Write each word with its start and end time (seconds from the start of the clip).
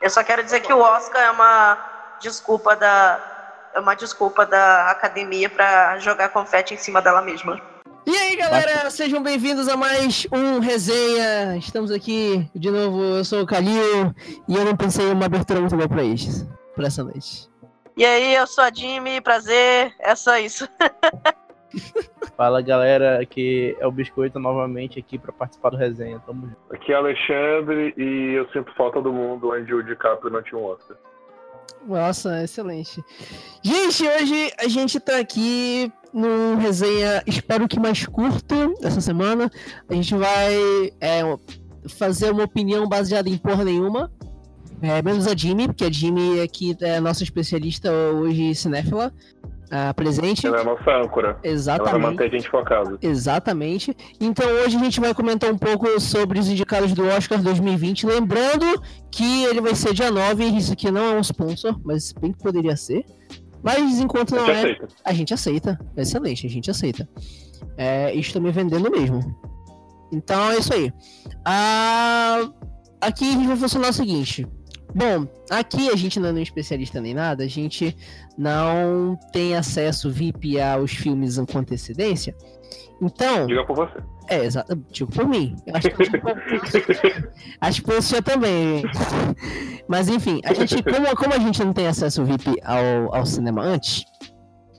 Eu 0.00 0.08
só 0.08 0.24
quero 0.24 0.42
dizer 0.42 0.60
que 0.60 0.72
o 0.72 0.78
Oscar 0.78 1.22
é 1.22 1.30
uma 1.30 2.16
desculpa 2.20 2.74
da 2.74 3.20
é 3.74 3.78
uma 3.78 3.94
desculpa 3.94 4.46
da 4.46 4.90
academia 4.90 5.48
para 5.48 5.98
jogar 5.98 6.30
confete 6.30 6.74
em 6.74 6.76
cima 6.76 7.02
dela 7.02 7.22
mesma. 7.22 7.60
E 8.06 8.16
aí, 8.16 8.34
galera, 8.34 8.90
sejam 8.90 9.22
bem-vindos 9.22 9.68
a 9.68 9.76
mais 9.76 10.26
um 10.32 10.58
resenha. 10.58 11.56
Estamos 11.56 11.90
aqui 11.90 12.50
de 12.54 12.70
novo. 12.70 13.00
Eu 13.16 13.24
sou 13.24 13.42
o 13.42 13.46
Calil 13.46 14.12
e 14.48 14.56
eu 14.56 14.64
não 14.64 14.74
pensei 14.74 15.06
em 15.06 15.12
uma 15.12 15.26
abertura 15.26 15.60
muito 15.60 15.76
boa 15.76 15.88
para 15.88 16.02
isso, 16.02 16.48
para 16.74 16.86
essa 16.86 17.04
noite. 17.04 17.48
E 17.96 18.04
aí, 18.04 18.34
eu 18.34 18.46
sou 18.46 18.64
a 18.64 18.72
Jimmy, 18.72 19.20
prazer. 19.20 19.94
É 20.00 20.14
só 20.14 20.38
isso. 20.38 20.66
Fala 22.36 22.60
galera, 22.62 23.20
aqui 23.20 23.76
é 23.78 23.86
o 23.86 23.92
Biscoito 23.92 24.38
novamente 24.38 24.98
aqui 24.98 25.18
para 25.18 25.32
participar 25.32 25.70
do 25.70 25.76
resenha. 25.76 26.18
Tamo 26.20 26.46
junto. 26.46 26.74
Aqui 26.74 26.92
é 26.92 26.96
Alexandre 26.96 27.94
e 27.96 28.34
eu 28.34 28.48
sinto 28.50 28.72
falta 28.74 29.00
do 29.00 29.12
mundo 29.12 29.52
onde 29.52 29.72
o 29.74 29.82
DiCaprio 29.82 30.30
não 30.30 30.42
tinha 30.42 30.60
um 30.60 30.64
Oscar. 30.64 30.96
Nossa, 31.86 32.42
excelente. 32.42 33.02
Gente, 33.62 34.06
hoje 34.06 34.52
a 34.58 34.68
gente 34.68 35.00
tá 35.00 35.18
aqui 35.18 35.90
num 36.12 36.56
resenha, 36.56 37.22
espero 37.26 37.68
que 37.68 37.78
mais 37.78 38.04
curto 38.06 38.74
essa 38.82 39.00
semana. 39.00 39.50
A 39.88 39.94
gente 39.94 40.14
vai 40.14 40.54
é, 41.00 41.22
fazer 41.88 42.30
uma 42.32 42.44
opinião 42.44 42.88
baseada 42.88 43.28
em 43.28 43.38
porra 43.38 43.64
nenhuma. 43.64 44.10
É, 44.82 45.02
menos 45.02 45.26
a 45.26 45.36
Jimmy, 45.36 45.66
porque 45.66 45.84
a 45.84 45.90
Jimmy 45.90 46.40
aqui 46.40 46.74
é 46.80 47.00
nossa 47.00 47.22
especialista 47.22 47.92
hoje 47.92 48.54
cinéfila 48.54 49.12
uh, 49.70 49.94
presente. 49.94 50.46
Ela 50.46 50.58
é 50.58 50.60
a 50.60 50.64
nossa 50.64 50.90
âncora. 50.90 51.38
Exatamente. 51.42 51.90
Ela 51.90 51.98
vai 51.98 52.10
manter 52.10 52.24
a 52.24 52.28
gente 52.28 52.48
focado. 52.48 52.98
Exatamente. 53.00 53.96
Então 54.20 54.46
hoje 54.46 54.76
a 54.76 54.80
gente 54.80 55.00
vai 55.00 55.14
comentar 55.14 55.50
um 55.50 55.58
pouco 55.58 56.00
sobre 56.00 56.38
os 56.38 56.48
indicados 56.48 56.92
do 56.92 57.06
Oscar 57.06 57.40
2020. 57.40 58.06
Lembrando 58.06 58.66
que 59.10 59.44
ele 59.44 59.60
vai 59.60 59.74
ser 59.74 59.94
dia 59.94 60.10
9. 60.10 60.44
Isso 60.44 60.72
aqui 60.72 60.90
não 60.90 61.12
é 61.12 61.14
um 61.16 61.20
sponsor, 61.20 61.78
mas 61.84 62.12
bem 62.12 62.32
que 62.32 62.38
poderia 62.38 62.76
ser. 62.76 63.04
Mas 63.62 64.00
enquanto 64.00 64.34
não 64.34 64.46
a 64.46 64.50
é, 64.50 64.58
aceita. 64.58 64.88
a 65.04 65.12
gente 65.12 65.34
aceita. 65.34 65.78
Excelente, 65.96 66.46
a 66.46 66.50
gente 66.50 66.70
aceita. 66.70 67.08
É, 67.76 68.12
me 68.40 68.50
vendendo 68.50 68.90
mesmo. 68.90 69.20
Então 70.12 70.50
é 70.50 70.58
isso 70.58 70.74
aí. 70.74 70.92
Ah, 71.44 72.50
aqui 73.00 73.28
a 73.28 73.32
gente 73.32 73.46
vai 73.46 73.56
funcionar 73.56 73.90
o 73.90 73.92
seguinte. 73.92 74.46
Bom, 74.94 75.26
aqui 75.50 75.88
a 75.90 75.96
gente 75.96 76.18
não 76.18 76.30
é 76.30 76.32
um 76.32 76.38
especialista 76.38 77.00
nem 77.00 77.14
nada, 77.14 77.44
a 77.44 77.48
gente 77.48 77.96
não 78.36 79.18
tem 79.32 79.56
acesso 79.56 80.10
VIP 80.10 80.60
aos 80.60 80.92
filmes 80.92 81.38
com 81.38 81.58
antecedência. 81.58 82.34
Então. 83.00 83.46
Diga 83.46 83.64
por 83.64 83.76
você. 83.76 83.98
É, 84.28 84.44
exato. 84.44 84.76
Digo 84.90 85.10
por 85.10 85.26
mim. 85.26 85.56
Acho 85.72 85.90
que, 85.90 86.02
acho 87.60 87.80
que 87.80 87.86
por 87.86 87.94
você 87.94 88.20
também. 88.20 88.82
Mas 89.88 90.08
enfim, 90.08 90.40
a 90.44 90.52
gente, 90.52 90.82
como, 90.82 91.16
como 91.16 91.34
a 91.34 91.38
gente 91.38 91.64
não 91.64 91.72
tem 91.72 91.86
acesso 91.86 92.24
VIP 92.24 92.56
ao, 92.62 93.14
ao 93.14 93.26
cinema 93.26 93.62
antes, 93.62 94.04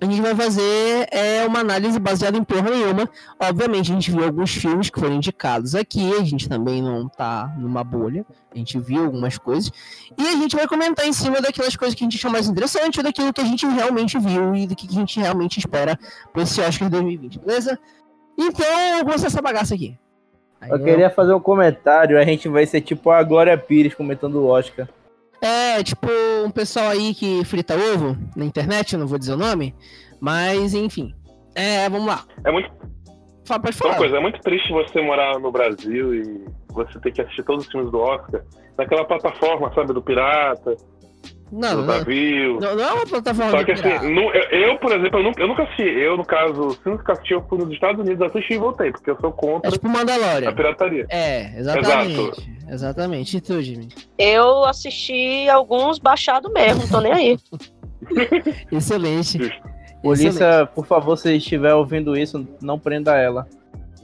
a 0.01 0.05
gente 0.05 0.19
vai 0.19 0.33
fazer 0.33 1.07
é, 1.11 1.45
uma 1.45 1.59
análise 1.59 1.99
baseada 1.99 2.35
em 2.35 2.43
porra 2.43 2.71
nenhuma. 2.71 3.07
Obviamente, 3.39 3.91
a 3.91 3.93
gente 3.93 4.09
viu 4.09 4.23
alguns 4.23 4.49
filmes 4.49 4.89
que 4.89 4.99
foram 4.99 5.13
indicados 5.13 5.75
aqui, 5.75 6.11
a 6.15 6.23
gente 6.23 6.49
também 6.49 6.81
não 6.81 7.07
tá 7.07 7.53
numa 7.55 7.83
bolha, 7.83 8.25
a 8.51 8.57
gente 8.57 8.79
viu 8.79 9.05
algumas 9.05 9.37
coisas, 9.37 9.71
e 10.17 10.27
a 10.27 10.31
gente 10.31 10.55
vai 10.55 10.67
comentar 10.67 11.05
em 11.05 11.13
cima 11.13 11.39
daquelas 11.39 11.75
coisas 11.75 11.93
que 11.93 12.03
a 12.03 12.05
gente 12.05 12.17
achou 12.17 12.31
mais 12.31 12.47
interessante, 12.47 12.97
ou 12.97 13.03
daquilo 13.03 13.31
que 13.31 13.41
a 13.41 13.45
gente 13.45 13.63
realmente 13.67 14.17
viu 14.17 14.55
e 14.55 14.65
do 14.65 14.75
que 14.75 14.87
a 14.87 14.91
gente 14.91 15.19
realmente 15.19 15.59
espera 15.59 15.97
para 16.33 16.41
esse 16.41 16.59
Oscar 16.59 16.89
2020, 16.89 17.37
beleza? 17.37 17.77
Então, 18.35 18.65
vamos 18.65 19.03
começar 19.03 19.27
essa 19.27 19.41
bagaça 19.41 19.75
aqui. 19.75 19.99
Aí 20.59 20.71
eu, 20.71 20.77
eu 20.77 20.83
queria 20.83 21.11
fazer 21.11 21.33
um 21.35 21.39
comentário, 21.39 22.17
a 22.17 22.25
gente 22.25 22.49
vai 22.49 22.65
ser 22.65 22.81
tipo 22.81 23.11
a 23.11 23.21
Glória 23.21 23.55
Pires 23.55 23.93
comentando 23.93 24.35
o 24.35 24.47
Oscar. 24.47 24.87
É, 25.41 25.83
tipo, 25.83 26.07
um 26.45 26.51
pessoal 26.51 26.89
aí 26.89 27.15
que 27.15 27.43
frita 27.45 27.75
ovo 27.75 28.15
na 28.35 28.45
internet, 28.45 28.93
eu 28.93 28.99
não 28.99 29.07
vou 29.07 29.17
dizer 29.17 29.33
o 29.33 29.37
nome, 29.37 29.73
mas 30.19 30.73
enfim. 30.75 31.15
É, 31.55 31.89
vamos 31.89 32.07
lá. 32.07 32.23
É 32.45 32.51
muito. 32.51 32.69
Fala, 33.45 33.59
pode 33.59 33.75
falar. 33.75 33.93
Uma 33.93 33.97
coisa, 33.97 34.17
é 34.17 34.19
muito 34.19 34.39
triste 34.41 34.71
você 34.71 35.01
morar 35.01 35.39
no 35.39 35.51
Brasil 35.51 36.13
e 36.13 36.45
você 36.69 36.99
ter 36.99 37.11
que 37.11 37.21
assistir 37.21 37.43
todos 37.43 37.65
os 37.65 37.71
filmes 37.71 37.91
do 37.91 37.99
Oscar 37.99 38.43
naquela 38.77 39.03
plataforma, 39.03 39.73
sabe, 39.73 39.93
do 39.93 40.01
Pirata, 40.01 40.77
não, 41.51 41.77
não, 41.77 41.85
navio. 41.85 42.59
Não, 42.59 42.75
não 42.75 42.83
é 42.83 42.93
uma 42.93 43.05
plataforma 43.05 43.51
Só 43.51 43.63
que 43.63 43.71
assim, 43.73 44.09
no, 44.09 44.21
eu, 44.31 44.59
eu, 44.59 44.77
por 44.77 44.91
exemplo, 44.93 45.19
eu 45.19 45.23
nunca, 45.23 45.41
eu 45.41 45.47
nunca 45.47 45.63
assisti. 45.63 45.83
Eu, 45.83 46.15
no 46.15 46.25
caso, 46.25 46.71
se 46.71 46.89
nunca 46.89 47.11
assisti, 47.11 47.33
eu 47.33 47.45
fui 47.49 47.57
nos 47.57 47.71
Estados 47.73 47.99
Unidos, 47.99 48.21
assisti 48.21 48.53
e 48.53 48.57
voltei, 48.57 48.91
porque 48.91 49.11
eu 49.11 49.17
sou 49.19 49.31
contra 49.33 49.69
é 49.69 49.71
tipo 49.71 49.89
Mandalorian. 49.89 50.49
a 50.49 50.53
pirataria. 50.53 51.05
É, 51.09 51.59
exatamente. 51.59 52.19
Exato. 52.19 52.43
Exatamente. 52.69 53.37
E 53.37 53.41
tu, 53.41 53.61
Jimmy? 53.61 53.89
Eu 54.17 54.63
assisti 54.63 55.49
alguns 55.49 55.99
baixado 55.99 56.49
mesmo, 56.51 56.83
não 56.83 56.89
tô 56.89 57.01
nem 57.01 57.13
aí. 57.13 57.39
Excelente. 58.71 59.61
Polícia, 60.01 60.65
por 60.73 60.85
favor, 60.85 61.17
se 61.17 61.35
estiver 61.35 61.73
ouvindo 61.73 62.17
isso, 62.17 62.47
não 62.61 62.79
prenda 62.79 63.15
ela. 63.17 63.45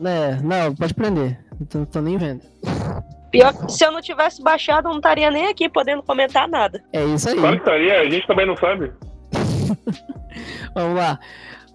É, 0.03 0.35
não, 0.43 0.75
pode 0.75 0.93
prender. 0.93 1.39
Não 1.73 1.85
tô 1.85 2.01
nem 2.01 2.17
vendo. 2.17 2.41
Pior 3.31 3.53
que 3.53 3.71
se 3.71 3.85
eu 3.85 3.91
não 3.91 4.01
tivesse 4.01 4.41
baixado, 4.41 4.87
eu 4.87 4.91
não 4.91 4.97
estaria 4.97 5.29
nem 5.29 5.47
aqui 5.47 5.67
podendo 5.67 6.01
comentar 6.01 6.47
nada. 6.47 6.83
É 6.93 7.03
isso 7.03 7.29
aí. 7.29 7.35
Claro 7.35 7.55
que 7.55 7.61
estaria, 7.61 7.99
a 7.99 8.09
gente 8.09 8.27
também 8.27 8.45
não 8.45 8.55
sabe. 8.57 8.91
Vamos 10.73 10.97
lá. 10.97 11.19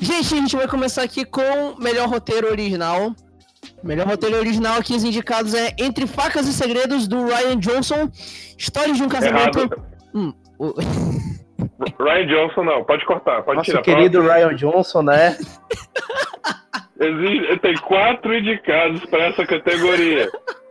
Gente, 0.01 0.35
a 0.35 0.37
gente 0.39 0.57
vai 0.57 0.67
começar 0.67 1.03
aqui 1.03 1.25
com 1.25 1.77
melhor 1.79 2.09
roteiro 2.09 2.49
original. 2.49 3.15
Melhor 3.83 4.07
roteiro 4.07 4.37
original 4.37 4.79
aqui, 4.79 4.95
os 4.95 5.05
indicados 5.05 5.55
é 5.55 5.75
Entre 5.79 6.07
Facas 6.07 6.49
e 6.49 6.53
Segredos, 6.53 7.07
do 7.07 7.25
Ryan 7.27 7.59
Johnson. 7.59 8.09
História 8.59 8.93
de 8.95 9.03
um 9.03 9.09
casamento. 9.09 9.83
Hum, 10.15 10.33
o... 10.59 10.75
Ryan 12.03 12.27
Johnson 12.27 12.65
não, 12.65 12.85
pode 12.85 13.05
cortar, 13.05 13.43
pode 13.43 13.59
Nosso 13.59 13.71
tirar. 13.71 13.83
querido 13.83 14.23
Ryan 14.23 14.55
Johnson, 14.55 15.03
né? 15.03 15.37
Existe, 16.99 17.59
tem 17.59 17.75
quatro 17.79 18.35
indicados 18.37 19.05
para 19.07 19.25
essa 19.27 19.47
categoria. 19.47 20.31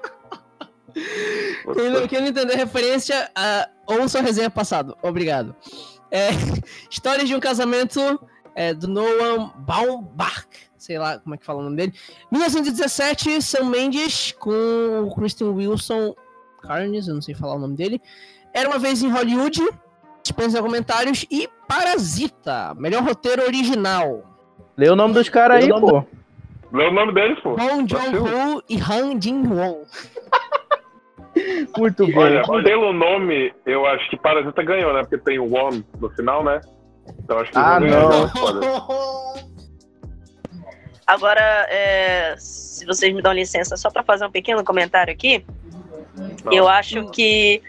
Quem 0.93 1.89
não, 1.89 2.07
quem 2.07 2.21
não 2.21 2.27
entender 2.27 2.53
a 2.53 2.57
referência, 2.57 3.29
uh, 3.37 4.01
ouça 4.01 4.19
a 4.19 4.21
resenha 4.21 4.49
passado. 4.49 4.97
Obrigado. 5.01 5.55
É, 6.09 6.29
Histórias 6.89 7.27
de 7.27 7.35
um 7.35 7.39
casamento 7.39 8.19
é, 8.55 8.73
do 8.73 8.87
Noam 8.87 9.53
Baumbach. 9.57 10.47
Sei 10.77 10.97
lá 10.97 11.19
como 11.19 11.35
é 11.35 11.37
que 11.37 11.45
fala 11.45 11.59
o 11.59 11.63
nome 11.63 11.77
dele. 11.77 11.93
1917, 12.31 13.41
Sam 13.41 13.65
Mendes 13.65 14.31
com 14.33 15.05
o 15.07 15.15
Christian 15.15 15.51
Wilson 15.51 16.15
Carnes, 16.61 17.07
eu 17.07 17.15
não 17.15 17.21
sei 17.21 17.35
falar 17.35 17.55
o 17.55 17.59
nome 17.59 17.75
dele. 17.75 18.01
Era 18.53 18.67
uma 18.69 18.79
vez 18.79 19.01
em 19.01 19.09
Hollywood. 19.09 19.61
Dispensa 20.23 20.61
comentários. 20.61 21.25
E 21.31 21.47
Parasita, 21.67 22.75
melhor 22.75 23.03
roteiro 23.03 23.43
original. 23.43 24.23
Lê 24.75 24.89
o 24.89 24.95
nome 24.95 25.13
dos 25.13 25.29
caras 25.29 25.63
aí, 25.63 25.69
pô. 25.69 26.03
Lê 26.73 26.87
o 26.87 26.93
nome 26.93 27.13
deles, 27.13 27.39
pô. 27.41 27.55
Bong 27.55 27.87
Joon-ho 27.87 28.63
e 28.69 28.77
Han 28.77 29.19
Jin-won. 29.19 29.83
Muito 31.77 32.07
bom. 32.11 32.19
Olha, 32.19 32.63
pelo 32.63 32.93
nome, 32.93 33.53
eu 33.65 33.85
acho 33.85 34.09
que 34.09 34.17
Parasita 34.17 34.63
ganhou, 34.63 34.93
né? 34.93 35.01
Porque 35.01 35.17
tem 35.17 35.39
o 35.39 35.53
One 35.53 35.85
no 35.99 36.09
final, 36.09 36.43
né? 36.43 36.61
Então 37.23 37.39
acho 37.39 37.51
que 37.51 37.57
ah, 37.57 37.79
não. 37.79 39.41
Agora, 41.07 41.67
é, 41.69 42.35
se 42.37 42.85
vocês 42.85 43.13
me 43.13 43.21
dão 43.21 43.33
licença, 43.33 43.75
só 43.75 43.89
para 43.89 44.03
fazer 44.03 44.25
um 44.25 44.31
pequeno 44.31 44.63
comentário 44.63 45.11
aqui, 45.11 45.43
não. 46.43 46.53
eu 46.53 46.67
acho 46.67 47.09
que 47.09 47.61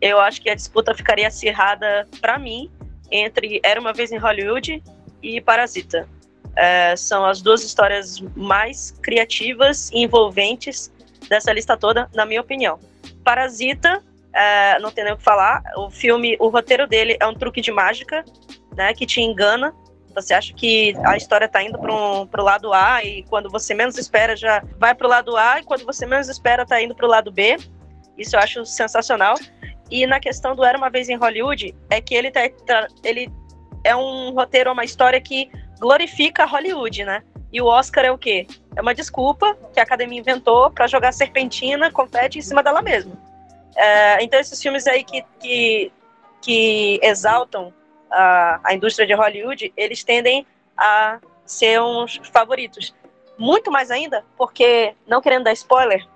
eu 0.00 0.18
acho 0.18 0.40
que 0.40 0.50
a 0.50 0.54
disputa 0.54 0.94
ficaria 0.94 1.28
acirrada 1.28 2.06
para 2.20 2.38
mim 2.38 2.70
entre 3.10 3.60
Era 3.62 3.80
uma 3.80 3.92
vez 3.92 4.12
em 4.12 4.18
Hollywood 4.18 4.82
e 5.22 5.40
Parasita. 5.40 6.08
É, 6.56 6.96
são 6.96 7.24
as 7.24 7.40
duas 7.40 7.62
histórias 7.62 8.20
mais 8.34 8.90
criativas 9.02 9.90
e 9.92 10.02
envolventes 10.02 10.92
dessa 11.28 11.52
lista 11.52 11.76
toda, 11.76 12.08
na 12.14 12.24
minha 12.24 12.40
opinião. 12.40 12.78
Parasita, 13.24 14.02
é, 14.32 14.78
não 14.78 14.90
tem 14.90 15.04
nem 15.04 15.12
o 15.12 15.16
que 15.16 15.22
falar. 15.22 15.62
O 15.76 15.90
filme, 15.90 16.36
o 16.38 16.48
roteiro 16.48 16.86
dele 16.86 17.16
é 17.20 17.26
um 17.26 17.34
truque 17.34 17.60
de 17.60 17.70
mágica, 17.70 18.24
né? 18.76 18.94
Que 18.94 19.06
te 19.06 19.20
engana. 19.20 19.74
Você 20.14 20.34
acha 20.34 20.52
que 20.52 20.94
a 21.04 21.16
história 21.16 21.44
está 21.44 21.62
indo 21.62 21.78
para 21.78 21.92
um, 21.92 22.22
o 22.22 22.42
lado 22.42 22.72
A 22.72 23.04
e 23.04 23.22
quando 23.24 23.50
você 23.50 23.74
menos 23.74 23.96
espera 23.96 24.34
já 24.34 24.62
vai 24.78 24.94
para 24.94 25.06
o 25.06 25.10
lado 25.10 25.36
A 25.36 25.60
e 25.60 25.64
quando 25.64 25.84
você 25.84 26.06
menos 26.06 26.28
espera 26.28 26.62
está 26.62 26.80
indo 26.82 26.94
para 26.94 27.06
o 27.06 27.08
lado 27.08 27.30
B. 27.30 27.56
Isso 28.16 28.34
eu 28.34 28.40
acho 28.40 28.64
sensacional. 28.64 29.36
E 29.90 30.06
na 30.06 30.18
questão 30.18 30.54
do 30.56 30.64
Era 30.64 30.76
uma 30.76 30.90
vez 30.90 31.08
em 31.08 31.16
Hollywood 31.16 31.74
é 31.88 32.00
que 32.00 32.14
ele 32.14 32.30
tá, 32.30 32.40
tá 32.66 32.88
ele 33.04 33.30
é 33.84 33.94
um 33.94 34.32
roteiro, 34.32 34.72
uma 34.72 34.84
história 34.84 35.20
que 35.20 35.50
glorifica 35.78 36.44
Hollywood, 36.44 37.04
né? 37.04 37.22
E 37.52 37.60
o 37.62 37.66
Oscar 37.66 38.04
é 38.04 38.10
o 38.10 38.18
quê? 38.18 38.46
É 38.78 38.80
uma 38.80 38.94
desculpa 38.94 39.58
que 39.72 39.80
a 39.80 39.82
academia 39.82 40.20
inventou 40.20 40.70
para 40.70 40.86
jogar 40.86 41.10
serpentina, 41.10 41.90
confete 41.90 42.38
em 42.38 42.42
cima 42.42 42.62
dela 42.62 42.80
mesma. 42.80 43.12
É, 43.74 44.22
então, 44.22 44.38
esses 44.38 44.62
filmes 44.62 44.86
aí 44.86 45.02
que, 45.02 45.24
que, 45.40 45.92
que 46.40 47.00
exaltam 47.02 47.74
a, 48.08 48.60
a 48.62 48.74
indústria 48.74 49.04
de 49.04 49.12
Hollywood, 49.14 49.72
eles 49.76 50.04
tendem 50.04 50.46
a 50.76 51.18
ser 51.44 51.82
uns 51.82 52.20
favoritos. 52.32 52.94
Muito 53.36 53.68
mais 53.68 53.90
ainda, 53.90 54.24
porque, 54.36 54.94
não 55.08 55.20
querendo 55.20 55.42
dar 55.42 55.52
spoiler, 55.54 56.06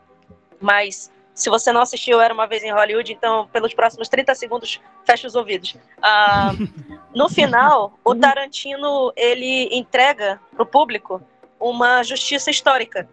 mas 0.60 1.10
Se 1.34 1.50
você 1.50 1.72
não 1.72 1.80
assistiu 1.80 2.20
Era 2.20 2.32
Uma 2.32 2.46
Vez 2.46 2.62
em 2.62 2.70
Hollywood, 2.70 3.12
então 3.12 3.48
pelos 3.48 3.74
próximos 3.74 4.08
30 4.08 4.34
segundos, 4.36 4.80
feche 5.04 5.26
os 5.26 5.34
ouvidos. 5.34 5.76
Ah, 6.00 6.52
no 7.12 7.28
final, 7.28 7.98
o 8.04 8.14
Tarantino, 8.14 9.12
ele 9.16 9.68
entrega 9.74 10.38
para 10.52 10.62
o 10.62 10.66
público 10.66 11.20
uma 11.62 12.02
justiça 12.02 12.50
histórica 12.50 13.08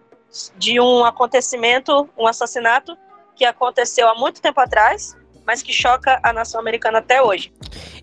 de 0.58 0.80
um 0.80 1.06
acontecimento, 1.06 2.10
um 2.18 2.28
assassinato 2.28 2.98
que 3.36 3.46
aconteceu 3.46 4.08
há 4.10 4.16
muito 4.16 4.42
tempo 4.42 4.60
atrás, 4.60 5.16
mas 5.46 5.62
que 5.62 5.72
choca 5.74 6.20
a 6.22 6.34
nação 6.34 6.60
americana 6.60 7.00
até 7.00 7.22
hoje. 7.22 7.54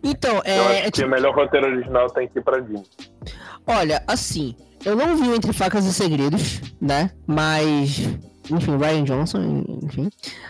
Então, 0.03 0.41
é. 0.45 0.59
Eu 0.59 0.63
acho 0.65 0.73
é 0.73 0.83
que 0.83 0.91
tipo- 0.93 1.07
o 1.07 1.11
melhor 1.11 1.35
roteiro 1.35 1.67
original 1.67 2.09
tem 2.11 2.29
que 2.29 2.39
ir 2.39 2.43
pra 2.43 2.61
Disney. 2.61 2.85
Olha, 3.67 4.03
assim, 4.07 4.55
eu 4.85 4.95
não 4.97 5.17
vi 5.17 5.29
Entre 5.35 5.53
Facas 5.53 5.85
e 5.85 5.93
Segredos, 5.93 6.61
né? 6.81 7.11
Mas. 7.27 7.99
Enfim, 8.49 8.77
Ryan 8.79 9.03
Johnson, 9.03 9.65
enfim. 9.83 10.09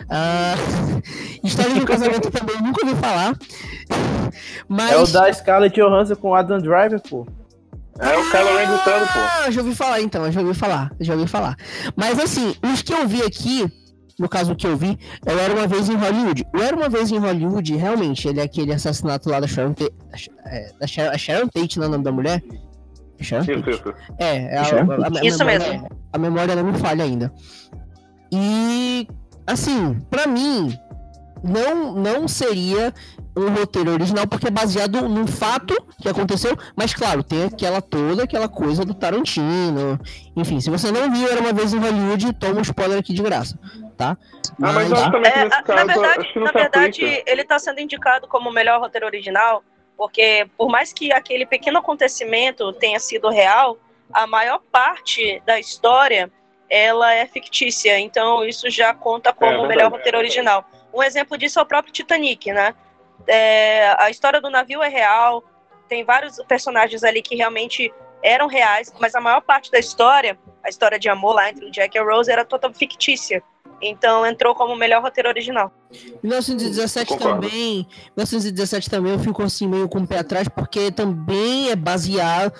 Ah, 0.09 0.53
História 1.43 1.73
de 1.73 1.81
um 1.81 1.85
casamento 1.85 2.29
também 2.29 2.55
nunca 2.61 2.85
ouvi 2.85 2.95
falar. 3.01 3.33
Mas. 4.69 4.91
É 4.91 4.97
o 4.97 5.07
da 5.07 5.33
Scarlett 5.33 5.75
Johansson 5.79 6.15
com 6.15 6.35
Adam 6.35 6.59
Driver, 6.59 7.01
pô. 7.01 7.25
É 7.99 8.17
o 8.17 8.31
Kylo 8.31 8.57
Ren 8.57 8.67
gritando, 8.67 9.05
pô. 9.07 9.19
Ah, 9.45 9.51
já 9.51 9.61
ouvi 9.61 9.75
falar 9.75 10.01
então, 10.01 10.25
eu 10.25 10.31
já 10.31 10.41
ouvi 10.41 10.53
falar, 10.53 10.91
eu 10.99 11.05
já 11.05 11.13
ouvi 11.15 11.27
falar. 11.27 11.55
Mas 11.95 12.19
assim, 12.19 12.55
os 12.63 12.81
que 12.81 12.93
eu 12.93 13.07
vi 13.07 13.21
aqui, 13.23 13.65
no 14.19 14.29
caso 14.29 14.51
o 14.53 14.55
que 14.55 14.67
eu 14.67 14.77
vi, 14.77 14.97
eu 15.25 15.39
era 15.39 15.53
uma 15.53 15.67
vez 15.67 15.89
em 15.89 15.95
Hollywood. 15.95 16.45
O 16.55 16.61
Era 16.61 16.75
uma 16.75 16.89
vez 16.89 17.11
em 17.11 17.17
Hollywood, 17.17 17.75
realmente, 17.75 18.27
ele 18.27 18.39
é 18.39 18.43
aquele 18.43 18.73
assassinato 18.73 19.29
lá 19.29 19.39
da 19.39 19.47
Sharon 19.47 19.73
Tate. 19.73 19.93
É, 20.45 20.71
da 20.79 20.85
Sharon, 20.87 21.11
a 21.13 21.17
Sharon 21.17 21.47
Tate, 21.47 21.77
não 21.79 21.85
é 21.85 21.87
o 21.87 21.91
nome 21.91 22.03
da 22.03 22.11
mulher? 22.11 22.43
Sharon 23.19 23.41
Isso, 23.43 23.61
Tate. 23.61 23.69
isso. 23.71 23.93
É, 24.19 24.55
é 24.55 24.57
a, 24.57 24.61
a- 24.61 24.65
a- 24.65 25.19
a 25.21 25.25
Isso 25.25 25.37
memória- 25.43 25.59
mesmo. 25.71 25.89
A 26.13 26.17
memória 26.19 26.55
não 26.55 26.63
me 26.71 26.77
falha 26.77 27.03
ainda. 27.03 27.31
E, 28.31 29.07
assim, 29.45 29.99
pra 30.09 30.27
mim, 30.27 30.77
não, 31.43 31.93
não 31.93 32.27
seria 32.27 32.93
um 33.37 33.53
roteiro 33.53 33.91
original, 33.91 34.25
porque 34.27 34.47
é 34.47 34.51
baseado 34.51 35.01
num 35.07 35.27
fato 35.27 35.75
que 36.01 36.09
aconteceu, 36.09 36.57
mas 36.75 36.93
claro, 36.93 37.21
tem 37.23 37.43
aquela 37.45 37.81
toda 37.81 38.23
aquela 38.23 38.49
coisa 38.49 38.83
do 38.83 38.93
Tarantino. 38.93 39.99
Enfim, 40.35 40.59
se 40.59 40.69
você 40.69 40.91
não 40.91 41.11
viu 41.11 41.27
Era 41.29 41.39
uma 41.41 41.53
vez 41.53 41.73
em 41.73 41.79
Hollywood, 41.79 42.33
toma 42.33 42.59
um 42.59 42.61
spoiler 42.61 42.99
aqui 42.99 43.13
de 43.13 43.21
graça, 43.21 43.57
tá? 43.97 44.17
Ah, 44.61 44.71
mas 44.73 44.89
eu 44.89 44.97
acho 44.97 45.11
também 45.11 45.31
que 45.31 45.37
É, 45.39 45.43
nesse 45.45 45.57
na 45.57 45.63
caso, 45.63 45.87
verdade, 45.87 46.19
acho 46.19 46.33
que 46.33 46.39
não 46.39 46.45
na 46.45 46.51
verdade 46.51 47.05
aplica. 47.05 47.31
ele 47.31 47.41
está 47.41 47.59
sendo 47.59 47.79
indicado 47.79 48.27
como 48.27 48.49
o 48.49 48.53
melhor 48.53 48.79
roteiro 48.79 49.05
original, 49.05 49.63
porque 49.95 50.47
por 50.57 50.69
mais 50.69 50.91
que 50.93 51.11
aquele 51.11 51.45
pequeno 51.45 51.79
acontecimento 51.79 52.71
tenha 52.73 52.99
sido 52.99 53.29
real, 53.29 53.77
a 54.13 54.25
maior 54.25 54.59
parte 54.71 55.41
da 55.45 55.59
história 55.59 56.31
ela 56.69 57.13
é 57.13 57.25
fictícia, 57.25 57.97
então 57.99 58.43
isso 58.43 58.69
já 58.69 58.93
conta 58.93 59.31
como 59.31 59.51
o 59.51 59.53
verdade. 59.53 59.69
melhor 59.77 59.91
roteiro 59.91 60.17
original. 60.17 60.65
Um 60.93 61.01
exemplo 61.03 61.37
disso 61.37 61.59
é 61.59 61.61
o 61.61 61.65
próprio 61.65 61.93
Titanic, 61.93 62.51
né? 62.51 62.73
É, 63.27 63.95
a 63.99 64.09
história 64.09 64.39
do 64.39 64.49
navio 64.49 64.81
é 64.81 64.87
real, 64.87 65.43
tem 65.87 66.03
vários 66.03 66.37
personagens 66.47 67.03
ali 67.03 67.21
que 67.21 67.35
realmente 67.35 67.93
eram 68.23 68.47
reais, 68.47 68.93
mas 68.99 69.15
a 69.15 69.21
maior 69.21 69.41
parte 69.41 69.71
da 69.71 69.79
história, 69.79 70.37
a 70.63 70.69
história 70.69 70.99
de 70.99 71.09
amor 71.09 71.33
lá 71.35 71.49
entre 71.49 71.65
o 71.65 71.71
Jack 71.71 71.95
e 71.95 71.99
a 71.99 72.03
Rose, 72.03 72.31
era 72.31 72.43
totalmente 72.43 72.77
fictícia. 72.77 73.43
Então 73.81 74.25
entrou 74.25 74.55
como 74.55 74.73
o 74.73 74.77
melhor 74.77 75.03
roteiro 75.03 75.29
original. 75.29 75.71
1917 76.23 77.09
Concordo. 77.09 77.47
também. 77.47 77.87
1917 78.15 78.89
também 78.89 79.13
eu 79.13 79.19
fico 79.19 79.43
assim 79.43 79.67
meio 79.67 79.87
com 79.87 79.99
o 79.99 80.07
pé 80.07 80.19
atrás, 80.19 80.47
porque 80.47 80.91
também 80.91 81.69
é 81.69 81.75
baseado. 81.75 82.53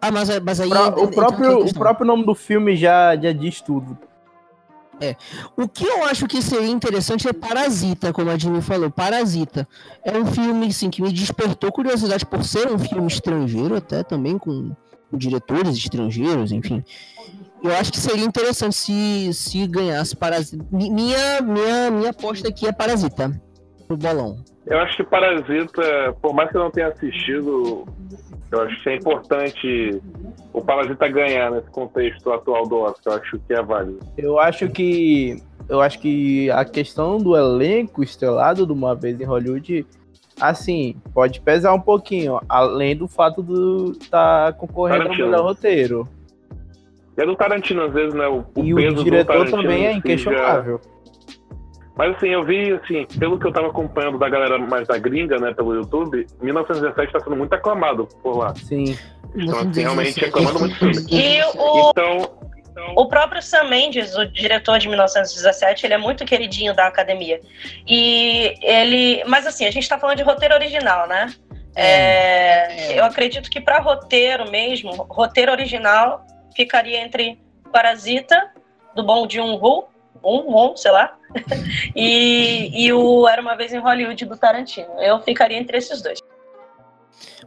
Ah, 0.00 0.10
mas, 0.10 0.28
mas 0.40 0.60
aí. 0.60 0.68
Pra- 0.68 0.86
entra 0.88 1.04
o, 1.04 1.10
próprio, 1.10 1.64
o 1.64 1.74
próprio 1.74 2.06
nome 2.06 2.24
do 2.24 2.34
filme 2.34 2.74
já, 2.74 3.14
já 3.16 3.32
diz 3.32 3.60
tudo. 3.60 3.96
O 5.56 5.68
que 5.68 5.84
eu 5.84 6.04
acho 6.04 6.26
que 6.26 6.42
seria 6.42 6.68
interessante 6.68 7.28
é 7.28 7.32
Parasita, 7.32 8.12
como 8.12 8.30
a 8.30 8.36
Jimmy 8.38 8.60
falou. 8.62 8.90
Parasita. 8.90 9.66
É 10.04 10.16
um 10.18 10.26
filme 10.26 10.66
assim, 10.66 10.90
que 10.90 11.00
me 11.02 11.12
despertou 11.12 11.72
curiosidade 11.72 12.24
por 12.26 12.44
ser 12.44 12.70
um 12.70 12.78
filme 12.78 13.06
estrangeiro, 13.08 13.76
até 13.76 14.02
também 14.02 14.36
com, 14.38 14.72
diretores 15.12 15.76
estrangeiros, 15.76 16.52
enfim. 16.52 16.84
Eu 17.62 17.74
acho 17.76 17.92
que 17.92 17.98
seria 17.98 18.24
interessante 18.24 18.74
se, 18.76 19.30
se 19.34 19.66
ganhasse 19.66 20.14
Parasita. 20.16 20.64
Mi- 20.70 20.90
Minha, 20.90 21.40
minha, 21.42 21.90
minha 21.90 22.10
aposta 22.10 22.48
aqui 22.48 22.66
é 22.66 22.72
Parasita. 22.72 23.40
No 23.90 23.96
bolão. 23.96 24.36
Eu 24.66 24.78
acho 24.78 24.98
que 24.98 25.02
Parasita, 25.04 26.14
por 26.22 26.32
mais 26.32 26.48
que 26.48 26.56
eu 26.56 26.60
não 26.62 26.70
tenha 26.70 26.86
assistido, 26.88 27.84
eu 28.52 28.62
acho 28.62 28.80
que 28.84 28.88
é 28.88 28.94
importante 28.94 30.00
o 30.52 30.62
Parasita 30.62 31.08
ganhar 31.08 31.50
nesse 31.50 31.68
contexto 31.70 32.30
atual 32.32 32.68
do 32.68 32.76
Oscar. 32.78 33.14
Eu 33.14 33.20
acho 33.20 33.38
que 33.40 33.52
é 33.52 33.60
válido. 33.60 33.98
Eu 34.16 34.38
acho 34.38 34.68
que. 34.68 35.42
Eu 35.68 35.80
acho 35.80 35.98
que 35.98 36.48
a 36.52 36.64
questão 36.64 37.18
do 37.18 37.36
elenco 37.36 38.02
estrelado 38.02 38.64
de 38.64 38.72
uma 38.72 38.94
vez 38.94 39.20
em 39.20 39.24
Hollywood, 39.24 39.84
assim, 40.40 40.96
pode 41.12 41.40
pesar 41.40 41.72
um 41.74 41.80
pouquinho, 41.80 42.40
além 42.48 42.96
do 42.96 43.06
fato 43.08 43.42
de 43.42 43.98
estar 43.98 44.52
concorrendo 44.54 45.02
ao 45.02 45.08
Tarantino. 45.08 45.30
melhor 45.30 45.42
roteiro. 45.44 46.08
E 47.18 47.22
é 47.22 47.26
do 47.26 47.34
Tarantino, 47.36 47.82
às 47.82 47.92
vezes, 47.92 48.14
né? 48.14 48.26
O, 48.28 48.44
o 48.54 48.64
e 48.64 48.74
peso 48.74 48.92
o 48.92 48.94
do 48.94 49.04
diretor 49.04 49.50
também 49.50 49.86
é 49.86 49.92
inquestionável. 49.92 50.80
já- 50.82 50.99
Mas 52.00 52.16
assim, 52.16 52.28
eu 52.28 52.42
vi, 52.42 52.72
assim, 52.72 53.06
pelo 53.18 53.38
que 53.38 53.46
eu 53.46 53.52
tava 53.52 53.66
acompanhando 53.66 54.18
da 54.18 54.26
galera 54.26 54.58
mais 54.58 54.88
da 54.88 54.96
gringa, 54.96 55.36
né, 55.36 55.52
pelo 55.52 55.74
YouTube, 55.74 56.26
1917 56.40 57.12
tá 57.12 57.20
sendo 57.20 57.36
muito 57.36 57.52
aclamado 57.52 58.08
por 58.22 58.38
lá. 58.38 58.54
Sim. 58.54 58.96
Então, 59.36 59.58
assim, 59.58 59.82
realmente 59.82 60.24
aclamando 60.24 60.60
muito 60.60 60.76
o 60.76 60.78
filme. 60.78 60.96
E 61.10 61.42
o, 61.58 61.90
Então, 61.90 62.30
então 62.70 62.94
O 62.96 63.06
próprio 63.06 63.42
Sam 63.42 63.64
Mendes, 63.64 64.16
o 64.16 64.24
diretor 64.24 64.78
de 64.78 64.88
1917, 64.88 65.84
ele 65.84 65.92
é 65.92 65.98
muito 65.98 66.24
queridinho 66.24 66.74
da 66.74 66.86
academia. 66.86 67.38
E 67.86 68.54
ele. 68.62 69.22
Mas 69.26 69.46
assim, 69.46 69.66
a 69.66 69.70
gente 69.70 69.86
tá 69.86 69.98
falando 69.98 70.16
de 70.16 70.22
roteiro 70.22 70.54
original, 70.54 71.06
né? 71.06 71.34
É, 71.76 72.98
eu 72.98 73.04
acredito 73.04 73.50
que 73.50 73.60
para 73.60 73.78
roteiro 73.78 74.50
mesmo, 74.50 74.90
roteiro 75.02 75.52
original 75.52 76.26
ficaria 76.56 76.98
entre 76.98 77.38
Parasita, 77.70 78.52
do 78.94 79.02
Bom 79.02 79.26
de 79.26 79.38
um 80.22 80.72
um, 80.72 80.76
sei 80.76 80.90
lá, 80.90 81.16
e, 81.94 82.86
e 82.86 82.92
o 82.92 83.28
Era 83.28 83.40
uma 83.40 83.56
Vez 83.56 83.72
em 83.72 83.78
Hollywood 83.78 84.24
do 84.24 84.36
Tarantino. 84.36 85.00
Eu 85.00 85.20
ficaria 85.20 85.58
entre 85.58 85.78
esses 85.78 86.02
dois. 86.02 86.18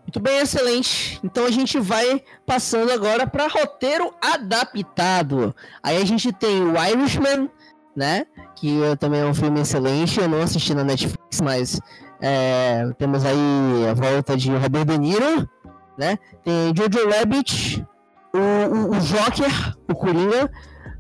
Muito 0.01 0.19
bem, 0.19 0.39
excelente. 0.39 1.19
Então 1.23 1.45
a 1.45 1.51
gente 1.51 1.79
vai 1.79 2.21
passando 2.45 2.91
agora 2.91 3.25
para 3.25 3.47
roteiro 3.47 4.13
adaptado. 4.21 5.55
Aí 5.81 6.01
a 6.01 6.05
gente 6.05 6.31
tem 6.31 6.63
o 6.63 6.75
Irishman, 6.77 7.49
né? 7.95 8.25
Que 8.55 8.83
eh, 8.83 8.95
também 8.95 9.21
é 9.21 9.25
um 9.25 9.33
filme 9.33 9.61
excelente. 9.61 10.19
Eu 10.19 10.27
não 10.27 10.41
assisti 10.41 10.73
na 10.75 10.83
Netflix, 10.83 11.41
mas 11.41 11.79
é, 12.21 12.89
temos 12.97 13.25
aí 13.25 13.87
a 13.89 13.93
volta 13.93 14.37
de 14.37 14.51
Robert 14.51 14.85
De 14.85 14.97
Niro, 14.97 15.49
né? 15.97 16.17
Tem 16.43 16.73
Jojo 16.75 17.09
Rabbit, 17.09 17.85
o, 18.33 18.37
o, 18.37 18.91
o 18.91 18.99
Joker, 18.99 19.75
o 19.89 19.95
Coringa, 19.95 20.49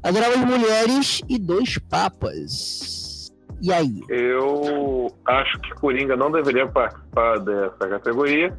Adoráveis 0.03 0.41
Mulheres 0.41 1.21
e 1.29 1.39
Dois 1.39 1.77
Papas. 1.77 3.31
E 3.61 3.71
aí? 3.71 4.01
eu 4.09 5.07
acho 5.25 5.57
que 5.61 5.73
Coringa 5.75 6.17
não 6.17 6.29
deveria 6.29 6.67
participar 6.67 7.39
dessa 7.39 7.87
categoria, 7.87 8.53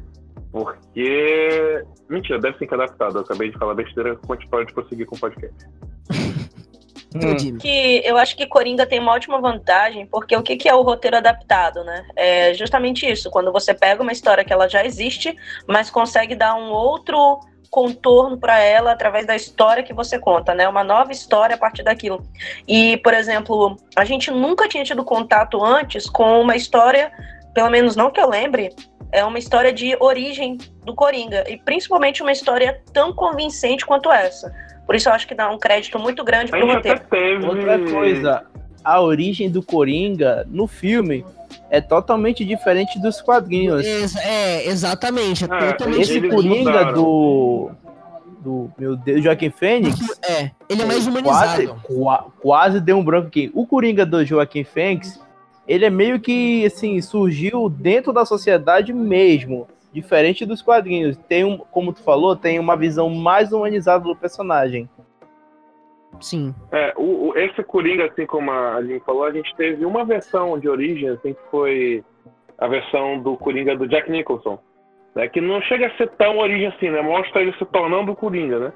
porque. 0.51 1.83
Mentira, 2.09 2.39
deve 2.39 2.57
ser 2.57 2.65
que 2.65 2.73
adaptado. 2.73 3.17
Eu 3.17 3.21
acabei 3.21 3.51
de 3.51 3.57
falar 3.59 3.75
besteira, 3.75 4.15
pode 4.15 4.47
pode 4.47 4.73
prosseguir 4.73 5.05
com 5.05 5.15
o 5.15 5.19
podcast. 5.19 5.55
Hum. 7.15 7.57
Que 7.57 8.01
eu 8.03 8.17
acho 8.17 8.35
que 8.35 8.45
Coringa 8.45 8.85
tem 8.85 8.99
uma 8.99 9.13
ótima 9.13 9.39
vantagem, 9.39 10.05
porque 10.05 10.35
o 10.35 10.43
que, 10.43 10.57
que 10.57 10.67
é 10.67 10.75
o 10.75 10.81
roteiro 10.81 11.15
adaptado, 11.15 11.81
né? 11.85 12.05
É 12.13 12.53
justamente 12.53 13.09
isso, 13.09 13.31
quando 13.31 13.53
você 13.53 13.73
pega 13.73 14.03
uma 14.03 14.11
história 14.11 14.43
que 14.43 14.51
ela 14.51 14.67
já 14.67 14.85
existe, 14.85 15.33
mas 15.65 15.89
consegue 15.89 16.35
dar 16.35 16.55
um 16.55 16.71
outro 16.71 17.39
contorno 17.69 18.37
para 18.37 18.59
ela 18.59 18.91
através 18.91 19.25
da 19.25 19.35
história 19.35 19.83
que 19.83 19.93
você 19.93 20.19
conta, 20.19 20.53
né? 20.53 20.67
Uma 20.67 20.83
nova 20.83 21.11
história 21.11 21.55
a 21.55 21.59
partir 21.59 21.83
daquilo. 21.83 22.23
E, 22.67 22.97
por 22.97 23.13
exemplo, 23.13 23.77
a 23.95 24.05
gente 24.05 24.31
nunca 24.31 24.67
tinha 24.67 24.83
tido 24.83 25.03
contato 25.03 25.63
antes 25.63 26.09
com 26.09 26.41
uma 26.41 26.55
história, 26.55 27.11
pelo 27.53 27.69
menos 27.69 27.95
não 27.95 28.11
que 28.11 28.19
eu 28.19 28.29
lembre, 28.29 28.69
é 29.11 29.23
uma 29.23 29.39
história 29.39 29.71
de 29.71 29.95
origem 29.99 30.57
do 30.83 30.93
Coringa, 30.93 31.43
e 31.49 31.57
principalmente 31.57 32.21
uma 32.21 32.31
história 32.31 32.81
tão 32.91 33.13
convincente 33.13 33.85
quanto 33.85 34.11
essa. 34.11 34.53
Por 34.85 34.95
isso 34.95 35.09
eu 35.09 35.13
acho 35.13 35.27
que 35.27 35.33
dá 35.33 35.49
um 35.49 35.57
crédito 35.57 35.97
muito 35.97 36.23
grande 36.23 36.51
pro 36.51 36.67
roteiro. 36.67 37.01
Outra 37.47 37.79
coisa, 37.79 38.45
a 38.83 39.01
origem 39.01 39.49
do 39.49 39.63
Coringa 39.63 40.45
no 40.47 40.67
filme 40.67 41.25
é 41.69 41.79
totalmente 41.81 42.43
diferente 42.45 42.99
dos 42.99 43.21
quadrinhos. 43.21 43.85
Ex- 43.85 44.15
é, 44.17 44.67
exatamente. 44.67 45.43
É 45.45 45.47
Ah, 45.49 45.73
totalmente 45.73 46.01
Esse 46.01 46.21
Coringa 46.29 46.71
mudaram. 46.71 46.93
do. 46.93 47.71
Do, 48.39 48.69
meu 48.77 48.95
Deus, 48.95 49.23
Joaquim 49.23 49.49
Fênix. 49.49 49.99
É, 50.21 50.51
ele 50.69 50.83
é 50.83 50.85
mais 50.85 51.03
quase, 51.03 51.09
humanizado. 51.09 51.81
qua- 51.83 52.25
quase 52.39 52.79
deu 52.79 52.95
um 52.97 53.03
branco 53.03 53.27
aqui. 53.27 53.49
O 53.55 53.65
Coringa 53.65 54.05
do 54.05 54.23
Joaquim 54.23 54.63
Fênix, 54.63 55.19
ele 55.67 55.83
é 55.83 55.89
meio 55.89 56.19
que, 56.19 56.63
assim, 56.63 57.01
surgiu 57.01 57.67
dentro 57.69 58.13
da 58.13 58.23
sociedade 58.23 58.93
mesmo. 58.93 59.67
Diferente 59.91 60.45
dos 60.45 60.61
quadrinhos. 60.61 61.17
Tem 61.27 61.43
um, 61.43 61.57
como 61.57 61.91
tu 61.91 62.03
falou, 62.03 62.35
tem 62.35 62.59
uma 62.59 62.75
visão 62.77 63.09
mais 63.09 63.51
humanizada 63.51 64.03
do 64.03 64.15
personagem. 64.15 64.87
Sim. 66.21 66.53
É, 66.71 66.93
o, 66.97 67.29
o- 67.29 67.37
esse 67.37 67.63
Coringa, 67.63 68.05
assim 68.05 68.25
como 68.25 68.51
a 68.51 68.75
Aline 68.75 68.99
falou, 69.01 69.23
a 69.25 69.31
gente 69.31 69.53
teve 69.55 69.85
uma 69.85 70.03
versão 70.05 70.57
de 70.59 70.67
origem, 70.69 71.09
assim, 71.09 71.33
que 71.33 71.39
foi 71.51 72.03
a 72.57 72.67
versão 72.67 73.19
do 73.19 73.35
Coringa 73.37 73.75
do 73.75 73.87
Jack 73.87 74.09
Nicholson. 74.11 74.59
Né, 75.13 75.29
que 75.29 75.39
não 75.39 75.61
chega 75.61 75.87
a 75.87 75.95
ser 75.97 76.09
tão 76.17 76.37
origem 76.39 76.67
assim, 76.67 76.89
né? 76.89 77.01
Mostra 77.01 77.41
ele 77.41 77.53
se 77.53 77.63
tornando 77.67 78.11
o 78.11 78.15
Coringa, 78.17 78.59
né? 78.59 78.73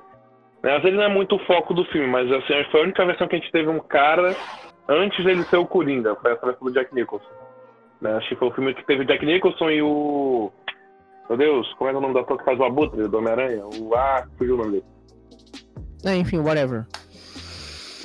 Né, 0.64 0.76
Às 0.78 0.82
vezes 0.84 0.98
não 0.98 1.04
é 1.04 1.10
muito 1.10 1.36
o 1.36 1.46
foco 1.46 1.74
do 1.74 1.84
filme, 1.86 2.08
mas 2.08 2.32
assim, 2.32 2.54
foi 2.72 2.80
a 2.80 2.84
única 2.84 3.06
versão 3.06 3.28
que 3.28 3.36
a 3.36 3.40
gente 3.40 3.52
teve 3.52 3.68
um 3.68 3.80
cara 3.80 4.34
antes 4.88 5.22
dele 5.26 5.44
ser 5.44 5.58
o 5.58 5.66
Coringa. 5.66 6.16
Foi 6.16 6.32
essa 6.32 6.46
versão 6.46 6.66
do 6.68 6.74
Jack 6.74 6.96
Nicholson. 6.96 7.28
Né? 8.00 8.14
Acho 8.14 8.30
que 8.30 8.36
foi 8.38 8.48
o 8.48 8.52
filme 8.54 8.74
que 8.74 8.86
teve 8.86 9.02
o 9.04 9.06
Jack 9.06 9.26
Nicholson 9.26 9.70
e 9.70 9.82
o. 9.82 10.50
Meu 11.28 11.38
Deus, 11.38 11.74
como 11.74 11.90
é 11.90 11.94
é 11.94 11.98
o 11.98 12.02
nome 12.02 12.14
do 12.14 12.20
ator 12.20 12.38
que 12.38 12.46
faz 12.46 12.58
o 12.58 12.64
Abutre 12.64 13.06
do 13.10 13.18
Homem-Aranha? 13.18 13.66
O. 13.66 13.94
Ah, 13.94 14.26
fugiu 14.38 14.56
o 14.56 14.58
nome 14.60 14.72
dele. 14.72 14.86
É, 16.06 16.16
enfim, 16.16 16.40
whatever. 16.40 16.86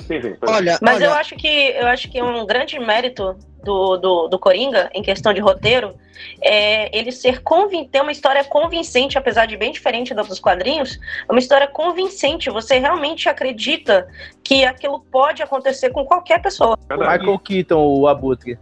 Sim, 0.07 0.21
sim. 0.21 0.35
foi. 0.39 0.49
Olha, 0.49 0.77
Mas 0.81 0.95
olha, 0.97 1.05
eu 1.05 1.13
acho 1.13 1.35
que 1.35 1.47
eu 1.47 1.87
acho 1.87 2.09
que 2.09 2.21
um 2.21 2.45
grande 2.45 2.79
mérito 2.79 3.35
do, 3.63 3.97
do, 3.97 4.27
do 4.27 4.39
Coringa, 4.39 4.89
em 4.93 5.01
questão 5.01 5.33
de 5.33 5.41
roteiro, 5.41 5.95
é 6.41 6.95
ele 6.97 7.11
ser 7.11 7.41
convin 7.41 7.87
ter 7.87 8.01
uma 8.01 8.11
história 8.11 8.43
convincente, 8.43 9.17
apesar 9.17 9.47
de 9.47 9.57
bem 9.57 9.71
diferente 9.71 10.13
da 10.13 10.21
dos 10.21 10.39
quadrinhos, 10.39 10.99
é 11.27 11.31
uma 11.31 11.39
história 11.39 11.67
convincente. 11.67 12.49
Você 12.51 12.77
realmente 12.77 13.27
acredita 13.27 14.07
que 14.43 14.63
aquilo 14.63 14.99
pode 15.11 15.41
acontecer 15.41 15.89
com 15.89 16.05
qualquer 16.05 16.41
pessoa. 16.41 16.77
Verdade. 16.87 17.19
Michael 17.19 17.39
Keaton, 17.39 17.83
o 17.83 18.07
Abutre. 18.07 18.59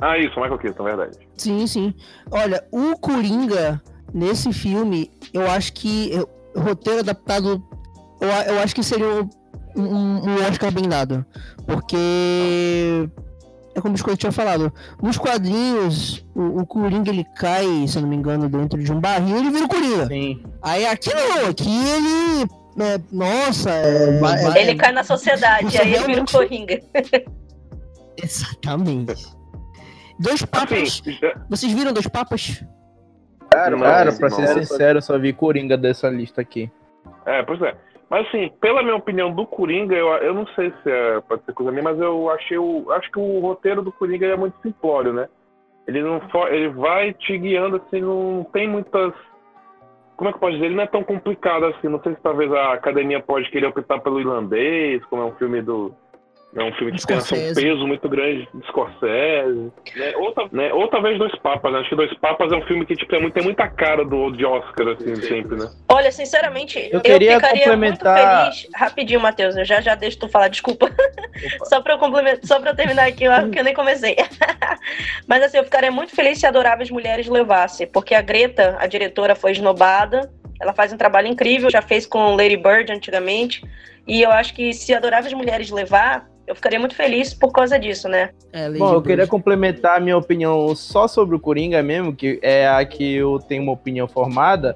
Ah, 0.00 0.18
isso, 0.18 0.40
Michael 0.40 0.58
Keaton, 0.58 0.82
verdade. 0.82 1.18
Sim, 1.36 1.66
sim. 1.66 1.94
Olha, 2.30 2.66
o 2.72 2.98
Coringa, 2.98 3.80
nesse 4.12 4.52
filme, 4.52 5.10
eu 5.32 5.48
acho 5.48 5.72
que 5.72 6.12
eu- 6.12 6.28
o 6.56 6.60
roteiro 6.60 7.00
adaptado, 7.00 7.62
eu, 8.20 8.28
eu 8.54 8.58
acho 8.60 8.74
que 8.74 8.82
seria 8.82 9.06
um, 9.06 9.28
um, 9.76 10.28
um 10.30 10.34
Oscar 10.48 10.72
bem 10.72 10.88
dado. 10.88 11.24
Porque, 11.66 13.08
é 13.74 13.80
como 13.80 13.90
o 13.90 13.92
Biscoito 13.92 14.18
tinha 14.18 14.32
falado, 14.32 14.72
nos 15.02 15.16
quadrinhos, 15.18 16.24
o, 16.34 16.60
o 16.60 16.66
Coringa 16.66 17.10
ele 17.10 17.24
cai, 17.36 17.86
se 17.86 17.96
eu 17.98 18.02
não 18.02 18.08
me 18.08 18.16
engano, 18.16 18.48
dentro 18.48 18.82
de 18.82 18.92
um 18.92 19.00
barril 19.00 19.36
e 19.36 19.40
ele 19.40 19.50
vira 19.50 19.64
o 19.64 19.68
Coringa. 19.68 20.06
Sim. 20.06 20.42
Aí 20.62 20.86
aqui 20.86 21.10
não, 21.14 21.46
aqui 21.48 21.68
ele. 21.68 22.50
é, 22.80 23.00
nossa, 23.12 23.70
é, 23.70 24.18
vai- 24.18 24.44
é- 24.58 24.62
Ele 24.62 24.74
cai 24.76 24.92
na 24.92 25.04
sociedade, 25.04 25.76
aí 25.78 25.94
ele 25.94 25.98
vira 25.98 26.02
o 26.02 26.06
realmente- 26.06 26.32
Coringa. 26.32 26.80
Exatamente. 28.22 29.26
Dois 30.18 30.44
papas. 30.44 31.00
Assim, 31.00 31.12
já- 31.20 31.34
Vocês 31.48 31.72
viram 31.72 31.92
dois 31.92 32.06
papas? 32.06 32.62
Cara, 33.50 33.76
cara, 33.78 34.12
pra 34.12 34.30
ser 34.30 34.46
sincero, 34.64 34.98
eu 34.98 35.02
só 35.02 35.18
vi 35.18 35.32
Coringa 35.32 35.76
dessa 35.76 36.08
lista 36.08 36.40
aqui. 36.40 36.70
É, 37.26 37.42
pois 37.42 37.60
é. 37.62 37.74
Mas 38.10 38.26
assim, 38.26 38.50
pela 38.60 38.82
minha 38.82 38.96
opinião 38.96 39.32
do 39.32 39.46
Coringa, 39.46 39.94
eu, 39.94 40.08
eu 40.08 40.34
não 40.34 40.44
sei 40.48 40.72
se 40.82 40.90
é, 40.90 41.20
pode 41.20 41.44
ser 41.44 41.52
coisa 41.52 41.70
minha, 41.70 41.84
mas 41.84 41.98
eu 42.00 42.28
achei 42.28 42.58
o. 42.58 42.90
Acho 42.90 43.08
que 43.12 43.20
o 43.20 43.38
roteiro 43.38 43.82
do 43.82 43.92
Coringa 43.92 44.26
é 44.26 44.36
muito 44.36 44.60
simplório, 44.60 45.12
né? 45.12 45.28
Ele 45.86 46.02
não 46.02 46.20
ele 46.48 46.68
vai 46.70 47.12
te 47.14 47.38
guiando 47.38 47.76
assim, 47.76 48.00
não 48.00 48.44
tem 48.52 48.66
muitas. 48.66 49.14
Como 50.16 50.28
é 50.28 50.32
que 50.32 50.40
posso 50.40 50.54
dizer? 50.54 50.66
Ele 50.66 50.74
não 50.74 50.82
é 50.82 50.88
tão 50.88 51.04
complicado 51.04 51.66
assim. 51.66 51.88
Não 51.88 52.02
sei 52.02 52.14
se 52.14 52.20
talvez 52.20 52.52
a 52.52 52.72
academia 52.72 53.22
pode 53.22 53.48
querer 53.48 53.66
optar 53.66 54.00
pelo 54.00 54.20
irlandês, 54.20 55.04
como 55.04 55.22
é 55.22 55.26
um 55.26 55.36
filme 55.36 55.62
do. 55.62 55.94
É 56.56 56.64
um 56.64 56.72
filme 56.74 56.92
que 56.92 57.06
tem 57.06 57.16
assim, 57.16 57.34
um 57.36 57.38
Scorsese. 57.38 57.62
peso 57.62 57.86
muito 57.86 58.08
grande 58.08 58.48
de 58.52 58.66
Scorsese. 58.66 59.72
Né? 59.96 60.12
Ou, 60.16 60.34
né? 60.50 60.72
Ou 60.72 60.88
talvez 60.88 61.16
Dois 61.16 61.34
Papas, 61.36 61.72
né? 61.72 61.78
Acho 61.78 61.88
que 61.90 61.94
Dois 61.94 62.12
Papas 62.18 62.50
é 62.52 62.56
um 62.56 62.62
filme 62.66 62.84
que 62.84 62.96
tipo, 62.96 63.14
é 63.14 63.20
muito- 63.20 63.34
tem 63.34 63.44
muita 63.44 63.68
cara 63.68 64.04
do 64.04 64.32
de 64.32 64.44
Oscar, 64.44 64.88
assim, 64.88 65.14
sempre, 65.16 65.56
né? 65.56 65.70
Olha, 65.88 66.10
sinceramente, 66.10 66.78
Eu 66.90 66.94
eu, 66.94 67.00
queria 67.00 67.34
ficaria 67.36 67.60
complementar- 67.64 68.44
muito 68.46 68.56
feliz. 68.56 68.68
Rapidinho, 68.74 69.20
Matheus, 69.20 69.56
eu 69.56 69.64
já 69.64 69.80
já 69.80 69.94
deixo 69.94 70.18
tu 70.18 70.28
falar, 70.28 70.48
desculpa. 70.48 70.90
só 71.66 71.80
pra 71.80 71.94
eu 71.94 71.98
complementar, 71.98 72.40
só 72.44 72.58
pra 72.58 72.70
eu 72.70 72.76
terminar 72.76 73.06
aqui, 73.06 73.24
eu 73.24 73.32
acho 73.32 73.50
que 73.50 73.58
eu 73.60 73.64
nem 73.64 73.74
comecei. 73.74 74.16
Mas 75.28 75.42
assim, 75.44 75.58
eu 75.58 75.64
ficaria 75.64 75.90
muito 75.92 76.14
feliz 76.14 76.38
se 76.40 76.46
Adoráveis 76.46 76.90
Mulheres 76.90 77.28
levasse, 77.28 77.86
porque 77.86 78.14
a 78.14 78.22
Greta, 78.22 78.76
a 78.80 78.86
diretora, 78.88 79.34
foi 79.36 79.52
esnobada. 79.52 80.30
Ela 80.60 80.72
faz 80.72 80.92
um 80.92 80.96
trabalho 80.96 81.28
incrível, 81.28 81.70
já 81.70 81.80
fez 81.80 82.06
com 82.06 82.34
Lady 82.34 82.56
Bird 82.56 82.92
antigamente. 82.92 83.62
E 84.06 84.20
eu 84.22 84.30
acho 84.30 84.52
que 84.54 84.72
se 84.72 84.92
Adoráveis 84.92 85.32
Mulheres 85.32 85.70
levar, 85.70 86.26
eu 86.50 86.54
ficaria 86.56 86.80
muito 86.80 86.96
feliz 86.96 87.32
por 87.32 87.52
causa 87.52 87.78
disso, 87.78 88.08
né? 88.08 88.30
É, 88.52 88.68
Bom, 88.68 88.92
eu 88.94 89.00
queria 89.00 89.24
complementar 89.24 89.98
a 89.98 90.00
minha 90.00 90.16
opinião 90.16 90.74
só 90.74 91.06
sobre 91.06 91.36
o 91.36 91.38
Coringa 91.38 91.80
mesmo, 91.80 92.12
que 92.12 92.40
é 92.42 92.66
a 92.68 92.84
que 92.84 93.14
eu 93.14 93.38
tenho 93.38 93.62
uma 93.62 93.70
opinião 93.70 94.08
formada. 94.08 94.74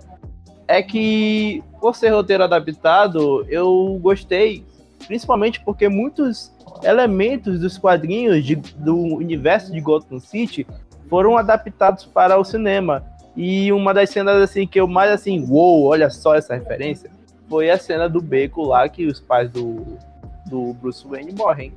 É 0.68 0.80
que, 0.80 1.64
por 1.80 1.96
ser 1.96 2.10
roteiro 2.10 2.44
adaptado, 2.44 3.44
eu 3.48 3.98
gostei, 4.00 4.64
principalmente 5.08 5.60
porque 5.64 5.88
muitos 5.88 6.52
elementos 6.84 7.58
dos 7.58 7.76
quadrinhos 7.76 8.44
de- 8.44 8.54
do 8.54 8.96
universo 8.96 9.72
de 9.72 9.80
Gotham 9.80 10.20
City 10.20 10.64
foram 11.10 11.36
adaptados 11.36 12.04
para 12.04 12.38
o 12.38 12.44
cinema. 12.44 13.04
E 13.36 13.72
uma 13.72 13.92
das 13.92 14.10
cenas 14.10 14.40
assim 14.40 14.64
que 14.64 14.78
eu 14.78 14.86
mais 14.86 15.10
assim, 15.10 15.44
uou, 15.50 15.86
olha 15.86 16.08
só 16.08 16.36
essa 16.36 16.54
referência, 16.54 17.10
foi 17.48 17.68
a 17.68 17.76
cena 17.76 18.08
do 18.08 18.22
beco 18.22 18.62
lá 18.62 18.88
que 18.88 19.06
os 19.06 19.18
pais 19.18 19.50
do, 19.50 19.98
do 20.48 20.72
Bruce 20.74 21.06
Wayne 21.06 21.32
morrem. 21.34 21.72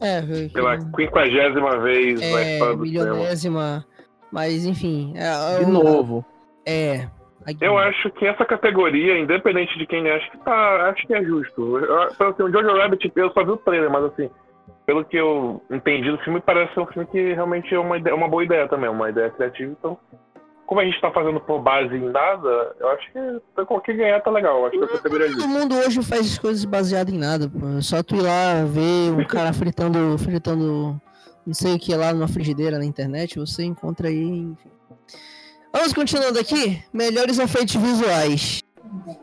É, 0.00 0.22
foi- 0.22 0.48
Pela 0.48 0.78
quinquagésima 0.78 1.78
vez 1.80 2.20
na 2.20 2.26
é, 2.26 2.52
história 2.54 2.76
do 2.76 2.86
cinema. 2.86 3.04
milionésima. 3.12 3.86
Mas 4.32 4.64
enfim. 4.64 5.12
É, 5.16 5.58
De 5.58 5.64
é, 5.64 5.66
novo. 5.66 6.24
É. 6.66 7.06
Eu 7.60 7.78
acho 7.78 8.10
que 8.10 8.26
essa 8.26 8.44
categoria, 8.44 9.18
independente 9.18 9.76
de 9.78 9.86
quem 9.86 10.06
é, 10.06 10.16
acho 10.16 10.30
que 10.30 10.38
tá, 10.38 10.90
acho 10.90 11.06
que 11.06 11.14
é 11.14 11.22
justo. 11.24 11.78
Eu, 11.78 12.14
pelo 12.14 12.30
assim, 12.30 12.42
o 12.42 12.52
Jojo 12.52 12.76
Rabbit, 12.76 13.12
eu 13.16 13.32
só 13.32 13.42
vi 13.44 13.50
o 13.50 13.56
trailer, 13.56 13.90
mas 13.90 14.04
assim, 14.04 14.30
pelo 14.86 15.04
que 15.04 15.16
eu 15.16 15.62
entendi 15.70 16.10
do 16.10 16.18
filme, 16.18 16.40
parece 16.40 16.72
ser 16.74 16.80
um 16.80 16.86
filme 16.86 17.08
que 17.08 17.32
realmente 17.32 17.74
é 17.74 17.78
uma, 17.78 17.96
ideia, 17.96 18.14
uma 18.14 18.28
boa 18.28 18.44
ideia 18.44 18.68
também, 18.68 18.90
uma 18.90 19.08
ideia 19.08 19.30
criativa. 19.30 19.72
Então, 19.72 19.98
como 20.70 20.80
a 20.80 20.84
gente 20.84 21.00
tá 21.00 21.10
fazendo 21.10 21.40
por 21.40 21.60
base 21.60 21.92
em 21.96 22.10
nada, 22.12 22.76
eu 22.78 22.88
acho 22.90 23.10
que 23.12 23.64
qualquer 23.64 23.96
ganhar 23.96 24.20
tá 24.20 24.30
legal. 24.30 24.56
Eu 24.60 24.66
acho 24.66 24.78
que 24.78 24.84
é 25.24 25.28
Todo 25.32 25.48
mundo 25.48 25.74
hoje 25.74 26.00
faz 26.00 26.20
as 26.30 26.38
coisas 26.38 26.64
baseadas 26.64 27.12
em 27.12 27.18
nada, 27.18 27.48
pô. 27.48 27.76
É 27.76 27.82
só 27.82 28.04
tu 28.04 28.14
ir 28.14 28.20
lá 28.22 28.62
ver 28.64 29.10
um 29.10 29.24
cara 29.26 29.52
fritando, 29.52 30.16
fritando 30.16 31.00
não 31.44 31.52
sei 31.54 31.74
o 31.74 31.78
que 31.80 31.92
lá 31.92 32.12
numa 32.12 32.28
frigideira 32.28 32.78
na 32.78 32.84
internet, 32.84 33.36
você 33.36 33.64
encontra 33.64 34.06
aí, 34.06 34.22
enfim. 34.22 34.70
Vamos 35.72 35.92
continuando 35.92 36.38
aqui. 36.38 36.80
Melhores 36.92 37.40
efeitos 37.40 37.74
visuais. 37.74 38.62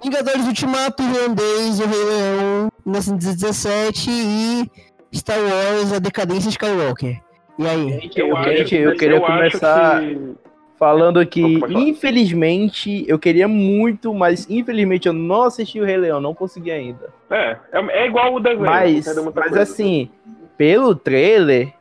Vingadores 0.04 0.46
Ultimato, 0.48 1.02
Irlandês, 1.02 1.80
O 1.80 1.86
Rei 1.88 2.04
Leão, 2.04 2.70
1917 2.86 4.10
e 4.12 4.70
Star 5.18 5.40
Wars, 5.40 5.94
A 5.94 6.00
Decadência 6.00 6.50
Skywalker. 6.50 7.22
E 7.58 7.66
aí? 7.66 8.12
Eu, 8.18 8.36
acho- 8.36 8.50
gente, 8.58 8.76
eu 8.76 8.96
queria 8.98 9.22
começar 9.22 10.02
que- 10.02 10.47
falando 10.78 11.26
que, 11.26 11.42
infelizmente, 11.70 13.04
eu 13.08 13.18
queria 13.18 13.48
muito, 13.48 14.14
mas 14.14 14.50
infelizmente 14.50 15.08
eu 15.08 15.14
não 15.14 15.44
assisti 15.44 15.80
o 15.80 15.86
Rei 15.86 15.98
Leão, 15.98 16.22
não 16.22 16.34
consegui 16.34 16.72
ainda. 16.72 17.10
É, 17.30 17.58
é, 17.72 18.04
é 18.04 18.08
igual 18.08 18.34
o 18.36 18.40
desenho. 18.40 18.66
Mas, 18.66 19.06
mas 19.06 19.34
coisa. 19.34 19.62
assim, 19.62 20.10
pelo 20.58 20.96
trailer, 20.96 21.74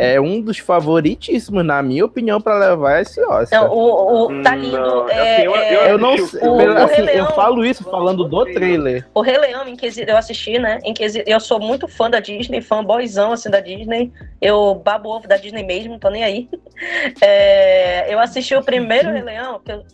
é 0.00 0.20
um 0.20 0.40
dos 0.40 0.58
favoritíssimos, 0.58 1.64
na 1.64 1.82
minha 1.82 2.04
opinião, 2.04 2.40
pra 2.40 2.56
levar 2.58 3.00
esse 3.02 3.20
Oscar. 3.22 3.62
Não, 3.64 3.70
o, 3.72 4.24
o- 4.26 4.42
tá 4.42 4.52
Hum, 4.54 4.58
lindo. 4.58 4.76
não, 4.78 5.08
é- 5.08 5.34
assim, 5.36 5.42
eu- 5.44 5.56
é- 5.56 5.90
eu 5.92 5.98
não 5.98 6.16
sei, 6.16 6.48
o- 6.48 6.56
pelo- 6.56 6.74
o 6.74 6.78
assim, 6.78 7.02
eu 7.02 7.26
falo 7.34 7.64
isso 7.64 7.84
falando 7.84 8.24
do 8.24 8.44
trailer. 8.46 9.06
O 9.14 9.20
Rei 9.20 9.36
Leão, 9.38 9.68
em 9.68 9.76
quesito, 9.76 10.10
eu 10.10 10.16
assisti, 10.16 10.58
né? 10.58 10.78
Em 10.84 10.94
quesito, 10.94 11.28
eu 11.28 11.38
sou 11.40 11.60
muito 11.60 11.86
fã 11.86 12.08
da 12.08 12.20
Disney, 12.20 12.60
fã 12.60 12.82
boyzão 12.84 13.32
assim 13.32 13.50
da 13.50 13.60
Disney. 13.60 14.10
Eu 14.40 14.74
babo 14.74 15.10
ovo 15.10 15.28
da 15.28 15.36
Disney 15.36 15.62
mesmo, 15.64 15.98
tô 15.98 16.08
nem 16.10 16.24
aí. 16.24 16.48
É, 17.22 18.12
eu 18.12 18.18
assisti 18.18 18.54
o 18.54 18.62
primeiro 18.62 19.10
Rei 19.10 19.22
Leão, 19.22 19.60
que 19.64 19.70
eu, 19.72 19.84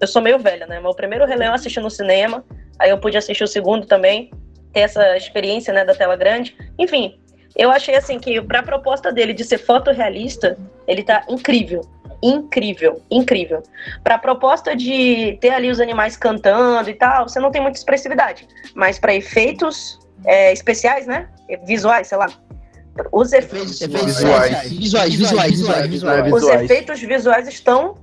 eu 0.00 0.06
sou 0.06 0.22
meio 0.22 0.38
velha, 0.38 0.66
né? 0.66 0.78
Mas 0.80 0.92
o 0.92 0.96
primeiro 0.96 1.24
Rei 1.26 1.36
Leão 1.36 1.50
eu 1.50 1.54
assisti 1.54 1.80
no 1.80 1.90
cinema, 1.90 2.44
aí 2.78 2.90
eu 2.90 2.98
pude 2.98 3.16
assistir 3.16 3.42
o 3.44 3.48
segundo 3.48 3.86
também, 3.86 4.30
ter 4.72 4.80
essa 4.80 5.16
experiência, 5.16 5.72
né, 5.72 5.84
da 5.84 5.94
tela 5.94 6.16
grande. 6.16 6.56
Enfim, 6.78 7.18
eu 7.56 7.70
achei 7.70 7.96
assim 7.96 8.18
que 8.18 8.40
pra 8.42 8.62
proposta 8.62 9.12
dele 9.12 9.32
de 9.32 9.44
ser 9.44 9.58
fotorrealista, 9.58 10.56
ele 10.86 11.02
tá 11.02 11.24
incrível. 11.28 11.80
Incrível, 12.22 13.02
incrível. 13.10 13.62
Pra 14.02 14.18
proposta 14.18 14.74
de 14.74 15.36
ter 15.40 15.50
ali 15.50 15.70
os 15.70 15.80
animais 15.80 16.16
cantando 16.16 16.88
e 16.88 16.94
tal, 16.94 17.28
você 17.28 17.38
não 17.38 17.50
tem 17.50 17.60
muita 17.60 17.78
expressividade. 17.78 18.48
Mas 18.74 18.98
pra 18.98 19.14
efeitos 19.14 19.98
é, 20.24 20.52
especiais, 20.52 21.06
né? 21.06 21.28
Visuais, 21.66 22.06
sei 22.08 22.18
lá. 22.18 22.28
Os, 23.12 23.32
efe- 23.32 23.56
Efeitos 23.56 23.78
Visuais. 23.78 24.62
Visuais, 24.70 25.14
visuais, 25.14 25.54
visuais, 25.54 25.86
visuais. 25.90 26.32
os 26.32 26.48
efeitos 26.48 27.00
visuais 27.00 27.46
estão 27.46 27.98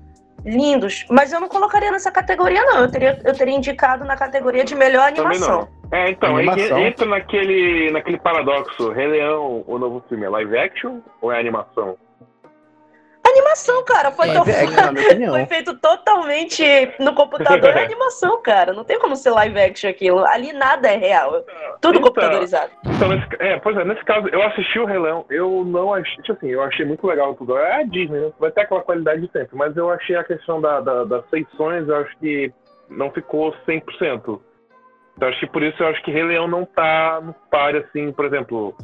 lindos. 0.46 1.06
Mas 1.10 1.32
eu 1.34 1.40
não 1.40 1.48
colocaria 1.50 1.92
nessa 1.92 2.12
categoria, 2.12 2.62
não. 2.64 2.82
Eu 2.82 2.92
teria, 2.92 3.20
eu 3.24 3.34
teria 3.34 3.56
indicado 3.56 4.06
na 4.06 4.16
categoria 4.16 4.64
de 4.64 4.76
melhor 4.76 5.12
Também 5.12 5.38
animação. 5.38 5.68
É, 5.94 6.10
então, 6.10 6.36
Animação. 6.38 6.80
entra 6.80 7.06
naquele, 7.06 7.92
naquele 7.92 8.18
paradoxo. 8.18 8.90
Rei 8.92 9.08
Leão, 9.08 9.64
o 9.68 9.78
novo 9.78 10.04
filme, 10.10 10.26
é 10.26 10.30
live 10.30 10.58
action 10.58 11.00
ou 11.22 11.32
é 11.32 11.40
animação? 11.40 11.96
animação, 13.26 13.84
cara. 13.84 14.12
Foi, 14.12 14.28
tão- 14.32 14.42
action, 14.42 14.72
na 14.86 14.92
minha 14.92 15.06
opinião. 15.10 15.34
foi 15.34 15.46
feito 15.48 15.76
totalmente 15.80 16.64
no 17.00 17.14
computador. 17.16 17.70
É 17.72 17.84
animação, 17.86 18.42
cara. 18.42 18.74
Não 18.74 18.84
tem 18.84 19.00
como 19.00 19.16
ser 19.16 19.32
live 19.32 19.60
action 19.60 19.90
aquilo. 19.90 20.26
Ali 20.26 20.52
nada 20.54 20.88
é 20.88 20.98
real. 20.98 21.32
Tudo 21.82 21.98
Então, 21.98 22.02
computadorizado. 22.02 22.72
Então, 22.86 23.08
nesse, 23.10 23.26
é, 23.40 23.58
pois 23.60 23.76
é, 23.78 23.84
nesse 23.86 24.04
caso, 24.04 24.28
eu 24.30 24.42
assisti 24.44 24.78
o 24.80 24.86
Rei 24.86 25.00
Leão, 25.00 25.26
eu 25.30 25.64
não 25.66 25.94
achei, 25.94 26.16
tipo 26.24 26.34
assim, 26.34 26.50
eu 26.50 26.62
achei 26.62 26.86
muito 26.86 27.06
legal 27.08 27.34
tudo. 27.36 27.58
É 27.58 27.82
a 27.82 27.84
Disney, 27.84 28.20
né? 28.20 28.32
Vai 28.40 28.52
ter 28.52 28.62
aquela 28.62 28.82
qualidade 28.82 29.22
de 29.22 29.32
sempre, 29.32 29.56
mas 29.56 29.76
eu 29.78 29.90
achei 29.90 30.16
a 30.16 30.24
questão 30.24 30.60
da, 30.62 30.80
da- 30.80 31.04
das 31.06 31.26
feições, 31.30 31.88
eu 31.88 31.96
acho 31.98 32.16
que 32.18 32.52
não 32.90 33.10
ficou 33.12 33.54
100%. 33.68 34.40
Então, 35.15 35.29
acho 35.29 35.39
que 35.39 35.48
por 35.48 35.62
isso 35.63 35.82
eu 35.82 35.88
acho 35.88 36.01
que 36.03 36.12
Rei 36.12 36.24
Leão 36.24 36.48
não 36.48 36.65
tá 36.65 37.22
no 37.22 37.34
par, 37.51 37.75
assim, 37.75 38.12
por 38.12 38.25
exemplo, 38.25 38.75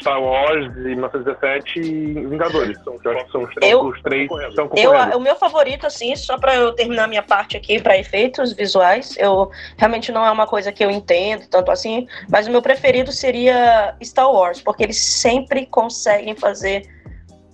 Star 0.00 0.20
Wars 0.20 0.72
de 0.74 0.80
1917 0.80 1.78
e 1.78 2.14
Vingadores. 2.26 2.78
São, 2.82 2.98
eu 3.04 3.10
acho 3.12 3.24
que 3.26 3.30
são 3.32 3.42
os 3.42 3.54
três, 3.54 3.72
Eu- 3.72 3.82
os 3.84 4.00
três 4.02 4.22
estão 4.30 4.64
Eu, 4.64 4.68
concorrendo. 4.70 5.16
o 5.18 5.20
meu 5.20 5.36
favorito, 5.36 5.86
assim, 5.86 6.16
só 6.16 6.38
pra 6.38 6.54
eu 6.54 6.72
terminar 6.72 7.06
minha 7.06 7.22
parte 7.22 7.56
aqui 7.58 7.80
para 7.80 7.98
efeitos 7.98 8.54
visuais, 8.54 9.14
eu 9.18 9.50
realmente 9.76 10.10
não 10.10 10.24
é 10.24 10.30
uma 10.30 10.46
coisa 10.46 10.72
que 10.72 10.82
eu 10.82 10.90
entendo 10.90 11.46
tanto 11.50 11.70
assim, 11.70 12.06
mas 12.30 12.46
o 12.46 12.50
meu 12.50 12.62
preferido 12.62 13.12
seria 13.12 13.94
Star 14.02 14.32
Wars, 14.32 14.62
porque 14.62 14.82
eles 14.82 14.98
sempre 14.98 15.66
conseguem 15.66 16.34
fazer 16.34 16.82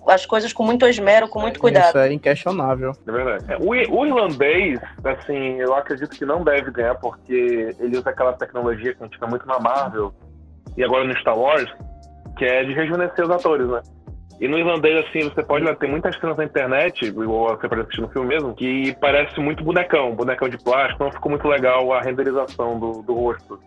as 0.07 0.25
coisas 0.25 0.51
com 0.51 0.63
muito 0.63 0.85
esmero, 0.87 1.27
com 1.27 1.39
muito 1.39 1.59
cuidado. 1.59 1.89
Isso 1.89 1.97
é 1.97 2.13
inquestionável. 2.13 2.91
É 3.07 3.11
verdade. 3.11 3.45
É, 3.49 3.57
O, 3.57 3.69
o 3.69 4.05
irlandês, 4.05 4.79
assim, 5.03 5.59
eu 5.59 5.73
acredito 5.75 6.09
que 6.09 6.25
não 6.25 6.43
deve 6.43 6.71
ganhar, 6.71 6.95
porque 6.95 7.75
ele 7.79 7.97
usa 7.97 8.09
aquela 8.09 8.33
tecnologia 8.33 8.93
que 8.93 9.03
a 9.03 9.05
gente 9.05 9.19
vê 9.19 9.25
muito 9.25 9.45
na 9.45 9.59
Marvel 9.59 10.13
e 10.75 10.83
agora 10.83 11.03
no 11.03 11.15
Star 11.17 11.37
Wars, 11.37 11.71
que 12.37 12.45
é 12.45 12.63
de 12.63 12.73
rejuvenescer 12.73 13.25
os 13.25 13.31
atores, 13.31 13.67
né? 13.67 13.81
E 14.39 14.47
no 14.47 14.57
irlandês, 14.57 15.05
assim, 15.05 15.29
você 15.29 15.43
pode 15.43 15.71
ter 15.75 15.87
muitas 15.87 16.19
cenas 16.19 16.35
na 16.35 16.43
internet, 16.43 17.05
igual 17.05 17.55
você 17.55 17.69
pode 17.69 17.81
assistir 17.81 18.01
no 18.01 18.09
filme 18.09 18.27
mesmo, 18.29 18.55
que 18.55 18.95
parece 18.99 19.39
muito 19.39 19.63
bonecão, 19.63 20.15
bonecão 20.15 20.49
de 20.49 20.57
plástico, 20.57 21.03
não 21.03 21.11
ficou 21.11 21.29
muito 21.29 21.47
legal 21.47 21.93
a 21.93 22.01
renderização 22.01 22.79
do, 22.79 23.03
do 23.03 23.13
rosto 23.13 23.59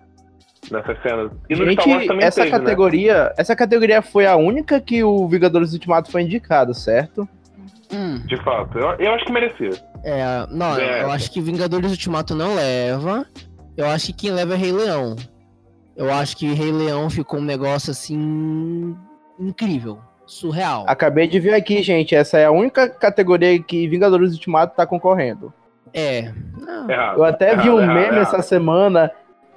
nessas 0.70 1.00
cenas. 1.02 1.30
E 1.48 1.54
no 1.54 1.70
Star 1.72 1.86
Wars 1.88 1.98
Gente, 2.00 2.06
também 2.08 2.26
essa 2.26 2.42
teve, 2.42 2.52
né? 2.52 2.58
categoria, 2.58 3.32
essa 3.36 3.56
categoria 3.56 4.02
foi 4.02 4.26
a 4.26 4.36
única 4.36 4.80
que 4.80 5.02
o 5.04 5.26
Vingadores 5.28 5.72
Ultimato 5.72 6.10
foi 6.10 6.22
indicado, 6.22 6.72
certo? 6.74 7.28
Hum, 7.92 8.20
De 8.26 8.36
fato. 8.42 8.78
Eu, 8.78 8.90
eu 8.98 9.12
acho 9.14 9.24
que 9.24 9.32
merecia. 9.32 9.70
é, 10.02 10.46
não, 10.50 10.76
É. 10.78 11.02
eu 11.02 11.10
acho 11.10 11.30
que 11.30 11.40
Vingadores 11.40 11.90
Ultimato 11.90 12.34
não 12.34 12.54
leva. 12.54 13.24
Eu 13.76 13.86
acho 13.86 14.06
que 14.06 14.12
quem 14.12 14.30
leva 14.32 14.54
é 14.54 14.56
Rei 14.56 14.72
Leão. 14.72 15.16
Eu 15.96 16.12
acho 16.12 16.36
que 16.36 16.52
Rei 16.52 16.72
Leão 16.72 17.08
ficou 17.10 17.38
um 17.38 17.44
negócio 17.44 17.90
assim. 17.90 18.96
incrível. 19.38 19.98
Surreal. 20.26 20.84
Acabei 20.88 21.26
de 21.28 21.38
ver 21.38 21.54
aqui, 21.54 21.82
gente, 21.82 22.14
essa 22.14 22.38
é 22.38 22.46
a 22.46 22.50
única 22.50 22.88
categoria 22.88 23.62
que 23.62 23.86
Vingadores 23.88 24.32
Ultimato 24.32 24.74
tá 24.74 24.86
concorrendo. 24.86 25.52
É. 25.92 26.32
Não, 26.58 26.90
Errado. 26.90 27.18
Eu 27.18 27.24
até 27.24 27.54
vi 27.56 27.68
um 27.68 27.78
errado, 27.78 27.94
meme 27.94 28.16
errado. 28.16 28.22
essa 28.22 28.42
semana 28.42 29.10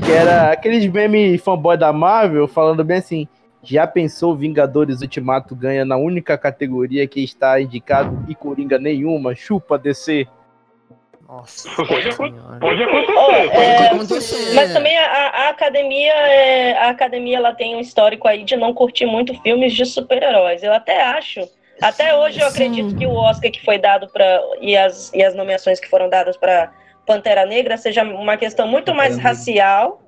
que 0.04 0.12
era 0.12 0.51
aqueles 0.51 0.86
meme 0.88 1.38
fanboy 1.38 1.77
da 1.77 1.92
Marvel 1.92 2.48
falando 2.48 2.84
bem 2.84 2.98
assim: 2.98 3.27
já 3.63 3.86
pensou 3.86 4.36
Vingadores 4.36 5.01
Ultimato 5.01 5.56
ganha 5.56 5.84
na 5.84 5.98
única 5.98 6.38
categoria 6.38 7.08
que 7.08 7.24
está 7.24 7.60
indicado 7.60 8.25
e 8.27 8.36
Coringa 8.36 8.77
nenhuma? 8.77 9.36
Chupa 9.36 9.77
DC. 9.77 10.27
Nossa. 11.27 11.70
Pode 11.75 12.12
senhora. 12.13 12.58
Pode 12.60 12.84
acontecer. 12.84 13.12
Oh, 13.12 13.50
pode 13.50 13.66
é, 13.66 13.88
acontecer. 13.88 14.56
Mas 14.56 14.72
também 14.72 14.98
a, 14.98 15.04
a- 15.04 15.50
academia, 15.50 16.13
é, 16.13 16.77
a 16.77 16.89
academia 16.89 17.38
ela 17.38 17.54
tem 17.54 17.75
um 17.75 17.82
histórico 17.82 18.27
aí 18.27 18.46
de 18.46 18.56
não 18.56 18.74
curtir 18.74 19.06
muito 19.06 19.34
filmes 19.42 19.74
de 19.74 19.86
super-heróis. 19.86 20.63
Eu 20.63 20.72
até 20.72 21.04
acho, 21.04 21.42
até 21.82 22.16
hoje 22.16 22.39
eu 22.39 22.50
Sim. 22.50 22.68
acredito 22.68 22.96
que 22.96 23.06
o 23.06 23.13
Oscar 23.13 23.51
que 23.51 23.63
foi 23.66 23.77
dado 23.77 24.08
para 24.08 24.39
e 24.62 24.77
as, 24.77 25.12
e 25.13 25.22
as 25.22 25.36
nomeações 25.36 25.82
que 25.82 25.89
foram 25.89 26.10
dadas 26.10 26.38
para 26.38 26.72
Pantera 27.08 27.46
Negra 27.46 27.78
seja 27.78 28.04
uma 28.04 28.36
questão 28.36 28.68
muito 28.68 28.94
mais 28.94 29.18
racial 29.18 30.04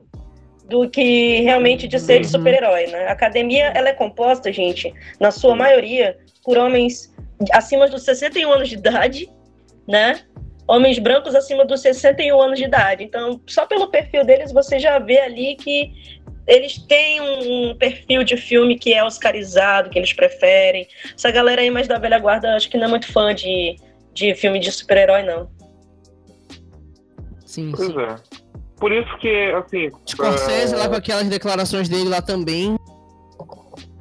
do 0.65 0.87
que 0.87 1.41
realmente 1.41 1.87
de 1.87 1.97
ser 1.99 2.19
de 2.19 2.27
Uhum. 2.27 2.31
super-herói, 2.33 2.87
né? 2.87 3.07
A 3.07 3.13
academia 3.13 3.71
ela 3.73 3.89
é 3.89 3.93
composta, 3.93 4.51
gente, 4.53 4.93
na 5.19 5.31
sua 5.31 5.55
maioria, 5.55 6.17
por 6.43 6.57
homens 6.57 7.11
acima 7.53 7.87
dos 7.87 8.03
61 8.03 8.51
anos 8.51 8.69
de 8.69 8.75
idade, 8.75 9.29
né? 9.87 10.19
Homens 10.67 10.99
brancos 10.99 11.33
acima 11.33 11.65
dos 11.65 11.81
61 11.81 12.39
anos 12.39 12.59
de 12.59 12.65
idade. 12.65 13.03
Então, 13.03 13.41
só 13.47 13.65
pelo 13.65 13.87
perfil 13.87 14.23
deles, 14.23 14.51
você 14.51 14.77
já 14.77 14.99
vê 14.99 15.19
ali 15.19 15.55
que 15.55 15.91
eles 16.45 16.77
têm 16.77 17.21
um, 17.21 17.69
um 17.69 17.75
perfil 17.75 18.23
de 18.23 18.35
filme 18.37 18.77
que 18.77 18.93
é 18.93 19.03
oscarizado, 19.03 19.89
que 19.89 19.97
eles 19.97 20.13
preferem. 20.13 20.87
Essa 21.15 21.31
galera 21.31 21.61
aí 21.61 21.71
mais 21.71 21.87
da 21.87 21.97
velha 21.97 22.19
guarda, 22.19 22.55
acho 22.55 22.69
que 22.69 22.77
não 22.77 22.85
é 22.85 22.89
muito 22.89 23.11
fã 23.11 23.33
de, 23.33 23.75
de 24.13 24.35
filme 24.35 24.59
de 24.59 24.71
super-herói, 24.71 25.23
não. 25.23 25.49
Sim, 27.49 27.71
Pois 27.75 27.87
sim. 27.87 27.99
é. 27.99 28.15
Por 28.79 28.91
isso 28.91 29.17
que, 29.17 29.51
assim. 29.51 29.89
Scorsese 30.07 30.75
é, 30.75 30.77
lá 30.77 30.87
com 30.87 30.95
aquelas 30.95 31.27
declarações 31.27 31.89
dele 31.89 32.07
lá 32.07 32.21
também. 32.21 32.77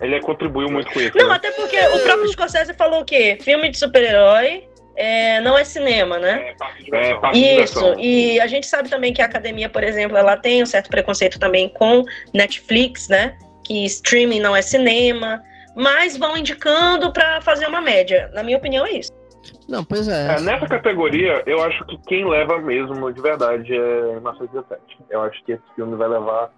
Ele 0.02 0.20
contribuiu 0.20 0.70
muito 0.70 0.92
com 0.92 1.00
isso. 1.00 1.16
Não, 1.16 1.30
né? 1.30 1.36
até 1.36 1.50
porque 1.52 1.78
o 1.78 1.98
próprio 2.00 2.28
Scorsese 2.28 2.74
falou 2.74 3.00
o 3.00 3.04
quê? 3.06 3.38
Filme 3.40 3.70
de 3.70 3.78
super-herói 3.78 4.68
é, 4.96 5.40
não 5.40 5.56
é 5.56 5.64
cinema, 5.64 6.18
né? 6.18 6.54
É, 6.92 7.30
de 7.32 7.62
Isso, 7.62 7.94
e 7.98 8.38
a 8.38 8.46
gente 8.46 8.66
sabe 8.66 8.90
também 8.90 9.14
que 9.14 9.22
a 9.22 9.24
academia, 9.24 9.68
por 9.70 9.82
exemplo, 9.82 10.16
ela 10.16 10.36
tem 10.36 10.62
um 10.62 10.66
certo 10.66 10.90
preconceito 10.90 11.38
também 11.38 11.70
com 11.70 12.04
Netflix, 12.34 13.08
né? 13.08 13.38
Que 13.64 13.86
streaming 13.86 14.40
não 14.40 14.54
é 14.54 14.60
cinema, 14.60 15.42
mas 15.74 16.18
vão 16.18 16.36
indicando 16.36 17.10
pra 17.12 17.40
fazer 17.40 17.66
uma 17.66 17.80
média. 17.80 18.30
Na 18.34 18.42
minha 18.42 18.58
opinião, 18.58 18.84
é 18.84 18.92
isso. 18.92 19.17
Não, 19.68 19.84
pois 19.84 20.08
é. 20.08 20.36
É, 20.36 20.40
nessa 20.40 20.66
categoria, 20.66 21.42
eu 21.46 21.62
acho 21.62 21.84
que 21.86 21.98
quem 22.06 22.24
leva 22.28 22.58
mesmo, 22.58 23.12
de 23.12 23.20
verdade, 23.20 23.74
é 23.74 24.12
1917. 24.14 24.80
Eu 25.10 25.22
acho 25.22 25.42
que 25.44 25.52
esse 25.52 25.62
filme 25.74 25.96
vai 25.96 26.08
levar. 26.08 26.50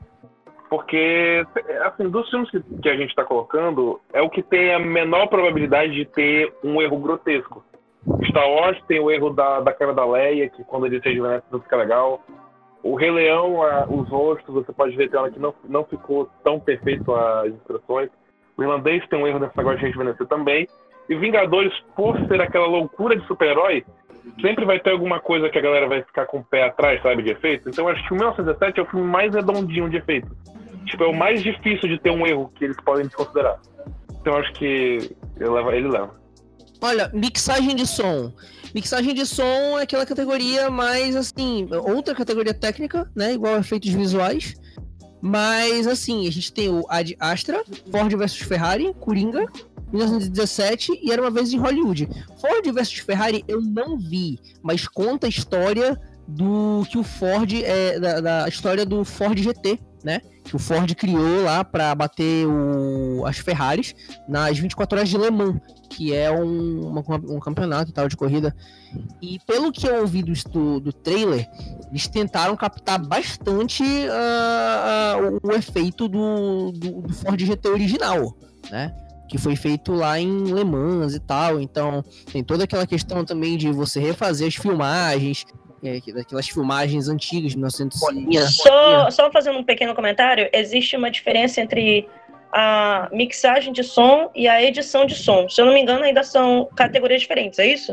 Porque, 0.68 1.44
assim, 1.84 2.08
dos 2.08 2.30
filmes 2.30 2.48
que, 2.50 2.60
que 2.60 2.88
a 2.88 2.96
gente 2.96 3.14
tá 3.14 3.24
colocando, 3.24 4.00
é 4.12 4.22
o 4.22 4.30
que 4.30 4.42
tem 4.42 4.72
a 4.72 4.78
menor 4.78 5.26
probabilidade 5.26 5.92
de 5.92 6.04
ter 6.04 6.52
um 6.62 6.80
erro 6.80 6.98
grotesco. 6.98 7.64
Star 8.28 8.48
Wars 8.48 8.80
tem 8.86 9.00
o 9.00 9.10
erro 9.10 9.30
da, 9.30 9.60
da 9.60 9.72
cara 9.72 9.92
da 9.92 10.06
Leia, 10.06 10.48
que 10.48 10.62
quando 10.64 10.86
ele 10.86 11.00
se 11.00 11.08
rejuvenesce 11.08 11.44
não 11.50 11.60
fica 11.60 11.76
legal. 11.76 12.22
O 12.82 12.94
Rei 12.94 13.10
Leão, 13.10 13.62
a- 13.62 13.84
os 13.90 14.08
rostos, 14.08 14.54
você 14.54 14.72
pode 14.72 14.96
ver 14.96 15.10
tem 15.10 15.30
que 15.32 15.38
não, 15.40 15.52
não 15.68 15.84
ficou 15.84 16.30
tão 16.44 16.58
perfeito 16.60 17.12
as 17.14 17.52
expressões. 17.52 18.08
O 18.56 18.62
irlandês 18.62 19.06
tem 19.08 19.18
um 19.20 19.26
erro 19.26 19.40
desse 19.40 19.56
negócio 19.56 19.80
de 19.80 19.86
rejuvenescer 19.86 20.26
também. 20.28 20.66
E 21.10 21.16
Vingadores, 21.16 21.72
por 21.96 22.16
ser 22.28 22.40
aquela 22.40 22.68
loucura 22.68 23.16
de 23.16 23.26
super-herói, 23.26 23.84
sempre 24.40 24.64
vai 24.64 24.78
ter 24.78 24.90
alguma 24.90 25.18
coisa 25.18 25.50
que 25.50 25.58
a 25.58 25.60
galera 25.60 25.88
vai 25.88 26.02
ficar 26.04 26.24
com 26.26 26.38
o 26.38 26.44
pé 26.44 26.62
atrás, 26.62 27.02
sabe, 27.02 27.24
de 27.24 27.32
efeito. 27.32 27.68
Então 27.68 27.88
acho 27.88 28.00
que 28.06 28.12
o 28.12 28.16
1917 28.16 28.78
é 28.78 28.82
o 28.84 28.86
filme 28.86 29.06
mais 29.06 29.34
redondinho 29.34 29.90
de 29.90 29.96
efeito. 29.96 30.30
Tipo, 30.86 31.02
é 31.02 31.06
o 31.08 31.12
mais 31.12 31.42
difícil 31.42 31.88
de 31.88 31.98
ter 31.98 32.10
um 32.10 32.24
erro 32.24 32.52
que 32.54 32.64
eles 32.64 32.76
podem 32.84 33.06
desconsiderar. 33.06 33.58
Então 34.20 34.36
acho 34.36 34.52
que 34.52 35.10
ele 35.36 35.50
leva. 35.50 35.76
Ele 35.76 35.88
leva. 35.88 36.14
Olha, 36.80 37.10
mixagem 37.12 37.74
de 37.74 37.86
som. 37.86 38.32
Mixagem 38.72 39.12
de 39.12 39.26
som 39.26 39.78
é 39.78 39.82
aquela 39.82 40.06
categoria 40.06 40.70
mais 40.70 41.16
assim, 41.16 41.68
outra 41.72 42.14
categoria 42.14 42.54
técnica, 42.54 43.10
né? 43.16 43.34
Igual 43.34 43.58
efeitos 43.58 43.90
visuais. 43.90 44.54
Mas 45.20 45.86
assim, 45.86 46.26
a 46.26 46.30
gente 46.32 46.52
tem 46.52 46.70
o 46.70 46.84
Ad 46.88 47.14
Astra, 47.20 47.62
Ford 47.90 48.10
vs 48.14 48.38
Ferrari, 48.38 48.94
Coringa, 48.98 49.46
1917 49.92 51.00
e 51.02 51.12
Era 51.12 51.22
uma 51.22 51.30
vez 51.30 51.52
em 51.52 51.58
Hollywood. 51.58 52.08
Ford 52.40 52.72
vs 52.72 52.92
Ferrari 52.98 53.44
eu 53.48 53.60
não 53.60 53.98
vi, 53.98 54.38
mas 54.62 54.86
conta 54.86 55.26
a 55.26 55.30
história 55.30 56.00
do 56.26 56.84
que 56.90 56.98
o 56.98 57.02
Ford 57.02 57.52
é 57.52 57.98
da, 57.98 58.20
da 58.20 58.48
história 58.48 58.86
do 58.86 59.04
Ford 59.04 59.36
GT, 59.38 59.78
né? 60.04 60.20
Que 60.44 60.56
o 60.56 60.58
Ford 60.58 60.92
criou 60.94 61.42
lá 61.44 61.64
para 61.64 61.94
bater 61.94 62.46
o, 62.46 63.24
as 63.26 63.38
Ferraris 63.38 63.94
nas 64.28 64.58
24 64.58 64.98
horas 64.98 65.08
de 65.08 65.18
Le 65.18 65.30
Mans 65.30 65.60
que 65.90 66.14
é 66.14 66.30
um, 66.30 66.86
uma- 66.86 67.04
um 67.28 67.40
campeonato 67.40 67.90
e 67.90 67.92
tal 67.92 68.08
de 68.08 68.16
corrida. 68.16 68.54
E 69.20 69.38
pelo 69.40 69.72
que 69.72 69.86
eu 69.86 70.00
ouvi 70.00 70.22
do, 70.22 70.80
do, 70.80 70.92
trailer, 70.92 71.46
eles 71.90 72.06
tentaram 72.06 72.56
captar 72.56 73.04
bastante 73.04 73.82
ah, 74.08 75.14
ah, 75.14 75.38
o, 75.42 75.48
o 75.48 75.52
efeito 75.52 76.08
do, 76.08 76.70
do, 76.72 77.02
do 77.02 77.12
Ford 77.12 77.38
GT 77.38 77.68
original, 77.68 78.36
né? 78.70 78.94
Que 79.30 79.38
foi 79.38 79.54
feito 79.54 79.92
lá 79.92 80.18
em 80.18 80.52
Le 80.52 80.64
Mans 80.64 81.14
e 81.14 81.20
tal. 81.20 81.60
Então, 81.60 82.02
tem 82.32 82.42
toda 82.42 82.64
aquela 82.64 82.84
questão 82.86 83.24
também 83.24 83.56
de 83.56 83.70
você 83.70 84.00
refazer 84.00 84.48
as 84.48 84.56
filmagens, 84.56 85.44
é, 85.84 86.00
que- 86.00 86.12
daquelas 86.12 86.48
filmagens 86.48 87.08
antigas 87.08 87.52
de 87.52 87.56
1900. 87.56 88.00
Só, 88.48 89.10
só 89.10 89.30
fazendo 89.30 89.58
um 89.58 89.64
pequeno 89.64 89.94
comentário, 89.94 90.48
existe 90.52 90.96
uma 90.96 91.10
diferença 91.10 91.60
entre 91.60 92.08
a 92.52 93.08
mixagem 93.12 93.72
de 93.72 93.84
som 93.84 94.28
e 94.34 94.48
a 94.48 94.60
edição 94.60 95.06
de 95.06 95.14
som. 95.14 95.48
Se 95.48 95.60
eu 95.60 95.66
não 95.66 95.72
me 95.74 95.80
engano, 95.80 96.02
ainda 96.02 96.24
são 96.24 96.68
categorias 96.74 97.20
diferentes, 97.20 97.60
é 97.60 97.66
isso? 97.66 97.92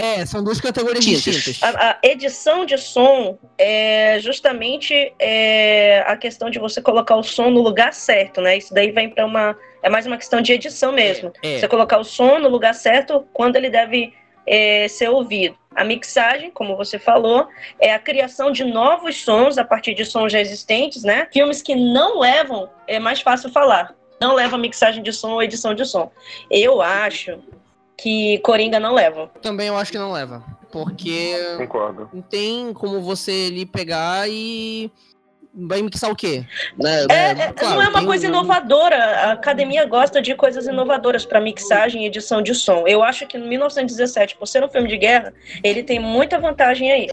É, 0.00 0.24
são 0.24 0.44
duas 0.44 0.60
categorias 0.60 1.04
distintas. 1.04 1.60
A, 1.60 1.90
a 1.90 1.98
edição 2.04 2.64
de 2.64 2.78
som 2.78 3.36
é 3.58 4.20
justamente 4.20 5.12
é, 5.18 6.04
a 6.06 6.16
questão 6.16 6.48
de 6.48 6.60
você 6.60 6.80
colocar 6.80 7.16
o 7.16 7.22
som 7.24 7.50
no 7.50 7.60
lugar 7.60 7.92
certo, 7.92 8.40
né? 8.40 8.56
Isso 8.56 8.72
daí 8.72 8.92
vem 8.92 9.10
para 9.10 9.26
uma. 9.26 9.58
É 9.82 9.90
mais 9.90 10.06
uma 10.06 10.16
questão 10.16 10.40
de 10.40 10.52
edição 10.52 10.92
mesmo. 10.92 11.32
É. 11.42 11.58
Você 11.58 11.66
colocar 11.66 11.98
o 11.98 12.04
som 12.04 12.38
no 12.38 12.48
lugar 12.48 12.74
certo 12.74 13.26
quando 13.32 13.56
ele 13.56 13.68
deve 13.68 14.14
é, 14.46 14.86
ser 14.86 15.08
ouvido. 15.08 15.56
A 15.74 15.82
mixagem, 15.82 16.50
como 16.52 16.76
você 16.76 16.96
falou, 16.96 17.48
é 17.80 17.92
a 17.92 17.98
criação 17.98 18.52
de 18.52 18.64
novos 18.64 19.22
sons 19.22 19.58
a 19.58 19.64
partir 19.64 19.94
de 19.94 20.04
sons 20.04 20.32
já 20.32 20.40
existentes, 20.40 21.02
né? 21.02 21.26
Filmes 21.32 21.60
que 21.60 21.74
não 21.74 22.20
levam, 22.20 22.70
é 22.86 23.00
mais 23.00 23.20
fácil 23.20 23.50
falar, 23.50 23.94
não 24.20 24.34
levam 24.34 24.60
mixagem 24.60 25.02
de 25.02 25.12
som 25.12 25.32
ou 25.32 25.42
edição 25.42 25.74
de 25.74 25.84
som. 25.84 26.10
Eu 26.50 26.80
acho 26.80 27.38
que 27.98 28.38
Coringa 28.38 28.78
não 28.80 28.94
leva. 28.94 29.28
Também 29.42 29.66
eu 29.68 29.76
acho 29.76 29.90
que 29.92 29.98
não 29.98 30.12
leva. 30.12 30.42
Porque 30.70 31.34
Concordo. 31.56 32.08
não 32.12 32.22
tem 32.22 32.72
como 32.72 33.00
você 33.00 33.48
ali 33.50 33.66
pegar 33.66 34.28
e. 34.28 34.90
Vai 35.60 35.82
mixar 35.82 36.10
o 36.10 36.14
quê? 36.14 36.44
Né? 36.78 37.06
É, 37.10 37.14
É, 37.14 37.30
é, 37.30 37.52
claro, 37.52 37.74
não 37.76 37.82
é 37.82 37.88
uma 37.88 37.98
tem 37.98 38.06
coisa 38.06 38.26
um- 38.26 38.30
inovadora. 38.30 38.96
A 38.96 39.32
academia 39.32 39.84
gosta 39.86 40.22
de 40.22 40.34
coisas 40.34 40.66
inovadoras 40.66 41.24
para 41.24 41.40
mixagem 41.40 42.04
e 42.04 42.06
edição 42.06 42.40
de 42.42 42.54
som. 42.54 42.84
Eu 42.86 43.02
acho 43.02 43.26
que 43.26 43.36
no 43.36 43.46
1917, 43.48 44.36
por 44.36 44.46
ser 44.46 44.62
um 44.62 44.68
filme 44.68 44.88
de 44.88 44.96
guerra, 44.98 45.32
ele 45.64 45.82
tem 45.82 45.98
muita 45.98 46.38
vantagem 46.38 46.92
aí. 46.92 47.08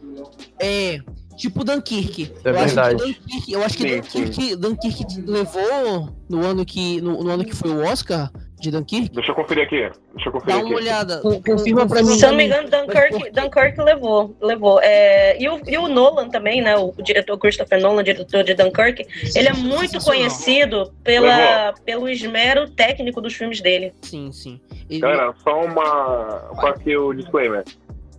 É. 0.60 1.00
Tipo 1.38 1.64
Dunkirk. 1.64 2.32
É 2.44 2.50
eu 2.50 2.54
verdade. 2.54 2.96
Acho 2.96 2.98
que 2.98 3.14
Dunkirk, 3.14 3.52
eu 3.52 3.64
acho 3.64 3.78
que 3.78 3.86
Dunkirk, 4.02 4.56
Dunkirk 4.58 5.22
levou 5.26 6.10
no 6.30 6.46
ano 6.46 6.66
que 6.66 7.02
no, 7.02 7.24
no 7.24 7.30
ano 7.32 7.44
que 7.44 7.56
foi 7.56 7.72
o 7.72 7.84
Oscar 7.84 8.32
de 8.66 8.72
Dunkirk. 8.72 9.10
Deixa 9.10 9.32
eu 9.32 9.36
conferir 9.36 9.64
aqui. 9.64 9.78
Deixa 10.16 10.30
eu 10.30 10.32
Dá 10.34 10.40
conferir 10.40 10.56
uma 10.58 10.66
aqui. 10.66 10.74
olhada. 10.76 11.18
Con- 11.22 11.42
confirma 11.42 11.88
pra 11.88 12.02
mim. 12.02 12.08
Se 12.16 12.26
não 12.26 12.36
me 12.36 12.46
engano, 12.46 12.70
Dunkirk? 12.70 13.32
Dunkirk 13.32 13.82
levou. 13.82 14.36
levou. 14.42 14.80
É, 14.82 15.42
e, 15.42 15.48
o, 15.50 15.62
e 15.68 15.78
o 15.78 15.88
Nolan 15.88 16.30
também, 16.30 16.62
né? 16.62 16.76
O, 16.78 16.94
diretor 17.02 17.38
Christopher 17.38 17.80
Nolan, 17.82 18.04
diretor 18.04 18.44
de 18.44 18.54
Dunkirk, 18.54 19.06
ele 19.36 19.48
é 19.48 19.54
muito 19.54 20.04
conhecido 20.04 20.92
pela, 21.04 21.74
pelo 21.86 22.10
esmero 22.10 22.70
técnico 22.70 23.22
dos 23.22 23.34
filmes 23.34 23.62
dele. 23.62 23.94
Sim, 24.02 24.32
sim. 24.32 24.60
Ele- 24.90 25.00
Galera, 25.00 25.34
só 25.44 25.62
uma. 25.64 26.50
Só 26.60 26.68
aqui 26.68 26.96
o 26.98 27.14
disclaimer. 27.14 27.64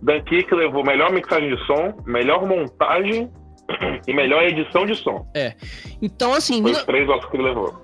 Dunkirk 0.01 0.53
levou 0.53 0.83
melhor 0.83 1.11
mixagem 1.11 1.55
de 1.55 1.65
som, 1.65 1.93
melhor 2.05 2.45
montagem 2.45 3.29
e 4.07 4.13
melhor 4.13 4.43
edição 4.43 4.85
de 4.85 4.95
som. 4.95 5.25
Então, 6.01 6.33
assim, 6.33 6.61
Foi 6.61 6.71
os 6.71 6.83
três 6.83 7.09
Oscars 7.09 7.31
que 7.31 7.37
ele 7.37 7.43
levou. 7.43 7.81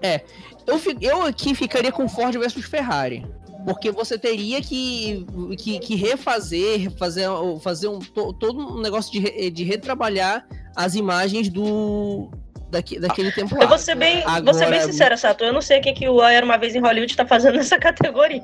Eu, 0.67 0.80
eu 1.02 1.21
aqui 1.23 1.54
ficaria 1.56 1.91
com 1.91 2.08
Ford 2.08 2.34
versus 2.38 2.65
Ferrari. 2.65 3.26
Porque 3.65 3.91
você 3.91 4.17
teria 4.19 4.62
que, 4.62 5.26
que, 5.58 5.80
que 5.80 5.95
refazer, 5.95 6.91
fazer, 6.97 7.28
fazer 7.62 7.88
um, 7.88 7.99
to- 7.99 8.34
todo 8.34 8.60
um 8.78 8.82
negócio 8.82 9.10
de, 9.12 9.19
re- 9.19 9.49
de 9.49 9.63
retrabalhar 9.63 10.45
as 10.76 10.95
imagens 10.95 11.47
do 11.47 12.30
daque- 12.69 12.99
daquele 12.99 13.32
tempo 13.32 13.56
lá. 13.56 13.63
Eu 13.63 13.69
vou 13.69 13.78
ser 13.78 13.95
bem, 13.95 14.21
vou 14.43 14.54
ser 14.54 14.65
bem 14.65 14.80
Agora- 14.80 14.82
sincera, 14.91 15.15
Sato. 15.15 15.45
Eu 15.45 15.54
não 15.54 15.62
sei 15.62 15.80
o 15.80 15.82
que, 15.82 15.93
que 15.93 16.10
o 16.10 16.21
Era 16.21 16.45
Uma 16.45 16.58
Vez 16.58 16.76
em 16.76 16.82
Hollywood 16.82 17.15
tá 17.15 17.26
fazendo 17.26 17.56
nessa 17.56 17.78
categoria. 17.80 18.43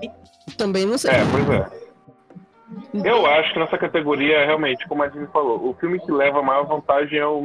Também 0.55 0.85
não 0.85 0.97
sei. 0.97 1.11
É, 1.11 1.19
pois 1.29 1.49
é. 1.49 1.89
Eu 2.93 3.25
acho 3.25 3.51
que 3.53 3.59
nessa 3.59 3.77
categoria, 3.77 4.45
realmente, 4.45 4.87
como 4.87 5.03
a 5.03 5.09
gente 5.09 5.29
falou, 5.33 5.69
o 5.69 5.73
filme 5.81 5.99
que 5.99 6.11
leva 6.13 6.39
a 6.39 6.43
maior 6.43 6.65
vantagem 6.65 7.19
é 7.19 7.25
o 7.25 7.41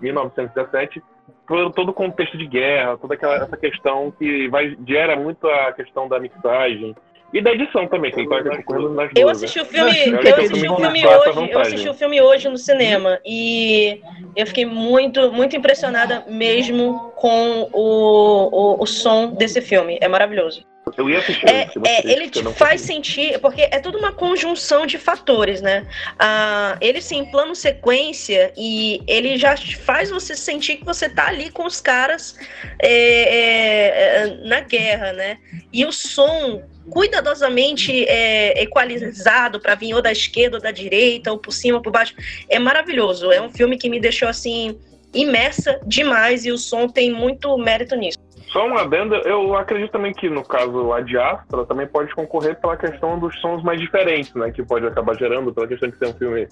1917, 0.00 1.00
por 1.00 1.31
todo 1.46 1.90
o 1.90 1.94
contexto 1.94 2.36
de 2.38 2.46
guerra, 2.46 2.96
toda 2.96 3.14
aquela, 3.14 3.36
essa 3.36 3.56
questão 3.56 4.12
que 4.18 4.48
vai, 4.48 4.76
gera 4.86 5.16
muito 5.16 5.46
a 5.46 5.72
questão 5.72 6.08
da 6.08 6.18
mixagem 6.18 6.94
e 7.32 7.40
da 7.40 7.52
edição 7.52 7.88
também, 7.88 8.12
que 8.12 8.20
ele 8.20 8.28
tá 8.28 8.42
concorrendo 8.56 8.90
nas 8.90 9.10
duas. 9.12 9.16
Eu 9.16 9.26
né? 9.26 9.32
assisti 9.32 9.60
o 9.60 9.64
filme, 9.64 10.08
eu 10.08 10.20
cara, 10.20 10.42
assisti 10.42 10.68
o 10.68 10.76
filme 10.76 11.06
hoje, 11.06 11.28
eu 11.28 11.34
vantagem. 11.34 11.60
assisti 11.60 11.88
o 11.88 11.94
filme 11.94 12.20
hoje 12.20 12.48
no 12.48 12.58
cinema 12.58 13.18
e 13.24 14.02
eu 14.36 14.46
fiquei 14.46 14.66
muito, 14.66 15.32
muito 15.32 15.56
impressionada 15.56 16.24
mesmo 16.28 17.12
com 17.16 17.68
o, 17.72 18.48
o, 18.52 18.82
o 18.82 18.86
som 18.86 19.32
desse 19.34 19.60
filme. 19.62 19.98
É 20.00 20.08
maravilhoso. 20.08 20.64
Eu 20.96 21.08
ia 21.08 21.18
assistir. 21.18 21.48
É, 21.48 21.68
é, 21.84 22.10
ele 22.10 22.28
te 22.28 22.42
faz 22.54 22.80
sentir, 22.80 23.38
porque 23.40 23.62
é 23.62 23.78
toda 23.78 23.98
uma 23.98 24.12
conjunção 24.12 24.86
de 24.86 24.98
fatores, 24.98 25.60
né? 25.60 25.86
Ah, 26.18 26.76
ele 26.80 27.00
se 27.00 27.14
em 27.14 27.24
plano 27.30 27.54
sequência 27.54 28.52
e 28.56 29.02
ele 29.06 29.36
já 29.36 29.56
faz 29.56 30.10
você 30.10 30.36
sentir 30.36 30.76
que 30.76 30.84
você 30.84 31.08
tá 31.08 31.28
ali 31.28 31.50
com 31.50 31.64
os 31.64 31.80
caras 31.80 32.36
é, 32.80 32.88
é, 32.88 34.26
é, 34.26 34.26
na 34.44 34.60
guerra, 34.60 35.12
né? 35.12 35.38
E 35.72 35.84
o 35.84 35.92
som 35.92 36.62
cuidadosamente 36.90 38.04
é, 38.08 38.62
equalizado 38.62 39.60
para 39.60 39.74
vir 39.74 39.94
ou 39.94 40.02
da 40.02 40.12
esquerda 40.12 40.56
ou 40.56 40.62
da 40.62 40.70
direita, 40.70 41.30
ou 41.30 41.38
por 41.38 41.52
cima 41.52 41.78
ou 41.78 41.82
por 41.82 41.92
baixo, 41.92 42.14
é 42.48 42.58
maravilhoso. 42.58 43.30
É 43.30 43.40
um 43.40 43.50
filme 43.50 43.78
que 43.78 43.88
me 43.88 44.00
deixou 44.00 44.28
assim 44.28 44.78
imersa 45.14 45.80
demais 45.86 46.44
e 46.44 46.50
o 46.50 46.58
som 46.58 46.88
tem 46.88 47.12
muito 47.12 47.56
mérito 47.58 47.94
nisso. 47.94 48.18
Só 48.52 48.66
um 48.66 48.76
adendo, 48.76 49.14
eu 49.14 49.56
acredito 49.56 49.92
também 49.92 50.12
que 50.12 50.28
no 50.28 50.44
caso 50.44 50.92
a 50.92 51.00
diáspora 51.00 51.64
também 51.64 51.86
pode 51.86 52.14
concorrer 52.14 52.60
pela 52.60 52.76
questão 52.76 53.18
dos 53.18 53.34
sons 53.40 53.62
mais 53.62 53.80
diferentes, 53.80 54.34
né? 54.34 54.50
Que 54.50 54.62
pode 54.62 54.86
acabar 54.86 55.16
gerando, 55.16 55.54
pela 55.54 55.66
questão 55.66 55.88
de 55.88 55.96
ser 55.96 56.08
um 56.08 56.14
filme 56.14 56.46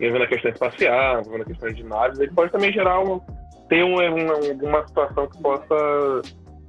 envolvendo 0.00 0.24
a 0.24 0.26
questão 0.26 0.50
espacial, 0.50 1.20
envolvendo 1.20 1.42
a 1.42 1.44
questão 1.44 1.70
de 1.70 1.84
naves, 1.84 2.18
ele 2.18 2.32
pode 2.32 2.50
também 2.50 2.72
gerar 2.72 2.98
um, 2.98 3.20
ter 3.68 3.84
um, 3.84 3.96
um, 3.96 4.30
alguma 4.30 4.86
situação 4.88 5.28
que 5.28 5.42
possa 5.42 6.22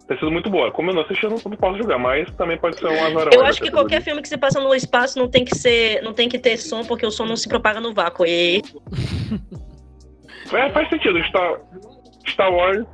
ter 0.09 0.19
sido 0.19 0.29
muito 0.29 0.49
boa. 0.49 0.69
Como 0.71 0.91
eu 0.91 0.95
não 0.95 1.03
assisti, 1.03 1.23
eu 1.23 1.29
não 1.29 1.37
não 1.37 1.57
posso 1.57 1.77
julgar, 1.77 1.97
mas 1.97 2.29
também 2.31 2.57
pode 2.57 2.77
ser 2.77 2.87
um 2.87 3.05
azarão. 3.05 3.31
Eu 3.33 3.41
aí 3.43 3.49
acho 3.49 3.61
que 3.61 3.71
qualquer 3.71 4.01
filme 4.01 4.21
que 4.21 4.27
se 4.27 4.37
passa 4.37 4.59
no 4.59 4.75
espaço 4.75 5.17
não 5.17 5.29
tem 5.29 5.45
que 5.45 5.55
ser, 5.55 6.01
não 6.03 6.13
tem 6.13 6.27
que 6.27 6.37
ter 6.37 6.57
som, 6.57 6.83
porque 6.83 7.05
o 7.05 7.11
som 7.11 7.25
não 7.25 7.37
se 7.37 7.47
propaga 7.47 7.79
no 7.79 7.93
vácuo. 7.93 8.25
E 8.25 8.61
É, 10.53 10.69
faz 10.69 10.87
sentido. 10.89 11.17
Star, 11.23 11.59
Star 12.27 12.53
Wars 12.53 12.85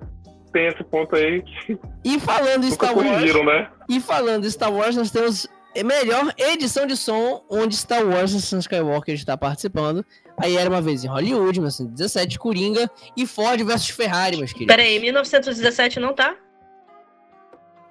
tem 0.52 0.68
esse 0.68 0.84
ponto 0.84 1.16
aí 1.16 1.42
que 1.42 1.78
E 2.04 2.20
falando 2.20 2.64
em 2.66 2.70
nunca 2.70 2.88
Star 2.88 2.98
Wars, 2.98 3.34
né? 3.46 3.70
e 3.90 4.00
falando 4.00 4.46
em 4.46 4.50
Star 4.50 4.72
Wars, 4.74 4.96
nós 4.96 5.12
temos 5.12 5.48
melhor 5.86 6.34
edição 6.38 6.86
de 6.86 6.98
som 6.98 7.44
onde 7.50 7.76
Star 7.76 8.04
Wars 8.06 8.32
Ascensão 8.36 8.60
Skywalker 8.60 9.16
está 9.16 9.38
participando. 9.38 10.06
Aí 10.38 10.58
era 10.58 10.70
uma 10.70 10.82
vez 10.82 11.04
em 11.04 11.08
Hollywood, 11.08 11.60
1917, 11.60 12.40
Coringa 12.40 12.90
e 13.16 13.26
Ford 13.28 13.62
versus 13.64 13.90
Ferrari, 13.90 14.38
meus 14.38 14.52
queridos. 14.54 14.76
peraí, 14.76 15.00
1917 15.00 16.00
não 16.00 16.14
tá? 16.14 16.36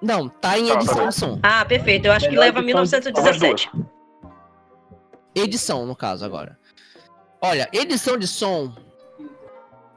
Não, 0.02 0.28
tá 0.28 0.58
em 0.58 0.66
Tá, 0.66 0.74
tá 0.74 0.80
edição 0.80 0.96
bem. 0.98 1.08
de 1.08 1.14
som. 1.14 1.38
Ah, 1.42 1.64
perfeito. 1.64 2.06
Eu 2.06 2.12
acho 2.12 2.24
que 2.24 2.30
Melhor 2.30 2.40
leva 2.46 2.60
edição 2.60 3.00
de- 3.00 3.12
1917. 3.12 3.70
Edição, 5.34 5.86
no 5.86 5.94
caso, 5.94 6.24
agora. 6.24 6.58
Olha, 7.40 7.68
edição 7.72 8.16
de 8.18 8.26
som. 8.26 8.74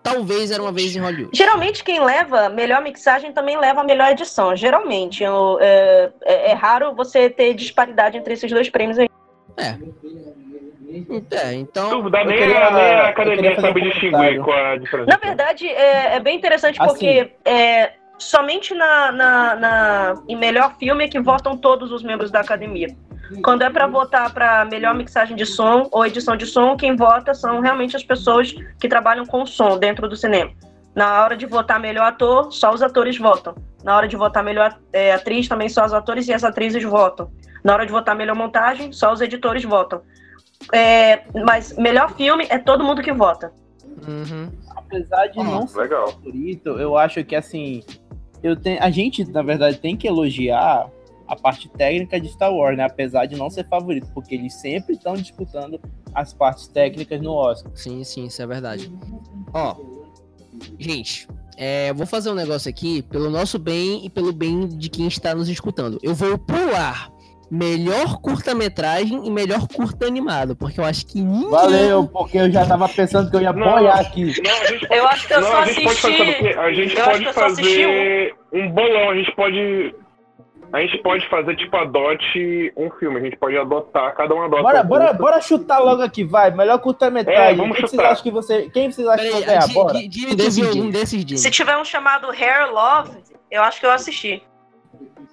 Talvez 0.04 0.52
era 0.52 0.62
uma 0.62 0.72
vez 0.72 0.96
em 0.96 1.00
Hollywood. 1.00 1.30
Geralmente 1.36 1.84
quem 1.84 2.04
leva 2.04 2.50
melhor 2.50 2.82
mixagem 2.84 3.32
também 3.32 3.58
leva 3.58 3.82
a 3.82 3.84
melhor 3.84 4.12
edição. 4.12 4.54
Geralmente 4.56 5.24
é, 5.24 6.12
é- 6.26 6.52
é 6.52 6.54
raro 6.54 6.94
você 6.94 7.30
ter 7.30 7.54
disparidade 7.54 8.18
entre 8.18 8.34
esses 8.34 8.52
dois 8.52 8.70
prêmios 8.70 9.00
aí. 9.00 9.10
É. 9.58 9.78
É, 11.32 11.54
então. 11.56 11.92
Eu 11.92 12.04
nem, 12.10 12.38
queria- 12.38 12.68
a, 12.68 12.72
nem 12.72 12.84
a 12.84 13.08
academia 13.08 13.60
sabe 13.60 13.82
um 13.82 13.90
distinguir 13.90 14.42
qual 14.44 14.58
é 14.58 14.74
a 14.74 14.78
diferença. 14.78 15.10
Na 15.10 15.18
verdade, 15.18 15.68
é, 15.68 16.16
é 16.16 16.20
bem 16.20 16.36
interessante 16.38 16.80
Assim. 16.80 16.90
porque 16.90 17.32
é, 17.46 17.94
somente 18.20 18.74
na, 18.76 19.12
na, 19.12 19.56
na- 19.56 20.24
em 20.28 20.36
melhor 20.36 20.76
filme 20.78 21.06
é 21.06 21.08
que 21.08 21.20
votam 21.20 21.58
todos 21.58 21.92
os 21.92 22.04
membros 22.04 22.30
da 22.30 22.42
academia. 22.42 22.88
Quando 23.42 23.62
é 23.64 23.70
para 23.70 23.88
votar 23.88 24.34
para 24.34 24.66
melhor 24.66 24.94
mixagem 24.94 25.36
de 25.36 25.46
som 25.46 25.88
ou 25.92 26.06
edição 26.06 26.36
de 26.36 26.46
som, 26.46 26.76
quem 26.76 26.96
vota 26.96 27.34
são 27.34 27.60
realmente 27.62 27.96
as 27.96 28.04
pessoas 28.04 28.54
que 28.80 28.88
trabalham 28.88 29.26
com 29.26 29.46
som 29.46 29.78
dentro 29.78 30.08
do 30.08 30.16
cinema. 30.16 30.52
Na 30.96 31.24
hora 31.24 31.36
de 31.36 31.46
votar 31.46 31.80
melhor 31.80 32.06
ator, 32.06 32.52
só 32.52 32.72
os 32.74 32.82
atores 32.82 33.18
votam. 33.18 33.56
Na 33.84 33.98
hora 33.98 34.08
de 34.08 34.16
votar 34.16 34.44
melhor 34.44 34.78
é, 34.92 35.14
atriz, 35.14 35.48
também 35.48 35.68
só 35.68 35.86
os 35.86 35.94
atores 35.94 36.28
e 36.28 36.34
as 36.34 36.44
atrizes 36.44 36.84
votam. 36.84 37.32
Na 37.64 37.74
hora 37.74 37.86
de 37.86 37.92
votar 37.92 38.16
melhor 38.16 38.36
montagem, 38.36 38.92
só 38.92 39.12
os 39.12 39.22
editores 39.22 39.64
votam. 39.64 40.02
É, 40.72 41.24
mas 41.46 41.76
melhor 41.78 42.14
filme 42.16 42.46
é 42.50 42.58
todo 42.58 42.84
mundo 42.84 43.02
que 43.02 43.12
vota. 43.12 43.52
Uhum. 44.08 44.50
Apesar 44.76 45.28
de 45.28 45.40
Ah, 45.40 45.44
não 45.44 45.68
ser 45.68 45.80
Legal. 45.80 46.08
favorito, 46.10 46.70
eu 46.80 46.96
acho 46.98 47.24
que 47.24 47.36
assim, 47.36 47.84
eu 48.44 48.56
tenho, 48.56 48.82
a 48.82 48.90
gente 48.90 49.26
na 49.32 49.42
verdade 49.42 49.78
tem 49.80 49.98
que 49.98 50.08
elogiar 50.08 50.88
a 51.34 51.36
parte 51.36 51.70
técnica 51.70 52.20
de 52.20 52.30
Star 52.30 52.54
Wars, 52.54 52.78
né? 52.78 52.84
Apesar 52.86 53.26
de 53.26 53.36
não 53.36 53.50
ser 53.50 53.68
favorito, 53.68 54.08
porque 54.14 54.36
eles 54.36 54.54
sempre 54.54 54.94
estão 54.96 55.14
disputando 55.14 55.80
as 56.14 56.34
partes 56.34 56.68
técnicas 56.68 57.20
no 57.22 57.34
Oscar. 57.34 57.72
Sim, 57.76 58.04
sim, 58.04 58.26
isso 58.26 58.42
é 58.42 58.48
verdade. 58.48 58.92
Ó, 59.54 59.76
gente, 60.80 61.28
é, 61.58 61.90
eu 61.90 61.96
vou 61.96 62.06
fazer 62.06 62.30
um 62.32 62.36
negócio 62.36 62.70
aqui 62.70 63.02
pelo 63.04 63.30
nosso 63.30 63.58
bem 63.60 64.06
e 64.06 64.10
pelo 64.10 64.32
bem 64.34 64.68
de 64.68 64.90
quem 64.90 65.08
está 65.08 65.34
nos 65.36 65.50
escutando. 65.50 66.00
Eu 66.02 66.14
vou 66.16 66.38
pular 66.38 67.12
melhor 67.52 68.20
curta-metragem 68.20 69.28
e 69.28 69.30
melhor 69.30 69.68
curta 69.68 70.08
animado, 70.08 70.56
porque 70.56 70.80
eu 70.80 70.84
acho 70.86 71.06
que 71.06 71.22
ninguém. 71.22 71.50
Valeu, 71.52 72.08
porque 72.08 72.38
eu 72.40 72.52
já 72.52 72.66
tava 72.66 72.90
pensando 72.90 73.30
que 73.30 73.36
eu 73.36 73.42
ia 73.42 73.54
Não. 73.54 73.68
apoiar 73.70 74.00
aqui. 74.00 74.24
Não, 74.42 74.96
Eu 74.98 75.08
acho 75.08 75.28
que 75.28 75.34
eu 75.34 75.42
não, 75.42 75.48
só 75.50 75.58
a 75.62 75.66
gente 75.68 75.84
pode 75.84 76.02
fazer, 76.02 76.14
assisti- 76.24 76.76
gente 76.76 76.96
pode 76.96 77.28
assisti 77.28 77.34
fazer 77.34 78.36
um 78.54 78.72
bolão, 78.72 79.10
a 79.12 79.16
gente 79.16 79.36
pode 79.36 79.96
a 80.74 80.82
gente 80.82 80.98
pode 81.04 81.30
fazer, 81.30 81.56
tipo, 81.56 81.78
adote 81.78 82.74
um 82.76 82.90
filme. 83.00 83.20
A 83.20 83.24
gente 83.24 83.38
pode 83.38 83.56
adotar, 83.56 84.16
cada 84.16 84.34
um 84.34 84.42
adota. 84.42 84.64
Bora, 84.64 84.82
um 84.82 84.88
bora, 84.88 85.06
curta. 85.06 85.22
bora 85.22 85.42
chutar 85.42 85.78
logo 85.78 86.02
aqui, 86.02 86.24
vai. 86.24 86.50
Melhor 86.50 86.80
curta-metragem. 86.80 87.54
É, 87.54 87.54
vamos 87.54 87.78
quem, 87.78 87.82
vocês 87.82 87.92
chutar. 87.92 88.12
acham 88.12 88.24
que 88.24 88.32
você, 88.32 88.70
quem 88.72 88.92
vocês 88.92 89.08
acham 89.08 89.24
que 89.24 89.32
vai 89.32 89.42
Peraí, 89.44 89.60
ganhar? 89.60 89.74
Bora. 89.74 90.00
Jimmy, 90.00 90.68
algum 90.68 90.90
desses, 90.90 91.22
Jimmy? 91.22 91.38
Se 91.38 91.52
tiver 91.52 91.78
um 91.78 91.86
chamado 91.86 92.28
Hair 92.32 92.74
Love, 92.74 93.12
eu 93.52 93.62
acho 93.62 93.80
que 93.80 93.86
eu 93.86 93.92
assisti. 93.92 94.42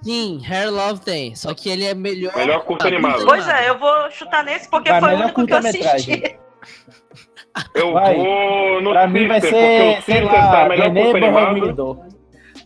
Sim, 0.03 0.43
Hair 0.47 0.71
Love 0.71 1.01
tem, 1.01 1.35
só 1.35 1.55
que 1.55 1.71
ele 1.71 1.87
é 1.87 1.95
melhor... 1.95 2.37
Melhor 2.37 2.63
curta 2.65 2.89
animado. 2.89 3.25
Pois 3.25 3.49
é, 3.49 3.71
eu 3.71 3.79
vou 3.79 4.11
chutar 4.11 4.45
nesse 4.45 4.69
porque 4.69 4.91
Vai, 4.91 5.01
foi 5.01 5.09
o 5.09 5.13
melhor 5.13 5.25
único 5.25 5.47
que 5.47 5.53
eu 5.53 5.57
assisti. 5.57 6.39
Eu 7.75 7.93
Vai. 7.93 8.15
vou 8.15 8.83
no 8.83 8.91
Pra 8.91 9.09
mim 9.09 9.27
vai 9.27 9.41
ser, 9.41 9.51
porque 9.51 9.99
o 9.99 10.03
sei 10.03 10.23
lá, 10.23 10.51
tá 10.51 10.69
melhor 10.69 10.93
curta 10.93 11.17
animado. 11.17 12.05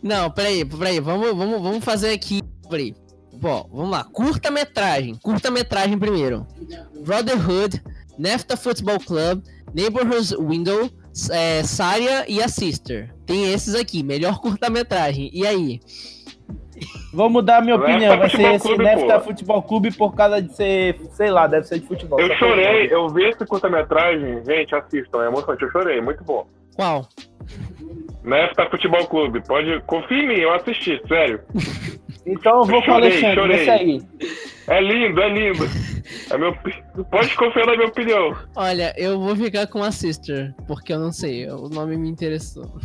Não, 0.03 0.29
peraí, 0.29 0.63
peraí, 0.63 0.99
vamos, 0.99 1.35
vamos, 1.35 1.61
vamos 1.61 1.83
fazer 1.83 2.13
aqui. 2.13 2.41
Peraí. 2.69 2.95
Bom, 3.33 3.69
vamos 3.71 3.91
lá. 3.91 4.03
Curta-metragem. 4.03 5.15
Curta-metragem 5.15 5.97
primeiro. 5.97 6.47
Brotherhood, 7.05 7.81
Nefta 8.17 8.55
Football 8.55 8.99
Club, 8.99 9.43
Neighborhood 9.73 10.35
Window, 10.37 10.89
é, 11.31 11.63
Saria 11.63 12.25
e 12.29 12.41
a 12.41 12.47
Sister. 12.47 13.13
Tem 13.25 13.51
esses 13.51 13.75
aqui, 13.75 14.03
melhor 14.03 14.39
curta-metragem. 14.39 15.29
E 15.33 15.45
aí? 15.45 15.79
Vou 17.13 17.29
mudar 17.29 17.57
a 17.57 17.61
minha 17.61 17.77
Nefta 17.77 17.91
opinião. 17.91 18.17
Vai 18.17 18.29
ser 18.29 18.53
esse 18.55 18.67
Clube, 18.67 18.83
Nefta 18.83 19.19
pô. 19.19 19.25
Futebol 19.25 19.63
Clube 19.63 19.91
por 19.91 20.13
causa 20.15 20.41
de 20.41 20.53
ser, 20.55 20.99
sei 21.13 21.29
lá, 21.29 21.47
deve 21.47 21.65
ser 21.65 21.79
de 21.79 21.87
futebol. 21.87 22.19
Eu 22.19 22.27
Só 22.29 22.35
chorei, 22.35 22.93
eu 22.93 23.09
vi 23.09 23.23
esse 23.23 23.45
curta-metragem. 23.45 24.43
Gente, 24.45 24.75
assistam, 24.75 25.23
é 25.23 25.27
emocionante. 25.27 25.63
Eu 25.63 25.71
chorei, 25.71 26.01
muito 26.01 26.23
bom. 26.23 26.47
Qual? 26.75 27.07
Nefta 28.25 28.69
Futebol 28.69 29.05
Clube, 29.07 29.41
pode. 29.45 29.81
Confia 29.81 30.17
em 30.17 30.27
mim, 30.27 30.35
eu 30.35 30.53
assisti, 30.53 31.01
sério. 31.07 31.41
Então 32.27 32.61
eu 32.61 32.65
vou 32.65 32.81
com 32.81 32.89
o 32.89 32.93
Chorei, 32.95 33.11
Alexandre, 33.11 33.35
chorei. 33.35 33.61
esse 33.61 33.69
aí. 33.69 34.01
É 34.67 34.81
lindo, 34.81 35.21
é 35.21 35.29
lindo. 35.29 35.63
É 36.31 36.37
meu... 36.37 36.55
Pode 37.11 37.35
confiar 37.35 37.67
na 37.67 37.75
minha 37.75 37.87
opinião. 37.87 38.35
Olha, 38.55 38.95
eu 38.97 39.19
vou 39.19 39.35
ficar 39.35 39.67
com 39.67 39.83
a 39.83 39.91
Sister, 39.91 40.51
porque 40.67 40.91
eu 40.91 40.97
não 40.97 41.11
sei, 41.11 41.47
o 41.47 41.69
nome 41.69 41.95
me 41.97 42.09
interessou. 42.09 42.79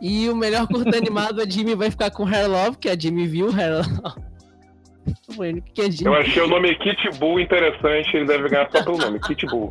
E 0.00 0.28
o 0.30 0.34
melhor 0.34 0.66
curta 0.66 0.96
animado, 0.96 1.42
a 1.42 1.44
Jimmy 1.46 1.74
vai 1.74 1.90
ficar 1.90 2.10
com 2.10 2.26
Hair 2.26 2.48
Love, 2.48 2.78
que 2.78 2.88
a 2.88 2.98
Jimmy 2.98 3.26
viu 3.26 3.50
Hair 3.54 3.74
Love. 3.74 4.26
O 5.36 5.62
que 5.72 5.82
a 5.82 5.90
Jimmy 5.90 6.06
Eu 6.06 6.14
achei 6.14 6.42
o 6.42 6.48
nome 6.48 6.74
Kit 6.76 7.18
Bull 7.18 7.40
interessante, 7.40 8.16
ele 8.16 8.24
deve 8.24 8.48
ganhar 8.48 8.70
só 8.70 8.82
pelo 8.82 8.96
nome, 8.96 9.20
Kit 9.20 9.44
Bull. 9.46 9.70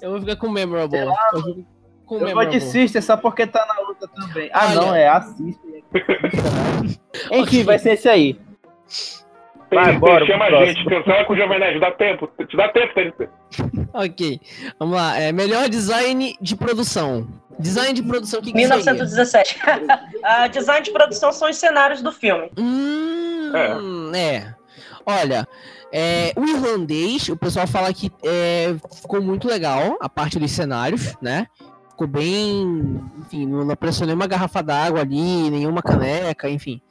Eu 0.00 0.10
vou 0.12 0.20
ficar 0.20 0.36
com 0.36 0.50
Memorable. 0.50 0.98
Eu 1.32 1.42
fico 1.42 1.73
com 2.06 2.14
Eu 2.16 2.20
vou 2.20 2.28
Memorable. 2.28 2.58
de 2.58 2.64
Sister 2.64 3.02
só 3.02 3.16
porque 3.16 3.46
tá 3.46 3.64
na 3.66 3.86
luta 3.88 4.08
também. 4.08 4.50
Ah, 4.52 4.66
Olha. 4.66 4.74
não, 4.74 4.94
é 4.94 5.08
a 5.08 5.20
Sister. 5.22 5.82
Enfim, 7.30 7.42
Ok. 7.42 7.64
vai 7.64 7.78
ser 7.78 7.92
esse 7.92 8.08
aí. 8.08 8.34
Tem, 9.70 9.78
Vai, 9.78 9.90
tem- 9.90 9.98
bora 9.98 10.26
chama 10.26 10.44
a 10.44 10.50
gente, 10.66 10.84
próximo. 10.84 10.90
cancela 11.04 11.24
com 11.24 11.32
o 11.32 11.36
Jovem 11.36 11.58
Nerd, 11.58 11.80
dá 11.80 11.90
tempo, 11.92 12.28
te 12.46 12.56
dá 12.56 12.68
tempo, 12.68 12.94
TNT. 12.94 13.28
Ok, 13.92 14.40
vamos 14.78 14.94
lá. 14.96 15.18
É, 15.18 15.32
melhor 15.32 15.68
design 15.68 16.36
de 16.40 16.54
produção. 16.56 17.26
Design 17.58 17.92
de 17.92 18.02
produção, 18.02 18.40
o 18.40 18.42
que, 18.42 18.52
que 18.52 18.58
seria? 18.58 18.76
1917. 18.76 19.60
Ah, 20.24 20.46
design 20.48 20.82
de 20.84 20.90
produção 20.90 21.30
são 21.32 21.48
os 21.50 21.56
cenários 21.56 22.02
do 22.02 22.10
filme. 22.10 22.50
Hum, 22.58 24.10
é. 24.14 24.54
Olha, 25.06 25.46
é, 25.92 26.32
o 26.36 26.44
irlandês, 26.46 27.28
o 27.28 27.36
pessoal 27.36 27.66
fala 27.66 27.92
que 27.92 28.10
é, 28.24 28.74
ficou 29.02 29.20
muito 29.20 29.46
legal 29.46 29.98
a 30.00 30.08
parte 30.08 30.38
dos 30.38 30.50
cenários, 30.50 31.14
né? 31.20 31.46
Ficou 31.94 32.08
bem. 32.08 33.00
Enfim, 33.20 33.46
não 33.46 33.70
apareceu 33.70 34.04
nenhuma 34.04 34.26
garrafa 34.26 34.60
d'água 34.62 35.00
ali, 35.00 35.48
nenhuma 35.48 35.80
caneca, 35.80 36.50
enfim. 36.50 36.82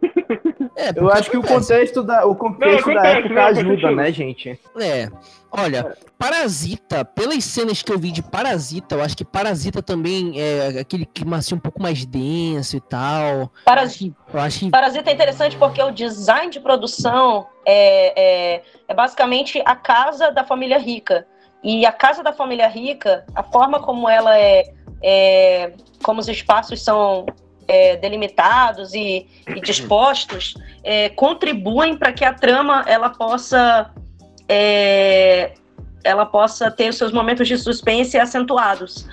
É, 0.76 0.90
Eu 0.96 1.08
acho 1.08 1.30
que 1.30 1.36
o 1.36 1.42
contexto 1.42 2.02
da, 2.02 2.26
o 2.26 2.34
contexto 2.34 2.88
Não, 2.88 2.94
da 2.94 3.00
acontece, 3.00 3.18
época 3.18 3.34
não, 3.34 3.42
ajuda, 3.42 3.90
né, 3.92 4.12
gente? 4.12 4.60
É. 4.76 5.08
Olha, 5.48 5.96
Parasita, 6.18 7.04
pelas 7.04 7.44
cenas 7.44 7.80
que 7.80 7.92
eu 7.92 7.98
vi 7.98 8.10
de 8.10 8.22
Parasita, 8.22 8.96
eu 8.96 9.02
acho 9.02 9.16
que 9.16 9.24
Parasita 9.24 9.80
também 9.80 10.40
é 10.40 10.80
aquele 10.80 11.06
clima 11.06 11.36
assim 11.36 11.54
um 11.54 11.60
pouco 11.60 11.80
mais 11.80 12.04
denso 12.04 12.76
e 12.76 12.80
tal. 12.80 13.52
Parasita. 13.64 14.16
Eu 14.32 14.40
acho 14.40 14.58
que. 14.58 14.70
Parasita 14.70 15.10
é 15.10 15.14
interessante 15.14 15.56
porque 15.56 15.80
o 15.80 15.92
design 15.92 16.50
de 16.50 16.58
produção 16.58 17.46
é, 17.64 18.56
é, 18.56 18.62
é 18.88 18.94
basicamente 18.94 19.62
a 19.64 19.76
casa 19.76 20.32
da 20.32 20.42
família 20.42 20.78
rica. 20.78 21.24
E 21.64 21.86
a 21.86 21.92
casa 21.92 22.22
da 22.22 22.32
família 22.32 22.68
rica, 22.68 23.24
a 23.34 23.42
forma 23.42 23.80
como 23.80 24.06
ela 24.06 24.38
é, 24.38 24.70
é 25.02 25.72
como 26.02 26.20
os 26.20 26.28
espaços 26.28 26.82
são 26.82 27.24
é, 27.66 27.96
delimitados 27.96 28.92
e, 28.92 29.26
e 29.48 29.60
dispostos, 29.64 30.54
é, 30.82 31.08
contribuem 31.08 31.96
para 31.96 32.12
que 32.12 32.22
a 32.22 32.34
trama 32.34 32.84
ela 32.86 33.08
possa 33.08 33.90
é, 34.46 35.54
ela 36.04 36.26
possa 36.26 36.70
ter 36.70 36.90
os 36.90 36.96
seus 36.96 37.10
momentos 37.12 37.48
de 37.48 37.56
suspense 37.56 38.18
acentuados. 38.18 39.06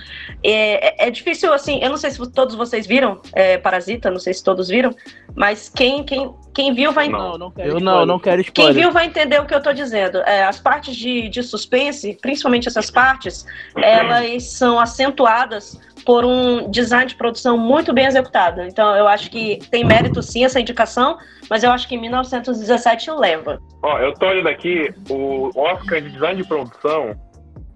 É, 0.43 1.03
é- 1.03 1.07
é 1.07 1.09
difícil, 1.09 1.53
assim, 1.53 1.79
eu 1.81 1.89
não 1.89 1.97
sei 1.97 2.11
se 2.11 2.31
todos 2.31 2.53
vocês 2.55 2.85
viram 2.85 3.21
é, 3.33 3.57
Parasita, 3.57 4.11
não 4.11 4.19
sei 4.19 4.33
se 4.33 4.43
todos 4.43 4.67
viram, 4.67 4.93
mas 5.35 5.69
quem, 5.69 6.03
quem, 6.03 6.33
quem 6.53 6.73
viu 6.73 6.91
vai 6.91 7.07
Não. 7.07 7.37
não 7.37 7.51
quero 7.51 7.69
Eu 7.69 7.79
não, 7.79 8.05
não 8.05 8.19
quero 8.19 8.43
quem 8.43 8.51
spoiler. 8.65 8.73
viu 8.83 8.91
vai 8.91 9.05
entender 9.05 9.39
o 9.39 9.45
que 9.45 9.53
eu 9.53 9.59
estou 9.59 9.73
dizendo. 9.73 10.17
É, 10.19 10.43
as 10.43 10.59
partes 10.59 10.95
de, 10.95 11.29
de 11.29 11.41
suspense, 11.41 12.17
principalmente 12.21 12.67
essas 12.67 12.91
partes, 12.91 13.45
elas 13.75 14.43
são 14.51 14.79
acentuadas 14.79 15.79
por 16.05 16.25
um 16.25 16.69
design 16.69 17.07
de 17.07 17.15
produção 17.15 17.57
muito 17.57 17.93
bem 17.93 18.05
executado. 18.05 18.61
Então, 18.61 18.95
eu 18.95 19.07
acho 19.07 19.29
que 19.29 19.59
tem 19.69 19.85
mérito 19.85 20.21
sim 20.21 20.43
essa 20.43 20.59
indicação, 20.59 21.17
mas 21.49 21.63
eu 21.63 21.71
acho 21.71 21.87
que 21.87 21.97
1917 21.97 23.11
leva. 23.11 23.59
Ó, 23.83 23.97
eu 23.99 24.13
tô 24.13 24.27
olhando 24.27 24.49
aqui, 24.49 24.93
o 25.09 25.49
Oscar 25.55 26.01
de 26.01 26.09
Design 26.11 26.41
de 26.41 26.47
Produção, 26.47 27.15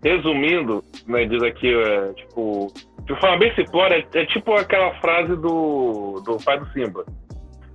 resumindo, 0.03 0.83
né, 1.07 1.25
diz 1.25 1.41
aqui, 1.41 1.73
é, 1.73 2.13
tipo, 2.13 2.71
de 3.05 3.19
forma 3.19 3.37
bem 3.37 3.53
simplória, 3.55 4.05
é, 4.13 4.19
é 4.19 4.25
tipo 4.25 4.53
aquela 4.53 4.93
frase 4.95 5.35
do, 5.35 6.21
do 6.25 6.37
pai 6.43 6.59
do 6.59 6.67
Simba. 6.71 7.05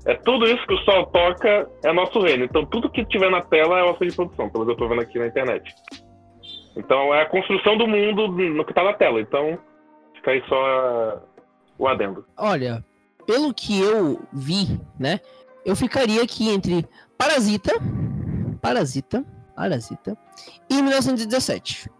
É 0.07 0.15
tudo 0.15 0.47
isso 0.47 0.67
que 0.67 0.75
o 0.75 0.79
sol 0.79 1.07
toca 1.07 1.69
é 1.85 1.93
nosso 1.93 2.21
reino. 2.21 2.45
Então 2.45 2.65
tudo 2.65 2.91
que 2.91 3.05
tiver 3.05 3.31
na 3.31 3.43
tela 3.43 3.79
é 3.79 3.83
Oscar 3.83 4.09
de 4.09 4.17
produção, 4.17 4.49
pelo 4.49 4.65
que 4.65 4.73
eu 4.73 4.77
tô 4.77 4.89
vendo 4.89 5.03
aqui 5.03 5.19
na 5.19 5.27
internet. 5.27 5.75
Então 6.77 7.15
é 7.15 7.23
a 7.23 7.27
construção 7.27 7.77
do 7.77 7.87
mundo 7.87 8.29
no 8.29 8.65
que 8.65 8.73
tá 8.73 8.83
na 8.83 8.95
tela. 8.95 9.21
Então 9.21 9.59
fica 10.21 10.31
aí 10.33 10.43
só 10.49 11.23
o 11.79 11.89
adendo. 11.89 12.25
Olha, 12.37 12.85
pelo 13.27 13.53
que 13.55 13.81
eu 13.81 14.21
vi, 14.33 14.81
né? 14.99 15.21
Eu 15.65 15.75
ficaria 15.77 16.23
aqui 16.23 16.49
entre 16.49 16.87
Parasita, 17.19 17.73
Parasita, 18.63 19.25
Parasita 19.57 20.17
e 20.71 20.81
1917. 20.83 21.91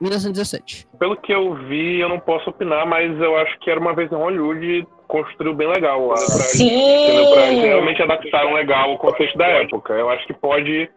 1917. 0.00 0.86
Pelo 0.98 1.16
que 1.16 1.32
eu 1.32 1.54
vi, 1.68 2.00
eu 2.00 2.08
não 2.08 2.18
posso 2.20 2.50
opinar, 2.50 2.86
mas 2.86 3.18
eu 3.20 3.36
acho 3.36 3.58
que 3.60 3.70
era 3.70 3.80
uma 3.80 3.94
vez 3.94 4.10
em 4.12 4.14
Hollywood 4.16 4.66
e 4.66 4.86
construiu 5.08 5.54
bem 5.54 5.68
legal. 5.68 6.00
Entendeu? 6.02 7.32
Pra- 7.32 7.46
Sim! 7.46 7.60
realmente 7.60 8.02
adaptaram 8.02 8.52
legal 8.52 8.92
o 8.92 8.98
contexto 8.98 9.38
da 9.38 9.46
época. 9.46 9.94
Eu 9.94 10.10
acho 10.10 10.26
que 10.26 10.34
pode 10.34 10.90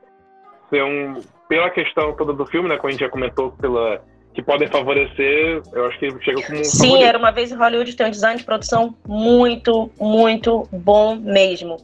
ser 0.69 0.83
um. 0.83 1.21
Pela 1.47 1.69
questão 1.69 2.13
toda 2.15 2.33
do 2.33 2.45
filme, 2.45 2.67
né? 2.69 2.75
Como 2.77 2.89
a 2.89 2.91
gente 2.91 2.99
já 2.99 3.09
comentou, 3.09 3.51
pela, 3.53 4.03
que 4.33 4.43
podem 4.43 4.67
favorecer, 4.67 5.61
eu 5.73 5.85
acho 5.87 5.99
que 5.99 6.23
chega 6.23 6.41
como 6.43 6.59
um 6.59 6.63
Sim, 6.63 6.87
favorito. 6.87 7.05
era 7.05 7.17
uma 7.17 7.31
vez 7.31 7.51
em 7.51 7.55
Hollywood, 7.55 7.95
tem 7.95 8.07
um 8.07 8.11
design 8.11 8.37
de 8.37 8.43
produção 8.45 8.95
muito, 9.07 9.91
muito 9.99 10.67
bom 10.71 11.15
mesmo. 11.15 11.77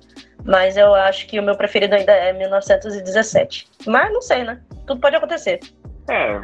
Mas 0.44 0.78
eu 0.78 0.94
acho 0.94 1.26
que 1.28 1.40
o 1.40 1.44
meu 1.44 1.56
preferido 1.56 1.96
ainda 1.96 2.12
é 2.12 2.32
1917. 2.32 3.68
Mas 3.88 4.14
não 4.14 4.22
sei, 4.22 4.44
né? 4.44 4.62
Tudo 4.86 5.02
pode 5.02 5.16
acontecer. 5.16 5.60
É. 6.10 6.42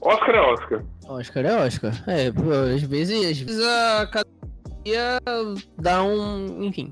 Oscar 0.00 0.34
é 0.34 0.40
Oscar. 0.40 0.84
Oscar 1.06 1.44
é 1.44 1.54
Oscar. 1.66 2.04
É, 2.08 2.28
às 2.74 2.82
vezes, 2.82 3.30
às 3.30 3.38
vezes 3.38 3.64
a 3.64 4.02
academia 4.02 5.20
dá 5.78 6.02
um. 6.02 6.64
Enfim. 6.64 6.90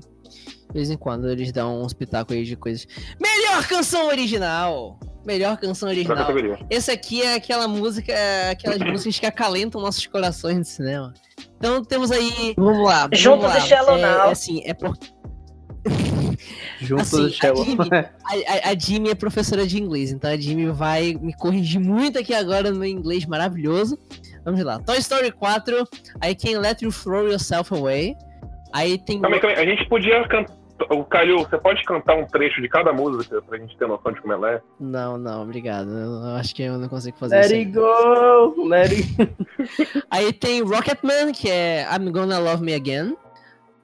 De 0.69 0.73
vez 0.73 0.89
em 0.89 0.97
quando 0.97 1.27
eles 1.27 1.51
dão 1.51 1.81
um 1.81 1.87
espetáculo 1.87 2.37
aí 2.37 2.45
de 2.45 2.55
coisas. 2.55 2.87
Melhor 3.19 3.67
canção 3.67 4.07
original! 4.07 4.99
Melhor 5.25 5.57
canção 5.57 5.87
original. 5.89 6.27
Esse 6.69 6.89
aqui 6.91 7.21
é 7.21 7.35
aquela 7.35 7.67
música, 7.67 8.11
é 8.11 8.51
aquelas 8.51 8.79
músicas 8.79 9.19
que 9.19 9.25
acalentam 9.25 9.79
nossos 9.79 10.05
corações 10.07 10.57
no 10.57 10.65
cinema. 10.65 11.13
Então 11.57 11.83
temos 11.83 12.09
aí. 12.11 12.53
Vamos 12.57 12.83
lá. 12.87 13.01
vamos 13.03 13.19
Juntos 13.19 13.45
lá. 13.45 13.57
e 13.57 13.61
Shallow 13.61 13.97
é, 13.97 14.01
Now. 14.01 14.27
é 14.27 14.31
assim, 14.31 14.61
é 14.65 14.73
porque 14.73 15.07
Junto 16.81 17.01
Assim, 17.01 17.17
do 17.23 17.29
Shallow. 17.29 17.61
a 17.61 17.65
Jimmy- 17.65 17.89
a, 17.91 18.67
a, 18.69 18.71
a 18.71 18.75
Jimmy 18.77 19.09
é 19.09 19.15
professora 19.15 19.65
de 19.67 19.79
inglês, 19.81 20.11
então 20.11 20.29
a 20.29 20.37
Jimmy 20.37 20.67
vai 20.71 21.15
me 21.21 21.33
corrigir 21.35 21.79
muito 21.79 22.17
aqui 22.19 22.33
agora 22.33 22.71
no 22.71 22.79
meu 22.79 22.89
inglês 22.89 23.25
maravilhoso. 23.25 23.97
Vamos 24.43 24.63
lá. 24.63 24.79
Toy 24.79 24.97
Story 24.97 25.31
4, 25.31 25.87
I 26.23 26.33
Can 26.35 26.59
Let 26.59 26.81
You 26.81 26.91
Throw 26.91 27.27
Yourself 27.27 27.71
Away. 27.73 28.15
Aí 28.73 28.97
tem. 28.97 29.19
Calma 29.21 29.35
aí, 29.35 29.41
calma 29.41 29.55
aí. 29.57 29.63
A 29.63 29.69
gente 29.69 29.87
podia 29.87 30.27
cantar. 30.27 30.55
O 30.89 31.03
Calil, 31.03 31.39
você 31.39 31.57
pode 31.57 31.83
cantar 31.83 32.15
um 32.15 32.25
trecho 32.25 32.61
de 32.61 32.69
cada 32.69 32.91
música 32.93 33.41
pra 33.41 33.57
gente 33.57 33.77
ter 33.77 33.87
noção 33.87 34.11
de 34.11 34.21
como 34.21 34.33
ela 34.33 34.51
é? 34.51 34.61
Não, 34.79 35.17
não, 35.17 35.43
obrigado. 35.43 35.89
Eu, 35.89 36.35
acho 36.35 36.55
que 36.55 36.63
eu 36.63 36.77
não 36.77 36.87
consigo 36.87 37.17
fazer 37.17 37.35
Let 37.35 37.45
isso. 37.45 37.55
it 37.55 37.67
aí. 37.67 37.71
go, 37.73 38.67
let 38.67 38.91
it 38.91 40.03
Aí 40.09 40.33
tem 40.33 40.61
Rocketman, 40.61 41.31
que 41.31 41.49
é 41.49 41.87
I'm 41.91 42.11
Gonna 42.11 42.39
Love 42.39 42.63
Me 42.63 42.73
Again. 42.73 43.15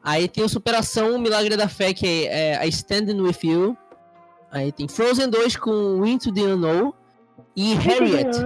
Aí 0.04 0.28
tem 0.28 0.44
o 0.44 0.50
Superação, 0.50 1.16
o 1.16 1.20
Milagre 1.20 1.58
da 1.58 1.68
Fé, 1.68 1.94
que 1.94 2.28
é, 2.28 2.56
é 2.56 2.66
I 2.66 2.70
Standing 2.70 3.20
With 3.22 3.40
You. 3.44 3.78
Aí 4.52 4.72
tem 4.72 4.88
Frozen 4.88 5.30
2 5.30 5.58
com 5.58 6.06
Into 6.06 6.34
the 6.34 6.42
Unknown. 6.42 6.94
E 7.56 7.74
Harriet. 7.74 8.38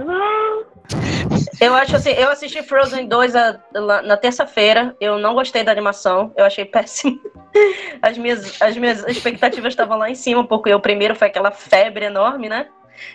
Eu 1.60 1.74
acho 1.74 1.96
assim, 1.96 2.10
eu 2.10 2.28
assisti 2.28 2.62
Frozen 2.62 3.06
2 3.06 3.36
a, 3.36 3.60
na 4.04 4.16
terça-feira, 4.16 4.96
eu 5.00 5.18
não 5.18 5.34
gostei 5.34 5.62
da 5.62 5.72
animação, 5.72 6.32
eu 6.36 6.44
achei 6.44 6.64
péssimo. 6.64 7.20
As 8.00 8.16
minhas, 8.16 8.60
as 8.62 8.76
minhas 8.78 9.06
expectativas 9.06 9.74
estavam 9.74 9.98
lá 9.98 10.08
em 10.08 10.14
cima, 10.14 10.42
porque 10.42 10.72
o 10.72 10.80
primeiro 10.80 11.14
foi 11.14 11.28
aquela 11.28 11.50
febre 11.50 12.06
enorme, 12.06 12.48
né? 12.48 12.66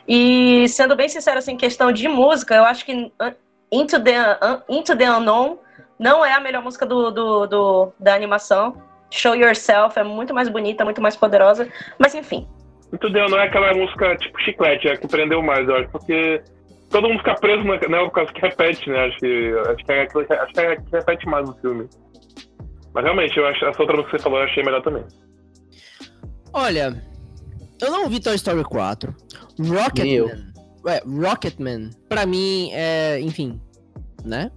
E 0.08 0.68
sendo 0.70 0.96
bem 0.96 1.10
sincero, 1.10 1.40
assim, 1.40 1.58
questão 1.58 1.92
de 1.92 2.08
música, 2.08 2.54
eu 2.54 2.64
acho 2.64 2.86
que 2.86 2.94
uh, 2.94 3.36
Into 3.72 4.00
the, 4.02 4.34
uh, 4.34 4.62
Into 4.70 4.96
the 4.96 5.10
Unknown 5.10 5.58
não 5.98 6.24
é 6.24 6.34
a 6.34 6.40
melhor 6.40 6.64
música 6.64 6.86
do, 6.86 7.10
do, 7.10 7.48
do, 7.48 7.94
da 8.00 8.14
animação. 8.14 8.82
Show 9.10 9.36
Yourself 9.36 9.98
é 9.98 10.04
muito 10.04 10.34
mais 10.34 10.50
bonita, 10.50 10.86
muito 10.86 11.02
mais 11.02 11.16
poderosa, 11.16 11.68
mas 11.98 12.14
enfim. 12.14 12.48
Into 12.94 13.12
the 13.12 13.26
Unknown 13.26 13.40
é 13.40 13.46
aquela 13.46 13.74
música 13.74 14.16
tipo 14.18 14.40
chiclete, 14.42 14.88
é 14.88 14.98
que 14.98 15.08
prendeu 15.08 15.42
mais, 15.42 15.68
eu 15.68 15.78
acho, 15.78 15.90
porque 15.90 16.44
todo 16.90 17.08
mundo 17.08 17.20
fica 17.20 17.36
preso 17.36 17.64
na, 17.64 17.74
né, 17.76 18.04
por 18.06 18.12
causa 18.12 18.34
que 18.34 18.42
repete, 18.42 18.90
né? 18.90 19.06
Acho 19.06 19.18
que, 19.18 19.54
acho 19.70 19.86
que, 19.86 19.92
é, 19.92 20.02
acho 20.04 20.54
que, 20.54 20.60
é, 20.60 20.76
que 20.76 20.92
repete 20.92 21.28
mais 21.28 21.48
no 21.48 21.56
filme. 21.58 21.90
Mas 22.94 23.04
realmente, 23.04 23.38
eu 23.38 23.46
acho, 23.48 23.66
essa 23.66 23.82
outra 23.82 23.96
música 23.96 24.12
que 24.12 24.18
você 24.18 24.24
falou 24.24 24.40
eu 24.40 24.46
achei 24.46 24.64
melhor 24.64 24.82
também. 24.82 25.04
Olha, 26.54 27.04
eu 27.82 27.92
não 27.92 28.10
vi 28.10 28.20
Toy 28.20 28.36
Story 28.36 28.64
4. 28.64 29.14
Rocketman. 29.60 30.48
É, 30.88 31.04
Rocketman, 31.06 31.90
pra 32.08 32.26
mim, 32.26 32.72
é, 32.74 33.20
enfim, 33.20 33.62
né? 34.24 34.50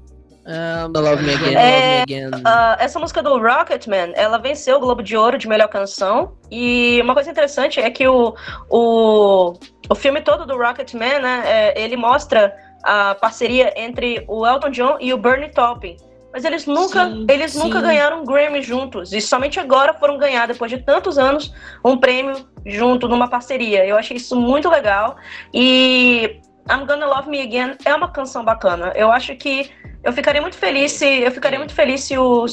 Um, 0.50 1.00
Love 1.00 1.22
Me 1.22 1.34
Again, 1.34 1.54
é, 1.54 1.78
Love 1.78 1.86
Me 1.86 2.02
Again. 2.02 2.30
Uh, 2.40 2.76
essa 2.80 2.98
música 2.98 3.22
do 3.22 3.38
Rocketman, 3.38 4.12
ela 4.16 4.36
venceu 4.36 4.78
o 4.78 4.80
Globo 4.80 5.00
de 5.00 5.16
Ouro 5.16 5.38
de 5.38 5.46
melhor 5.46 5.68
canção. 5.68 6.32
E 6.50 7.00
uma 7.02 7.14
coisa 7.14 7.30
interessante 7.30 7.78
é 7.78 7.88
que 7.88 8.08
o, 8.08 8.34
o, 8.68 9.54
o 9.88 9.94
filme 9.94 10.20
todo 10.20 10.44
do 10.44 10.56
Rocketman, 10.56 11.20
né, 11.20 11.42
é, 11.46 11.80
ele 11.80 11.96
mostra 11.96 12.52
a 12.82 13.14
parceria 13.14 13.72
entre 13.76 14.24
o 14.26 14.44
Elton 14.44 14.70
John 14.70 14.96
e 15.00 15.14
o 15.14 15.18
Bernie 15.18 15.50
Taupin. 15.50 15.96
Mas 16.32 16.44
eles 16.44 16.66
nunca, 16.66 17.06
sim, 17.06 17.26
eles 17.28 17.52
sim. 17.52 17.58
nunca 17.58 17.80
ganharam 17.80 18.22
um 18.22 18.24
Grammy 18.24 18.62
juntos. 18.62 19.12
E 19.12 19.20
somente 19.20 19.58
agora 19.58 19.94
foram 19.94 20.16
ganhar, 20.16 20.46
depois 20.46 20.70
de 20.70 20.78
tantos 20.78 21.18
anos, 21.18 21.52
um 21.84 21.96
prêmio 21.96 22.46
junto 22.66 23.08
numa 23.08 23.28
parceria. 23.28 23.84
Eu 23.84 23.96
achei 23.96 24.16
isso 24.16 24.36
muito 24.36 24.68
legal. 24.68 25.16
E 25.52 26.40
I'm 26.70 26.86
Gonna 26.86 27.06
Love 27.06 27.28
Me 27.28 27.42
Again 27.42 27.76
é 27.84 27.94
uma 27.94 28.08
canção 28.08 28.44
bacana. 28.44 28.92
Eu 28.94 29.10
acho 29.10 29.34
que 29.34 29.70
eu 30.02 30.12
ficaria 30.12 30.40
muito 30.40 30.56
feliz 30.56 30.92
se 30.92 31.22
eu 31.22 31.30
ficaria 31.30 31.58
muito 31.58 31.74
feliz 31.74 32.02
se 32.04 32.16
o 32.16 32.46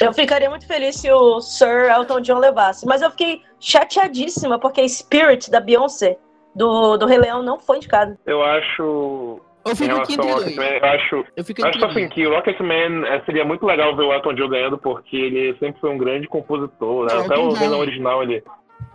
eu 0.00 0.12
ficaria 0.12 0.48
muito 0.48 0.66
feliz 0.66 0.96
se 0.96 1.10
o 1.10 1.40
Sir 1.40 1.90
Elton 1.90 2.20
John 2.20 2.38
levasse, 2.38 2.86
mas 2.86 3.02
eu 3.02 3.10
fiquei 3.10 3.42
chateadíssima 3.58 4.58
porque 4.58 4.88
Spirit 4.88 5.50
da 5.50 5.60
Beyoncé 5.60 6.18
do, 6.54 6.96
do 6.96 7.06
Rei 7.06 7.18
Leão 7.18 7.42
não 7.42 7.58
foi 7.58 7.78
indicado. 7.78 8.16
Eu 8.24 8.42
acho 8.44 9.40
eu 9.64 9.76
fico 9.76 9.94
aqui 9.94 10.16
Rocketman, 10.16 10.64
eu 10.64 10.84
acho, 10.84 11.24
eu 11.36 11.44
fico 11.44 11.64
acho 11.64 11.84
assim 11.84 12.08
que 12.08 12.26
o 12.26 12.30
Rocketman 12.30 13.06
é, 13.06 13.20
seria 13.20 13.44
muito 13.44 13.64
legal 13.64 13.94
ver 13.94 14.02
o 14.02 14.12
Elton 14.12 14.34
John 14.34 14.48
ganhando 14.48 14.76
porque 14.76 15.16
ele 15.16 15.56
sempre 15.58 15.80
foi 15.80 15.90
um 15.90 15.98
grande 15.98 16.26
compositor, 16.26 17.06
né? 17.06 17.24
Até 17.24 17.36
o 17.36 17.52
Rei 17.52 17.68
original 17.68 18.22
ele 18.22 18.42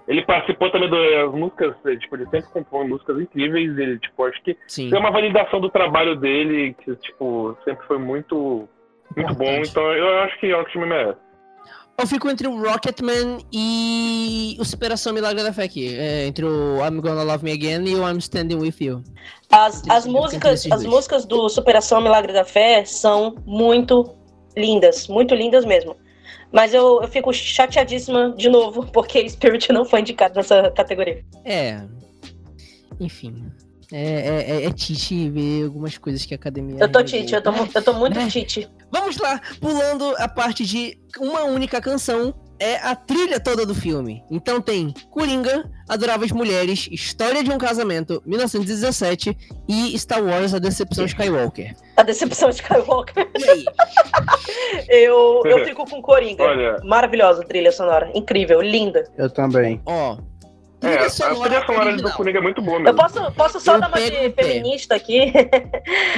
ele 0.08 0.26
participou 0.26 0.72
também 0.72 0.90
das 0.90 1.32
músicas, 1.34 1.76
tipo, 2.00 2.16
ele 2.16 2.26
sempre 2.30 2.50
compõe 2.52 2.88
músicas 2.88 3.20
incríveis, 3.20 3.78
ele, 3.78 4.00
tipo, 4.00 4.24
acho 4.24 4.42
que 4.42 4.58
Sim. 4.68 4.90
tem 4.90 5.00
uma 5.00 5.12
validação 5.12 5.60
do 5.60 5.70
trabalho 5.70 6.16
dele, 6.16 6.76
que, 6.84 6.96
tipo, 6.96 7.58
sempre 7.66 7.86
foi 7.86 7.98
muito, 7.98 8.68
muito 9.16 9.36
bom, 9.36 9.62
então 9.66 9.84
eu 9.92 10.20
acho 10.20 10.40
que 10.40 10.48
é 10.48 10.58
o 10.58 10.66
que 10.66 10.80
me 10.80 10.86
merece. 10.86 11.20
Eu 12.00 12.06
fico 12.06 12.30
entre 12.30 12.48
o 12.48 12.56
Rocketman 12.56 13.40
e 13.52 14.56
o 14.60 14.64
Superação 14.64 15.12
Milagre 15.12 15.42
da 15.42 15.52
Fé 15.52 15.64
aqui. 15.64 15.98
É, 15.98 16.28
entre 16.28 16.46
o 16.46 16.78
I'm 16.78 17.02
Gonna 17.02 17.24
Love 17.24 17.44
Me 17.44 17.52
Again 17.52 17.86
e 17.88 17.96
o 17.96 18.08
I'm 18.08 18.20
Standing 18.20 18.58
With 18.58 18.76
You. 18.80 19.04
As, 19.52 19.82
as 19.90 20.06
músicas, 20.06 20.72
as 20.72 20.86
músicas 20.86 21.26
do 21.26 21.50
Superação 21.50 22.00
Milagre 22.00 22.34
da 22.34 22.46
Fé 22.46 22.86
são 22.86 23.36
muito 23.48 24.16
lindas, 24.56 25.08
muito 25.08 25.34
lindas 25.34 25.66
mesmo. 25.66 25.96
Mas 26.52 26.74
eu, 26.74 27.02
eu 27.02 27.08
fico 27.08 27.34
chateadíssima 27.34 28.34
de 28.36 28.50
novo, 28.50 28.86
porque 28.92 29.28
Spirit 29.30 29.72
não 29.72 29.86
foi 29.86 30.02
indicado 30.02 30.36
nessa 30.36 30.72
categoria. 30.72 31.24
É. 31.44 31.82
Enfim. 33.00 33.52
É, 33.92 34.02
é, 34.02 34.52
é, 34.52 34.66
é 34.66 34.72
Tite 34.72 35.30
ver 35.30 35.64
algumas 35.64 35.98
coisas 35.98 36.26
que 36.26 36.34
a 36.34 36.38
academia. 36.38 36.78
Eu 36.80 36.92
tô 36.92 37.02
Tite, 37.04 37.34
eu 37.34 37.42
tô, 37.42 37.52
eu 37.52 37.82
tô 37.82 37.94
muito 37.94 38.20
é. 38.20 38.28
Tite. 38.28 38.70
Vamos 38.92 39.18
lá, 39.18 39.42
pulando 39.62 40.14
a 40.18 40.28
parte 40.28 40.66
de 40.66 40.98
uma 41.20 41.44
única 41.44 41.80
canção 41.82 42.34
é 42.60 42.76
a 42.78 42.96
trilha 42.96 43.40
toda 43.40 43.66
do 43.66 43.76
filme. 43.76 44.24
Então 44.30 44.62
tem 44.62 44.94
Coringa, 45.10 45.70
Adoráveis 45.88 46.32
Mulheres, 46.32 46.88
História 46.92 47.44
de 47.44 47.52
um 47.52 47.58
Casamento, 47.58 48.22
1917 48.26 49.38
e 49.68 49.98
Star 49.98 50.24
Wars, 50.24 50.54
A 50.54 50.60
Decepção 50.60 51.06
Skywalker. 51.06 51.76
A 51.96 52.04
Decepção 52.04 52.50
Skywalker. 52.50 53.30
E 53.38 53.50
aí? 53.50 53.66
eu, 54.88 55.42
eu 55.46 55.66
fico 55.66 55.90
com 55.90 56.02
Coringa. 56.02 56.44
Olha. 56.44 56.78
Maravilhosa 56.84 57.44
trilha 57.44 57.72
sonora. 57.72 58.10
Incrível, 58.14 58.62
linda. 58.62 59.04
Eu 59.18 59.30
também. 59.30 59.82
Ó. 59.86 60.18
É, 60.82 60.88
a 60.88 61.10
trilha 61.10 61.10
sonora 61.10 61.96
do 61.98 62.12
Coringa 62.12 62.38
é 62.38 62.42
muito 62.42 62.62
boa 62.62 62.80
mesmo. 62.80 62.90
Eu 62.90 62.96
posso, 62.96 63.32
posso 63.34 63.60
só 63.60 63.76
eu 63.76 63.82
dar 63.82 63.88
uma 63.88 64.00
de 64.00 64.32
feminista 64.32 64.96
aqui? 64.96 65.34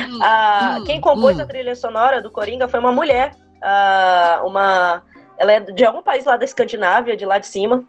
Hum, 0.10 0.20
ah, 0.22 0.78
hum, 0.80 0.84
quem 0.84 1.00
compôs 1.00 1.38
hum. 1.38 1.42
a 1.42 1.46
trilha 1.46 1.76
sonora 1.76 2.22
do 2.22 2.30
Coringa 2.30 2.68
foi 2.68 2.80
uma 2.80 2.92
mulher. 2.92 3.32
Ah, 3.62 4.42
uma 4.46 5.04
ela 5.40 5.54
é 5.54 5.60
de 5.60 5.86
algum 5.86 6.02
país 6.02 6.26
lá 6.26 6.38
da 6.38 6.46
Escandinávia, 6.46 7.16
de 7.16 7.26
lá 7.26 7.38
de 7.38 7.48
cima. 7.48 7.84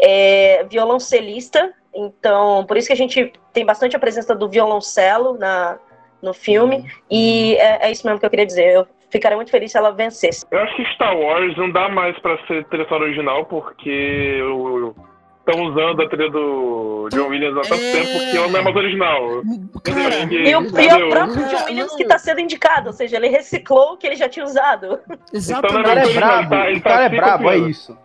É 0.00 0.64
violoncelista, 0.70 1.72
então 1.94 2.64
por 2.64 2.76
isso 2.76 2.86
que 2.86 2.92
a 2.92 2.96
gente 2.96 3.32
tem 3.52 3.66
bastante 3.66 3.96
a 3.96 3.98
presença 3.98 4.34
do 4.34 4.48
violoncelo 4.48 5.36
na, 5.36 5.78
no 6.22 6.32
filme. 6.32 6.86
E 7.10 7.56
é, 7.56 7.86
é 7.86 7.90
isso 7.90 8.06
mesmo 8.06 8.20
que 8.20 8.26
eu 8.26 8.30
queria 8.30 8.46
dizer. 8.46 8.72
Eu 8.72 8.86
ficaria 9.10 9.36
muito 9.36 9.50
feliz 9.50 9.72
se 9.72 9.76
ela 9.76 9.90
vencesse. 9.90 10.46
Eu 10.50 10.60
acho 10.60 10.74
que 10.76 10.84
Star 10.94 11.16
Wars 11.16 11.56
não 11.56 11.70
dá 11.70 11.88
mais 11.88 12.18
para 12.20 12.38
ser 12.46 12.64
trilha 12.66 12.86
original, 12.90 13.44
porque 13.44 14.40
o 14.42 14.94
estão 15.46 15.64
usando 15.64 16.02
a 16.02 16.08
trilha 16.08 16.30
do 16.30 17.08
John 17.12 17.28
Williams 17.28 17.58
há 17.58 17.62
tanto 17.62 17.82
é... 17.82 17.92
tempo 17.92 18.30
que 18.30 18.36
ela 18.36 18.48
não 18.48 18.58
é 18.58 18.62
mais 18.62 18.76
original. 18.76 19.42
Cara, 19.82 20.32
e, 20.32 20.54
o, 20.54 20.62
e 20.62 21.04
o 21.04 21.10
próprio 21.10 21.48
John 21.48 21.64
Williams 21.66 21.94
que 21.96 22.02
está 22.02 22.18
sendo 22.18 22.40
indicado, 22.40 22.88
ou 22.88 22.92
seja, 22.92 23.16
ele 23.16 23.28
reciclou 23.28 23.94
o 23.94 23.96
que 23.96 24.06
ele 24.06 24.16
já 24.16 24.28
tinha 24.28 24.44
usado. 24.44 25.00
Exatamente. 25.32 25.80
Então, 25.80 25.80
o 25.80 25.84
cara 25.84 26.00
é 26.00 26.14
brabo, 26.14 26.54
ele 26.54 26.60
tá, 26.60 26.70
ele 26.70 26.78
o 26.78 26.82
cara 26.82 26.96
tá 26.96 27.04
é 27.04 27.08
brabo, 27.08 27.50
é 27.50 27.58
isso. 27.58 27.98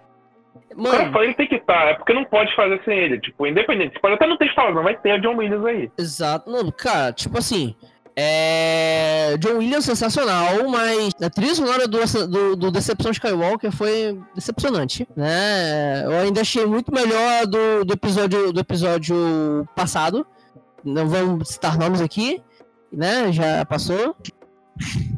Mano. 0.75 0.89
O 0.89 0.91
cara 0.91 1.11
fala, 1.11 1.25
ele 1.25 1.33
tem 1.33 1.47
que 1.47 1.55
estar, 1.55 1.73
tá, 1.73 1.89
é 1.89 1.93
porque 1.95 2.13
não 2.13 2.23
pode 2.25 2.55
fazer 2.55 2.79
sem 2.85 2.97
ele, 2.97 3.19
tipo, 3.19 3.47
independente. 3.47 3.99
Pode 3.99 4.13
até 4.13 4.27
não 4.27 4.37
ter 4.37 4.53
falado, 4.53 4.75
mas 4.75 4.83
vai 4.83 4.97
ter 4.97 5.13
o 5.13 5.21
John 5.21 5.37
Williams 5.37 5.65
aí. 5.65 5.91
Exato, 5.97 6.51
mano, 6.51 6.71
cara, 6.71 7.11
tipo 7.11 7.37
assim, 7.37 7.75
é... 8.19 9.37
John 9.37 9.59
Williams 9.59 9.85
sensacional, 9.85 10.67
mas 10.67 11.13
a 11.21 11.29
trilha 11.29 11.53
sonora 11.53 11.87
do, 11.87 11.99
do, 12.27 12.55
do, 12.55 12.71
Decepção 12.71 13.11
Skywalker 13.11 13.71
foi 13.71 14.19
decepcionante, 14.33 15.07
né? 15.15 16.03
Eu 16.03 16.13
ainda 16.13 16.41
achei 16.41 16.65
muito 16.65 16.91
melhor 16.91 17.45
do, 17.45 17.85
do, 17.85 17.93
episódio, 17.93 18.51
do 18.51 18.59
episódio 18.59 19.69
passado. 19.75 20.25
Não 20.83 21.07
vamos 21.07 21.49
citar 21.49 21.77
nomes 21.77 22.01
aqui, 22.01 22.41
né? 22.91 23.31
Já 23.31 23.63
passou. 23.65 24.15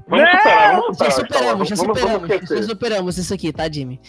Vamos 0.07 0.29
superar, 0.29 0.75
vamos 0.75 0.97
superar, 0.97 1.11
já 1.11 1.11
superamos, 1.11 1.69
já 1.69 1.75
superamos, 1.75 2.49
já 2.49 2.63
superamos 2.63 3.17
isso 3.17 3.33
aqui, 3.33 3.53
tá, 3.53 3.71
Jimmy? 3.71 3.99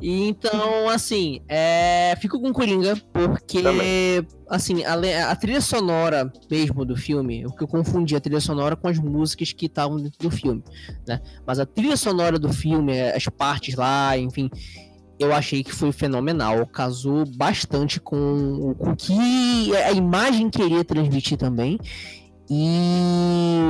e 0.00 0.28
então, 0.28 0.88
assim, 0.88 1.40
é... 1.48 2.14
fico 2.20 2.40
com 2.40 2.52
Coringa, 2.52 2.96
porque, 3.12 3.62
Também. 3.62 4.26
assim, 4.48 4.84
a, 4.84 5.30
a, 5.30 5.36
trilha 5.36 5.60
sonora 5.60 6.32
mesmo 6.50 6.84
do 6.84 6.96
filme, 6.96 7.44
o 7.46 7.50
que 7.50 7.64
eu 7.64 7.68
confundi 7.68 8.14
a 8.14 8.20
trilha 8.20 8.40
sonora 8.40 8.76
com 8.76 8.86
as 8.86 8.98
músicas 8.98 9.52
que 9.52 9.66
estavam 9.66 9.96
dentro 9.96 10.18
do 10.20 10.30
filme, 10.30 10.62
né? 11.06 11.20
Mas 11.46 11.58
a 11.58 11.66
trilha 11.66 11.96
sonora 11.96 12.38
do 12.38 12.52
filme, 12.52 13.00
as 13.10 13.26
partes 13.26 13.74
lá, 13.74 14.16
enfim, 14.16 14.48
eu 15.20 15.34
achei 15.34 15.62
que 15.62 15.72
foi 15.72 15.92
fenomenal, 15.92 16.66
casou 16.66 17.26
bastante 17.26 18.00
com 18.00 18.74
o 18.78 18.96
que 18.96 19.76
a 19.76 19.92
imagem 19.92 20.48
queria 20.48 20.82
transmitir 20.82 21.36
também. 21.36 21.78
E 22.50 23.60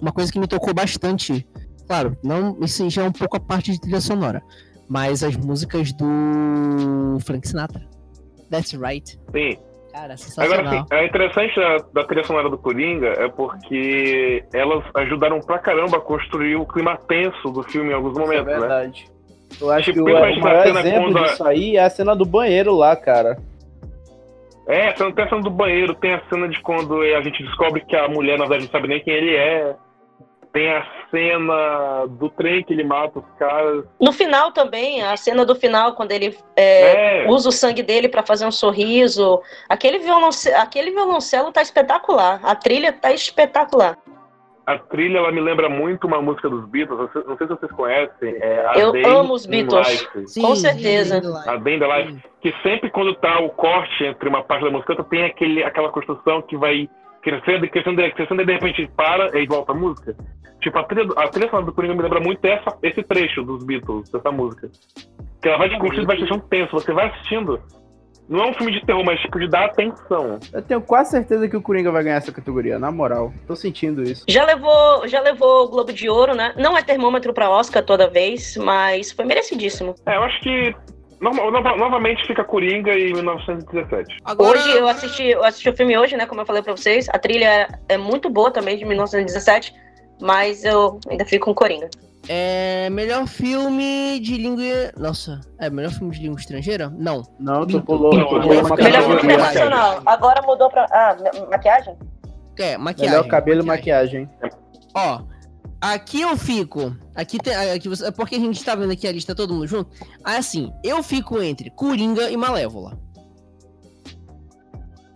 uma 0.00 0.12
coisa 0.12 0.30
que 0.32 0.38
me 0.38 0.46
tocou 0.46 0.72
bastante, 0.72 1.46
claro, 1.86 2.16
não 2.22 2.56
isso 2.62 2.88
já 2.88 3.02
é 3.02 3.08
um 3.08 3.12
pouco 3.12 3.36
a 3.36 3.40
parte 3.40 3.72
de 3.72 3.80
trilha 3.80 4.00
sonora, 4.00 4.42
mas 4.88 5.24
as 5.24 5.36
músicas 5.36 5.92
do 5.92 7.18
Frank 7.24 7.48
Sinatra. 7.48 7.82
That's 8.50 8.72
right. 8.74 9.18
Sim. 9.32 9.58
Cara, 9.92 10.16
sensacional. 10.16 10.60
Agora, 10.60 10.78
sim, 10.78 10.86
é 10.90 11.06
interessante 11.06 11.56
da, 11.56 11.78
da 11.94 12.04
trilha 12.06 12.22
sonora 12.22 12.50
do 12.50 12.58
Coringa 12.58 13.08
é 13.08 13.28
porque 13.28 14.44
elas 14.52 14.84
ajudaram 14.94 15.40
pra 15.40 15.58
caramba 15.58 15.96
a 15.96 16.00
construir 16.00 16.54
o 16.56 16.66
clima 16.66 16.96
tenso 17.08 17.50
do 17.50 17.62
filme 17.62 17.90
em 17.90 17.94
alguns 17.94 18.12
momentos, 18.12 18.46
é 18.46 18.58
verdade. 18.58 19.06
né? 19.08 19.16
Eu 19.58 19.70
acho 19.70 19.92
tipo, 19.92 20.04
que 20.04 20.12
o, 20.12 20.16
o 20.16 20.40
maior 20.40 20.66
exemplo 20.66 21.12
quando... 21.12 21.24
disso 21.24 21.44
aí 21.44 21.76
é 21.76 21.84
a 21.84 21.88
cena 21.88 22.14
do 22.14 22.26
banheiro 22.26 22.74
lá, 22.74 22.94
cara. 22.94 23.38
É, 24.66 24.92
tem 24.92 25.24
a 25.24 25.28
cena 25.28 25.42
do 25.42 25.50
banheiro, 25.50 25.94
tem 25.94 26.14
a 26.14 26.22
cena 26.28 26.48
de 26.48 26.60
quando 26.60 27.00
a 27.00 27.22
gente 27.22 27.42
descobre 27.42 27.84
que 27.84 27.94
a 27.94 28.08
mulher, 28.08 28.36
na 28.36 28.46
verdade, 28.46 28.64
não 28.64 28.70
sabe 28.70 28.88
nem 28.88 29.02
quem 29.02 29.14
ele 29.14 29.36
é. 29.36 29.76
Tem 30.52 30.70
a 30.70 30.86
cena 31.10 32.06
do 32.08 32.30
trem 32.30 32.64
que 32.64 32.72
ele 32.72 32.82
mata 32.82 33.18
os 33.18 33.38
caras. 33.38 33.84
No 34.00 34.10
final 34.10 34.52
também, 34.52 35.02
a 35.02 35.16
cena 35.16 35.44
do 35.44 35.54
final, 35.54 35.94
quando 35.94 36.12
ele 36.12 36.36
é, 36.56 37.24
é. 37.24 37.28
usa 37.28 37.50
o 37.50 37.52
sangue 37.52 37.82
dele 37.82 38.08
para 38.08 38.22
fazer 38.24 38.46
um 38.46 38.50
sorriso. 38.50 39.40
Aquele 39.68 39.98
violoncelo, 39.98 40.56
aquele 40.56 40.90
violoncelo 40.90 41.52
tá 41.52 41.60
espetacular. 41.60 42.40
A 42.42 42.54
trilha 42.54 42.90
tá 42.92 43.12
espetacular. 43.12 43.98
A 44.66 44.78
trilha 44.78 45.18
ela 45.18 45.30
me 45.30 45.40
lembra 45.40 45.68
muito 45.68 46.08
uma 46.08 46.20
música 46.20 46.50
dos 46.50 46.68
Beatles. 46.68 46.98
Não 46.98 47.36
sei 47.36 47.46
se 47.46 47.54
vocês 47.54 47.72
conhecem. 47.72 48.34
É 48.40 48.72
Eu 48.74 48.90
Day 48.90 49.04
amo 49.04 49.34
os 49.34 49.46
Beatles. 49.46 50.08
Sim, 50.26 50.42
com 50.42 50.56
certeza. 50.56 51.22
A 51.46 51.56
Day 51.56 51.76
in 51.76 51.78
the 51.78 51.86
Life. 51.86 52.22
Que 52.40 52.52
sempre 52.62 52.90
quando 52.90 53.14
tá 53.14 53.38
o 53.38 53.50
corte 53.50 54.04
entre 54.04 54.28
uma 54.28 54.42
parte 54.42 54.64
da 54.64 54.70
música 54.70 55.02
tem 55.04 55.24
aquele, 55.24 55.62
aquela 55.62 55.90
construção 55.90 56.42
que 56.42 56.56
vai 56.56 56.88
crescendo, 57.22 57.68
crescendo, 57.68 58.12
crescendo 58.12 58.42
e 58.42 58.46
de 58.46 58.52
repente 58.52 58.90
para 58.96 59.38
e 59.38 59.46
volta 59.46 59.70
a 59.70 59.74
música. 59.74 60.16
Tipo, 60.60 60.78
a 60.78 60.84
trilha, 60.84 61.12
a 61.16 61.28
trilha 61.28 61.48
sonora 61.48 61.66
do 61.66 61.72
Coringa 61.72 61.94
me 61.94 62.02
lembra 62.02 62.20
muito 62.20 62.44
essa, 62.44 62.76
esse 62.82 63.02
trecho 63.02 63.44
dos 63.44 63.64
Beatles, 63.64 64.10
dessa 64.10 64.32
música. 64.32 64.68
Que 65.40 65.48
ela 65.48 65.58
vai 65.58 65.68
te 65.68 65.78
construindo, 65.78 66.06
vai 66.06 66.16
te 66.16 66.22
deixando 66.22 66.42
tenso. 66.48 66.72
Você 66.72 66.92
vai 66.92 67.06
assistindo. 67.06 67.60
Não 68.28 68.42
é 68.42 68.50
um 68.50 68.54
filme 68.54 68.72
de 68.72 68.84
terror, 68.84 69.04
mas 69.04 69.20
tipo 69.20 69.38
de 69.38 69.48
dar 69.48 69.66
atenção. 69.66 70.38
Eu 70.52 70.62
tenho 70.62 70.80
quase 70.80 71.10
certeza 71.12 71.48
que 71.48 71.56
o 71.56 71.62
Coringa 71.62 71.92
vai 71.92 72.02
ganhar 72.02 72.16
essa 72.16 72.32
categoria, 72.32 72.78
na 72.78 72.90
moral. 72.90 73.32
Tô 73.46 73.54
sentindo 73.54 74.02
isso. 74.02 74.24
Já 74.28 74.44
levou, 74.44 75.06
já 75.06 75.20
levou 75.20 75.64
o 75.64 75.68
Globo 75.68 75.92
de 75.92 76.08
Ouro, 76.08 76.34
né? 76.34 76.52
Não 76.56 76.76
é 76.76 76.82
termômetro 76.82 77.32
pra 77.32 77.48
Oscar 77.48 77.84
toda 77.84 78.08
vez, 78.10 78.56
mas 78.56 79.12
foi 79.12 79.24
merecidíssimo. 79.24 79.94
É, 80.04 80.16
eu 80.16 80.22
acho 80.22 80.40
que 80.40 80.74
novamente 81.20 82.26
fica 82.26 82.44
Coringa 82.44 82.92
e 82.92 83.12
1917. 83.12 84.18
Agora... 84.24 84.58
Hoje 84.58 84.76
eu 84.76 84.88
assisti, 84.88 85.24
eu 85.28 85.44
assisti 85.44 85.68
o 85.68 85.76
filme 85.76 85.96
hoje, 85.96 86.16
né? 86.16 86.26
Como 86.26 86.40
eu 86.40 86.46
falei 86.46 86.62
pra 86.62 86.76
vocês. 86.76 87.08
A 87.08 87.18
trilha 87.18 87.68
é 87.88 87.96
muito 87.96 88.28
boa 88.28 88.50
também 88.50 88.76
de 88.76 88.84
1917, 88.84 89.72
mas 90.20 90.64
eu 90.64 90.98
ainda 91.08 91.24
fico 91.24 91.46
com 91.46 91.54
Coringa. 91.54 91.88
É 92.28 92.90
melhor 92.90 93.26
filme 93.26 94.18
de 94.20 94.36
língua. 94.36 94.92
Nossa, 94.96 95.40
é 95.58 95.70
melhor 95.70 95.92
filme 95.92 96.12
de 96.12 96.22
língua 96.22 96.38
estrangeira? 96.38 96.92
Não. 96.96 97.22
Não, 97.38 97.66
tu 97.66 97.80
pulou. 97.82 98.12
Melhor 98.12 99.02
filme 99.04 99.22
internacional. 99.22 100.02
Agora 100.04 100.42
mudou 100.42 100.68
pra. 100.68 100.86
Ah, 100.90 101.16
maquiagem? 101.50 101.96
É, 102.58 102.76
maquiagem. 102.76 103.16
Melhor 103.16 103.28
cabelo 103.28 103.62
e 103.62 103.66
maquiagem. 103.66 104.28
Ó, 104.94 105.22
aqui 105.80 106.22
eu 106.22 106.36
fico. 106.36 106.96
Aqui 107.14 107.38
tem. 107.38 107.54
Aqui 107.54 107.88
você, 107.88 108.06
é 108.06 108.10
porque 108.10 108.34
a 108.34 108.40
gente 108.40 108.64
tá 108.64 108.74
vendo 108.74 108.92
aqui 108.92 109.06
a 109.06 109.12
lista 109.12 109.34
todo 109.34 109.54
mundo 109.54 109.66
junto. 109.66 109.90
Assim, 110.24 110.72
eu 110.82 111.02
fico 111.02 111.40
entre 111.40 111.70
Coringa 111.70 112.30
e 112.30 112.36
Malévola. 112.36 112.98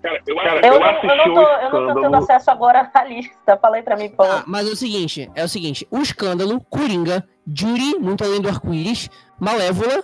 Cara, 0.02 0.22
eu, 0.26 0.36
cara, 0.36 0.66
eu, 0.66 0.74
eu, 0.74 0.80
não, 0.80 0.86
eu, 0.88 1.16
não 1.16 1.34
tô, 1.34 1.42
eu 1.42 1.86
não 1.86 1.94
tô 1.94 2.00
tendo 2.00 2.16
acesso 2.16 2.50
agora 2.50 2.90
à 2.92 3.04
lista. 3.04 3.58
Falei 3.60 3.82
pra 3.82 3.96
mim, 3.96 4.08
pô. 4.08 4.22
Ah, 4.22 4.42
mas 4.46 4.66
é 4.66 4.72
o 4.72 4.76
seguinte, 4.76 5.30
é 5.34 5.44
o 5.44 5.48
seguinte: 5.48 5.86
o 5.90 5.98
escândalo, 5.98 6.60
Coringa, 6.70 7.26
Jury, 7.46 7.98
Muito 7.98 8.24
Além 8.24 8.40
do 8.40 8.48
Arco-Íris, 8.48 9.10
Malévola 9.38 10.02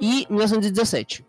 e 0.00 0.26
1917. 0.28 1.26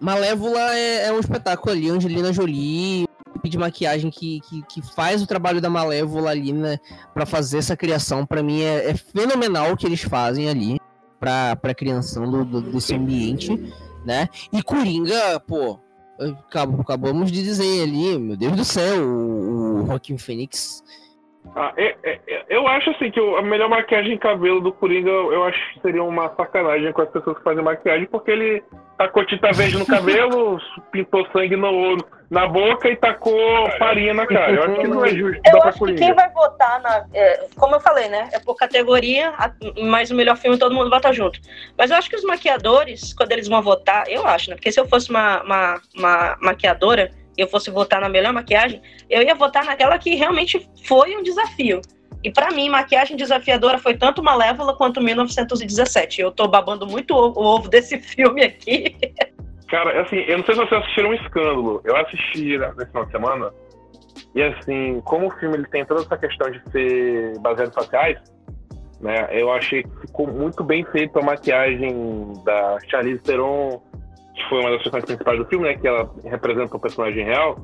Malévola 0.00 0.74
é, 0.74 1.06
é, 1.06 1.12
um 1.12 1.20
espetáculo 1.20 1.72
ali, 1.72 1.88
Angelina 1.88 2.32
Jolie, 2.32 3.06
de 3.44 3.58
maquiagem 3.58 4.10
que, 4.10 4.40
que, 4.40 4.62
que, 4.62 4.82
faz 4.82 5.22
o 5.22 5.26
trabalho 5.26 5.60
da 5.60 5.70
Malévola 5.70 6.30
ali, 6.30 6.52
né, 6.52 6.78
pra 7.14 7.26
fazer 7.26 7.58
essa 7.58 7.76
criação. 7.76 8.26
Pra 8.26 8.42
mim 8.42 8.62
é, 8.62 8.90
é 8.90 8.94
fenomenal 8.94 9.72
o 9.72 9.76
que 9.76 9.86
eles 9.86 10.02
fazem 10.02 10.48
ali 10.48 10.80
pra, 11.20 11.54
pra 11.56 11.74
criação 11.74 12.28
do, 12.28 12.44
do, 12.44 12.60
desse 12.60 12.94
ambiente, 12.94 13.72
né? 14.04 14.28
E 14.52 14.60
Coringa, 14.60 15.38
pô, 15.40 15.78
acabamos 16.80 17.30
de 17.30 17.42
dizer 17.42 17.82
ali, 17.82 18.18
meu 18.18 18.36
Deus 18.36 18.56
do 18.56 18.64
céu, 18.64 19.02
o, 19.02 19.82
o 19.82 19.86
Joaquim 19.86 20.18
Fênix. 20.18 20.82
Ah, 21.54 21.72
é, 21.76 21.94
é, 22.02 22.20
é, 22.26 22.44
eu 22.48 22.66
acho 22.66 22.90
assim 22.90 23.10
que 23.10 23.20
a 23.20 23.42
melhor 23.42 23.68
maquiagem 23.68 24.14
em 24.14 24.18
cabelo 24.18 24.60
do 24.60 24.72
Coringa, 24.72 25.10
eu 25.10 25.44
acho 25.44 25.58
que 25.74 25.80
seria 25.80 26.02
uma 26.02 26.30
sacanagem 26.34 26.92
com 26.92 27.02
as 27.02 27.10
pessoas 27.10 27.36
que 27.36 27.42
fazem 27.42 27.62
maquiagem, 27.62 28.06
porque 28.06 28.30
ele 28.30 28.62
tacou 28.96 29.26
tinta 29.26 29.52
verde 29.52 29.76
no 29.76 29.84
cabelo, 29.84 30.58
pintou 30.90 31.26
sangue 31.30 31.56
no, 31.56 31.98
na 32.30 32.46
boca 32.46 32.88
e 32.88 32.96
tacou 32.96 33.68
farinha 33.78 34.14
na 34.14 34.26
cara. 34.26 34.52
Eu 34.52 34.62
acho 34.62 34.80
que 34.80 34.86
não 34.86 35.04
é 35.04 35.08
justo. 35.10 35.42
Eu 35.44 35.62
acho 35.62 35.84
que 35.84 35.94
quem 35.94 36.14
vai 36.14 36.30
votar 36.30 36.80
na. 36.80 37.04
É, 37.12 37.46
como 37.58 37.74
eu 37.74 37.80
falei, 37.80 38.08
né? 38.08 38.30
É 38.32 38.38
por 38.38 38.54
categoria, 38.54 39.34
mas 39.82 40.10
o 40.10 40.14
melhor 40.14 40.36
filme 40.36 40.56
todo 40.56 40.74
mundo 40.74 40.88
vota 40.88 41.12
junto. 41.12 41.38
Mas 41.76 41.90
eu 41.90 41.98
acho 41.98 42.08
que 42.08 42.16
os 42.16 42.24
maquiadores, 42.24 43.12
quando 43.12 43.32
eles 43.32 43.48
vão 43.48 43.60
votar, 43.60 44.08
eu 44.08 44.26
acho, 44.26 44.48
né? 44.48 44.56
Porque 44.56 44.72
se 44.72 44.80
eu 44.80 44.88
fosse 44.88 45.10
uma, 45.10 45.42
uma, 45.42 45.80
uma 45.94 46.36
maquiadora 46.40 47.10
eu 47.36 47.48
fosse 47.48 47.70
votar 47.70 48.00
na 48.00 48.08
melhor 48.08 48.32
maquiagem, 48.32 48.82
eu 49.08 49.22
ia 49.22 49.34
votar 49.34 49.64
naquela 49.64 49.98
que 49.98 50.14
realmente 50.14 50.68
foi 50.84 51.16
um 51.16 51.22
desafio. 51.22 51.80
E 52.24 52.30
para 52.30 52.50
mim, 52.52 52.68
maquiagem 52.68 53.16
desafiadora 53.16 53.78
foi 53.78 53.94
tanto 53.94 54.22
Malévola 54.22 54.76
quanto 54.76 55.00
1917. 55.00 56.20
Eu 56.20 56.30
tô 56.30 56.46
babando 56.46 56.86
muito 56.86 57.12
o 57.14 57.42
ovo 57.42 57.68
desse 57.68 57.98
filme 58.00 58.44
aqui. 58.44 58.96
Cara, 59.68 60.02
assim, 60.02 60.16
eu 60.16 60.38
não 60.38 60.44
sei 60.44 60.54
se 60.54 60.60
vocês 60.60 60.82
assistiram 60.82 61.10
um 61.10 61.14
escândalo. 61.14 61.80
Eu 61.84 61.96
assisti 61.96 62.58
nesse 62.58 62.90
final 62.90 63.06
de 63.06 63.10
semana. 63.10 63.50
E 64.34 64.42
assim, 64.42 65.00
como 65.04 65.26
o 65.26 65.30
filme 65.32 65.56
ele 65.56 65.66
tem 65.66 65.84
toda 65.84 66.02
essa 66.02 66.16
questão 66.16 66.50
de 66.50 66.62
ser 66.70 67.38
baseado 67.40 67.70
em 67.70 67.72
faciais, 67.72 68.18
né? 69.00 69.28
Eu 69.32 69.52
achei 69.52 69.82
que 69.82 70.00
ficou 70.02 70.26
muito 70.26 70.62
bem 70.62 70.84
feito 70.86 71.18
a 71.18 71.22
maquiagem 71.22 72.32
da 72.44 72.78
Charlize 72.88 73.22
Theron, 73.22 73.82
que 74.34 74.48
foi 74.48 74.60
uma 74.60 74.70
das 74.70 74.82
personagens 74.82 75.06
principais 75.06 75.38
do 75.38 75.44
filme, 75.46 75.68
né? 75.68 75.74
Que 75.74 75.86
ela 75.86 76.10
representa 76.24 76.76
o 76.76 76.80
personagem 76.80 77.24
real. 77.24 77.58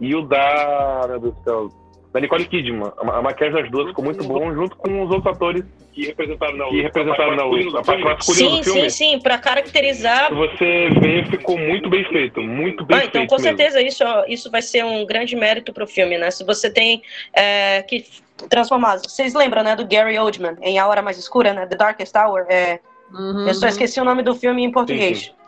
E 0.00 0.14
o 0.14 0.22
da. 0.22 1.06
Meu 1.08 1.20
Deus 1.20 1.34
do 1.34 1.42
céu 1.42 1.68
da 2.12 2.20
Nicole 2.20 2.46
Kidman. 2.46 2.90
A, 2.96 3.22
maquiagem 3.22 3.62
das 3.62 3.70
duas 3.70 3.88
ficou 3.88 4.04
muito 4.04 4.24
bom, 4.24 4.52
junto 4.54 4.76
com 4.76 5.02
os 5.02 5.10
outros 5.10 5.34
atores 5.34 5.64
que 5.92 6.06
representaram 6.06 6.56
na 6.56 6.66
que 6.66 6.80
representaram 6.80 7.36
na 7.36 7.78
a 7.78 7.82
parte 7.82 8.02
masculina 8.02 8.50
sim, 8.50 8.58
do 8.58 8.64
filme. 8.64 8.90
Sim, 8.90 9.12
sim, 9.12 9.20
para 9.20 9.38
caracterizar. 9.38 10.34
Você 10.34 10.88
vê, 11.00 11.24
ficou 11.24 11.58
muito 11.58 11.90
bem 11.90 12.04
feito, 12.04 12.40
muito 12.40 12.84
bem 12.84 12.98
ah, 12.98 13.04
então, 13.04 13.20
feito. 13.20 13.30
com 13.30 13.38
certeza 13.38 13.80
isso, 13.82 14.04
isso 14.28 14.50
vai 14.50 14.62
ser 14.62 14.84
um 14.84 15.04
grande 15.04 15.36
mérito 15.36 15.72
pro 15.72 15.86
filme, 15.86 16.16
né? 16.16 16.30
Se 16.30 16.44
você 16.44 16.70
tem 16.70 17.02
é, 17.34 17.82
que 17.82 18.04
transformar. 18.48 18.98
Vocês 18.98 19.34
lembram, 19.34 19.62
né, 19.62 19.74
do 19.74 19.86
Gary 19.86 20.18
Oldman 20.18 20.56
em 20.62 20.78
A 20.78 20.86
Hora 20.86 21.02
Mais 21.02 21.18
Escura, 21.18 21.52
né? 21.52 21.66
The 21.66 21.76
Darkest 21.76 22.16
Hour. 22.16 22.46
É, 22.48 22.80
uhum. 23.12 23.46
Eu 23.46 23.54
só 23.54 23.68
esqueci 23.68 24.00
o 24.00 24.04
nome 24.04 24.22
do 24.22 24.34
filme 24.34 24.64
em 24.64 24.70
português. 24.70 25.18
Sim, 25.18 25.24
sim. 25.24 25.38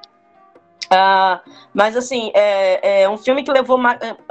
Uh, 0.92 1.38
mas 1.72 1.96
assim, 1.96 2.32
é, 2.34 3.02
é, 3.02 3.08
um 3.08 3.16
filme 3.16 3.44
que 3.44 3.52
levou 3.52 3.78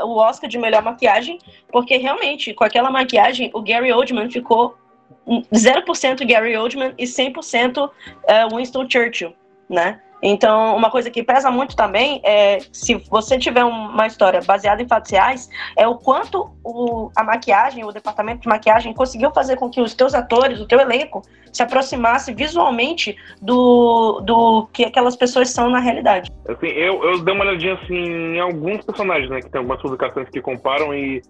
o 0.03 0.18
Oscar 0.18 0.49
de 0.49 0.57
melhor 0.57 0.84
maquiagem, 0.84 1.39
porque 1.72 1.95
realmente, 1.95 2.53
com 2.53 2.66
aquela 2.66 2.91
maquiagem, 2.91 3.49
o 3.53 3.62
Gary 3.62 3.93
Oldman 3.93 4.30
ficou 4.30 4.78
0% 5.26 6.28
Gary 6.28 6.57
Oldman 6.57 6.93
e 6.97 7.05
100% 7.05 7.89
é, 8.28 8.47
Winston 8.49 8.89
Churchill, 8.89 9.34
né? 9.70 10.01
Então, 10.22 10.76
uma 10.76 10.89
coisa 10.89 11.09
que 11.09 11.24
pesa 11.24 11.49
muito 11.49 11.76
também 11.76 12.22
é 12.24 12.59
se 12.72 12.95
você 13.09 13.38
tiver 13.38 13.63
uma 13.63 14.05
história 14.05 14.41
baseada 14.41 14.82
em 14.82 14.88
fatos 14.88 15.11
reais, 15.11 15.49
é 15.78 15.88
o 15.88 15.95
quanto 15.95 16.49
o, 16.63 17.09
a 17.15 17.24
maquiagem, 17.24 17.86
o 17.86 17.91
departamento 17.91 18.41
de 18.41 18.47
maquiagem 18.47 18.93
conseguiu 18.93 19.32
fazer 19.32 19.55
com 19.55 19.70
que 19.70 19.82
os 19.82 19.93
teus 19.93 20.13
atores, 20.13 20.59
o 20.59 20.67
teu 20.67 20.80
elenco, 20.80 21.22
se 21.51 21.63
aproximasse 21.63 22.34
visualmente 22.34 23.15
do, 23.41 24.20
do 24.22 24.67
que 24.74 24.86
aquelas 24.86 25.15
pessoas 25.15 25.49
são 25.49 25.70
na 25.70 25.80
realidade. 25.80 26.32
Assim, 26.47 26.67
eu, 26.67 27.03
eu 27.03 27.24
dei 27.24 27.34
uma 27.34 27.45
olhadinha 27.45 27.76
assim, 27.76 27.95
em 27.95 28.39
alguns 28.39 28.84
personagens, 28.86 29.30
né? 29.30 29.39
Que 29.41 29.49
tem 29.49 29.59
algumas 29.59 29.82
publicações 29.82 30.30
que 30.30 30.41
comparam 30.41 30.93
e, 30.93 31.22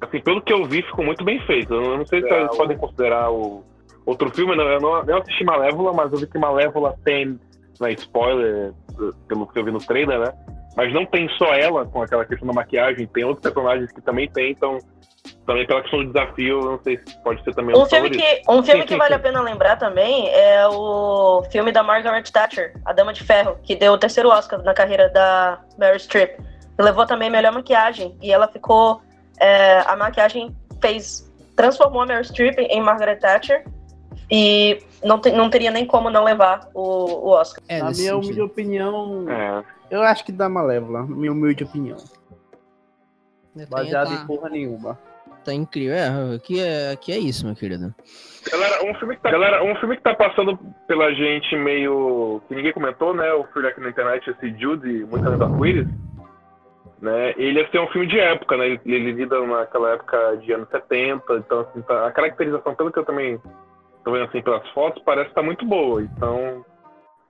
assim, 0.00 0.20
pelo 0.20 0.40
que 0.40 0.52
eu 0.52 0.64
vi, 0.64 0.82
ficou 0.82 1.04
muito 1.04 1.24
bem 1.24 1.40
feito. 1.46 1.74
Eu 1.74 1.98
não 1.98 2.06
sei 2.06 2.22
se 2.22 2.28
é, 2.28 2.38
vocês 2.38 2.56
podem 2.56 2.78
considerar 2.78 3.30
o 3.30 3.64
outro 4.06 4.30
filme, 4.30 4.56
né, 4.56 4.76
eu 4.76 4.80
não, 4.80 4.96
eu 4.98 5.06
não 5.06 5.18
assisti 5.18 5.44
Malévola, 5.44 5.92
mas 5.92 6.12
eu 6.12 6.18
vi 6.18 6.26
que 6.26 6.38
Malévola 6.38 6.96
tem 7.04 7.38
não 7.80 7.88
é 7.88 7.92
spoiler, 7.92 8.72
pelo 9.26 9.46
que 9.46 9.58
eu 9.58 9.64
vi 9.64 9.72
no 9.72 9.78
trailer, 9.78 10.20
né? 10.20 10.32
Mas 10.76 10.92
não 10.92 11.04
tem 11.06 11.28
só 11.30 11.52
ela 11.54 11.84
com 11.86 12.02
aquela 12.02 12.24
questão 12.24 12.46
da 12.46 12.52
maquiagem, 12.54 13.06
tem 13.06 13.24
outros 13.24 13.42
personagens 13.42 13.90
que 13.90 14.00
também 14.00 14.30
tem, 14.30 14.52
então 14.52 14.78
também 15.46 15.66
pela 15.66 15.82
questão 15.82 16.04
do 16.04 16.12
desafio, 16.12 16.60
não 16.60 16.80
sei 16.82 16.98
se 16.98 17.18
pode 17.22 17.42
ser 17.42 17.54
também 17.54 17.76
um 17.76 17.84
filme 17.84 18.10
que 18.10 18.42
Um 18.48 18.62
filme 18.62 18.84
que 18.84 18.96
vale 18.96 19.14
a 19.14 19.18
pena 19.18 19.40
lembrar 19.40 19.76
também 19.76 20.28
é 20.28 20.66
o 20.68 21.42
filme 21.50 21.72
da 21.72 21.82
Margaret 21.82 22.22
Thatcher, 22.22 22.74
A 22.84 22.92
Dama 22.92 23.12
de 23.12 23.24
Ferro, 23.24 23.58
que 23.62 23.74
deu 23.74 23.92
o 23.92 23.98
terceiro 23.98 24.28
Oscar 24.28 24.62
na 24.62 24.72
carreira 24.72 25.08
da 25.08 25.58
Mary 25.78 25.98
Streep. 25.98 26.38
Levou 26.78 27.04
também 27.04 27.28
melhor 27.28 27.52
maquiagem, 27.52 28.16
e 28.22 28.32
ela 28.32 28.48
ficou. 28.48 29.02
É, 29.38 29.80
a 29.80 29.96
maquiagem 29.96 30.54
fez. 30.80 31.30
transformou 31.56 32.02
a 32.02 32.06
Mary 32.06 32.24
Streep 32.24 32.58
em 32.58 32.80
Margaret 32.80 33.16
Thatcher 33.16 33.64
e 34.30 34.78
não, 35.02 35.18
te, 35.18 35.32
não 35.32 35.50
teria 35.50 35.70
nem 35.70 35.84
como 35.84 36.10
não 36.10 36.24
levar 36.24 36.68
o, 36.74 36.80
o 36.80 37.28
Oscar. 37.30 37.62
É, 37.68 37.82
Na 37.82 37.90
minha 37.90 38.16
humilde 38.16 38.40
opinião, 38.40 39.26
é. 39.28 39.64
eu 39.90 40.02
acho 40.02 40.24
que 40.24 40.32
dá 40.32 40.48
Malévola, 40.48 41.06
minha 41.06 41.32
humilde 41.32 41.64
opinião. 41.64 41.96
Baseado 43.68 44.08
tá... 44.08 44.22
em 44.22 44.26
porra 44.26 44.48
nenhuma. 44.48 44.98
Tá 45.44 45.54
incrível. 45.54 45.94
É, 45.94 46.34
aqui 46.36 46.60
é, 46.60 46.92
aqui 46.92 47.12
é 47.12 47.18
isso, 47.18 47.46
meu 47.46 47.56
querido. 47.56 47.94
Galera 48.50 48.84
um, 48.84 48.94
filme 48.94 49.16
que 49.16 49.22
tá, 49.22 49.30
galera, 49.30 49.64
um 49.64 49.74
filme 49.76 49.96
que 49.96 50.02
tá 50.02 50.14
passando 50.14 50.58
pela 50.86 51.12
gente 51.14 51.56
meio. 51.56 52.42
que 52.46 52.54
ninguém 52.54 52.72
comentou, 52.72 53.14
né? 53.14 53.32
O 53.32 53.44
filme 53.44 53.68
aqui 53.68 53.80
na 53.80 53.88
internet, 53.88 54.30
esse 54.30 54.58
Judy, 54.58 55.04
muito 55.04 55.26
além 55.26 55.38
do 55.38 55.44
arco 55.44 55.64
né? 57.00 57.32
Ele 57.36 57.58
ia 57.58 57.70
ser 57.70 57.80
um 57.80 57.88
filme 57.88 58.06
de 58.06 58.18
época, 58.18 58.56
né? 58.56 58.66
Ele, 58.66 58.80
ele 58.84 59.12
lida 59.12 59.40
naquela 59.46 59.94
época 59.94 60.36
de 60.42 60.52
anos 60.52 60.68
70, 60.68 61.34
então 61.34 61.60
assim, 61.60 61.80
tá, 61.82 62.06
a 62.06 62.12
caracterização, 62.12 62.74
pelo 62.74 62.92
que 62.92 62.98
eu 62.98 63.04
também 63.04 63.40
tô 64.04 64.12
vendo 64.12 64.24
assim 64.24 64.42
pelas 64.42 64.66
fotos, 64.70 65.02
parece 65.04 65.28
estar 65.28 65.40
tá 65.40 65.46
muito 65.46 65.64
boa. 65.66 66.02
Então, 66.02 66.64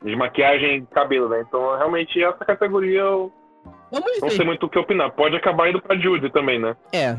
de 0.04 0.16
maquiagem 0.16 0.76
e 0.76 0.86
cabelo, 0.86 1.28
né? 1.28 1.44
Então, 1.46 1.76
realmente, 1.76 2.22
essa 2.22 2.44
categoria 2.44 3.00
eu 3.00 3.32
Vamos 3.90 4.20
não 4.20 4.28
ver. 4.28 4.36
sei 4.36 4.44
muito 4.44 4.66
o 4.66 4.68
que 4.68 4.78
opinar. 4.78 5.10
Pode 5.12 5.36
acabar 5.36 5.68
indo 5.68 5.80
pra 5.82 5.96
Judy 5.96 6.30
também, 6.30 6.58
né? 6.58 6.76
É, 6.92 7.16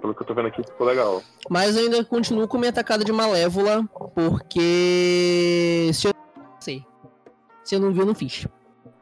Pelo 0.00 0.14
que 0.14 0.22
eu 0.22 0.26
tô 0.26 0.34
vendo 0.34 0.48
aqui, 0.48 0.62
ficou 0.62 0.86
legal. 0.86 1.22
mas 1.48 1.76
eu 1.76 1.84
ainda 1.84 2.04
continuo 2.04 2.48
com 2.48 2.58
minha 2.58 2.72
tacada 2.72 3.04
de 3.04 3.12
Malévola, 3.12 3.84
porque 4.14 5.90
se 5.92 6.08
eu 6.08 6.14
sei, 6.58 6.84
se 7.64 7.74
eu 7.74 7.80
não 7.80 7.92
vi, 7.92 8.00
eu 8.00 8.06
não 8.06 8.14
fiz. 8.14 8.46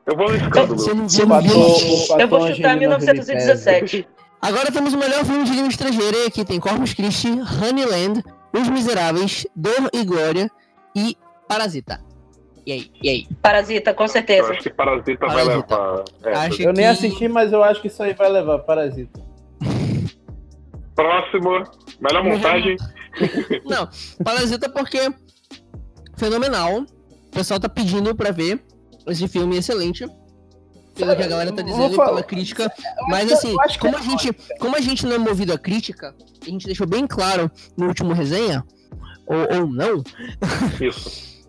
Eu 0.07 0.17
vou 0.17 0.35
escândalo. 0.35 0.79
Se 0.79 0.91
eu 0.91 0.95
não 0.95 1.09
vi, 1.09 1.21
eu 1.21 1.27
não 1.27 1.41
vi. 1.41 1.49
eu 1.49 2.29
vou 2.29 2.41
chutar 2.41 2.73
Angelina 2.73 2.73
Jolie 2.73 2.79
1917. 2.81 4.09
Agora 4.41 4.71
temos 4.71 4.95
o 4.95 4.99
melhor 4.99 5.25
filme 5.25 5.45
de 5.45 5.51
língua 5.51 5.69
estrangeira 5.69 6.17
e 6.17 6.27
aqui 6.27 6.45
tem 6.45 6.61
Corpus 6.61 6.95
Christi, 6.95 7.29
Honeyland, 7.29 8.23
Os 8.53 8.69
Miseráveis, 8.69 9.47
Dor 9.55 9.91
e 9.93 10.05
Glória 10.05 10.51
e 10.97 11.17
Parasita. 11.47 12.01
E 12.67 12.73
aí? 12.73 12.91
E 13.03 13.09
aí? 13.09 13.27
Parasita, 13.41 13.95
com 13.95 14.05
Eu 14.05 14.09
certeza. 14.09 14.53
acho 14.53 14.63
que 14.63 14.71
Parasita, 14.71 15.27
vai 15.27 15.45
Parasita. 15.45 15.77
levar. 15.79 16.05
É, 16.25 16.35
Acho 16.47 16.63
Eu 16.63 16.73
nem 16.73 16.85
que- 16.85 16.91
assisti, 16.91 17.29
mas 17.29 17.53
eu 17.53 17.63
acho 17.65 17.81
que 17.81 17.87
isso 17.89 18.03
aí 18.03 18.13
vai 18.15 18.31
levar 18.31 18.59
Parasita. 18.61 19.21
Próximo, 20.95 21.63
melhor 22.01 22.25
montagem. 22.25 22.77
Não, 23.65 23.89
Parasita 24.25 24.69
porque 24.69 24.99
fenomenal. 26.17 26.81
O 26.83 27.31
pessoal 27.31 27.61
tá 27.61 27.69
pedindo 27.69 28.15
pra 28.15 28.31
ver 28.33 28.61
esse 29.07 29.29
filme 29.29 29.57
excelente. 29.57 30.05
Pelo 30.99 31.17
que 31.17 31.23
a 31.23 31.29
galera 31.29 31.53
tá 31.53 31.63
dizendo 31.63 31.95
e 31.95 31.97
pela 31.97 32.23
crítica. 32.23 32.73
Mas 33.09 33.33
assim, 33.33 33.55
como 33.81 33.95
é 33.97 33.99
a 33.99 34.03
gente, 34.03 34.33
como 34.59 34.77
a 34.77 34.81
gente 34.81 35.07
não 35.07 35.13
é 35.15 35.19
movido 35.19 35.53
a 35.53 35.59
crítica, 35.59 36.15
a 36.43 36.51
gente 36.51 36.67
deixou 36.67 36.87
bem 36.87 37.07
claro 37.07 37.51
no 37.77 37.87
último 37.87 38.13
resenha, 38.13 38.65
ou, 39.27 39.61
ou 39.61 39.67
não, 39.69 40.03
Isso, 40.81 41.45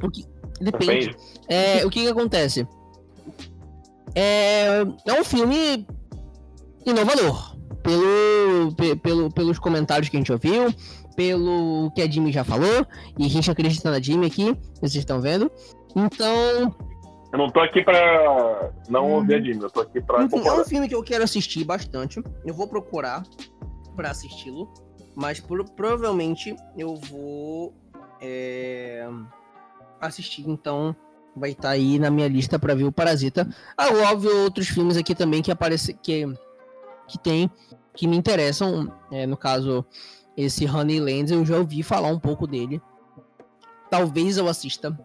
depende. 0.60 1.06
depende. 1.10 1.16
É, 1.48 1.84
o 1.84 1.90
que 1.90 2.02
que 2.02 2.08
acontece? 2.08 2.66
É, 4.14 4.82
é 5.06 5.20
um 5.20 5.24
filme 5.24 5.86
inovador. 6.84 7.54
Pelo, 7.82 8.72
pe- 8.74 8.96
pelo, 8.96 9.30
pelos 9.30 9.58
comentários 9.60 10.08
que 10.08 10.16
a 10.16 10.20
gente 10.20 10.32
ouviu, 10.32 10.74
pelo 11.14 11.90
que 11.94 12.02
a 12.02 12.10
Jimmy 12.10 12.32
já 12.32 12.42
falou, 12.42 12.84
e 13.16 13.24
a 13.24 13.28
gente 13.28 13.48
acredita 13.48 13.90
na 13.90 14.00
Jimmy 14.00 14.26
aqui, 14.26 14.56
vocês 14.80 14.96
estão 14.96 15.20
vendo. 15.20 15.50
Então, 15.94 16.74
Eu 17.32 17.38
não 17.38 17.50
tô 17.50 17.60
aqui 17.60 17.82
pra 17.82 18.70
não 18.88 19.12
ouvir 19.12 19.34
a 19.34 19.40
Jimmy, 19.40 19.62
eu 19.62 19.70
tô 19.70 19.80
aqui 19.80 20.00
pra 20.00 20.22
enfim, 20.22 20.38
é 20.46 20.52
um 20.52 20.64
filme 20.64 20.88
que 20.88 20.94
eu 20.94 21.02
quero 21.02 21.24
assistir 21.24 21.64
bastante. 21.64 22.22
Eu 22.44 22.54
vou 22.54 22.68
procurar 22.68 23.22
pra 23.94 24.10
assisti-lo, 24.10 24.72
mas 25.14 25.40
pro- 25.40 25.64
provavelmente 25.72 26.54
eu 26.78 26.94
vou 26.96 27.74
é, 28.20 29.06
assistir, 30.00 30.48
então 30.48 30.94
vai 31.36 31.50
estar 31.50 31.70
aí 31.70 31.98
na 31.98 32.10
minha 32.10 32.28
lista 32.28 32.58
pra 32.58 32.74
ver 32.74 32.84
o 32.84 32.92
Parasita. 32.92 33.46
Ah, 33.76 33.88
óbvio, 34.10 34.34
outros 34.44 34.68
filmes 34.68 34.96
aqui 34.96 35.14
também 35.14 35.42
que 35.42 35.50
aparecem 35.50 35.96
que 36.02 36.24
que 37.08 37.18
tem 37.18 37.50
que 37.94 38.06
me 38.06 38.16
interessam, 38.16 38.92
é, 39.10 39.26
no 39.26 39.36
caso 39.36 39.84
esse 40.36 40.66
Honeyland, 40.66 41.32
eu 41.32 41.44
já 41.44 41.56
ouvi 41.58 41.82
falar 41.82 42.08
um 42.08 42.18
pouco 42.20 42.46
dele. 42.46 42.80
Talvez 43.90 44.36
eu 44.36 44.48
assista. 44.48 44.96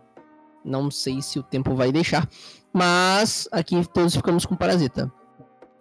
Não 0.63 0.91
sei 0.91 1.21
se 1.21 1.39
o 1.39 1.43
tempo 1.43 1.75
vai 1.75 1.91
deixar. 1.91 2.27
Mas 2.73 3.47
aqui 3.51 3.75
todos 3.93 4.15
ficamos 4.15 4.45
com 4.45 4.55
Parasita. 4.55 5.11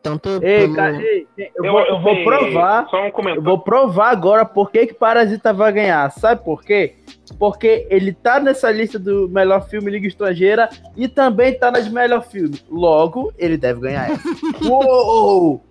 Tanto 0.02 0.28
Ei, 0.42 0.60
pelo- 0.60 0.74
cara, 0.74 0.96
ei, 1.02 1.26
eu, 1.36 1.64
Eu, 1.64 1.72
vou, 1.72 1.80
eu 1.82 2.00
vou 2.00 2.12
assim, 2.12 2.24
provar. 2.24 2.88
Só 2.88 3.02
um 3.02 3.28
Eu 3.28 3.42
vou 3.42 3.58
provar 3.58 4.10
agora 4.10 4.46
por 4.46 4.70
que, 4.70 4.86
que 4.86 4.94
Parasita 4.94 5.52
vai 5.52 5.72
ganhar. 5.72 6.10
Sabe 6.10 6.42
por 6.42 6.62
quê? 6.62 6.94
Porque 7.38 7.86
ele 7.90 8.12
tá 8.12 8.40
nessa 8.40 8.70
lista 8.70 8.98
do 8.98 9.28
melhor 9.28 9.68
filme 9.68 9.90
Liga 9.90 10.06
Estrangeira 10.06 10.70
e 10.96 11.06
também 11.06 11.58
tá 11.58 11.70
nas 11.70 11.86
melhor 11.88 12.22
filme. 12.24 12.58
Logo, 12.70 13.32
ele 13.36 13.58
deve 13.58 13.80
ganhar 13.80 14.10
essa. 14.10 14.22
Uou! 14.66 15.62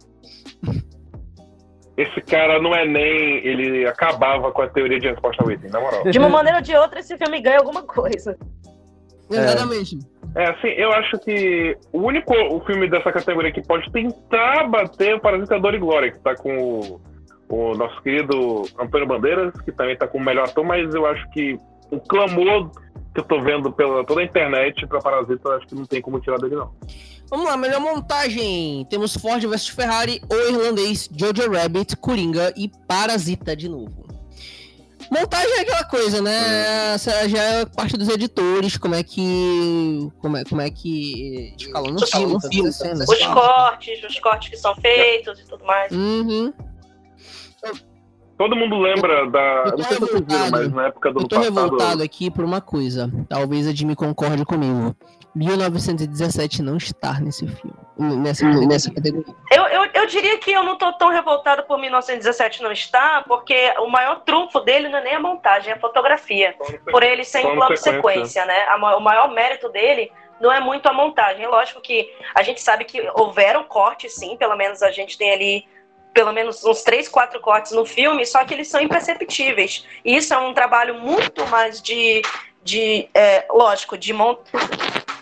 Esse 1.97 2.22
cara 2.22 2.62
não 2.62 2.74
é 2.74 2.86
nem. 2.86 3.45
Ele 3.45 3.86
acabava 3.86 4.51
com 4.51 4.62
a 4.62 4.70
teoria 4.70 4.99
de 4.99 5.10
resposta 5.10 5.43
ao 5.43 5.51
item, 5.51 5.70
na 5.70 5.82
moral. 5.82 6.03
De 6.03 6.18
uma 6.18 6.30
maneira 6.30 6.60
ou 6.60 6.64
de 6.64 6.74
outra, 6.74 6.99
esse 7.01 7.18
filme 7.18 7.41
ganha 7.41 7.57
alguma 7.57 7.82
coisa. 7.84 8.38
Exatamente. 9.30 10.00
É, 10.36 10.50
assim, 10.50 10.68
eu 10.70 10.92
acho 10.94 11.18
que 11.20 11.78
o 11.92 12.00
único 12.00 12.34
o 12.34 12.64
filme 12.66 12.90
dessa 12.90 13.12
categoria 13.12 13.52
que 13.52 13.66
pode 13.66 13.92
tentar 13.92 14.68
bater 14.68 15.16
o 15.16 15.20
Parasita 15.20 15.60
Dor 15.60 15.74
e 15.74 15.80
Glória, 15.80 16.12
que 16.12 16.20
tá 16.20 16.36
com 16.36 16.52
o, 16.58 17.02
o 17.50 17.76
nosso 17.76 18.02
querido 18.02 18.64
Antônio 18.80 19.08
Bandeiras, 19.08 19.54
que 19.62 19.72
também 19.72 19.98
tá 19.98 20.08
com 20.08 20.18
o 20.18 20.24
melhor 20.24 20.48
ator, 20.48 20.64
mas 20.64 20.94
eu 20.94 21.06
acho 21.06 21.30
que 21.32 21.60
o 21.92 22.00
clamor 22.00 22.72
que 23.14 23.22
eu 23.22 23.24
tô 23.24 23.42
vendo 23.42 23.72
pela 23.72 24.06
toda 24.06 24.22
a 24.22 24.24
internet 24.24 24.86
pra 24.88 25.00
Parasita, 25.00 25.42
eu 25.50 25.54
acho 25.54 25.68
que 25.68 25.76
não 25.76 25.86
tem 25.86 26.02
como 26.02 26.20
tirar 26.20 26.38
dele, 26.38 26.56
não. 26.56 26.72
Vamos 27.30 27.46
lá, 27.46 27.58
melhor 27.58 27.80
montagem. 27.80 28.86
Temos 28.90 29.16
Ford 29.16 29.44
vs 29.44 29.68
Ferrari, 29.70 30.22
O 30.30 30.36
Irlandês, 30.36 31.10
Jojo 31.16 31.52
Rabbit, 31.52 31.96
Coringa 31.98 32.54
e 32.56 32.70
Parasita 32.88 33.56
de 33.56 33.68
novo. 33.68 34.09
Montagem 35.12 35.51
é 35.57 35.62
aquela 35.62 35.84
coisa, 35.86 36.22
né? 36.22 36.93
Essa 36.93 37.28
já 37.28 37.41
é 37.41 37.66
parte 37.66 37.97
dos 37.97 38.07
editores, 38.10 38.78
como 38.78 38.93
é 38.95 39.03
que. 39.03 40.07
Como 40.20 40.38
é, 40.38 40.43
como 40.43 40.62
é 40.62 40.70
que. 40.70 41.53
Escalando 41.60 42.03
o 42.03 42.07
filme, 42.07 42.36
Os 42.36 42.43
todas 42.43 42.66
as 42.68 42.76
cenas. 42.76 43.10
Os 43.10 43.26
cortes, 43.26 44.03
os 44.03 44.20
cortes 44.20 44.49
que 44.49 44.57
são 44.57 44.76
feitos 44.76 45.39
e 45.39 45.45
tudo 45.47 45.66
mais. 45.66 45.91
Uhum. 45.91 46.53
Todo 48.38 48.55
mundo 48.55 48.78
lembra 48.80 49.30
da. 49.30 49.64
eu 49.66 49.72
tô 49.72 49.78
Não 49.78 49.84
sei 49.84 49.93
se 49.95 49.99
vocês 49.99 50.22
viram, 50.22 50.43
revoltado. 50.45 50.51
mas 50.64 50.74
na 50.74 50.88
época 50.88 51.12
do 51.12 51.20
Eu 51.20 51.28
tô 51.28 51.36
passado. 51.36 51.53
revoltado 51.53 52.03
aqui 52.03 52.32
por 52.32 52.45
uma 52.45 52.62
coisa. 52.62 53.12
Talvez 53.28 53.68
a 53.68 53.72
Jimmy 53.74 53.95
concorde 53.95 54.45
comigo. 54.45 54.95
1917 55.40 56.62
não 56.62 56.76
está 56.76 57.20
nesse 57.20 57.48
filme. 57.48 57.78
Nessa, 57.98 58.46
nessa 58.46 58.94
categoria. 58.94 59.34
Eu, 59.52 59.64
eu, 59.68 59.90
eu 59.94 60.06
diria 60.06 60.38
que 60.38 60.52
eu 60.52 60.64
não 60.64 60.78
tô 60.78 60.92
tão 60.94 61.10
revoltado 61.10 61.64
por 61.64 61.78
1917 61.78 62.62
não 62.62 62.72
estar, 62.72 63.24
porque 63.26 63.74
o 63.80 63.88
maior 63.88 64.22
trunfo 64.22 64.60
dele 64.62 64.90
não 64.90 65.00
é 65.00 65.04
nem 65.04 65.16
a 65.16 65.20
montagem, 65.20 65.72
é 65.72 65.76
a 65.76 65.80
fotografia. 65.80 66.56
Por 66.92 67.04
ele 67.04 67.24
ser 67.24 67.40
em 67.40 67.56
Plano 67.56 67.76
sequência. 67.78 68.46
né? 68.46 68.68
O 68.98 69.00
maior 69.00 69.32
mérito 69.34 69.70
dele 69.70 70.12
não 70.40 70.52
é 70.52 70.60
muito 70.60 70.88
a 70.88 70.94
montagem. 70.94 71.44
É 71.44 71.48
lógico 71.48 71.82
que 71.82 72.10
a 72.36 72.44
gente 72.44 72.62
sabe 72.62 72.86
que 72.86 73.10
houveram 73.16 73.64
cortes, 73.64 74.16
sim, 74.16 74.36
pelo 74.38 74.56
menos 74.56 74.82
a 74.82 74.92
gente 74.92 75.18
tem 75.18 75.32
ali 75.32 75.66
pelo 76.14 76.34
menos 76.34 76.66
uns 76.66 76.82
três, 76.82 77.08
quatro 77.08 77.40
cortes 77.40 77.72
no 77.72 77.86
filme, 77.86 78.26
só 78.26 78.44
que 78.44 78.54
eles 78.54 78.68
são 78.68 78.82
imperceptíveis. 78.82 79.86
E 80.04 80.18
isso 80.18 80.34
é 80.34 80.38
um 80.38 80.54
trabalho 80.54 80.96
muito 80.96 81.46
mais 81.48 81.82
de, 81.82 82.22
de 82.64 83.08
é, 83.14 83.46
lógico, 83.50 83.98
de, 83.98 84.12
mon 84.12 84.36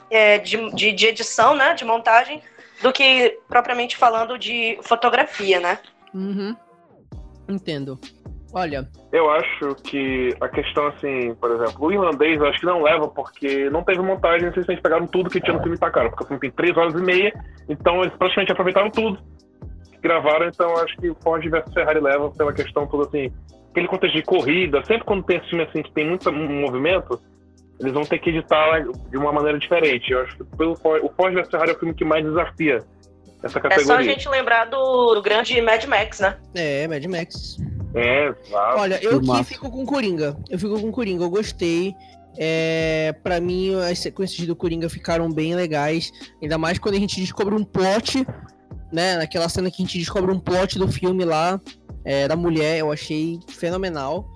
é, 0.09 0.37
de, 0.37 0.71
de, 0.71 0.91
de 0.91 1.07
edição, 1.07 1.55
né? 1.55 1.73
De 1.73 1.85
montagem, 1.85 2.41
do 2.81 2.91
que 2.91 3.39
propriamente 3.47 3.97
falando 3.97 4.37
de 4.37 4.77
fotografia, 4.81 5.59
né? 5.59 5.79
Uhum. 6.13 6.55
Entendo. 7.47 7.99
Olha, 8.53 8.87
Eu 9.11 9.29
acho 9.29 9.75
que 9.83 10.33
a 10.39 10.47
questão, 10.47 10.87
assim, 10.87 11.35
por 11.35 11.51
exemplo, 11.51 11.85
o 11.85 11.91
irlandês 11.91 12.39
eu 12.39 12.47
acho 12.47 12.59
que 12.59 12.65
não 12.65 12.81
leva 12.81 13.07
porque 13.07 13.69
não 13.69 13.83
teve 13.83 14.01
montagem, 14.01 14.51
vocês 14.51 14.79
pegaram 14.79 15.05
tudo 15.05 15.29
que 15.29 15.41
tinha 15.41 15.55
no 15.55 15.61
filme 15.61 15.75
e 15.75 15.79
tacaram, 15.79 16.09
porque 16.09 16.23
o 16.23 16.27
filme 16.27 16.39
tem 16.39 16.51
três 16.51 16.75
horas 16.77 16.93
e 16.93 17.03
meia, 17.03 17.33
então 17.67 18.01
eles 18.01 18.15
praticamente 18.15 18.51
aproveitaram 18.51 18.89
tudo 18.89 19.19
que 19.91 19.99
gravaram, 19.99 20.47
então 20.47 20.69
eu 20.69 20.77
acho 20.77 20.95
que 20.97 21.09
o 21.09 21.15
Ford 21.21 21.43
vs 21.47 21.73
Ferrari 21.73 21.99
leva 21.99 22.31
pela 22.31 22.53
questão 22.53 22.87
toda, 22.87 23.07
assim, 23.07 23.31
aquele 23.71 23.87
contexto 23.87 24.15
de 24.15 24.23
corrida, 24.23 24.83
sempre 24.85 25.03
quando 25.03 25.23
tem 25.23 25.37
esse 25.37 25.49
filme, 25.49 25.63
assim, 25.65 25.83
que 25.83 25.91
tem 25.91 26.07
muito 26.07 26.31
movimento, 26.31 27.21
eles 27.79 27.93
vão 27.93 28.03
ter 28.03 28.19
que 28.19 28.29
editar 28.29 28.81
de 29.09 29.17
uma 29.17 29.31
maneira 29.31 29.59
diferente. 29.59 30.11
Eu 30.11 30.21
acho 30.21 30.37
que 30.37 30.43
pelo 30.57 30.75
Ford, 30.75 31.03
o 31.03 31.09
Ford 31.15 31.33
vs 31.33 31.49
Ferrari 31.49 31.71
é 31.71 31.73
o 31.73 31.79
filme 31.79 31.93
que 31.93 32.03
mais 32.05 32.25
desafia 32.25 32.83
essa 33.43 33.59
É 33.59 33.61
só 33.61 33.67
a 33.67 33.69
categoria. 33.69 34.03
gente 34.03 34.27
lembrar 34.29 34.65
do, 34.65 35.13
do 35.15 35.21
grande 35.21 35.61
Mad 35.61 35.83
Max, 35.85 36.19
né? 36.19 36.37
é, 36.55 36.87
Mad 36.87 37.05
Max. 37.05 37.57
É, 37.93 38.27
exato. 38.27 38.79
Olha, 38.79 38.99
eu 39.03 39.19
aqui 39.19 39.43
fico 39.43 39.69
com 39.69 39.85
Coringa. 39.85 40.35
Eu 40.49 40.59
fico 40.59 40.79
com 40.79 40.91
Coringa, 40.91 41.23
eu 41.23 41.29
gostei. 41.29 41.93
É, 42.39 43.15
pra 43.23 43.39
mim, 43.39 43.75
as 43.75 43.99
sequências 43.99 44.45
do 44.45 44.55
Coringa 44.55 44.89
ficaram 44.89 45.31
bem 45.31 45.55
legais. 45.55 46.11
Ainda 46.41 46.57
mais 46.57 46.77
quando 46.77 46.95
a 46.95 46.99
gente 46.99 47.19
descobre 47.19 47.55
um 47.55 47.63
plot, 47.63 48.25
né? 48.91 49.17
Naquela 49.17 49.49
cena 49.49 49.71
que 49.71 49.81
a 49.81 49.85
gente 49.85 49.97
descobre 49.97 50.31
um 50.31 50.39
plot 50.39 50.77
do 50.77 50.87
filme 50.87 51.25
lá, 51.25 51.59
é, 52.05 52.27
da 52.27 52.35
mulher, 52.35 52.79
eu 52.79 52.91
achei 52.91 53.39
fenomenal. 53.47 54.27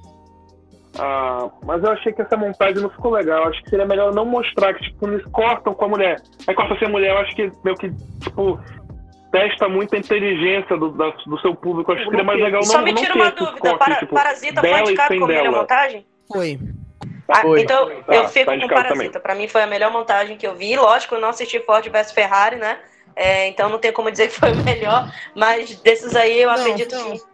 Ah, 1.00 1.50
mas 1.64 1.82
eu 1.84 1.92
achei 1.92 2.12
que 2.12 2.22
essa 2.22 2.36
montagem 2.36 2.82
não 2.82 2.90
ficou 2.90 3.12
legal. 3.12 3.44
Eu 3.44 3.50
acho 3.50 3.64
que 3.64 3.70
seria 3.70 3.86
melhor 3.86 4.14
não 4.14 4.26
mostrar 4.26 4.74
que, 4.74 4.84
tipo, 4.84 5.08
eles 5.08 5.26
cortam 5.32 5.74
com 5.74 5.86
a 5.86 5.90
mulher. 5.90 6.22
Aí 6.48 6.54
corta 6.54 6.78
sem 6.78 6.88
a 6.88 6.92
mulher, 6.92 7.12
eu 7.12 7.18
acho 7.20 7.36
que 7.36 7.52
meio 7.64 7.78
que, 7.78 7.90
tipo, 8.22 8.60
testa 9.32 9.70
muito 9.70 9.96
a 9.96 10.00
inteligência 10.00 10.76
do, 10.78 10.90
da- 10.92 11.14
do 11.26 11.40
seu 11.40 11.56
público. 11.56 11.92
Eu 11.92 11.96
acho 11.96 12.04
que 12.06 12.10
seria 12.10 12.26
mais 12.26 12.40
legal 12.40 12.62
não, 12.62 12.68
Só 12.68 12.82
me 12.82 12.94
tira 12.94 13.14
uma 13.16 13.32
dúvida, 13.32 13.60
cortes, 13.60 13.78
para, 13.78 13.96
tipo, 13.96 14.14
Parasita 14.16 14.62
foi 14.62 14.82
indicado 14.82 15.14
como 15.16 15.28
melhor 15.28 15.52
montagem? 15.52 16.06
Foi. 16.28 16.60
Ah, 17.30 17.42
Foi. 17.42 17.62
então 17.62 17.86
Tá, 17.88 18.14
eu 18.16 18.24
tá 18.24 18.28
fico 18.28 18.46
com 18.46 18.54
indicado 18.58 18.84
Parasita. 18.84 19.20
Pra 19.22 19.34
mim 19.36 19.48
foi 19.48 19.64
a 19.64 19.68
melhor 19.68 19.92
montagem 19.92 20.36
que 20.36 20.46
eu 20.46 20.54
vi. 20.54 20.76
Lógico, 20.76 21.16
eu 21.16 21.22
não 21.22 21.30
assisti 21.30 21.60
Ford 21.62 21.88
vs 21.88 22.12
Ferrari, 22.12 22.58
né? 22.58 22.78
É, 23.16 23.48
então 23.48 23.70
não 23.70 23.80
tem 23.80 23.92
como 23.92 24.12
dizer 24.12 24.28
que 24.28 24.36
foi 24.36 24.52
o 24.52 24.64
melhor, 24.64 25.10
mas 25.36 25.76
desses 25.82 26.16
aí 26.16 26.42
eu 26.42 26.50
Não, 26.50 26.56
acredito 26.60 26.94
então, 26.96 27.12
que. 27.12 27.31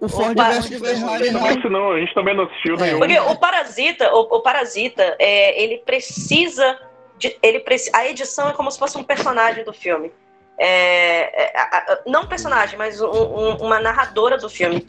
O 0.00 0.08
Ford 0.08 0.30
Opa, 0.32 0.50
versus 0.50 0.78
Ferrari. 0.80 1.30
Não, 1.30 1.46
esse 1.50 1.68
não, 1.68 1.92
a 1.92 2.00
gente 2.00 2.14
também 2.14 2.34
não 2.34 2.44
assistiu 2.44 2.74
É. 2.76 2.78
nenhum. 2.78 2.98
Porque 2.98 3.18
o 3.18 3.36
Parasita, 3.36 4.14
o, 4.14 4.20
o 4.20 4.40
Parasita, 4.40 5.16
é, 5.18 5.62
ele 5.62 5.78
precisa. 5.78 6.78
De, 7.18 7.36
ele 7.42 7.60
preci- 7.60 7.90
a 7.94 8.08
edição 8.08 8.48
é 8.48 8.52
como 8.54 8.70
se 8.70 8.78
fosse 8.78 8.96
um 8.96 9.04
personagem 9.04 9.62
do 9.62 9.72
filme. 9.74 10.10
É, 10.58 11.44
é, 11.44 11.52
a- 11.58 11.76
a- 11.92 11.98
não 12.06 12.22
um 12.22 12.26
personagem, 12.26 12.78
mas 12.78 13.00
um- 13.00 13.06
um- 13.08 13.56
uma 13.56 13.78
narradora 13.80 14.38
do 14.38 14.48
filme. 14.48 14.86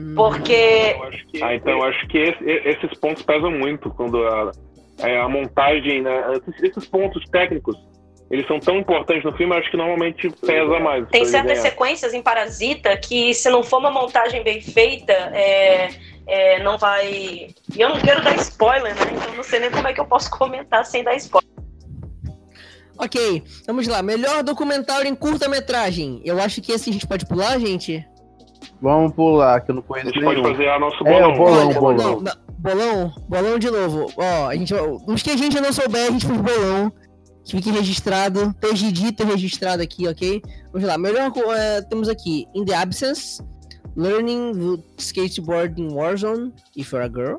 Hum, 0.00 0.14
Porque 0.16 0.96
Ah, 1.42 1.54
então 1.54 1.72
eu 1.72 1.82
acho 1.84 2.06
que 2.08 2.18
esse- 2.18 2.44
esses 2.44 2.98
pontos 2.98 3.22
pesam 3.22 3.50
muito 3.50 3.90
quando 3.90 4.24
a, 4.26 4.52
é, 5.00 5.18
a 5.20 5.28
montagem, 5.28 6.02
né, 6.02 6.22
esses 6.62 6.86
pontos 6.86 7.24
técnicos, 7.30 7.76
eles 8.30 8.46
são 8.46 8.60
tão 8.60 8.76
importantes 8.76 9.24
no 9.24 9.32
filme, 9.36 9.54
acho 9.56 9.70
que 9.70 9.76
normalmente 9.76 10.28
pesa 10.46 10.78
mais. 10.80 11.06
Tem 11.08 11.24
certas 11.24 11.58
ganhar. 11.58 11.62
sequências 11.62 12.12
em 12.14 12.22
Parasita 12.22 12.96
que, 12.96 13.32
se 13.34 13.48
não 13.50 13.62
for 13.62 13.78
uma 13.78 13.90
montagem 13.90 14.42
bem 14.42 14.60
feita, 14.60 15.12
é, 15.12 15.88
é, 16.26 16.62
não 16.62 16.76
vai. 16.76 17.06
E 17.10 17.80
eu 17.80 17.88
não 17.88 17.98
quero 18.00 18.22
dar 18.22 18.34
spoiler, 18.36 18.94
né? 18.94 19.00
Então 19.16 19.34
não 19.34 19.42
sei 19.42 19.60
nem 19.60 19.70
como 19.70 19.88
é 19.88 19.92
que 19.92 20.00
eu 20.00 20.04
posso 20.06 20.30
comentar 20.30 20.84
sem 20.84 21.02
dar 21.02 21.14
spoiler. 21.16 21.48
Ok, 22.98 23.42
vamos 23.66 23.86
lá. 23.86 24.02
Melhor 24.02 24.42
documentário 24.42 25.08
em 25.08 25.14
curta-metragem. 25.14 26.20
Eu 26.24 26.40
acho 26.40 26.60
que 26.60 26.72
esse 26.72 26.90
a 26.90 26.92
gente 26.92 27.06
pode 27.06 27.24
pular, 27.26 27.58
gente? 27.58 28.04
Vamos 28.82 29.12
pular, 29.14 29.60
que 29.60 29.70
eu 29.70 29.76
não 29.76 29.82
A 29.82 29.84
conheço 29.84 30.08
gente 30.12 30.24
pode 30.24 30.40
nenhum. 30.42 30.52
fazer 30.54 30.68
a 30.68 30.78
nosso 30.80 31.06
É, 31.06 31.12
bolão. 31.12 31.32
o 31.32 31.36
bolão, 31.36 31.68
Olha, 31.68 31.80
bolão. 31.80 31.96
Não, 31.96 32.20
não, 32.20 32.32
bolão, 32.58 33.12
bolão 33.28 33.58
de 33.58 33.70
novo. 33.70 34.12
Ó, 34.16 34.48
a 34.48 34.54
gente, 34.56 34.74
os 34.74 35.22
que 35.22 35.30
a 35.30 35.36
gente 35.36 35.60
não 35.60 35.72
souber, 35.72 36.08
a 36.08 36.10
gente 36.10 36.26
faz 36.26 36.40
bolão. 36.40 36.92
Que 37.48 37.56
fique 37.56 37.70
registrado, 37.70 38.50
esteja 38.62 38.92
dito 38.92 39.24
registrado 39.24 39.82
aqui, 39.82 40.06
ok? 40.06 40.42
Vamos 40.70 40.86
lá, 40.86 40.98
melhor 40.98 41.32
é, 41.56 41.80
temos 41.80 42.06
aqui 42.06 42.46
In 42.54 42.66
the 42.66 42.74
Absence, 42.74 43.42
Learning 43.96 44.52
the 44.52 44.82
Skateboard 44.98 45.80
in 45.80 45.90
Warzone, 45.94 46.52
If 46.76 46.92
You're 46.92 47.06
a 47.06 47.08
Girl, 47.08 47.38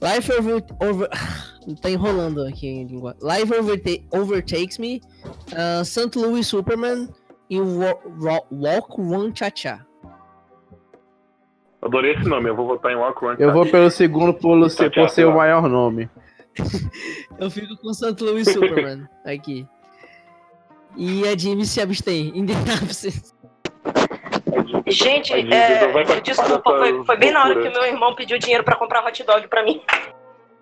Life 0.00 0.32
Over... 0.32 0.64
over 0.80 1.08
tá 1.82 1.90
enrolando 1.90 2.42
aqui 2.44 2.80
a 2.80 2.84
língua. 2.90 3.14
Life 3.20 3.52
Overta- 3.52 4.02
Overtakes 4.10 4.78
Me, 4.78 5.02
uh, 5.52 5.84
St. 5.84 6.18
Louis 6.18 6.46
Superman 6.46 7.10
e 7.50 7.60
Wa- 7.60 7.98
Wa- 8.18 8.46
Walk 8.50 8.98
One 8.98 9.32
Cha 9.34 9.50
Cha. 9.54 9.84
Adorei 11.82 12.14
esse 12.14 12.26
nome, 12.26 12.48
eu 12.48 12.56
vou 12.56 12.66
votar 12.66 12.90
em 12.90 12.96
Walk 12.96 13.22
Run. 13.22 13.34
Eu 13.38 13.52
vou 13.52 13.66
pelo 13.66 13.90
segundo 13.90 14.32
por 14.32 14.58
por 14.94 15.10
ser 15.10 15.26
o 15.26 15.36
maior 15.36 15.68
nome. 15.68 16.08
Eu 17.38 17.50
fico 17.50 17.76
com 17.76 17.92
St. 17.92 18.22
Louis 18.22 18.50
Superman 18.50 19.08
aqui. 19.24 19.66
E 20.96 21.26
a 21.28 21.36
Jimmy 21.36 21.64
se 21.64 21.80
abstém. 21.80 22.32
In 22.34 22.46
the 22.46 22.54
absence. 22.82 23.32
Gente, 24.86 25.32
é, 25.32 26.20
desculpa, 26.20 26.70
foi, 26.70 27.04
foi 27.04 27.16
bem 27.16 27.30
na 27.30 27.44
hora 27.44 27.60
que 27.60 27.68
meu 27.68 27.84
irmão 27.84 28.14
pediu 28.14 28.38
dinheiro 28.38 28.64
pra 28.64 28.76
comprar 28.76 29.04
hot 29.04 29.22
dog 29.22 29.46
pra 29.48 29.62
mim. 29.62 29.82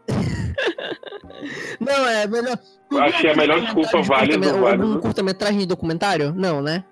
Não, 1.80 2.08
é 2.08 2.26
melhor. 2.26 2.58
Acho 3.00 3.20
que 3.20 3.26
é 3.28 3.32
a 3.32 3.36
melhor 3.36 3.60
desculpa, 3.60 4.02
válido, 4.02 4.48
Algum 4.48 4.60
válido. 4.62 5.00
curta-metragem 5.00 5.58
de 5.58 5.66
documentário? 5.66 6.32
Não, 6.34 6.60
né? 6.62 6.84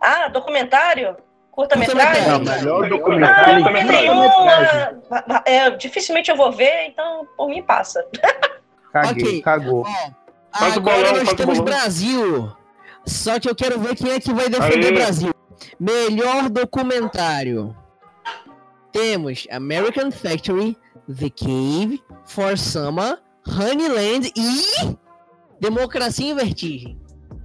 Ah, 0.00 0.28
documentário? 0.28 1.16
Curta-metragem? 1.60 2.28
Não, 2.28 2.38
melhor 2.40 2.88
documentário. 2.88 3.64
nenhuma. 3.84 5.42
É, 5.44 5.70
dificilmente 5.70 6.30
eu 6.30 6.36
vou 6.36 6.50
ver, 6.52 6.86
então 6.86 7.26
por 7.36 7.48
mim 7.48 7.62
passa. 7.62 8.02
Caguei, 8.92 9.22
Ok. 9.24 9.42
cagou. 9.42 9.84
Ó, 9.86 10.58
Faz 10.58 10.76
o 10.76 10.78
agora 10.80 10.96
bolão, 11.10 11.24
nós 11.24 11.34
temos 11.34 11.58
bolão. 11.58 11.64
Brasil. 11.64 12.52
Só 13.06 13.38
que 13.38 13.48
eu 13.48 13.54
quero 13.54 13.78
ver 13.78 13.94
quem 13.94 14.10
é 14.12 14.20
que 14.20 14.32
vai 14.32 14.48
defender 14.48 14.86
Aê. 14.86 14.92
o 14.92 14.94
Brasil. 14.94 15.30
Melhor 15.78 16.48
documentário. 16.48 17.76
Temos 18.92 19.46
American 19.50 20.10
Factory, 20.10 20.76
The 21.08 21.30
Cave, 21.30 22.02
For 22.24 22.56
Summer, 22.58 23.18
Honeyland 23.46 24.32
e 24.36 24.96
Democracia 25.60 26.30
em 26.32 26.34
Vertigem. 26.34 26.99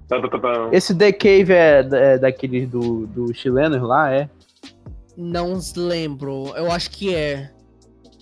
Tá, 0.07 0.21
tá, 0.21 0.39
tá. 0.39 0.69
Esse 0.71 0.93
The 0.95 1.11
Cave 1.11 1.51
é, 1.51 1.79
é 1.91 2.17
daqueles 2.17 2.69
do, 2.69 3.07
do 3.07 3.33
chilenos 3.33 3.81
lá, 3.81 4.13
é? 4.13 4.29
Não 5.17 5.59
lembro. 5.75 6.53
Eu 6.55 6.71
acho 6.71 6.91
que 6.91 7.13
é. 7.15 7.49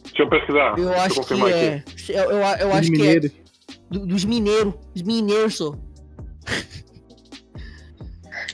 Deixa 0.05 0.21
eu 0.23 0.29
pesquisar. 0.29 0.77
Eu 0.77 0.89
deixa 0.89 1.01
acho 1.03 1.21
que 1.21 1.33
é. 1.51 1.75
aqui. 1.75 2.11
Eu, 2.13 2.23
eu, 2.31 2.37
eu 2.37 2.73
acho 2.73 2.91
que 2.91 2.95
é. 3.01 3.05
mineiros. 3.05 3.31
Do- 3.89 4.05
dos 4.05 4.23
mineiros. 4.25 4.73
Os 4.95 5.01
mineiros, 5.01 5.57
só. 5.57 5.75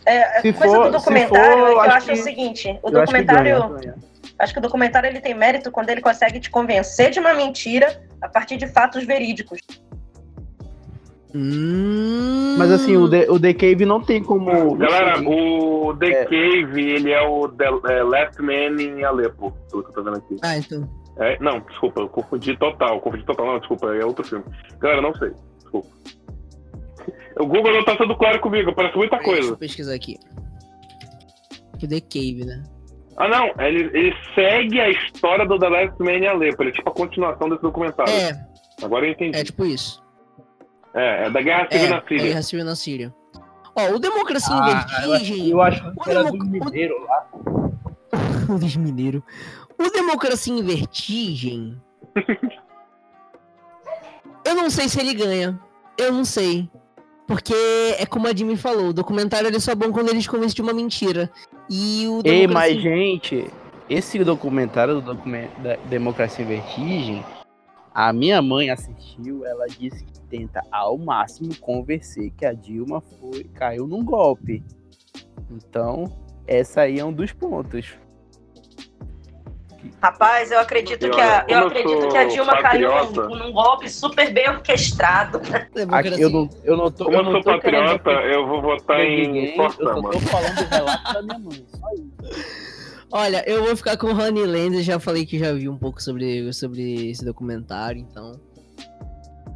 É, 0.06 0.42
Se 0.42 0.54
coisa 0.54 0.76
for- 0.76 0.86
do 0.86 0.92
documentário 0.94 1.58
for, 1.60 1.68
é 1.68 1.70
que 1.70 1.76
eu 1.76 1.80
acho 1.82 1.96
acho 1.98 2.06
o 2.08 2.10
que- 2.14 2.16
seguinte: 2.24 2.68
o 2.68 2.72
Eu 2.72 2.76
acho 3.02 3.12
que 3.14 3.22
documentário. 3.22 3.70
ganha. 3.70 3.96
Acho 4.40 4.54
que 4.54 4.60
o 4.60 4.62
documentário 4.62 5.08
ele 5.08 5.20
tem 5.20 5.34
mérito 5.34 5.70
quando 5.70 5.90
ele 5.90 6.02
consegue 6.02 6.40
te 6.40 6.50
convencer 6.50 7.12
de 7.12 7.20
uma 7.20 7.34
mentira 7.34 8.02
a 8.22 8.30
partir 8.30 8.56
de 8.58 8.68
fatos 8.68 9.04
verídicos. 9.04 9.60
Hum... 11.34 12.56
Mas 12.58 12.72
assim, 12.72 12.98
o 12.98 13.08
The, 13.10 13.30
o 13.30 13.40
The 13.40 13.54
Cave 13.54 13.86
não 13.86 14.02
tem 14.02 14.24
como. 14.24 14.76
Galera, 14.76 15.22
o 15.22 15.96
The 15.96 16.08
É. 16.08 16.24
Cave, 16.26 16.82
ele 16.82 17.12
é 17.12 17.22
o 17.22 17.48
The, 17.48 17.66
é, 17.88 18.04
Last 18.04 18.42
Man 18.42 18.82
em 18.82 19.04
Alepo, 19.04 19.54
pelo 19.70 19.84
que 19.84 19.90
eu 19.90 19.94
tô 19.94 20.04
vendo 20.04 20.18
aqui. 20.18 20.36
Ah, 20.42 20.58
então. 20.58 20.90
É, 21.18 21.38
não, 21.40 21.60
desculpa, 21.60 22.02
eu 22.02 22.10
confundi 22.10 22.58
total. 22.58 23.00
Confundi 23.02 23.24
total, 23.26 23.46
não, 23.46 23.60
desculpa, 23.60 23.94
é 23.96 24.04
outro 24.04 24.26
filme. 24.26 24.44
Galera, 24.80 25.02
não 25.02 25.14
sei, 25.16 25.32
desculpa. 25.60 25.88
O 27.40 27.46
Google 27.46 27.74
não 27.74 27.86
tá 27.86 27.96
sendo 27.96 28.16
claro 28.18 28.40
comigo, 28.40 28.74
parece 28.74 28.98
muita 28.98 29.18
Deixa 29.18 29.32
eu 29.32 29.36
coisa. 29.38 29.58
pesquisar 29.58 29.94
aqui. 29.94 30.18
O 31.82 31.88
The 31.88 32.02
Cave, 32.02 32.44
né? 32.46 32.64
Ah, 33.18 33.28
não, 33.28 33.48
ele, 33.66 33.90
ele 33.98 34.14
segue 34.34 34.80
a 34.80 34.90
história 34.90 35.46
do 35.46 35.60
The 35.60 35.70
Last 35.70 36.02
Man 36.02 36.14
em 36.14 36.28
Alepo, 36.28 36.64
ele 36.64 36.70
é 36.72 36.74
tipo 36.74 36.90
a 36.90 36.94
continuação 36.94 37.50
desse 37.50 37.62
documentário. 37.62 38.12
É, 38.14 38.32
Agora 38.84 39.06
eu 39.06 39.12
entendi. 39.12 39.38
é 39.38 39.44
tipo 39.44 39.66
isso. 39.66 40.02
É, 40.94 41.28
é 41.28 41.30
da 41.30 41.42
Guerra 41.42 41.68
Civil 41.72 41.86
É, 41.86 41.90
na 41.90 41.98
é 41.98 42.02
Síria. 42.08 42.24
Guerra 42.24 42.42
Civil 42.42 42.66
na 42.66 42.76
Síria. 42.76 43.16
Ó, 43.76 43.90
o 43.96 44.00
Democracia 44.00 44.54
em 44.56 44.60
Ah, 44.60 44.86
eu 45.04 45.14
acho, 45.14 45.24
Vertigem. 45.26 45.50
eu 45.50 45.62
acho 45.62 45.88
O 45.90 46.02
que 46.04 46.10
era 46.10 46.24
demo- 46.24 46.38
do 46.38 46.46
mineiro 46.46 46.96
lá. 47.06 47.28
o 48.50 48.58
dos 48.60 48.76
mineiros. 48.76 49.22
O 49.78 49.90
Democracia 49.92 50.54
em 50.54 50.64
Vertigem. 50.64 51.80
eu 54.46 54.56
não 54.56 54.70
sei 54.70 54.90
se 54.90 55.00
ele 55.00 55.14
ganha. 55.14 55.60
Eu 55.98 56.12
não 56.14 56.26
sei. 56.26 56.70
Porque 57.28 57.54
é 58.00 58.06
como 58.08 58.28
a 58.28 58.34
Jimmy 58.36 58.58
falou, 58.58 58.88
o 58.88 58.94
documentário 58.94 59.48
ele 59.48 59.58
é 59.58 59.60
só 59.60 59.76
bom 59.76 59.92
quando 59.92 60.10
eles 60.10 60.28
convencem 60.28 60.56
de 60.56 60.62
uma 60.64 60.74
mentira. 60.74 61.30
E 61.70 62.08
o 62.08 62.22
Ei, 62.26 62.48
Democracia- 62.48 62.74
mas 62.74 62.82
gente, 62.82 63.48
esse 63.88 64.18
documentário 64.24 64.96
do 64.96 65.02
document... 65.02 65.48
da 65.60 65.76
Democracia 65.88 66.44
em 66.44 66.48
Vertigem, 66.48 67.24
a 68.08 68.14
minha 68.14 68.42
mãe 68.42 68.70
assistiu, 68.70 69.46
ela 69.46 69.66
disse 69.68 70.06
que 70.06 70.22
tenta 70.30 70.64
ao 70.72 70.98
máximo 70.98 71.54
convencer 71.60 72.32
que 72.32 72.46
a 72.46 72.54
Dilma 72.54 73.02
foi, 73.02 73.44
caiu 73.54 73.86
num 73.88 74.06
golpe. 74.06 74.64
Então, 75.52 76.06
essa 76.48 76.82
aí 76.82 76.98
é 76.98 77.04
um 77.04 77.12
dos 77.12 77.34
pontos. 77.34 77.94
Rapaz, 80.02 80.50
eu 80.50 80.60
acredito 80.62 81.08
E 81.08 81.10
que 81.10 81.20
a, 81.20 81.46
eu 81.50 81.58
eu 81.60 81.68
acredito 81.68 82.08
que 82.08 82.18
a 82.18 82.24
Dilma 82.24 82.62
caiu 82.62 82.90
patriota- 82.90 83.28
num, 83.28 83.36
num 83.36 83.52
golpe 83.52 83.90
super 83.90 84.32
bem 84.32 84.50
orquestrado. 84.50 85.42
Aqui, 85.92 86.22
eu, 86.22 86.30
não, 86.30 86.50
eu 86.64 86.78
não 86.78 86.90
tô. 86.90 87.04
Como 87.04 87.18
eu 87.18 87.24
não 87.24 87.32
sou 87.34 87.44
tô 87.44 87.60
querendo 87.60 88.00
patriota, 88.00 88.12
eu 88.28 88.48
vou 88.48 88.62
votar 88.62 89.02
em 89.02 89.28
ninguém, 89.28 89.58
eu 89.58 89.70
só 89.70 89.78
tô 89.78 90.20
falando 90.22 90.56
do 90.56 90.70
relato 90.70 91.14
da 91.14 91.22
minha 91.22 91.40
mãe. 91.40 91.66
Só 91.68 91.88
isso. 91.96 92.69
Olha, 93.12 93.44
eu 93.50 93.64
vou 93.66 93.76
ficar 93.76 93.98
com 93.98 94.08
Honeyland, 94.08 94.76
eu 94.78 94.84
já 94.84 95.00
falei 95.00 95.26
que 95.26 95.40
já 95.40 95.52
vi 95.54 95.68
um 95.68 95.78
pouco 95.78 96.02
sobre, 96.02 96.52
sobre 96.54 97.10
esse 97.10 97.26
documentário, 97.26 98.00
então. 98.00 98.40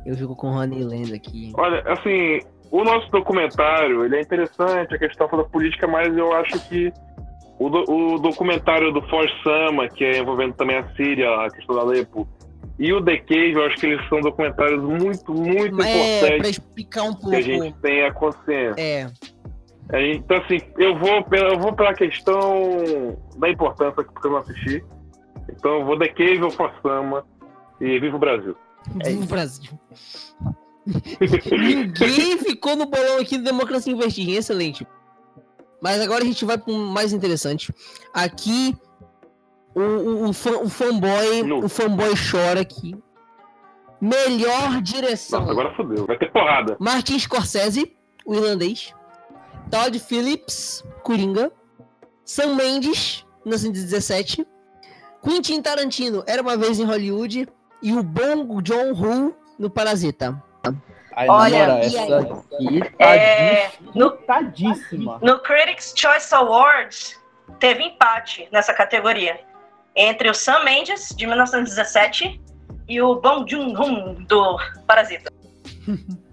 Eu 0.06 0.16
fico 0.18 0.36
com 0.36 0.47
Honeyland 0.47 1.14
aqui. 1.14 1.51
Olha, 1.56 1.82
assim, 1.88 2.39
o 2.72 2.84
nosso 2.84 3.10
documentário, 3.12 4.04
ele 4.06 4.18
é 4.18 4.22
interessante, 4.22 4.95
a 4.95 4.97
questão 4.99 5.28
da 5.28 5.43
política, 5.43 5.88
mas 5.88 6.16
eu 6.18 6.34
acho 6.34 6.60
que 6.68 6.91
o, 7.60 7.70
do- 7.70 7.86
o 7.89 8.20
documentário 8.20 8.91
do 8.91 9.01
Forsama, 9.08 9.88
que 9.88 10.04
é 10.04 10.18
envolvendo 10.18 10.54
também 10.56 10.78
a 10.78 10.95
Síria, 10.95 11.30
a 11.45 11.49
questão 11.49 11.76
da 11.76 11.82
Alepo, 11.84 12.28
e 12.80 12.91
o 12.91 13.01
The 13.06 13.18
Cave, 13.20 13.54
eu 13.54 13.66
acho 13.66 13.78
que 13.78 13.86
eles 13.86 14.10
são 14.10 14.20
documentários 14.20 14.82
muito, 14.82 15.32
muito 15.32 15.76
Mas 15.76 15.86
é, 15.88 16.20
pra 16.20 16.28
importantes 16.38 16.49
explicar 16.58 17.04
um 17.04 17.14
que 17.14 17.22
pouco. 17.22 17.36
a 17.38 17.41
gente 17.41 17.74
tenha 17.82 18.12
consciência. 18.12 18.76
É, 18.82 19.08
Então, 19.91 20.38
assim, 20.38 20.59
eu 20.77 20.97
vou, 20.97 21.23
pela- 21.23 21.49
eu 21.53 21.59
vou 21.59 21.73
pela 21.73 21.93
questão 21.93 23.17
da 23.38 23.49
importância, 23.49 24.03
porque 24.03 24.27
eu 24.27 24.31
não 24.31 24.38
assisti. 24.39 24.84
Então, 25.49 25.79
eu 25.79 25.86
vou 25.86 25.97
The 25.99 26.07
Cave 26.07 26.41
ou 26.43 26.49
Forsama 26.51 27.25
e 27.81 27.99
Viva 27.99 28.15
o 28.15 28.19
Brasil. 28.19 28.55
É 29.01 29.11
do 29.11 29.19
isso. 29.19 29.27
Brasil. 29.27 29.71
Ninguém 31.51 32.38
ficou 32.39 32.75
no 32.75 32.86
bolão 32.86 33.19
aqui 33.19 33.38
do 33.38 33.43
Democracia 33.43 33.91
em 33.93 33.97
Vertigem, 33.97 34.36
excelente. 34.36 34.86
Mas 35.81 36.01
agora 36.01 36.23
a 36.23 36.25
gente 36.25 36.45
vai 36.45 36.57
para 36.57 36.73
um 36.73 36.88
mais 36.88 37.11
interessante. 37.13 37.73
Aqui, 38.13 38.75
o, 39.75 39.81
o, 39.81 40.29
o, 40.29 40.34
fã- 40.34 40.57
o 40.59 40.69
fanboy, 40.69 41.51
o 41.63 41.67
fanboy 41.69 42.13
chora 42.31 42.61
aqui. 42.61 42.95
Melhor 43.99 44.81
direção. 44.81 45.39
Nossa, 45.41 45.51
agora 45.51 45.75
fodeu. 45.75 46.05
Vai 46.05 46.17
ter 46.17 46.31
porrada. 46.31 46.75
Martin 46.79 47.17
Scorsese 47.19 47.95
o 48.25 48.34
irlandês. 48.34 48.93
Todd 49.74 49.97
Phillips, 49.99 50.84
Coringa. 51.01 51.51
Sam 52.24 52.53
Mendes, 52.55 53.26
1917. 53.43 54.45
Quentin 55.24 55.61
Tarantino, 55.63 56.24
Era 56.28 56.43
Uma 56.43 56.55
Vez 56.55 56.80
em 56.80 56.84
Hollywood. 56.86 57.47
E 57.82 57.91
o 57.91 58.03
Bong 58.03 58.47
Joon-ho 58.63 59.36
no 59.57 59.69
Parasita. 59.71 60.39
Ai, 61.15 61.28
Olha, 61.28 61.67
na 61.67 61.74
moral, 61.74 61.78
e 61.80 61.82
aí? 61.82 61.95
essa 61.95 62.17
aqui 62.19 62.97
tá 62.97 63.05
É, 63.05 63.71
no- 63.95 64.09
disputadíssima. 64.11 65.19
No 65.24 65.39
Critics' 65.39 65.93
Choice 65.95 66.34
Awards, 66.36 67.19
teve 67.59 67.84
empate 67.84 68.47
nessa 68.51 68.74
categoria 68.76 69.39
entre 69.95 70.30
o 70.30 70.34
Sam 70.36 70.63
Mendes, 70.63 71.09
de 71.15 71.26
1917, 71.26 72.39
e 72.88 73.01
o 73.01 73.15
Bong 73.15 73.49
Joon-ho, 73.49 74.13
do 74.28 74.57
Parasita. 74.88 75.32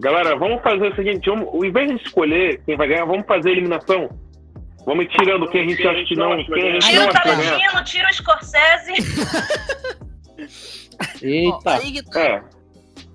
Galera, 0.00 0.36
vamos 0.36 0.62
fazer 0.62 0.92
o 0.92 0.96
seguinte: 0.96 1.28
vamos, 1.28 1.48
ao 1.48 1.64
invés 1.64 1.88
de 1.88 1.96
escolher 2.04 2.62
quem 2.64 2.76
vai 2.76 2.88
ganhar, 2.88 3.04
vamos 3.04 3.26
fazer 3.26 3.50
a 3.50 3.52
eliminação. 3.52 4.08
Vamos 4.86 5.04
ir 5.04 5.08
tirando 5.10 5.48
quem 5.50 5.60
a 5.60 5.68
gente 5.68 5.86
acha 5.86 6.04
que 6.04 6.16
não. 6.16 6.30
Quem 6.46 6.70
a 6.70 6.80
gente 6.80 6.94
não 6.94 7.04
o 7.06 7.08
acha 7.10 7.20
que 7.20 7.28
vai 7.28 7.36
ganhar. 7.36 7.58
Tarantino, 7.58 7.84
tira 7.84 8.08
o 8.08 8.14
Scorsese. 8.14 8.92
Eita. 11.22 11.74
aí 11.76 12.02
tá. 12.02 12.20
É. 12.20 12.42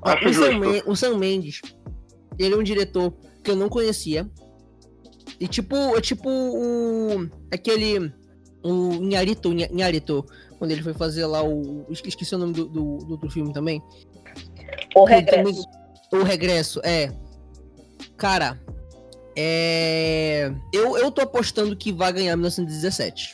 Ó, 0.01 0.09
Acho 0.09 0.29
o, 0.29 0.33
Sam 0.33 0.51
justo. 0.51 0.59
Men- 0.59 0.83
o 0.86 0.95
Sam 0.95 1.17
Mendes, 1.17 1.61
ele 2.38 2.53
é 2.53 2.57
um 2.57 2.63
diretor 2.63 3.13
que 3.43 3.49
eu 3.51 3.55
não 3.55 3.69
conhecia. 3.69 4.27
E 5.39 5.47
tipo, 5.47 5.75
é 5.97 6.01
tipo 6.01 6.29
o. 6.29 7.27
aquele. 7.51 8.11
O 8.63 8.93
Inharito, 8.95 9.53
Nha- 9.53 9.67
Inharito, 9.71 10.25
quando 10.57 10.71
ele 10.71 10.81
foi 10.81 10.93
fazer 10.93 11.25
lá 11.25 11.43
o. 11.43 11.86
esque- 11.89 12.09
Esqueci 12.09 12.33
o 12.36 12.38
nome 12.38 12.53
do, 12.53 12.65
do, 12.65 12.97
do 12.99 13.11
outro 13.11 13.29
filme 13.29 13.51
também. 13.53 13.81
O 14.95 15.03
regresso. 15.05 15.63
O 16.20 16.24
regresso, 16.24 16.80
é. 16.84 17.09
Cara, 18.18 18.57
é. 19.38 20.51
Eu, 20.74 20.97
eu 20.97 21.11
tô 21.11 21.22
apostando 21.22 21.76
que 21.76 21.91
vai 21.91 22.11
ganhar 22.13 22.36
1917. 22.36 23.34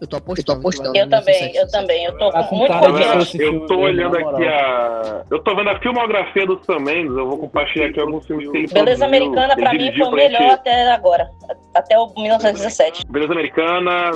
Eu 0.00 0.06
tô 0.06 0.16
apostando. 0.16 0.60
que 0.70 0.76
vai 0.76 0.92
ganhar 0.92 1.04
Eu 1.06 1.10
também, 1.10 1.34
1917. 1.50 1.56
eu 1.58 1.70
também. 1.70 2.04
Eu 2.04 2.18
tô 2.18 2.30
Tá 2.30 2.44
com 2.44 2.56
muito 2.56 2.72
confiante. 2.72 3.38
Eu 3.42 3.66
tô 3.66 3.78
olhando 3.78 4.18
na 4.18 4.30
aqui 4.30 4.44
a. 4.46 5.24
Eu 5.30 5.38
tô 5.42 5.56
vendo 5.56 5.70
a 5.70 5.80
filmografia 5.80 6.46
do 6.46 6.64
Sam 6.64 6.78
Mendes, 6.80 7.16
eu 7.16 7.28
vou 7.28 7.38
compartilhar 7.38 7.86
aqui 7.86 7.98
alguns 8.00 8.24
filmes 8.26 8.48
que 8.50 8.56
ele 8.58 8.66
Beleza 8.68 9.04
produziu, 9.04 9.06
Americana, 9.06 9.56
pra 9.56 9.72
mim, 9.72 9.92
foi 9.92 10.02
o 10.02 10.04
gente. 10.04 10.14
melhor 10.14 10.50
até 10.52 10.92
agora. 10.92 11.28
Até 11.74 11.98
o 11.98 12.12
1917. 12.16 13.06
Beleza 13.10 13.32
Americana, 13.32 14.12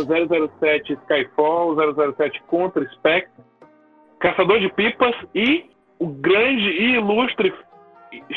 007 0.61 0.93
Skyfall, 1.03 1.75
007 2.17 2.43
Contra 2.47 2.89
Spec, 2.93 3.27
Caçador 4.21 4.61
de 4.61 4.73
Pipas 4.75 5.15
e 5.35 5.65
o 5.99 6.07
grande 6.07 6.63
e 6.69 6.95
ilustre 6.95 7.53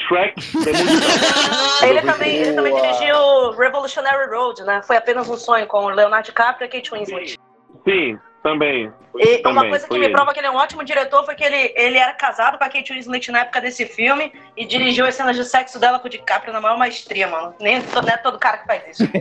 Shrek. 0.08 0.36
Ele 1.88 2.02
também, 2.02 2.36
ele 2.38 2.54
também 2.54 2.74
dirigiu 2.74 3.52
Revolutionary 3.52 4.30
Road, 4.30 4.64
né? 4.64 4.82
Foi 4.84 4.98
apenas 4.98 5.30
um 5.30 5.38
sonho 5.38 5.68
com 5.68 5.86
o 5.86 5.90
Leonardo 5.90 6.26
DiCaprio 6.26 6.66
e 6.66 6.70
Kate 6.70 6.92
Winslet. 6.92 7.38
Sim, 7.84 8.18
também. 8.46 8.92
E 9.18 9.38
uma 9.38 9.42
Também, 9.56 9.70
coisa 9.72 9.88
que 9.88 9.98
me 9.98 10.06
ele. 10.06 10.14
prova 10.14 10.32
que 10.34 10.40
ele 10.40 10.46
é 10.48 10.52
um 10.52 10.56
ótimo 10.56 10.84
diretor 10.84 11.26
foi 11.26 11.34
que 11.34 11.44
ele, 11.44 11.74
ele 11.76 11.98
era 11.98 12.14
casado 12.14 12.58
com 12.60 12.64
a 12.64 12.70
Kate 12.70 12.94
Winslet 12.94 13.32
na 13.32 13.40
época 13.40 13.60
desse 13.60 13.86
filme 13.88 14.32
e 14.56 14.66
dirigiu 14.66 15.06
as 15.06 15.16
cenas 15.16 15.36
de 15.36 15.44
sexo 15.46 15.80
dela 15.80 15.98
com 15.98 16.06
o 16.08 16.10
DiCaprio 16.12 16.54
na 16.54 16.62
maior 16.62 16.78
maestria, 16.78 17.28
mano. 17.28 17.56
Nem 17.60 17.80
não 17.80 18.08
é 18.10 18.18
todo 18.18 18.38
cara 18.38 18.58
que 18.60 18.68
faz 18.68 18.84
isso. 19.00 19.04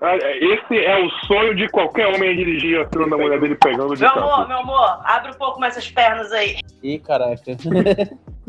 Ah, 0.00 0.16
Esse 0.16 0.78
é 0.84 0.96
o 1.04 1.10
sonho 1.26 1.54
de 1.56 1.68
qualquer 1.68 2.06
homem 2.06 2.34
dirigir 2.36 2.80
a 2.80 2.88
cena 2.88 3.08
da 3.08 3.16
mulher 3.18 3.38
dele 3.40 3.56
pegando 3.56 3.92
o 3.92 3.98
Meu 3.98 4.08
amor, 4.08 4.22
DiCaprio. 4.22 4.48
meu 4.48 4.58
amor, 4.58 5.00
abre 5.04 5.30
um 5.32 5.34
pouco 5.34 5.60
mais 5.60 5.76
as 5.76 5.90
pernas 5.90 6.32
aí. 6.32 6.56
Ih, 6.82 6.98
caraca. 7.00 7.42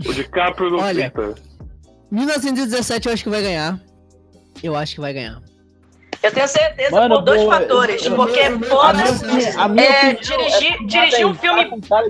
O 0.07 0.14
DiCaprio 0.14 0.70
não 0.70 0.80
Olha. 0.80 1.05
fica. 1.05 1.36
1917 2.12 3.07
eu 3.07 3.14
acho 3.14 3.24
que 3.24 3.30
vai 3.30 3.41
ganhar. 3.41 3.78
Eu 4.64 4.76
acho 4.76 4.95
que 4.95 5.01
vai 5.01 5.12
ganhar. 5.14 5.41
Eu 6.22 6.32
tenho 6.34 6.47
certeza 6.47 6.91
Mano, 6.91 7.15
por 7.15 7.22
dois 7.24 7.41
boa, 7.41 7.59
fatores. 7.59 8.05
eu- 8.05 8.15
porque 8.15 8.39
eu- 8.39 8.59
eu- 8.59 8.63
foda 8.63 8.99
A 9.03 9.28
minha, 9.28 9.59
a 9.63 9.67
minha 9.67 9.86
é, 9.88 10.11
opinião 10.13 10.38
dirigir, 10.38 10.74
é- 10.74 10.86
dirigir 10.86 11.26
um 11.28 11.34
filme 11.36 11.82
Tá. 11.88 12.03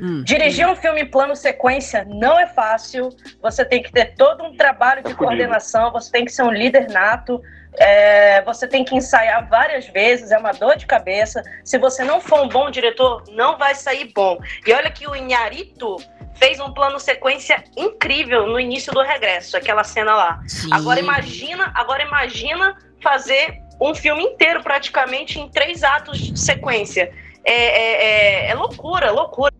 Hum. 0.00 0.22
Dirigir 0.24 0.68
um 0.68 0.76
filme 0.76 1.00
em 1.02 1.06
plano 1.06 1.34
sequência 1.34 2.04
não 2.08 2.38
é 2.38 2.46
fácil. 2.46 3.08
Você 3.40 3.64
tem 3.64 3.82
que 3.82 3.90
ter 3.90 4.14
todo 4.14 4.44
um 4.44 4.54
trabalho 4.56 5.02
de 5.02 5.08
É 5.08 5.14
fudido. 5.14 5.24
coordenação, 5.24 5.90
você 5.90 6.10
tem 6.12 6.24
que 6.24 6.32
ser 6.32 6.42
um 6.42 6.50
líder 6.50 6.90
nato, 6.90 7.40
é, 7.78 8.42
você 8.42 8.66
tem 8.66 8.84
que 8.84 8.94
ensaiar 8.94 9.48
várias 9.48 9.86
vezes, 9.88 10.30
é 10.32 10.38
uma 10.38 10.52
dor 10.52 10.76
de 10.76 10.84
cabeça. 10.86 11.42
Se 11.64 11.78
você 11.78 12.04
não 12.04 12.20
for 12.20 12.42
um 12.42 12.48
bom 12.48 12.70
diretor, 12.70 13.24
não 13.30 13.56
vai 13.56 13.74
sair 13.74 14.12
bom. 14.14 14.38
E 14.66 14.72
olha 14.72 14.90
que 14.90 15.06
o 15.08 15.16
Inharito 15.16 15.96
fez 16.36 16.60
um 16.60 16.72
plano 16.72 16.98
sequência 17.00 17.62
incrível 17.76 18.46
no 18.46 18.58
início 18.60 18.92
do 18.92 19.00
regresso, 19.02 19.56
aquela 19.56 19.82
cena 19.84 20.14
lá. 20.14 20.40
Sim. 20.46 20.68
Agora 20.72 21.00
imagina, 21.00 21.72
agora 21.74 22.02
imagina 22.02 22.76
fazer 23.02 23.58
um 23.80 23.94
filme 23.94 24.22
inteiro 24.22 24.62
praticamente 24.62 25.38
em 25.38 25.48
três 25.50 25.82
atos 25.82 26.18
de 26.18 26.38
sequência. 26.38 27.12
É, 27.44 27.52
é- 27.52 28.04
é- 28.46 28.50
é 28.50 28.54
loucura, 28.54 29.10
loucura. 29.12 29.52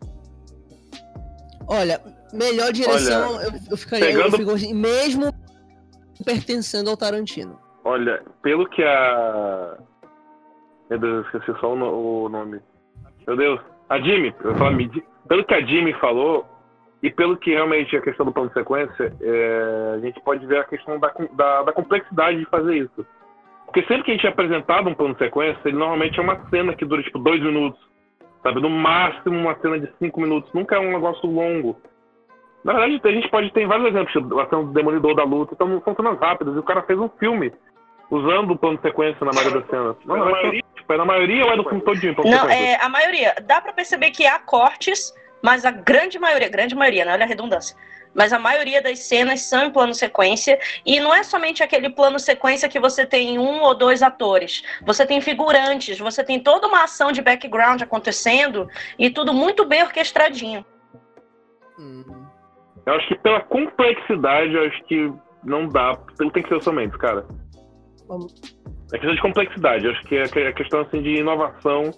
Olha, 1.69 2.01
melhor 2.33 2.73
direção 2.73 3.41
eu, 3.43 3.51
eu 3.71 3.77
ficaria. 3.77 4.07
pegando- 4.07 4.35
Eu 4.35 4.39
fico 4.39 4.51
assim, 4.53 4.75
mesmo 4.75 5.33
pertencendo 6.25 6.91
ao 6.91 6.97
Tarantino. 6.97 7.59
Olha, 7.85 8.23
pelo 8.43 8.69
que 8.69 8.83
a. 8.83 9.77
Meu 10.91 10.99
Deus, 10.99 11.27
eu 11.33 11.41
esqueci 11.41 11.61
só 11.61 11.73
o, 11.73 11.77
no- 11.77 12.25
o 12.25 12.29
nome. 12.29 12.61
Meu 13.27 13.37
Deus. 13.37 13.61
A 13.89 13.99
Jimmy, 14.01 14.35
eu 14.43 14.71
Midi. 14.73 15.05
Pelo 15.29 15.45
que 15.45 15.55
a 15.55 15.61
Jimmy 15.65 15.93
falou, 15.95 16.45
e 17.03 17.11
pelo 17.11 17.37
que 17.37 17.51
realmente 17.51 17.97
a 17.97 18.01
questão 18.01 18.25
do 18.25 18.33
plano 18.33 18.49
de 18.49 18.55
sequência, 18.55 19.13
é, 19.21 19.93
a 19.97 19.99
gente 20.01 20.21
pode 20.21 20.45
ver 20.47 20.59
a 20.59 20.65
questão 20.65 20.99
da, 20.99 21.13
da, 21.33 21.63
da 21.65 21.73
complexidade 21.73 22.39
de 22.39 22.47
fazer 22.47 22.77
isso. 22.77 23.07
Porque 23.67 23.83
sempre 23.83 24.05
que 24.05 24.11
a 24.13 24.15
gente 24.15 24.27
é 24.27 24.31
apresentado 24.31 24.89
um 24.89 24.95
plano 24.95 25.15
de 25.15 25.19
sequência, 25.19 25.61
ele 25.65 25.77
normalmente 25.77 26.19
é 26.19 26.23
uma 26.23 26.49
cena 26.49 26.75
que 26.75 26.85
dura 26.85 27.03
tipo 27.03 27.19
dois 27.19 27.43
minutos. 27.43 27.79
Sabe? 28.43 28.61
No 28.61 28.71
máximo 28.71 29.39
uma 29.39 29.57
cena 29.57 29.79
de 29.79 29.93
cinco 29.99 30.21
minutos. 30.21 30.51
Nunca 30.55 30.77
é 30.77 30.79
um 30.79 30.93
negócio 30.93 31.29
longo. 31.29 31.77
Na 32.65 32.73
verdade, 32.73 33.01
a 33.05 33.11
gente 33.13 33.29
pode 33.29 33.53
ter 33.53 33.67
vários 33.67 33.89
exemplos. 33.89 34.13
tipo, 34.13 34.39
A 34.41 34.49
cena 34.49 34.63
do 34.63 34.73
Demolidor 34.73 35.15
da 35.15 35.25
luta. 35.25 35.53
Então 35.55 35.83
são 35.85 35.95
cenas 35.95 36.19
rápidas. 36.19 36.55
E 36.55 36.59
o 36.59 36.63
cara 36.63 36.83
fez 36.83 36.99
um 36.99 37.09
filme 37.19 37.53
usando 38.11 38.53
o 38.53 38.59
plano 38.59 38.77
de 38.77 38.83
sequência 38.83 39.25
na 39.25 39.33
maioria 39.33 39.61
das 39.61 39.69
cenas. 39.69 39.97
Não, 40.05 40.17
não, 40.17 40.37
é, 40.37 40.51
tipo, 40.51 40.93
é 40.93 40.97
na 40.97 41.05
maioria 41.05 41.45
ou 41.45 41.53
é 41.53 41.57
do 41.57 41.65
filme 41.65 41.81
todinho? 41.83 42.15
Não, 42.25 42.49
é, 42.49 42.77
a 42.81 42.89
maioria. 42.89 43.35
Dá 43.43 43.61
pra 43.61 43.73
perceber 43.73 44.11
que 44.13 44.27
há 44.27 44.39
cortes, 44.39 45.13
mas 45.47 45.65
a 45.65 45.71
grande 45.71 46.19
maioria, 46.19 46.49
grande 46.49 46.75
maioria, 46.75 47.05
não 47.05 47.13
olha 47.13 47.23
a 47.23 47.29
redundância. 47.29 47.77
Mas 48.13 48.33
a 48.33 48.39
maioria 48.39 48.83
das 48.83 48.99
cenas 48.99 49.43
são 49.43 49.67
em 49.67 49.71
plano 49.71 49.95
sequência. 49.95 50.59
E 50.85 50.99
não 50.99 51.15
é 51.15 51.23
somente 51.23 51.63
aquele 51.63 51.89
plano 51.89 52.19
sequência 52.19 52.69
que 52.69 52.81
você 52.81 53.07
tem 53.07 53.39
um 53.39 53.63
ou 53.63 53.73
dois 53.73 54.03
atores. 54.03 54.65
Você 54.85 55.07
tem 55.07 55.21
figurantes, 55.21 56.01
você 56.01 56.25
tem 56.25 56.41
toda 56.41 56.67
uma 56.67 56.83
ação 56.83 57.13
de 57.13 57.23
background 57.23 57.81
acontecendo 57.81 58.69
e 58.99 59.09
tudo 59.09 59.33
muito 59.33 59.65
bem 59.65 59.85
orquestradinho. 59.85 60.67
Hum. 61.79 62.27
Eu 62.85 62.95
acho 62.95 63.07
que 63.07 63.15
pela 63.19 63.41
complexidade, 63.43 64.53
eu 64.53 64.65
acho 64.65 64.85
que 64.87 65.13
não 65.45 65.69
dá. 65.69 65.97
Tem 66.19 66.43
que 66.43 66.61
ser 66.61 66.73
Mendes, 66.73 66.97
cara. 66.97 67.25
Vamos. 68.09 68.35
É 68.93 68.99
questão 68.99 69.15
de 69.15 69.21
complexidade. 69.21 69.85
Eu 69.85 69.91
acho 69.93 70.03
que 70.05 70.17
é 70.17 70.29
que- 70.29 70.39
é 70.39 70.53
questão 70.53 70.81
assim, 70.81 71.03
de 71.03 71.17
inovação. 71.17 71.91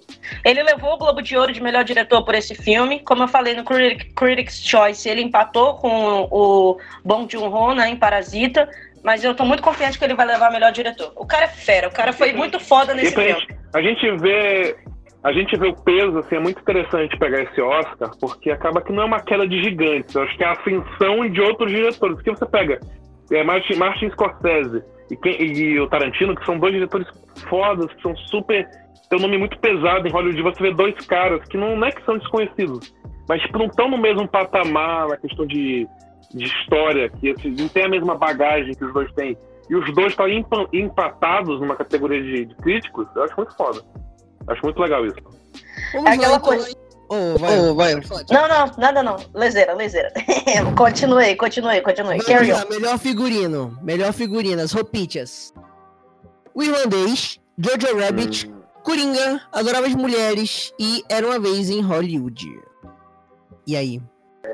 Ele 0.44 0.62
levou 0.62 0.94
o 0.94 0.98
Globo 0.98 1.20
de 1.20 1.36
Ouro 1.36 1.52
de 1.52 1.62
melhor 1.62 1.84
diretor 1.84 2.24
por 2.24 2.34
esse 2.34 2.54
filme. 2.54 3.00
Como 3.00 3.22
eu 3.22 3.28
falei 3.28 3.54
no 3.54 3.62
Critic- 3.64 4.14
Critics' 4.14 4.66
Choice, 4.66 5.06
ele 5.08 5.20
empatou 5.20 5.74
com 5.74 6.26
o 6.30 6.78
Bong 7.04 7.30
Joon-ho 7.30 7.74
né, 7.74 7.90
em 7.90 7.96
Parasita. 7.96 8.68
Mas 9.04 9.22
eu 9.22 9.34
tô 9.34 9.44
muito 9.44 9.62
confiante 9.62 9.98
que 9.98 10.04
ele 10.04 10.14
vai 10.14 10.26
levar 10.26 10.50
melhor 10.50 10.72
diretor. 10.72 11.12
O 11.14 11.26
cara 11.26 11.44
é 11.44 11.48
fera, 11.48 11.88
o 11.88 11.92
cara 11.92 12.12
foi 12.12 12.32
muito 12.32 12.58
foda 12.58 12.94
nesse 12.94 13.14
filme. 13.14 13.46
a 13.74 13.82
gente 13.82 14.10
vê. 14.16 14.76
A 15.22 15.32
gente 15.32 15.56
vê 15.56 15.66
o 15.68 15.74
peso, 15.74 16.18
assim, 16.18 16.36
é 16.36 16.38
muito 16.38 16.60
interessante 16.60 17.18
pegar 17.18 17.42
esse 17.42 17.60
Oscar, 17.60 18.10
porque 18.20 18.50
acaba 18.50 18.80
que 18.80 18.92
não 18.92 19.02
é 19.02 19.06
uma 19.06 19.20
queda 19.20 19.46
de 19.48 19.62
gigantes. 19.62 20.14
Eu 20.14 20.22
acho 20.22 20.36
que 20.36 20.44
é 20.44 20.46
a 20.46 20.52
ascensão 20.52 21.28
de 21.28 21.40
outros 21.40 21.70
diretores. 21.70 22.16
Porque 22.16 22.30
você 22.30 22.46
pega 22.46 22.80
é, 23.30 23.42
Martin, 23.42 23.74
Martin 23.74 24.08
Scorsese 24.10 24.82
e, 25.10 25.16
quem- 25.16 25.40
e 25.42 25.80
o 25.80 25.88
Tarantino, 25.88 26.34
que 26.34 26.44
são 26.44 26.58
dois 26.58 26.72
diretores 26.74 27.06
fodas, 27.48 27.92
que 27.94 28.02
são 28.02 28.16
super. 28.16 28.68
tem 29.08 29.18
um 29.18 29.22
nome 29.22 29.38
muito 29.38 29.58
pesado 29.58 30.06
em 30.06 30.10
Hollywood. 30.10 30.42
Você 30.42 30.62
vê 30.62 30.74
dois 30.74 30.94
caras 31.06 31.42
que 31.48 31.56
não, 31.56 31.76
não 31.76 31.86
é 31.86 31.92
que 31.92 32.04
são 32.04 32.18
desconhecidos, 32.18 32.94
mas 33.28 33.40
tipo, 33.42 33.58
não 33.58 33.66
estão 33.66 33.88
no 33.90 33.96
mesmo 33.98 34.28
patamar 34.28 35.08
na 35.08 35.16
questão 35.16 35.46
de, 35.46 35.86
de 36.34 36.44
história, 36.44 37.08
que 37.08 37.30
assim, 37.30 37.50
não 37.58 37.68
tem 37.68 37.84
a 37.84 37.88
mesma 37.88 38.14
bagagem 38.16 38.74
que 38.74 38.84
os 38.84 38.92
dois 38.92 39.10
têm. 39.14 39.36
E 39.70 39.74
os 39.76 39.92
dois 39.94 40.08
estão 40.12 40.28
empa- 40.28 40.66
empatados 40.72 41.60
numa 41.60 41.76
categoria 41.76 42.22
de, 42.22 42.44
de 42.46 42.54
críticos, 42.56 43.06
eu 43.16 43.22
acho 43.24 43.34
muito 43.36 43.54
foda. 43.56 43.80
Acho 44.46 44.60
muito 44.64 44.80
legal 44.80 45.04
isso. 45.06 45.16
Vamos 45.92 46.10
É 46.10 46.14
aquela 46.14 46.32
lá, 46.32 46.36
então. 46.38 46.40
coisa- 46.40 46.76
Ô, 47.08 47.38
vai, 47.38 47.56
vai. 47.74 48.24
Não, 48.30 48.48
não, 48.48 48.72
nada 48.76 49.02
não. 49.02 49.16
Lezeira, 49.34 49.72
lezeira. 49.72 50.12
continuei, 50.76 51.34
continuei, 51.36 51.80
continuei. 51.80 52.18
Carry 52.18 52.52
on. 52.52 52.68
Melhor 52.68 52.98
figurino. 52.98 53.78
Melhor 53.82 54.12
figurino, 54.12 54.60
as 54.60 54.72
roupinhas. 54.72 55.54
O 56.54 56.62
irlandês, 56.62 57.40
Jojo 57.56 57.98
Rabbit, 57.98 58.48
Hum, 58.48 58.62
Coringa, 58.82 59.40
Adoráveis 59.52 59.94
Mulheres 59.94 60.72
e 60.78 61.02
Era 61.08 61.26
Uma 61.26 61.38
Vez 61.38 61.70
em 61.70 61.80
Hollywood. 61.80 62.46
E 63.66 63.76
aí? 63.76 64.02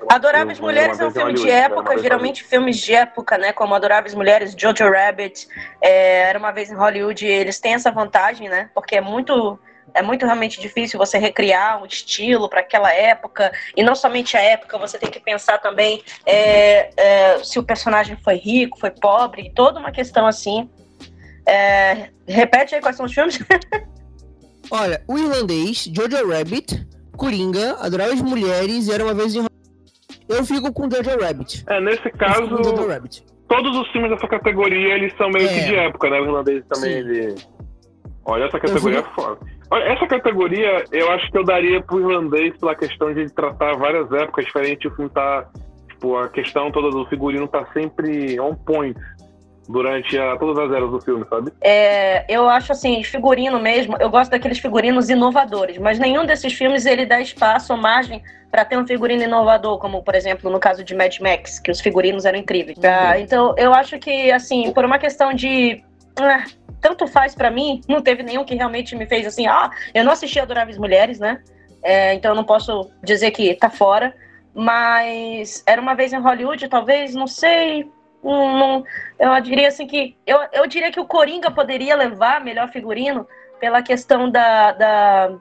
Adoráveis 0.09 0.61
Mulheres 0.61 1.00
é 1.00 1.07
um 1.07 1.11
filme 1.11 1.34
de 1.34 1.50
época, 1.50 1.98
geralmente 1.98 2.44
filmes 2.44 2.76
de 2.78 2.94
época, 2.94 3.38
né? 3.38 3.52
Como 3.52 3.74
Adoráveis 3.74 4.14
Mulheres, 4.14 4.55
Jojo 4.57 4.90
Rabbit, 4.90 5.48
é, 5.80 6.28
Era 6.28 6.38
uma 6.38 6.52
vez 6.52 6.70
em 6.70 6.74
Hollywood, 6.74 7.26
eles 7.26 7.59
têm 7.59 7.74
essa 7.74 7.90
vantagem, 7.90 8.48
né? 8.48 8.70
Porque 8.74 8.96
é 8.96 9.00
muito 9.00 9.59
é 9.95 10.03
muito 10.03 10.26
realmente 10.26 10.61
difícil 10.61 10.99
você 10.99 11.16
recriar 11.16 11.80
um 11.80 11.86
estilo 11.86 12.49
para 12.49 12.61
aquela 12.61 12.92
época 12.92 13.53
e 13.76 13.82
não 13.82 13.95
somente 13.95 14.36
a 14.36 14.40
época, 14.40 14.76
você 14.76 14.99
tem 14.99 15.11
que 15.11 15.20
pensar 15.20 15.59
também 15.59 16.03
é, 16.26 16.90
é, 16.97 17.45
se 17.45 17.59
o 17.59 17.62
personagem 17.62 18.16
foi 18.16 18.34
rico, 18.34 18.78
foi 18.78 18.90
pobre, 18.90 19.53
toda 19.55 19.78
uma 19.78 19.92
questão 19.92 20.26
assim. 20.26 20.68
É, 21.47 22.09
repete 22.26 22.74
aí 22.74 22.80
quais 22.80 22.97
são 22.97 23.07
os 23.07 23.12
filmes. 23.12 23.38
Olha, 24.70 25.03
o 25.07 25.18
irlandês, 25.18 25.90
Jojo 25.95 26.28
Rabbit, 26.28 26.86
Coringa, 27.16 27.76
Adoráveis 27.80 28.20
Mulheres 28.22 28.88
e 28.88 28.92
Era 28.92 29.05
Uma 29.05 29.14
Vez 29.14 29.34
em. 29.34 29.45
Eu 30.28 30.45
fico 30.45 30.72
com 30.72 30.90
Jojo 30.90 31.18
Rabbit. 31.20 31.64
É, 31.68 31.80
nesse 31.80 31.99
Eu 31.99 32.03
fico 32.05 32.18
com 32.18 32.57
Jojo 32.57 32.74
caso, 32.74 32.88
Rabbit. 32.88 33.24
todos 33.47 33.76
os 33.76 33.88
filmes 33.92 34.11
dessa 34.11 34.26
categoria, 34.26 34.95
eles 34.95 35.12
são 35.16 35.28
meio 35.30 35.47
É. 35.49 35.53
que 35.53 35.64
de 35.66 35.76
época, 35.76 36.09
né? 36.11 36.18
O 36.20 36.24
irlandês 36.24 36.64
também, 36.66 36.92
Sim. 36.92 36.99
ele... 36.99 37.34
Olha, 38.24 38.45
essa 38.45 38.59
categoria 38.59 39.01
Eu 39.01 39.05
é 39.05 39.14
foda. 39.14 39.38
Essa 39.73 40.07
categoria, 40.07 40.85
eu 40.93 41.11
acho 41.12 41.31
que 41.31 41.39
eu 41.39 41.45
daria 41.45 41.83
pro 41.83 41.99
irlandês 41.99 42.57
pela 42.59 42.75
questão 42.75 43.12
de 43.12 43.33
tratar 43.33 43.77
várias 43.77 44.11
épocas 44.12 44.45
diferentes. 44.45 44.91
O 44.91 44.95
filme 44.95 45.11
tá... 45.11 45.47
Tipo, 45.89 46.17
a 46.17 46.29
questão 46.29 46.71
toda 46.71 46.91
do 46.91 47.07
figurino 47.07 47.47
tá 47.49 47.65
sempre 47.73 48.39
on 48.41 48.55
point 48.55 48.99
durante 49.69 50.19
a- 50.19 50.37
todas 50.37 50.59
as 50.65 50.71
eras 50.77 50.91
do 50.91 51.01
filme, 51.01 51.25
sabe? 51.31 51.53
É, 51.61 52.25
eu 52.33 52.49
acho 52.49 52.73
assim, 52.73 53.03
figurino 53.03 53.59
mesmo, 53.59 53.97
eu 53.99 54.11
gosto 54.11 54.31
daqueles 54.31 54.59
figurinos 54.59 55.09
inovadores, 55.09 55.79
mas 55.79 55.99
nenhum 55.99 56.27
desses 56.27 56.53
filmes 56.53 56.85
ele 56.85 57.07
dá 57.07 57.21
espaço 57.21 57.73
ou 57.73 57.79
margem 57.79 58.23
para 58.51 58.65
ter 58.65 58.77
um 58.77 58.87
figurino 58.87 59.23
inovador, 59.23 59.79
como 59.79 60.03
por 60.03 60.15
exemplo 60.15 60.51
no 60.51 60.61
caso 60.61 60.85
de 60.85 60.95
Mad 60.95 61.19
Max, 61.21 61.59
que 61.59 61.71
os 61.71 61.81
figurinos 61.81 62.25
eram 62.27 62.39
incríveis. 62.39 62.77
Ah, 62.85 63.19
então 63.19 63.55
eu 63.57 63.73
acho 63.73 63.99
que 63.99 64.31
assim, 64.31 64.71
por 64.73 64.85
uma 64.85 64.99
questão 64.99 65.33
de 65.33 65.83
ah, 66.21 66.45
tanto 66.85 67.07
faz 67.07 67.35
pra 67.35 67.51
mim, 67.51 67.80
não 67.89 68.03
teve 68.03 68.22
nenhum 68.22 68.45
que 68.45 68.55
realmente 68.55 68.95
me 68.95 69.07
fez 69.07 69.26
assim, 69.26 69.47
ah, 69.47 69.70
eu 69.95 70.05
não 70.05 70.12
assisti 70.12 70.39
Adoráveis 70.39 70.76
Mulheres, 70.76 71.18
né? 71.18 71.43
É, 71.82 72.12
então 72.12 72.32
eu 72.32 72.35
não 72.35 72.45
posso 72.45 72.91
dizer 73.03 73.30
que 73.30 73.55
tá 73.55 73.70
fora, 73.70 74.14
mas 74.55 75.64
era 75.66 75.80
uma 75.80 75.95
vez 75.95 76.12
em 76.12 76.20
Hollywood, 76.20 76.68
talvez, 76.68 77.14
não 77.14 77.26
sei, 77.26 77.91
não, 78.22 78.85
eu 79.18 79.41
diria 79.41 79.68
assim 79.68 79.87
que. 79.87 80.14
Eu, 80.26 80.39
eu 80.53 80.66
diria 80.66 80.93
que 80.93 81.01
o 81.01 81.07
Coringa 81.07 81.51
poderia 81.51 81.97
levar 81.97 82.45
melhor 82.45 82.68
figurino 82.68 83.26
pela 83.59 83.80
questão 83.80 84.30
da, 84.30 84.72
da, 84.72 85.37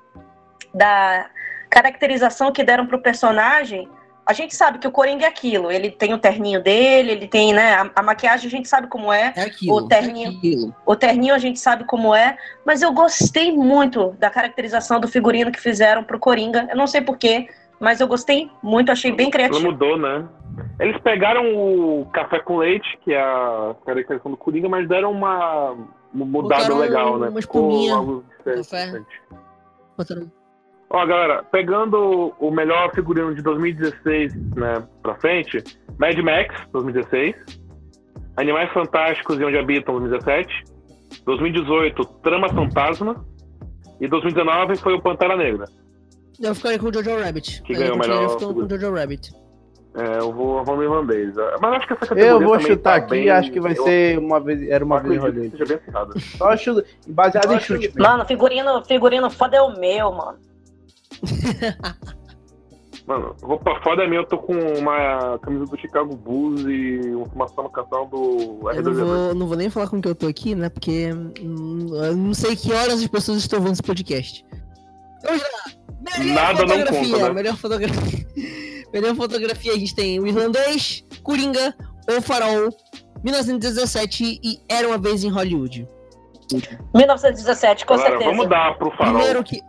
da 0.74 1.30
caracterização 1.70 2.54
que 2.54 2.64
deram 2.64 2.88
pro 2.88 3.02
personagem. 3.02 3.90
A 4.26 4.32
gente 4.32 4.56
sabe 4.56 4.78
que 4.80 4.88
o 4.88 4.92
Coringa 4.92 5.26
é 5.26 5.28
aquilo. 5.28 5.70
Ele 5.70 5.92
tem 5.92 6.14
o 6.14 6.18
terninho 6.18 6.64
dele, 6.64 7.12
ele 7.12 7.28
tem, 7.28 7.54
né? 7.54 7.74
A, 7.76 7.92
a 7.96 8.02
maquiagem 8.02 8.48
a 8.48 8.50
gente 8.50 8.70
sabe 8.70 8.88
como 8.88 9.12
é. 9.12 9.34
É 9.36 9.42
aquilo. 9.44 9.76
O 9.76 9.88
terninho. 9.88 10.32
é 10.32 10.36
aquilo. 10.38 10.76
O 10.86 10.96
terninho 10.96 11.34
a 11.36 11.38
gente 11.38 11.60
sabe 11.60 11.84
como 11.84 12.16
é. 12.16 12.38
Mas 12.66 12.82
eu 12.82 12.94
gostei 12.94 13.52
muito 13.52 14.12
da 14.20 14.30
caracterização 14.30 15.00
do 15.00 15.08
figurino 15.10 15.52
que 15.52 15.60
fizeram 15.60 16.04
pro 16.06 16.18
Coringa. 16.20 16.68
Eu 16.70 16.78
não 16.78 16.88
sei 16.88 17.02
porquê, 17.02 17.50
mas 17.82 18.00
eu 18.00 18.08
gostei 18.08 18.50
muito, 18.62 18.92
achei 18.94 19.12
bem 19.12 19.26
Ela 19.26 19.32
criativo. 19.34 19.62
mudou, 19.72 19.98
né? 19.98 20.26
Eles 20.80 20.98
pegaram 21.02 21.44
o 21.56 22.06
café 22.14 22.40
com 22.40 22.58
leite, 22.58 22.88
que 23.04 23.12
é 23.12 23.20
a 23.22 23.76
caracterização 23.86 24.32
do 24.32 24.38
Coringa, 24.38 24.70
mas 24.70 24.88
deram 24.88 25.12
uma 25.12 25.76
mudada 26.14 26.64
Botaram 26.64 26.78
legal, 26.78 27.20
né? 27.20 27.28
uma 27.30 27.42
Ficou 27.42 27.62
espuminha 27.70 27.96
algo 27.96 28.24
diferente. 28.38 28.70
café. 28.70 29.02
Botaram- 29.98 30.32
Ó, 30.90 31.06
galera, 31.06 31.44
pegando 31.44 32.34
o 32.40 32.52
melhor 32.52 32.94
figurino 32.94 33.34
de 33.34 33.42
2016 33.42 34.36
né, 34.56 34.84
pra 35.02 35.16
frente, 35.16 35.64
Mad 35.98 36.18
Max, 36.20 36.56
2016, 36.72 37.36
Animais 38.38 38.72
Fantásticos 38.72 39.40
e 39.40 39.44
Onde 39.44 39.58
Habitam, 39.58 40.00
2017, 40.00 40.64
2018, 41.26 42.06
Trama 42.22 42.50
Fantasma, 42.50 43.26
e 44.00 44.08
2019 44.08 44.76
foi 44.78 44.94
o 44.94 45.02
Pantera 45.02 45.36
Negra. 45.36 45.66
Eu 46.42 46.54
ficaria 46.56 46.80
com 46.80 46.88
o 46.88 46.94
Jojo 46.94 47.18
Rabbit. 47.20 47.62
Que 47.62 47.74
ganhou 47.74 47.90
eu 47.90 47.96
o 47.96 48.00
melhor 48.00 48.30
ficando 48.30 48.54
com 48.54 48.60
o. 48.62 48.70
Jojo 48.70 48.94
Rabbit. 48.94 49.32
É, 49.96 50.20
eu 50.20 50.34
vou, 50.34 50.58
eu 50.58 50.76
no 50.76 50.84
irlandês. 50.84 51.36
Mas 51.62 51.74
acho 51.74 51.88
que 51.88 51.94
essa 51.94 52.08
categoria 52.08 52.32
Eu 52.32 52.40
vou 52.42 52.58
também 52.58 52.68
chutar 52.68 52.90
tá 52.92 52.96
aqui, 52.96 53.10
bem- 53.12 53.30
acho 53.30 53.52
que 53.52 53.60
vai 53.60 53.78
eu 53.78 53.84
ser 53.84 54.18
uma 54.18 54.40
vez. 54.40 54.68
Era 54.68 54.84
uma 54.84 55.00
vez 55.00 55.24
acirrado. 55.24 56.20
Só 56.20 56.58
chuta, 56.58 56.84
baseado 57.08 57.54
em 57.54 57.60
chute. 57.60 57.94
Mano, 57.98 58.26
figurino, 58.26 58.84
figurino 58.84 59.30
foda 59.30 59.58
é 59.58 59.62
o 59.62 59.80
meu, 59.80 60.12
mano. 60.12 60.40
Mano, 63.06 63.36
roupa 63.44 63.82
foda 63.84 64.04
é 64.04 64.08
minha, 64.08 64.22
eu 64.22 64.26
tô 64.26 64.38
com 64.38 64.54
uma 64.54 65.38
camisa 65.40 65.66
do 65.66 65.78
Chicago 65.78 66.16
Bulls 66.16 66.62
e 66.62 67.02
uma 67.36 67.70
canção 67.70 68.08
do 68.08 68.70
Eu 68.72 68.82
não 68.82 68.92
R2D2. 68.92 68.94
vou, 68.94 69.36
não 69.36 69.48
vou 69.48 69.58
nem 69.58 69.70
falar 69.70 69.90
com 69.90 70.02
que 70.02 70.08
eu 70.08 70.16
tô 70.16 70.26
aqui, 70.26 70.56
né? 70.56 70.70
Porque 70.70 71.12
hum, 71.42 71.88
eu 71.92 72.16
não 72.16 72.34
sei 72.34 72.56
que 72.56 72.72
horas 72.72 73.02
as 73.02 73.08
pessoas 73.08 73.40
estão 73.40 73.60
vendo 73.60 73.74
esse 73.74 73.84
podcast. 73.84 74.46
Vamos 75.22 75.42
lá. 75.42 76.18
Melhor 76.18 76.34
Nada 76.34 76.62
não 76.62 76.70
fotografia, 76.70 77.14
conta, 77.14 77.28
né? 77.28 77.34
Melhor 77.34 77.58
fotografia. 77.58 78.28
melhor 78.94 79.16
fotografia 79.16 79.74
a 79.74 79.78
gente 79.78 79.96
tem 79.96 80.20
o 80.22 80.28
Irlandês, 80.28 81.06
Coringa, 81.24 81.76
O 82.08 82.22
Farol, 82.22 82.70
1917 83.22 84.40
e 84.42 84.60
Era 84.70 84.88
Uma 84.88 84.98
Vez 84.98 85.26
em 85.26 85.30
Hollywood. 85.30 85.88
1917, 86.94 87.86
com 87.86 87.96
Galera, 87.96 88.12
certeza. 88.12 88.32
vamos 88.32 88.50
dar 88.50 88.78
pro 88.78 88.92
farol. 88.92 89.14
Primeiro 89.16 89.44
que... 89.44 89.60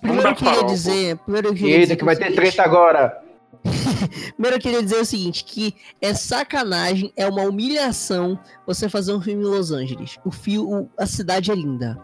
Primeiro 0.00 0.28
eu 0.28 0.34
queria 0.34 0.64
dizer... 0.64 1.16
Primeiro 1.18 1.48
eu 1.48 1.54
queria 1.54 1.68
Eita, 1.70 1.80
dizer 1.82 1.96
que 1.96 2.04
vai 2.04 2.14
o 2.14 2.18
ter 2.18 2.34
treta 2.34 2.62
agora. 2.62 3.22
Primeiro 4.34 4.56
eu 4.56 4.60
queria 4.60 4.82
dizer 4.82 4.96
o 5.00 5.04
seguinte, 5.04 5.44
que 5.44 5.74
é 6.00 6.12
sacanagem, 6.14 7.12
é 7.16 7.26
uma 7.26 7.42
humilhação 7.42 8.38
você 8.66 8.88
fazer 8.88 9.12
um 9.14 9.20
filme 9.20 9.42
em 9.42 9.46
Los 9.46 9.70
Angeles. 9.70 10.18
O 10.24 10.30
fio, 10.30 10.68
o- 10.68 10.90
a 10.98 11.06
cidade 11.06 11.50
é 11.50 11.54
linda. 11.54 11.98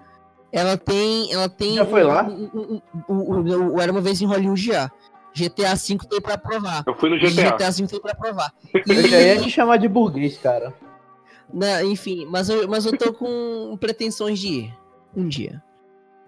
Ela 0.52 0.76
tem, 0.76 1.32
ela 1.32 1.48
tem. 1.48 1.76
Já 1.76 1.86
foi 1.86 2.02
lá? 2.02 2.24
um- 2.24 2.50
um- 2.54 2.80
um- 3.08 3.14
um- 3.14 3.34
um- 3.40 3.74
um- 3.74 3.80
era 3.80 3.92
uma 3.92 4.00
vez 4.00 4.20
em 4.20 4.26
Hollywood 4.26 4.60
já. 4.64 4.90
GTA 5.32 5.76
V 5.76 5.98
tem 6.08 6.20
pra 6.20 6.36
provar. 6.36 6.82
Eu 6.86 6.94
fui 6.96 7.08
no 7.08 7.16
GTA. 7.16 7.50
GTA 7.52 7.70
V 7.70 7.86
tem 7.86 8.00
pra 8.00 8.14
provar. 8.16 8.52
Eu 8.74 9.08
já 9.08 9.20
ia 9.20 9.40
te 9.40 9.48
chamar 9.50 9.76
de 9.76 9.86
burguês, 9.86 10.36
cara. 10.38 10.74
Né, 11.52 11.84
enfim, 11.84 12.26
mas 12.28 12.48
eu, 12.48 12.66
mas 12.68 12.84
eu 12.86 12.96
tô 12.96 13.12
com 13.12 13.76
pretensões 13.80 14.38
de 14.38 14.48
ir 14.48 14.74
um 15.16 15.28
dia. 15.28 15.62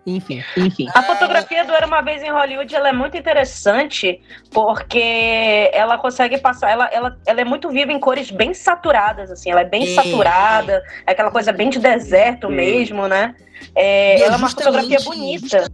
Enfim, 0.04 0.42
enfim. 0.56 0.88
A 0.94 1.02
fotografia 1.02 1.64
do 1.64 1.72
Era 1.72 1.86
Uma 1.86 2.00
Vez 2.00 2.22
em 2.22 2.30
Hollywood 2.30 2.74
ela 2.74 2.88
é 2.88 2.92
muito 2.92 3.16
interessante 3.16 4.20
porque 4.50 5.70
ela 5.72 5.96
consegue 5.96 6.38
passar, 6.38 6.70
ela, 6.70 6.86
ela, 6.86 7.16
ela 7.24 7.40
é 7.40 7.44
muito 7.44 7.70
viva 7.70 7.92
em 7.92 8.00
cores 8.00 8.30
bem 8.30 8.52
saturadas, 8.52 9.30
assim, 9.30 9.50
ela 9.50 9.60
é 9.60 9.64
bem 9.64 9.86
saturada, 9.94 10.82
é 11.06 11.12
aquela 11.12 11.30
coisa 11.30 11.52
bem 11.52 11.70
de 11.70 11.78
deserto 11.78 12.48
Sim. 12.48 12.54
mesmo, 12.54 13.06
né? 13.06 13.34
É, 13.76 14.20
é 14.20 14.22
ela 14.22 14.34
é 14.34 14.38
uma 14.38 14.50
fotografia 14.50 14.98
bonita. 15.04 15.70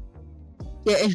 É, 0.87 0.93
é 0.93 1.09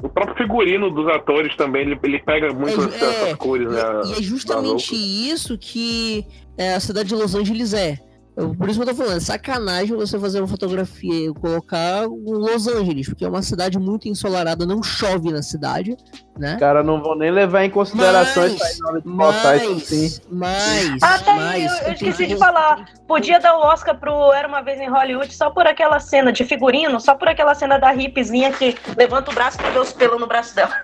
O 0.00 0.08
próprio 0.08 0.36
figurino 0.36 0.90
dos 0.90 1.08
atores 1.08 1.56
também, 1.56 1.82
ele, 1.82 1.98
ele 2.04 2.20
pega 2.20 2.52
muito 2.52 2.80
É, 2.82 2.84
essas 2.84 3.28
é, 3.30 3.34
cores, 3.34 3.68
né? 3.68 3.82
E 4.06 4.12
é 4.12 4.22
justamente 4.22 4.94
isso 4.94 5.58
que 5.58 6.24
é, 6.56 6.74
a 6.74 6.80
cidade 6.80 7.08
de 7.08 7.16
Los 7.16 7.34
Angeles 7.34 7.74
é. 7.74 7.98
Eu- 8.36 8.52
por 8.52 8.68
isso 8.68 8.80
que 8.82 8.88
eu 8.88 8.92
tô 8.92 9.00
falando, 9.00 9.16
é 9.16 9.20
sacanagem 9.20 9.96
você 9.96 10.18
fazer 10.18 10.40
uma 10.40 10.48
fotografia 10.48 11.30
e 11.30 11.34
colocar 11.34 12.08
um 12.08 12.32
Los 12.32 12.66
Angeles, 12.66 13.08
porque 13.08 13.24
é 13.24 13.28
uma 13.28 13.42
cidade 13.42 13.78
muito 13.78 14.08
ensolarada, 14.08 14.66
não 14.66 14.82
chove 14.82 15.30
na 15.30 15.40
cidade, 15.40 15.96
né? 16.36 16.54
Os 16.54 16.58
caras 16.58 16.84
não 16.84 17.00
vão 17.00 17.16
nem 17.16 17.30
levar 17.30 17.64
em 17.64 17.70
consideração 17.70 18.42
Mas- 18.42 18.60
essa 18.60 18.82
nome 18.82 19.02
de 19.02 19.08
botar 19.08 19.56
isso 19.56 19.80
sim. 19.86 20.20
Mas, 20.28 20.88
mas, 20.90 21.02
Ah, 21.04 21.18
tá 21.20 21.32
aí, 21.32 21.62
mas, 21.64 21.72
eu, 21.72 21.78
eu 21.78 21.86
eu 21.88 21.92
esqueci 21.94 22.26
de 22.26 22.36
falar. 22.36 22.84
Podia 23.06 23.38
dar 23.38 23.56
o 23.56 23.60
Oscar 23.60 23.96
pro 24.00 24.32
Era 24.32 24.48
Uma 24.48 24.62
Vez 24.62 24.80
em 24.80 24.88
Hollywood 24.90 25.32
só 25.32 25.50
por 25.50 25.66
aquela 25.68 26.00
cena 26.00 26.32
de 26.32 26.44
figurino, 26.44 26.98
só 27.00 27.14
por 27.14 27.28
aquela 27.28 27.54
cena 27.54 27.78
da 27.78 27.94
hippiezinha 27.94 28.50
que 28.52 28.74
levanta 28.96 29.30
o 29.30 29.34
braço 29.34 29.58
e 29.64 29.70
vê 29.70 29.78
os 29.78 29.92
pelos 29.92 30.18
no 30.20 30.26
braço 30.26 30.56
dela. 30.56 30.74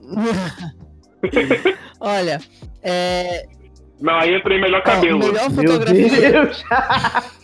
Olha, 2.00 2.40
é, 2.82 3.46
Não, 4.02 4.14
aí 4.14 4.34
entra 4.34 4.54
em 4.54 4.60
melhor 4.60 4.80
ó, 4.80 4.82
cabelo. 4.82 5.18
melhor 5.20 5.50
Meu 5.50 5.64
fotografia, 5.64 6.32
Deus. 6.32 6.64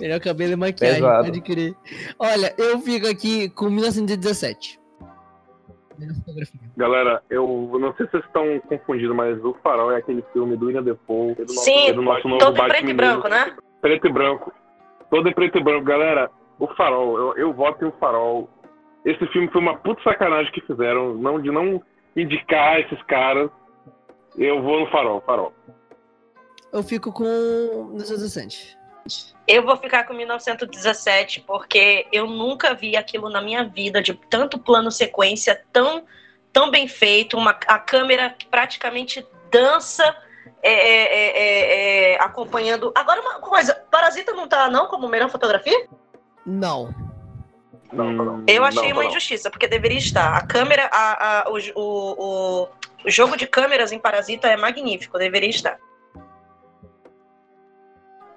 melhor 0.00 0.20
cabelo 0.20 0.52
e 0.52 0.56
maquiagem, 0.56 0.96
Pesado. 0.96 1.24
pode 1.24 1.40
crer. 1.42 1.74
Olha, 2.18 2.54
eu 2.56 2.80
fico 2.80 3.06
aqui 3.06 3.50
com 3.50 3.68
1917. 3.68 4.80
Melhor 5.98 6.14
fotografia. 6.14 6.60
Galera, 6.78 7.22
eu 7.28 7.70
não 7.78 7.92
sei 7.94 8.06
se 8.06 8.12
vocês 8.12 8.24
estão 8.24 8.58
confundindo, 8.60 9.14
mas 9.14 9.38
o 9.44 9.54
Farol 9.62 9.92
é 9.92 9.98
aquele 9.98 10.24
filme 10.32 10.56
do 10.56 10.66
William 10.66 10.82
Defoe. 10.82 11.32
é 11.32 11.34
do 11.44 11.52
nosso, 11.52 11.64
Sim, 11.64 11.88
é 11.88 11.92
do 11.92 12.02
nosso 12.02 12.26
novo 12.26 12.38
Todo 12.40 12.54
em 12.54 12.58
Batman 12.58 12.74
preto 12.74 12.90
e 12.90 12.94
branco, 12.94 13.28
né? 13.28 13.56
Preto 13.82 14.06
e 14.06 14.12
branco. 14.12 14.52
Todo 15.10 15.28
em 15.28 15.34
preto 15.34 15.58
e 15.58 15.62
branco. 15.62 15.84
Galera, 15.84 16.30
o 16.58 16.66
Farol, 16.68 17.18
eu, 17.18 17.36
eu 17.36 17.52
voto 17.52 17.84
em 17.84 17.88
o 17.88 17.92
Farol. 18.00 18.48
Esse 19.04 19.26
filme 19.26 19.48
foi 19.48 19.60
uma 19.60 19.76
puta 19.76 20.02
sacanagem 20.02 20.50
que 20.52 20.62
fizeram, 20.62 21.14
não, 21.14 21.38
de 21.38 21.50
não 21.50 21.82
indicar 22.16 22.80
esses 22.80 23.02
caras. 23.02 23.50
Eu 24.36 24.62
vou 24.62 24.80
no 24.80 24.90
Farol, 24.90 25.20
Farol. 25.20 25.52
Eu 26.72 26.82
fico 26.82 27.12
com 27.12 27.24
1917. 27.24 28.78
Eu 29.46 29.64
vou 29.64 29.76
ficar 29.76 30.04
com 30.04 30.14
1917 30.14 31.40
porque 31.40 32.06
eu 32.12 32.26
nunca 32.26 32.74
vi 32.74 32.96
aquilo 32.96 33.28
na 33.28 33.40
minha 33.40 33.64
vida 33.64 34.00
de 34.00 34.14
tanto 34.14 34.58
plano 34.58 34.90
sequência 34.90 35.60
tão 35.72 36.04
tão 36.52 36.70
bem 36.70 36.88
feito, 36.88 37.36
uma, 37.36 37.50
a 37.66 37.78
câmera 37.78 38.30
que 38.30 38.46
praticamente 38.46 39.26
dança 39.50 40.04
é, 40.62 40.72
é, 40.72 41.02
é, 41.04 41.38
é, 41.38 42.12
é 42.12 42.22
acompanhando. 42.22 42.92
Agora, 42.94 43.20
uma 43.20 43.34
coisa: 43.40 43.74
Parasita 43.90 44.32
não 44.32 44.48
tá, 44.48 44.68
não, 44.68 44.86
como 44.86 45.08
melhor 45.08 45.30
fotografia? 45.30 45.86
Não. 46.44 46.94
Não, 47.92 48.12
não. 48.12 48.44
Eu 48.46 48.64
achei 48.64 48.88
não, 48.88 48.92
uma 48.92 49.02
não. 49.02 49.10
injustiça, 49.10 49.50
porque 49.50 49.66
deveria 49.66 49.98
estar. 49.98 50.36
A 50.36 50.46
câmera, 50.46 50.88
a, 50.92 51.40
a, 51.40 51.50
o, 51.50 51.58
o, 51.74 52.62
o 52.62 52.68
jogo 53.06 53.36
de 53.36 53.46
câmeras 53.46 53.92
em 53.92 53.98
Parasita 53.98 54.48
é 54.48 54.56
magnífico, 54.56 55.18
deveria 55.18 55.50
estar. 55.50 55.78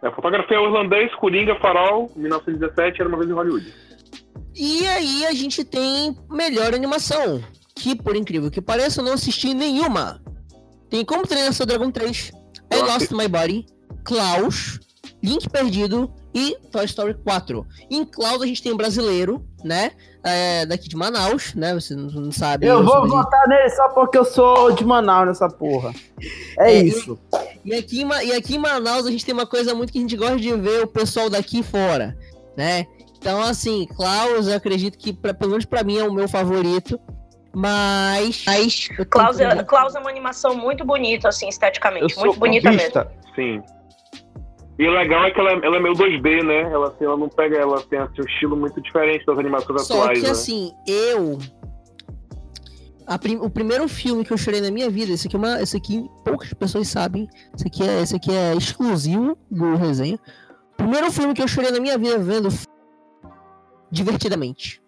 É, 0.01 0.11
fotografia 0.11 0.57
irlandês, 0.57 1.13
Coringa, 1.15 1.55
Farol, 1.59 2.11
1917, 2.15 3.01
era 3.01 3.09
uma 3.09 3.17
vez 3.17 3.29
em 3.29 3.33
Hollywood. 3.33 3.73
E 4.55 4.85
aí 4.87 5.25
a 5.25 5.33
gente 5.33 5.63
tem 5.63 6.17
melhor 6.29 6.73
animação. 6.73 7.41
Que, 7.75 7.95
por 7.95 8.15
incrível 8.15 8.51
que 8.51 8.61
pareça, 8.61 9.01
eu 9.01 9.05
não 9.05 9.13
assisti 9.13 9.53
nenhuma. 9.53 10.21
Tem 10.89 11.03
Como 11.03 11.25
Treinar 11.25 11.53
Seu 11.53 11.65
Dragão 11.65 11.91
3, 11.91 12.29
I 12.71 12.75
Eu 12.75 12.85
Lost 12.85 13.11
My 13.11 13.27
Body, 13.27 13.65
Klaus, 14.03 14.79
Link 15.23 15.49
Perdido 15.49 16.13
e 16.33 16.55
Toy 16.71 16.85
Story 16.85 17.13
4. 17.15 17.65
Em 17.89 18.03
Klaus 18.05 18.41
a 18.41 18.45
gente 18.45 18.61
tem 18.63 18.73
um 18.73 18.77
brasileiro, 18.77 19.45
né? 19.63 19.91
É, 20.23 20.65
daqui 20.65 20.87
de 20.87 20.95
Manaus, 20.95 21.53
né? 21.53 21.73
Você 21.73 21.95
não, 21.95 22.05
não 22.07 22.31
sabe. 22.31 22.65
Eu 22.65 22.83
vou 22.83 23.07
votar 23.07 23.47
nele 23.47 23.69
só 23.71 23.89
porque 23.89 24.17
eu 24.17 24.23
sou 24.25 24.71
de 24.71 24.85
Manaus 24.85 25.27
nessa 25.27 25.49
porra. 25.49 25.93
É, 26.57 26.71
É, 26.71 26.83
isso. 26.83 27.19
E 27.65 27.73
aqui, 27.75 28.01
em 28.01 28.05
Ma- 28.05 28.23
e 28.23 28.31
aqui 28.31 28.55
em 28.55 28.59
Manaus 28.59 29.05
a 29.05 29.11
gente 29.11 29.25
tem 29.25 29.33
uma 29.33 29.45
coisa 29.45 29.75
muito 29.75 29.91
que 29.91 29.97
a 29.99 30.01
gente 30.01 30.15
gosta 30.15 30.37
de 30.37 30.53
ver 30.55 30.83
o 30.83 30.87
pessoal 30.87 31.29
daqui 31.29 31.61
fora, 31.61 32.17
né? 32.57 32.85
Então, 33.17 33.41
assim, 33.41 33.85
Klaus, 33.95 34.47
eu 34.47 34.55
acredito 34.55 34.97
que, 34.97 35.13
pra, 35.13 35.33
pelo 35.33 35.51
menos 35.51 35.65
pra 35.65 35.83
mim, 35.83 35.97
é 35.97 36.03
o 36.03 36.13
meu 36.13 36.27
favorito. 36.27 36.99
Mas. 37.55 38.43
mas 38.47 38.89
eu 38.97 39.05
Klaus 39.05 39.39
é, 39.39 39.63
Klaus 39.63 39.95
é 39.95 39.99
uma 39.99 40.09
animação 40.09 40.55
muito 40.55 40.83
bonita, 40.83 41.29
assim, 41.29 41.45
Eu 41.45 41.49
esteticamente. 41.49 42.13
sou 42.13 42.25
Muito 42.25 42.39
bonita 42.39 42.71
mesmo. 42.71 43.05
Sim. 43.35 43.61
E 44.79 44.87
o 44.87 44.91
legal 44.91 45.23
é 45.25 45.31
que 45.31 45.39
ela, 45.39 45.51
ela 45.51 45.77
é 45.77 45.79
meio 45.79 45.93
2D, 45.95 46.43
né? 46.43 46.61
Ela, 46.71 46.87
assim, 46.87 47.05
ela 47.05 47.15
não 47.15 47.29
pega, 47.29 47.57
ela 47.57 47.79
tem 47.81 47.99
assim, 47.99 48.21
um 48.21 48.25
estilo 48.25 48.55
muito 48.57 48.81
diferente 48.81 49.23
das 49.25 49.37
animações 49.37 49.83
Só 49.83 50.01
atuais, 50.01 50.19
que 50.19 50.25
né? 50.25 50.31
assim, 50.31 50.71
eu. 50.87 51.37
prim- 53.21 53.37
o 53.39 53.49
primeiro 53.49 53.87
filme 53.87 54.25
que 54.25 54.33
eu 54.33 54.37
chorei 54.37 54.61
na 54.61 54.71
minha 54.71 54.89
vida, 54.89 55.11
esse 55.13 55.27
aqui 55.27 55.35
é 55.35 55.39
uma. 55.39 55.61
Esse 55.61 55.77
aqui 55.77 56.09
poucas 56.25 56.51
pessoas 56.53 56.87
sabem. 56.87 57.29
Esse 57.55 57.67
aqui 57.67 57.87
é, 57.87 58.01
esse 58.01 58.15
aqui 58.15 58.31
é 58.31 58.55
exclusivo 58.55 59.37
do 59.49 59.75
resenha. 59.75 60.19
O 60.73 60.75
primeiro 60.75 61.11
filme 61.11 61.33
que 61.35 61.41
eu 61.43 61.47
chorei 61.47 61.69
na 61.69 61.79
minha 61.79 61.97
vida 61.97 62.17
vendo 62.17 62.49
divertidamente. 63.91 64.81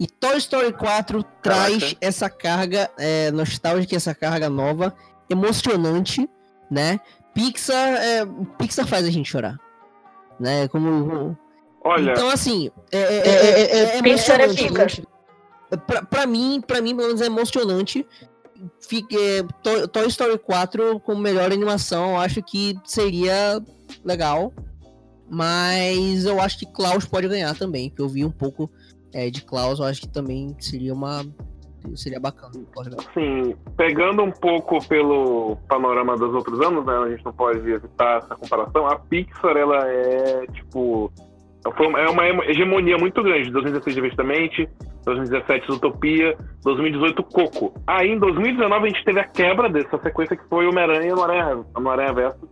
E 0.00 0.06
Toy 0.06 0.36
Story 0.38 0.72
4 0.72 1.22
traz 1.42 1.78
Caraca. 1.78 1.98
essa 2.00 2.30
carga 2.30 2.90
é, 2.98 3.30
nostálgica, 3.30 3.94
essa 3.94 4.14
carga 4.14 4.48
nova, 4.48 4.94
emocionante, 5.30 6.28
né? 6.70 6.98
Pixar, 7.34 7.94
é, 7.94 8.26
Pixar 8.58 8.86
faz 8.86 9.04
a 9.04 9.10
gente 9.10 9.30
chorar. 9.30 9.58
Né? 10.38 10.68
Como, 10.68 11.36
Olha, 11.82 12.12
então, 12.12 12.30
assim, 12.30 12.70
é, 12.90 12.98
é, 12.98 13.28
é, 13.28 13.60
é, 13.60 13.96
é 13.98 14.02
Pixar 14.02 14.40
é 14.40 14.44
emocionante. 14.44 15.02
pica. 15.02 15.14
Pra, 15.86 16.02
pra 16.02 16.26
mim, 16.26 16.62
pra 16.64 16.80
mim, 16.80 16.94
pelo 16.94 17.08
menos 17.08 17.20
é 17.20 17.26
emocionante. 17.26 18.06
Fica, 18.80 19.16
é, 19.16 19.42
Toy, 19.62 19.88
Toy 19.88 20.06
Story 20.06 20.38
4 20.38 21.00
como 21.00 21.20
melhor 21.20 21.52
animação, 21.52 22.12
eu 22.12 22.16
acho 22.18 22.42
que 22.42 22.78
seria 22.84 23.60
legal. 24.04 24.52
Mas 25.28 26.24
eu 26.24 26.40
acho 26.40 26.58
que 26.58 26.66
Klaus 26.66 27.04
pode 27.04 27.28
ganhar 27.28 27.54
também, 27.56 27.88
porque 27.88 28.02
eu 28.02 28.08
vi 28.08 28.24
um 28.24 28.30
pouco 28.30 28.70
é, 29.12 29.30
de 29.30 29.42
Klaus, 29.42 29.78
eu 29.78 29.84
acho 29.84 30.02
que 30.02 30.08
também 30.08 30.54
seria 30.58 30.92
uma. 30.92 31.24
Seria 31.94 32.18
bacana. 32.18 32.52
assim, 32.98 33.54
pegando 33.76 34.22
um 34.22 34.30
pouco 34.30 34.82
pelo 34.88 35.56
panorama 35.68 36.16
dos 36.16 36.34
outros 36.34 36.60
anos, 36.60 36.84
né? 36.84 36.96
A 36.96 37.10
gente 37.10 37.24
não 37.24 37.32
pode 37.32 37.58
evitar 37.58 38.18
essa 38.18 38.34
comparação. 38.34 38.86
A 38.86 38.98
Pixar, 38.98 39.56
ela 39.56 39.86
é, 39.86 40.46
tipo... 40.46 41.12
É 41.66 42.10
uma 42.10 42.26
hegemonia 42.46 42.98
muito 42.98 43.22
grande. 43.22 43.50
2016, 43.50 43.94
Divertidamente. 43.94 44.68
2017, 45.04 45.72
Utopia. 45.72 46.36
2018, 46.62 47.22
Coco. 47.22 47.74
Aí, 47.86 48.10
em 48.10 48.18
2019, 48.18 48.86
a 48.86 48.88
gente 48.90 49.04
teve 49.04 49.20
a 49.20 49.24
quebra 49.24 49.68
dessa 49.68 49.98
sequência 49.98 50.36
que 50.36 50.46
foi 50.48 50.66
Homem-Aranha 50.66 51.14
no 51.14 51.22
Aranha, 51.22 51.64
no 51.78 51.90
Aranha 51.90 52.12
Verso. 52.12 52.48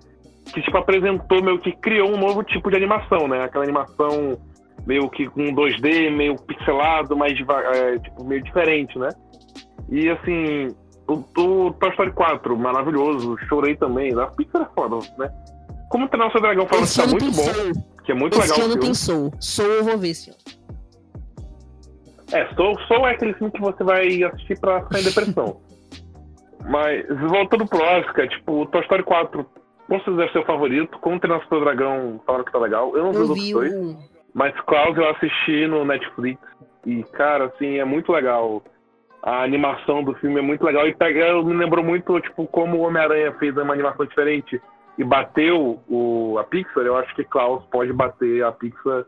Que, 0.53 0.63
tipo, 0.63 0.77
apresentou, 0.77 1.43
meio 1.43 1.59
que 1.59 1.73
criou 1.73 2.11
um 2.11 2.19
novo 2.19 2.43
tipo 2.43 2.71
de 2.71 2.77
animação, 2.77 3.29
né? 3.29 3.45
Aquela 3.45 3.65
animação 3.65 4.39
meio 4.87 5.09
que 5.11 5.29
com 5.29 5.55
2D, 5.55 6.11
meio 6.11 6.37
pixelado, 6.37 7.17
mais 7.17 7.33
é, 7.33 7.99
tipo, 7.99 8.25
meio 8.25 8.43
diferente, 8.43 8.99
né? 8.99 9.09
E 9.89 10.09
assim, 10.11 10.69
o, 11.09 11.15
o 11.15 11.73
Toy 11.73 11.91
Story 11.91 12.13
4, 12.13 12.59
maravilhoso, 12.59 13.37
chorei 13.49 13.77
também. 13.77 14.13
A 14.19 14.27
Pixar 14.27 14.63
é 14.63 14.75
foda, 14.75 14.99
né? 15.19 15.31
Como 15.91 16.09
treinar 16.09 16.29
o 16.29 16.33
seu 16.33 16.41
dragão 16.41 16.67
falando 16.67 16.85
que 16.85 16.91
Esse 16.91 17.03
tá 17.03 17.07
muito 17.07 17.25
tem 17.25 17.33
bom, 17.33 17.83
que 18.05 18.13
é 18.13 18.15
muito 18.15 18.39
Esse 18.39 18.51
legal 18.51 18.69
o 18.69 18.73
ano 18.73 18.81
tem 18.81 18.95
Soul. 18.95 19.33
Soul 19.39 19.69
eu 19.69 19.85
vou 19.85 19.99
ver 19.99 20.09
esse 20.09 20.31
ano. 20.31 20.39
É, 22.33 22.55
Soul, 22.55 22.79
Soul 22.89 23.07
é 23.07 23.11
aquele 23.13 23.35
filme 23.35 23.53
que 23.53 23.61
você 23.61 23.85
vai 23.85 24.23
assistir 24.23 24.59
pra 24.59 24.83
ficar 24.85 25.01
em 25.01 25.05
depressão. 25.05 25.61
Mas, 26.65 27.07
voltando 27.29 27.67
pro 27.67 27.83
Oscar, 27.83 28.29
tipo, 28.29 28.63
o 28.63 28.67
Toy 28.67 28.81
Story 28.83 29.03
4, 29.03 29.45
com 29.89 29.97
certeza 29.97 30.17
deve 30.17 30.33
ser 30.33 30.39
o 30.39 30.47
favorito. 30.47 30.99
Como 31.01 31.19
treinar 31.19 31.45
o 31.45 31.49
seu 31.49 31.61
dragão, 31.61 32.21
falaram 32.25 32.45
que 32.45 32.53
tá 32.53 32.59
legal. 32.59 32.97
Eu 32.97 33.13
não 33.13 33.13
vi 33.13 33.51
Eu 33.51 33.61
vi 33.61 33.75
o. 33.75 34.12
Mas 34.35 34.59
Klaus 34.63 34.97
eu 34.97 35.09
assisti 35.11 35.67
no 35.67 35.85
Netflix 35.85 36.41
e, 36.87 37.03
cara, 37.13 37.47
assim, 37.47 37.79
é 37.79 37.85
muito 37.85 38.13
legal. 38.13 38.63
A 39.23 39.43
animação 39.43 40.03
do 40.03 40.15
filme 40.15 40.41
é 40.41 40.43
muito 40.43 40.65
legal 40.65 40.87
e 40.89 40.95
pega, 40.95 41.41
me 41.43 41.55
lembrou 41.55 41.85
muito, 41.85 42.19
tipo, 42.21 42.47
como 42.47 42.79
o 42.79 42.81
Homem-Aranha 42.81 43.33
fez 43.35 43.57
uma 43.57 43.73
animação 43.73 44.05
diferente 44.05 44.61
e 44.99 45.05
bateu 45.05 45.81
o, 45.89 46.39
a 46.39 46.45
Pixar, 46.45 46.85
eu 46.85 46.97
acho 46.97 47.15
que 47.15 47.25
Klaus 47.25 47.65
pode 47.71 47.93
bater 47.93 48.45
a 48.45 48.53
Pixar 48.53 49.05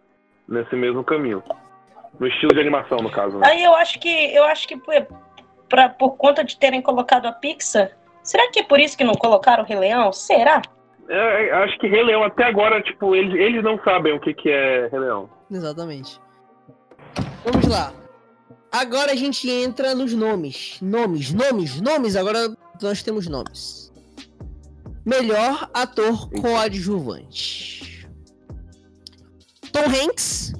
nesse 0.48 0.74
mesmo 0.76 1.02
caminho. 1.02 1.42
No 2.18 2.26
estilo 2.26 2.54
de 2.54 2.60
animação, 2.60 2.98
no 2.98 3.10
caso. 3.10 3.38
Né? 3.38 3.46
Aí 3.46 3.64
eu 3.64 3.74
acho 3.74 3.98
que 3.98 4.08
eu 4.08 4.44
acho 4.44 4.68
que 4.68 4.76
por, 4.76 4.94
pra, 5.68 5.88
por 5.88 6.16
conta 6.16 6.44
de 6.44 6.56
terem 6.56 6.80
colocado 6.80 7.26
a 7.26 7.32
Pixar, 7.32 7.90
será 8.22 8.48
que 8.50 8.60
é 8.60 8.62
por 8.62 8.78
isso 8.78 8.96
que 8.96 9.02
não 9.02 9.14
colocaram 9.14 9.64
o 9.64 9.66
Rei 9.66 9.78
Leão? 9.78 10.12
Será? 10.12 10.62
É, 11.08 11.46
é, 11.46 11.52
acho 11.64 11.78
que 11.78 11.86
Rei 11.86 12.02
Leão 12.02 12.22
até 12.22 12.44
agora, 12.44 12.82
tipo, 12.82 13.14
eles, 13.14 13.34
eles 13.34 13.62
não 13.62 13.78
sabem 13.82 14.14
o 14.14 14.20
que, 14.20 14.32
que 14.34 14.48
é 14.48 14.88
Rei 14.88 15.00
Leão. 15.00 15.28
Exatamente. 15.50 16.20
Vamos 17.44 17.66
lá. 17.66 17.92
Agora 18.72 19.12
a 19.12 19.14
gente 19.14 19.48
entra 19.48 19.94
nos 19.94 20.12
nomes. 20.14 20.78
Nomes, 20.80 21.32
nomes, 21.32 21.80
nomes. 21.80 22.16
Agora 22.16 22.52
nós 22.82 23.02
temos 23.02 23.28
nomes. 23.28 23.92
Melhor 25.04 25.70
ator 25.74 26.30
coadjuvante. 26.30 28.08
Tom 29.70 29.84
Hanks, 29.86 30.54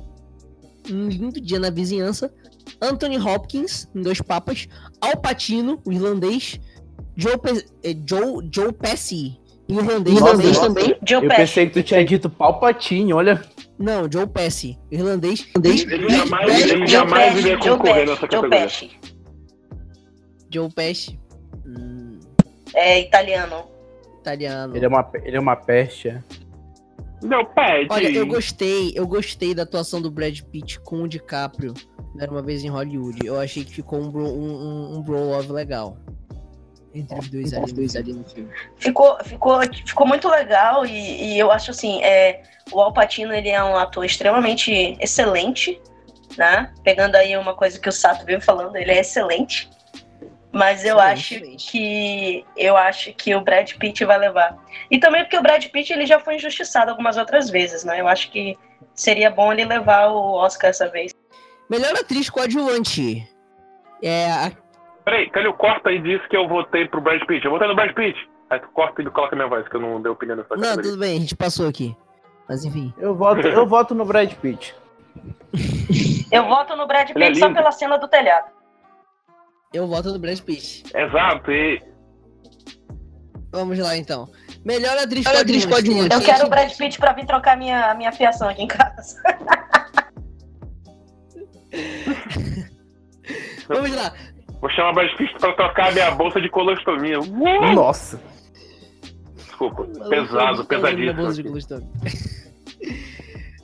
um 0.91 1.09
lindo 1.09 1.41
dia 1.41 1.59
na 1.59 1.71
vizinhança. 1.71 2.33
Anthony 2.81 3.19
Hopkins, 3.19 3.89
em 3.95 4.03
Dois 4.03 4.21
Papas. 4.21 4.69
Al 5.01 5.17
Pacino, 5.21 5.81
o 5.85 5.93
irlandês. 5.93 6.61
Joe, 7.17 7.39
Pe 7.39 7.65
eh, 7.83 7.97
Joe, 8.07 8.49
Joe 8.53 8.73
Pesci, 8.73 9.41
irlandês, 9.69 10.21
Nossa, 10.21 10.33
irlandês 10.33 10.57
nossa. 10.57 10.69
também. 10.69 10.97
Joe 11.07 11.23
Eu 11.23 11.29
Pesci. 11.29 11.37
pensei 11.37 11.67
que 11.67 11.73
tu 11.73 11.83
tinha 11.83 12.05
dito 12.05 12.29
Palpatine, 12.31 13.12
olha. 13.12 13.43
Não, 13.79 14.11
Joe 14.11 14.27
Pesci, 14.27 14.79
irlandês. 14.91 15.47
irlandês 15.49 15.83
Ele 15.85 16.09
jamais, 16.11 16.47
Pesci, 16.47 16.62
ele 16.62 16.79
Joe 16.79 16.87
jamais 16.87 17.35
Pesci, 17.35 17.39
iria 17.49 17.62
Joe 17.62 17.71
concorrer 17.79 17.95
Pesci, 17.95 18.07
nessa 18.11 18.21
Joe 18.21 18.29
categoria. 18.29 18.61
Pesci. 18.61 18.91
Joe 20.53 20.69
Pesci. 20.71 21.21
Hum, 21.67 22.21
É 22.75 23.01
italiano. 23.01 23.65
italiano. 24.21 24.77
Ele 24.77 24.85
é 24.85 24.89
uma, 24.89 25.11
ele 25.25 25.37
é 25.37 25.41
uma 25.41 25.57
peste. 25.57 26.09
é. 26.09 26.23
Não, 27.23 27.43
pede. 27.45 27.87
Olha, 27.91 28.09
eu 28.11 28.27
gostei, 28.27 28.93
eu 28.95 29.07
gostei 29.07 29.55
da 29.55 29.62
atuação 29.62 30.01
do 30.03 30.11
Brad 30.11 30.39
Pitt 30.43 30.79
com 30.81 31.03
o 31.03 31.09
DiCaprio, 31.09 31.73
Era 32.21 32.31
uma 32.31 32.43
vez 32.43 32.62
em 32.62 32.69
Hollywood. 32.69 33.27
Eu 33.27 33.41
achei 33.41 33.65
que 33.65 33.73
ficou 33.73 33.99
um 34.01 34.11
bro, 34.11 34.25
um, 34.27 34.53
um, 34.53 34.99
um 34.99 35.03
bro 35.03 35.19
love 35.31 35.51
legal. 35.51 35.97
Entre 36.95 37.19
os 37.19 37.29
dois 37.29 37.53
ali. 37.53 37.73
Dois 37.73 37.97
ali 37.97 38.13
no 38.13 38.25
filme. 38.25 38.51
Ficou, 38.79 39.19
ficou, 39.25 39.61
ficou 39.85 40.07
muito 40.07 40.29
legal 40.29 40.87
e, 40.87 41.35
e 41.35 41.39
eu 41.39 41.51
acho 41.51 41.73
assim, 41.73 42.03
é, 42.03 42.43
o 42.71 42.81
Al 42.81 42.93
Pacino 42.93 43.33
ele 43.35 43.49
é 43.49 43.63
um 43.63 43.77
ator 43.77 44.05
extremamente 44.05 44.97
excelente, 45.01 45.81
né? 46.39 46.73
Pegando 46.85 47.17
aí 47.17 47.37
uma 47.37 47.55
coisa 47.55 47.79
que 47.79 47.89
o 47.89 47.93
Sato 47.93 48.25
veio 48.25 48.41
falando, 48.41 48.77
ele 48.77 48.93
é 48.93 49.01
excelente. 49.01 49.69
Mas 50.53 50.85
eu 50.85 50.99
Excelente, 50.99 51.13
acho 51.13 51.35
excelente. 51.35 51.73
que 51.73 52.47
eu 52.57 52.77
acho 52.77 53.13
que 53.15 53.35
o 53.35 53.41
Brad 53.41 53.73
Pitt 53.73 54.05
vai 54.05 54.17
levar. 54.19 54.57
E 54.89 54.99
também 55.01 55.25
porque 55.25 55.37
o 55.37 55.43
Brad 55.43 55.65
Pitt 55.67 55.93
ele 55.93 56.07
já 56.07 56.21
foi 56.21 56.37
injustiçado 56.37 56.93
algumas 56.93 57.17
outras 57.17 57.51
vezes, 57.51 57.83
né? 57.83 58.01
Eu 58.01 58.07
acho 58.07 58.31
que 58.31 58.57
seria 58.95 59.31
bom 59.31 59.53
ele 59.53 59.65
levar 59.65 60.07
o 60.13 60.35
Oscar 60.35 60.71
essa 60.71 60.89
vez. 60.89 61.13
Melhor 61.69 61.93
atriz 61.97 62.31
coadjuvante. 62.31 63.29
É 64.01 64.31
a 64.31 64.53
Peraí, 65.05 65.29
Calil, 65.31 65.53
corta 65.55 65.91
e 65.93 66.01
disse 66.01 66.27
que 66.29 66.37
eu 66.37 66.49
votei 66.49 66.89
pro 66.89 67.01
Brad 67.01 67.21
Pitt. 67.27 67.45
Eu 67.45 67.51
votei 67.51 67.69
no 67.69 67.75
Brad 67.75 67.93
Pitt. 67.95 68.17
Aí 68.51 68.59
tu 68.61 68.69
corta 68.69 69.03
e 69.03 69.11
coloca 69.11 69.37
minha 69.37 69.49
voz, 69.49 69.67
que 69.69 69.77
eu 69.77 69.81
não 69.81 70.01
dei 70.01 70.11
opinião 70.11 70.37
nessa 70.37 70.55
Não, 70.55 70.63
categoria. 70.63 70.91
tudo 70.91 71.01
bem, 71.01 71.17
a 71.17 71.21
gente 71.21 71.37
passou 71.37 71.69
aqui. 71.69 71.97
Mas 72.49 72.65
enfim. 72.65 72.93
Eu 72.99 73.15
voto, 73.15 73.47
eu 73.47 73.67
voto 73.67 73.95
no 73.95 74.05
Brad 74.05 74.33
Pitt. 74.35 74.75
Eu 76.31 76.45
voto 76.47 76.77
no 76.77 76.87
Brad 76.87 77.11
Ele 77.11 77.25
é 77.25 77.29
Pitt 77.29 77.39
só 77.39 77.47
lindo. 77.47 77.57
pela 77.59 77.73
cena 77.73 77.97
do 77.99 78.09
telhado. 78.09 78.49
Eu 79.73 79.87
voto 79.87 80.13
no 80.13 80.19
Brad 80.19 80.39
Pitt. 80.41 80.85
Exato, 80.95 81.51
e 81.51 81.83
Vamos 83.53 83.79
lá 83.79 83.97
então. 83.97 84.29
Melhor 84.65 84.97
atriz 84.99 85.25
Melhor 85.25 85.43
atriz 85.43 85.65
coadjuvante. 85.67 86.15
Eu 86.15 86.21
Kate 86.21 86.25
quero 86.25 86.47
o 86.47 86.51
Brad 86.51 86.73
Pitt 86.77 86.99
pra 86.99 87.13
vir 87.13 87.27
trocar 87.27 87.57
minha, 87.57 87.95
minha 87.95 88.13
fiação 88.13 88.49
aqui 88.49 88.63
em 88.63 88.69
casa. 88.69 89.23
Vamos 93.69 93.91
lá. 93.95 94.13
Vou 94.65 94.71
chamar 94.71 94.93
o 94.93 94.95
Brad 94.95 95.15
Pitt 95.19 95.35
pra 95.39 95.53
trocar 95.53 95.93
minha 95.93 96.11
bolsa 96.12 96.41
de 96.41 96.49
colostomia. 96.49 97.21
Uh! 97.21 97.75
Nossa. 97.75 98.19
Desculpa, 99.37 99.85
pesado, 100.09 100.65
pesadíssimo. 100.65 101.55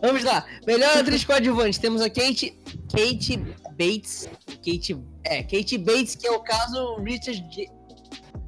Vamos 0.03 0.25
lá. 0.25 0.45
Melhor 0.67 0.99
atriz 0.99 1.25
coadjuvante. 1.25 1.81
Temos 1.81 2.01
a 2.03 2.11
Kate, 2.11 2.55
Kate 2.93 3.37
Bates. 3.79 4.29
Kate, 4.65 4.97
é, 5.25 5.43
Kate 5.43 5.79
Bates, 5.79 6.15
que 6.17 6.27
é 6.27 6.31
o 6.31 6.41
caso 6.41 6.97
Richard. 7.03 7.41
J- 7.51 7.71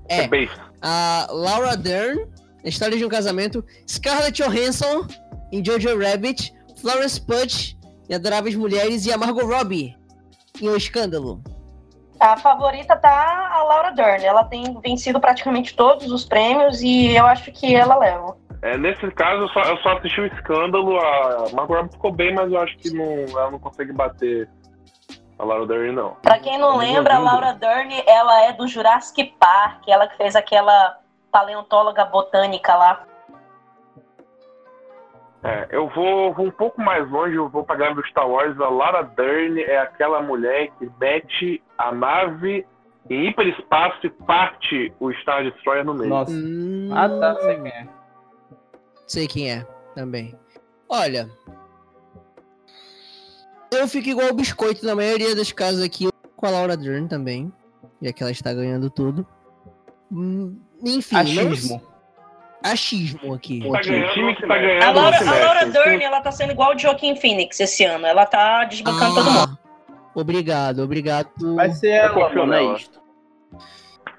É 0.09 0.19
É, 0.25 0.29
bem. 0.29 0.49
a 0.83 1.27
Laura 1.31 1.75
Dern, 1.77 2.27
na 2.63 2.69
História 2.69 2.97
de 2.99 3.05
um 3.05 3.09
Casamento. 3.09 3.65
Scarlett 3.89 4.43
Johansson, 4.43 5.07
em 5.51 5.65
Jojo 5.65 5.99
Rabbit. 5.99 6.53
Florence 6.81 7.21
Pugh, 7.21 7.77
em 8.11 8.15
Adoráveis 8.15 8.55
Mulheres. 8.57 9.07
E 9.07 9.13
a 9.13 9.17
Margot 9.19 9.45
Robbie, 9.47 9.95
em 10.61 10.69
O 10.69 10.77
Escândalo. 10.77 11.43
A 12.23 12.37
favorita 12.37 12.97
tá 12.97 13.51
a 13.53 13.65
Laura 13.65 13.91
Dern. 13.91 14.25
Ela 14.25 14.45
tem 14.45 14.79
vencido 14.81 15.21
praticamente 15.21 15.75
todos 15.75 16.09
os 16.13 16.25
prêmios 16.25 16.81
e 16.81 17.17
eu 17.17 17.27
acho 17.27 17.51
que 17.51 17.75
ela 17.75 17.99
leva. 17.99 18.37
É, 18.63 18.79
nesse 18.79 19.11
caso, 19.11 19.43
eu 19.43 19.49
só, 19.49 19.61
eu 19.63 19.77
só 19.79 19.97
assisti 19.97 20.21
o 20.21 20.27
escândalo. 20.27 21.01
A 21.01 21.47
Margot 21.53 21.75
Robbie 21.75 21.91
ficou 21.91 22.13
bem, 22.13 22.33
mas 22.33 22.53
eu 22.53 22.61
acho 22.61 22.79
que 22.79 22.91
não, 22.91 23.37
ela 23.37 23.51
não 23.51 23.59
consegue 23.59 23.93
bater 23.93 24.49
a 25.37 25.45
Laura 25.45 25.67
Dern, 25.67 25.91
não. 25.91 26.11
Pra 26.23 26.39
quem 26.39 26.59
não 26.59 26.77
lembra, 26.77 27.17
a 27.17 27.19
Laura 27.19 27.55
Dern, 27.55 27.93
ela 28.07 28.45
é 28.45 28.53
do 28.53 28.69
Jurassic 28.69 29.35
Park. 29.41 29.89
Ela 29.89 30.07
que 30.07 30.17
fez 30.17 30.37
aquela 30.37 31.01
paleontóloga 31.33 32.05
botânica 32.05 32.77
lá. 32.77 33.05
É, 35.45 35.69
eu 35.73 35.89
vou, 35.89 36.33
vou 36.33 36.47
um 36.47 36.51
pouco 36.53 36.81
mais 36.81 37.09
longe, 37.11 37.35
eu 37.35 37.49
vou 37.49 37.65
pra 37.65 37.75
galera 37.77 37.97
do 37.97 38.07
Star 38.07 38.29
Wars. 38.29 38.59
A 38.61 38.69
Lara 38.69 39.03
Dern 39.03 39.61
é 39.61 39.79
aquela 39.79 40.23
mulher 40.23 40.71
que 40.79 40.89
mete 41.01 41.61
a 41.77 41.91
nave 41.91 42.65
em 43.11 43.29
hiperespaço 43.29 44.07
e 44.07 44.11
parte 44.11 44.93
o 45.01 45.13
Star 45.15 45.43
Destroyer 45.43 45.85
no 45.85 45.95
meio. 45.95 46.11
Nossa. 46.11 46.31
Hum, 46.33 46.91
Ah, 46.93 47.09
tá. 47.09 47.35
Sei 47.41 47.57
quem 47.57 47.69
é. 47.73 47.89
Sei 49.09 49.27
quem 49.27 49.51
é, 49.53 49.67
também. 49.97 50.35
Olha. 50.89 51.29
Eu 53.73 53.89
fico 53.89 54.09
igual 54.09 54.29
o 54.29 54.35
biscoito 54.35 54.85
na 54.87 54.95
maioria 54.95 55.35
das 55.35 55.51
casas 55.51 55.83
aqui 55.83 56.09
com 56.37 56.47
a 56.47 56.51
Laura 56.51 56.77
Dern 56.77 57.09
também. 57.09 57.53
Já 58.01 58.13
que 58.13 58.23
ela 58.23 58.33
está 58.33 58.53
ganhando 58.53 58.91
tudo. 58.91 59.27
Hum, 60.11 60.61
Enfim, 60.85 61.17
Achismo. 61.17 61.81
mas- 61.83 61.92
achismo 62.63 63.35
aqui. 63.35 63.61
Tá 63.61 63.81
ganhando, 63.81 64.07
o 64.07 64.13
time 64.13 64.35
que 64.37 64.47
tá 64.47 64.55
A 64.55 64.59
ganhando 64.59 64.95
Laura, 64.97 65.17
a. 65.19 65.23
Laura 65.25 65.57
O 65.57 65.59
time- 65.61 65.73
Dern, 65.73 66.03
ela 66.05 66.21
tá 66.21 66.33
sendo 66.33 66.53
igual 66.53 66.75
o 66.75 66.79
Joaquin 66.79 67.17
Phoenix 67.17 67.59
esse 67.61 67.85
ano. 67.85 68.07
Ela 68.07 68.27
tá 68.27 68.65
desbancando 68.65 69.15
todo 69.15 69.31
mundo. 69.31 69.59
Ah, 69.63 69.99
obrigado, 70.15 70.79
obrigado. 70.83 71.29
Vai 71.57 71.71
ser 71.73 71.89
ela, 71.91 72.29
mano, 72.35 72.55
é. 72.55 72.77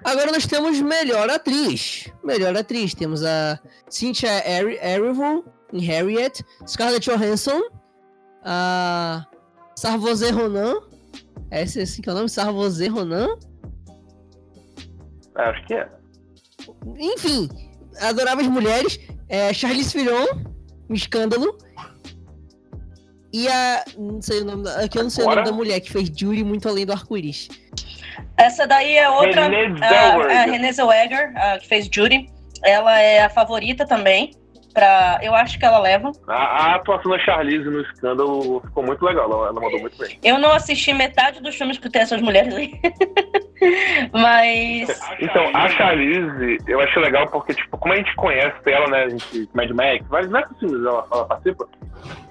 Agora 0.03 0.31
nós 0.31 0.45
temos 0.45 0.79
melhor 0.81 1.29
atriz. 1.29 2.11
Melhor 2.23 2.55
atriz. 2.57 2.93
Temos 2.93 3.23
a 3.23 3.57
Cynthia 3.89 4.29
Eri- 4.49 4.77
Erivo 4.81 5.45
em 5.71 5.79
Harriet, 5.81 6.43
Scarlett 6.67 7.09
Johansson, 7.09 7.61
a 8.43 9.25
Sarvozé 9.75 10.29
Ronan. 10.31 10.75
Esse 11.49 11.79
é 11.79 11.83
assim 11.83 12.01
que 12.01 12.09
é 12.09 12.11
o 12.11 12.15
nome? 12.15 12.27
Sarvozé 12.29 12.87
Ronan. 12.87 13.29
É, 15.37 15.41
acho 15.43 15.65
que 15.65 15.73
é. 15.73 15.89
Enfim, 16.97 17.49
Adoráveis 18.01 18.47
Mulheres, 18.47 18.99
é, 19.29 19.53
Charlize 19.53 19.93
Theron, 19.93 20.25
um 20.89 20.93
escândalo. 20.93 21.57
E 23.31 23.47
a. 23.47 23.83
Não 23.97 24.21
sei 24.21 24.41
o 24.41 24.45
nome 24.45 24.63
da. 24.63 24.81
Aqui 24.81 24.97
eu 24.97 25.03
não 25.03 25.09
sei 25.09 25.25
o 25.25 25.29
nome 25.29 25.43
da 25.43 25.51
mulher 25.51 25.79
que 25.79 25.91
fez 25.91 26.11
Jury 26.15 26.43
muito 26.43 26.69
além 26.69 26.85
do 26.85 26.93
arco-íris. 26.93 27.49
Essa 28.37 28.67
daí 28.67 28.95
é 28.95 29.09
outra. 29.09 29.47
Renée 29.47 29.83
A, 29.83 29.89
Zellweger. 29.89 30.37
a 30.37 30.45
Renée 30.45 30.73
Zellweger, 30.73 31.33
a 31.35 31.59
que 31.59 31.67
fez 31.67 31.89
Judy. 31.91 32.29
Ela 32.63 32.99
é 32.99 33.23
a 33.23 33.29
favorita 33.29 33.85
também. 33.85 34.31
Pra, 34.73 35.19
eu 35.21 35.35
acho 35.35 35.59
que 35.59 35.65
ela 35.65 35.77
leva. 35.77 36.11
A, 36.27 36.33
a 36.33 36.75
atuação 36.75 37.11
da 37.11 37.19
Charlize 37.19 37.69
no 37.69 37.81
escândalo 37.81 38.59
ficou 38.61 38.83
muito 38.83 39.05
legal, 39.05 39.25
ela, 39.25 39.47
ela 39.47 39.61
mandou 39.61 39.79
muito 39.79 39.97
bem. 39.97 40.17
Eu 40.23 40.39
não 40.39 40.51
assisti 40.51 40.91
metade 40.93 41.41
dos 41.41 41.55
filmes 41.55 41.77
que 41.77 41.89
tem 41.89 42.01
essas 42.01 42.21
mulheres 42.21 42.55
aí. 42.55 42.73
Mas. 44.11 45.01
Então, 45.19 45.49
a 45.53 45.69
Charlize, 45.69 46.57
eu 46.67 46.79
achei 46.81 47.01
legal 47.01 47.27
porque, 47.27 47.53
tipo, 47.53 47.77
como 47.77 47.93
a 47.93 47.97
gente 47.97 48.15
conhece 48.15 48.57
ela, 48.65 48.87
né, 48.87 49.03
a 49.03 49.09
gente, 49.09 49.49
Mad 49.53 49.69
Max, 49.71 50.07
vários 50.07 50.31
vários 50.31 50.59
filmes 50.59 50.85
ela, 50.85 51.05
ela 51.11 51.25
participa, 51.25 51.67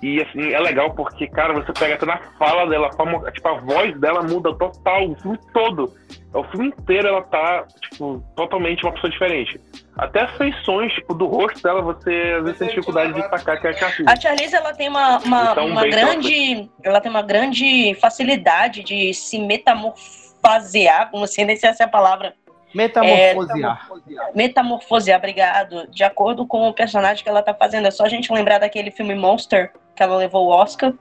e, 0.03 0.21
assim, 0.21 0.53
é 0.53 0.59
legal 0.59 0.93
porque, 0.95 1.27
cara, 1.29 1.55
você 1.55 1.73
pega 1.73 1.95
até 1.95 2.07
na 2.07 2.19
fala 2.39 2.67
dela, 2.69 2.89
a 2.89 2.93
forma, 2.93 3.31
tipo, 3.31 3.49
a 3.49 3.61
voz 3.61 3.99
dela 4.01 4.23
muda 4.23 4.55
total, 4.55 5.11
o 5.11 5.15
filme 5.17 5.39
todo. 5.53 5.93
O 6.35 6.45
filme 6.45 6.69
inteiro 6.69 7.09
ela 7.09 7.23
tá, 7.23 7.65
tipo, 7.81 8.23
totalmente 8.35 8.83
uma 8.85 8.93
pessoa 8.93 9.11
diferente. 9.11 9.61
Até 9.97 10.23
as 10.23 10.37
feições, 10.37 10.93
tipo, 10.95 11.15
do 11.15 11.27
rosto 11.27 11.63
dela, 11.63 11.83
você 11.83 12.35
às 12.39 12.45
vezes 12.45 12.59
tem 12.59 12.69
dificuldade 12.69 13.13
de 13.13 13.23
sacar 13.29 13.61
que 13.61 13.67
é 13.67 13.71
a 13.71 13.73
Charlize. 13.75 14.05
A 14.07 14.17
Charlize 14.17 14.57
ela 14.57 14.75
tem 14.75 14.89
uma, 14.89 15.19
uma, 15.19 15.53
Então, 15.53 15.67
uma 15.67 15.87
grande. 15.87 16.71
Ela 16.83 17.01
tem 17.01 17.11
uma 17.11 17.23
grande 17.23 17.95
facilidade 18.01 18.83
de 18.83 19.13
se 19.13 19.39
metamorfosear, 19.39 21.11
não 21.13 21.27
sei 21.27 21.45
nem 21.45 21.57
se 21.57 21.67
essa 21.67 21.83
é 21.83 21.87
a 21.87 21.91
palavra. 21.91 22.35
Metamorfosear. 22.75 23.89
Metamorfosear, 24.35 25.19
obrigado. 25.19 25.87
De 25.89 26.05
acordo 26.05 26.47
com 26.47 26.69
o 26.69 26.73
personagem 26.73 27.23
que 27.23 27.29
ela 27.29 27.43
tá 27.43 27.55
fazendo. 27.55 27.87
É 27.87 27.91
só 27.91 28.05
a 28.05 28.09
gente 28.09 28.33
lembrar 28.33 28.59
daquele 28.59 28.91
filme 28.91 29.15
Monster, 29.15 29.73
que 29.95 30.03
ela 30.03 30.17
levou 30.17 30.47
o 30.47 30.51
Oscar. 30.51 30.93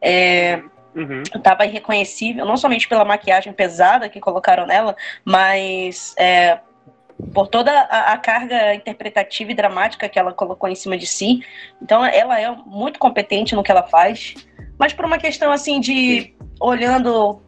É, 0.00 0.62
Uhum. 0.94 1.22
tava 1.42 1.64
irreconhecível, 1.64 2.44
não 2.44 2.56
somente 2.56 2.88
pela 2.88 3.04
maquiagem 3.04 3.52
pesada 3.52 4.08
que 4.08 4.18
colocaram 4.18 4.66
nela, 4.66 4.96
mas 5.24 6.12
é, 6.18 6.58
por 7.32 7.46
toda 7.48 7.70
a, 7.70 8.12
a 8.12 8.18
carga 8.18 8.74
interpretativa 8.74 9.50
e 9.50 9.54
dramática 9.54 10.08
que 10.08 10.18
ela 10.18 10.32
colocou 10.32 10.68
em 10.68 10.74
cima 10.74 10.96
de 10.96 11.06
si. 11.06 11.44
Então 11.80 12.04
ela 12.04 12.40
é 12.40 12.50
muito 12.66 12.98
competente 12.98 13.54
no 13.54 13.62
que 13.62 13.70
ela 13.70 13.82
faz, 13.82 14.34
mas 14.78 14.92
por 14.92 15.04
uma 15.04 15.18
questão 15.18 15.52
assim 15.52 15.80
de 15.80 16.34
olhando 16.60 17.40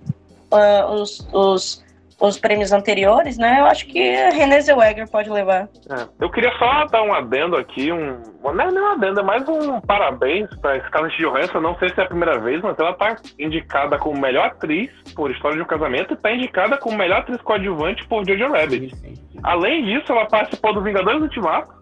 ah, 0.50 0.86
os, 0.92 1.26
os, 1.32 1.84
os 2.20 2.38
prêmios 2.38 2.72
anteriores, 2.72 3.38
né? 3.38 3.60
Eu 3.60 3.66
acho 3.66 3.86
que 3.86 4.16
a 4.16 4.30
Renée 4.30 4.60
Zellweger 4.60 5.10
pode 5.10 5.30
levar. 5.30 5.68
É, 5.90 6.06
eu 6.20 6.30
queria 6.30 6.52
só 6.58 6.84
dar 6.86 7.02
um 7.02 7.12
adendo 7.12 7.56
aqui, 7.56 7.90
um. 7.90 8.22
Não 8.42 8.60
é 8.60 8.70
nem 8.70 8.82
um 8.82 8.92
adendo, 8.92 9.20
é 9.20 9.22
mais 9.22 9.48
um 9.48 9.80
parabéns 9.80 10.48
pra 10.60 10.78
Scarlett 10.86 11.16
Johansson. 11.16 11.60
Não 11.60 11.76
sei 11.78 11.88
se 11.88 12.00
é 12.00 12.04
a 12.04 12.08
primeira 12.08 12.38
vez, 12.38 12.60
mas 12.62 12.78
ela 12.78 12.92
tá 12.92 13.16
indicada 13.38 13.98
como 13.98 14.20
melhor 14.20 14.46
atriz 14.46 14.90
por 15.14 15.30
História 15.30 15.56
de 15.56 15.62
um 15.62 15.66
Casamento 15.66 16.14
e 16.14 16.16
tá 16.16 16.32
indicada 16.32 16.76
como 16.76 16.96
melhor 16.96 17.20
atriz 17.20 17.40
coadjuvante 17.40 18.06
por 18.06 18.26
Jojo 18.26 18.52
Rabbit. 18.52 18.94
Além 19.42 19.84
disso, 19.84 20.12
ela 20.12 20.26
participou 20.26 20.74
do 20.74 20.82
Vingadores 20.82 21.22
Ultimato. 21.22 21.79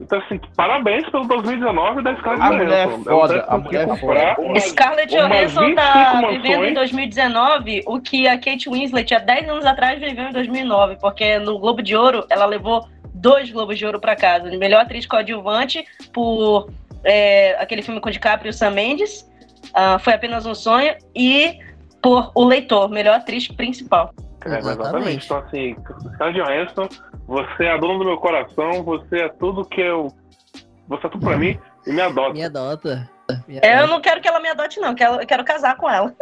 Então, 0.00 0.18
assim, 0.18 0.40
parabéns 0.56 1.06
pelo 1.10 1.24
2019 1.26 2.02
da 2.02 2.16
Scarlett 2.16 2.42
A 2.42 2.48
Johansson. 2.48 2.64
mulher 2.64 2.88
é 2.88 2.92
Eu 2.92 3.02
foda, 3.02 3.44
a 3.46 3.58
mulher 3.58 3.88
é 3.88 3.96
foda. 3.96 4.36
uma- 4.40 4.60
Scarlett 4.60 5.14
Johansson 5.14 5.60
25 5.60 5.74
tá 5.76 6.14
mansões. 6.14 6.42
vivendo 6.42 6.64
em 6.64 6.74
2019 6.74 7.82
o 7.86 8.00
que 8.00 8.26
a 8.26 8.38
Kate 8.38 8.68
Winslet 8.70 9.14
há 9.14 9.18
10 9.18 9.48
anos 9.48 9.66
atrás 9.66 10.00
viveu 10.00 10.24
em 10.24 10.32
2009, 10.32 10.96
porque 11.00 11.38
no 11.38 11.58
Globo 11.58 11.82
de 11.82 11.94
Ouro 11.94 12.24
ela 12.30 12.46
levou 12.46 12.86
dois 13.12 13.50
Globos 13.50 13.76
de 13.78 13.84
Ouro 13.84 14.00
para 14.00 14.16
casa. 14.16 14.50
Melhor 14.56 14.80
atriz 14.80 15.04
coadjuvante 15.06 15.84
por 16.14 16.70
é, 17.04 17.56
aquele 17.60 17.82
filme 17.82 18.00
com 18.00 18.08
o 18.08 18.12
DiCaprio 18.12 18.48
e 18.48 18.50
o 18.50 18.54
Sam 18.54 18.70
Mendes, 18.70 19.30
ah, 19.74 19.98
Foi 19.98 20.14
Apenas 20.14 20.46
um 20.46 20.54
Sonho, 20.54 20.94
e 21.14 21.58
por 22.02 22.30
O 22.34 22.44
Leitor, 22.44 22.88
melhor 22.88 23.16
atriz 23.16 23.46
principal. 23.48 24.12
É, 24.44 24.48
Exatamente. 24.58 24.80
exatamente. 24.80 25.24
Então, 25.26 25.38
assim, 25.38 25.76
Scarlett 26.14 26.40
Johansson, 26.40 26.88
você 27.30 27.64
é 27.64 27.70
a 27.72 27.76
dona 27.76 27.98
do 27.98 28.04
meu 28.04 28.16
coração, 28.18 28.82
você 28.82 29.16
é 29.20 29.28
tudo 29.28 29.64
que 29.64 29.80
eu. 29.80 30.08
Você 30.88 31.06
é 31.06 31.10
tudo 31.10 31.24
pra 31.24 31.36
mim 31.38 31.56
e 31.86 31.92
me 31.92 32.00
adota. 32.00 32.32
Me 32.32 32.44
adota. 32.44 33.10
Me 33.46 33.60
É, 33.62 33.80
Eu 33.80 33.86
não 33.86 34.00
quero 34.00 34.20
que 34.20 34.26
ela 34.26 34.40
me 34.40 34.48
adote, 34.48 34.80
não, 34.80 34.88
eu 34.90 35.26
quero, 35.26 35.44
casar 35.44 35.76
com 35.76 35.88
ela. 35.88 36.12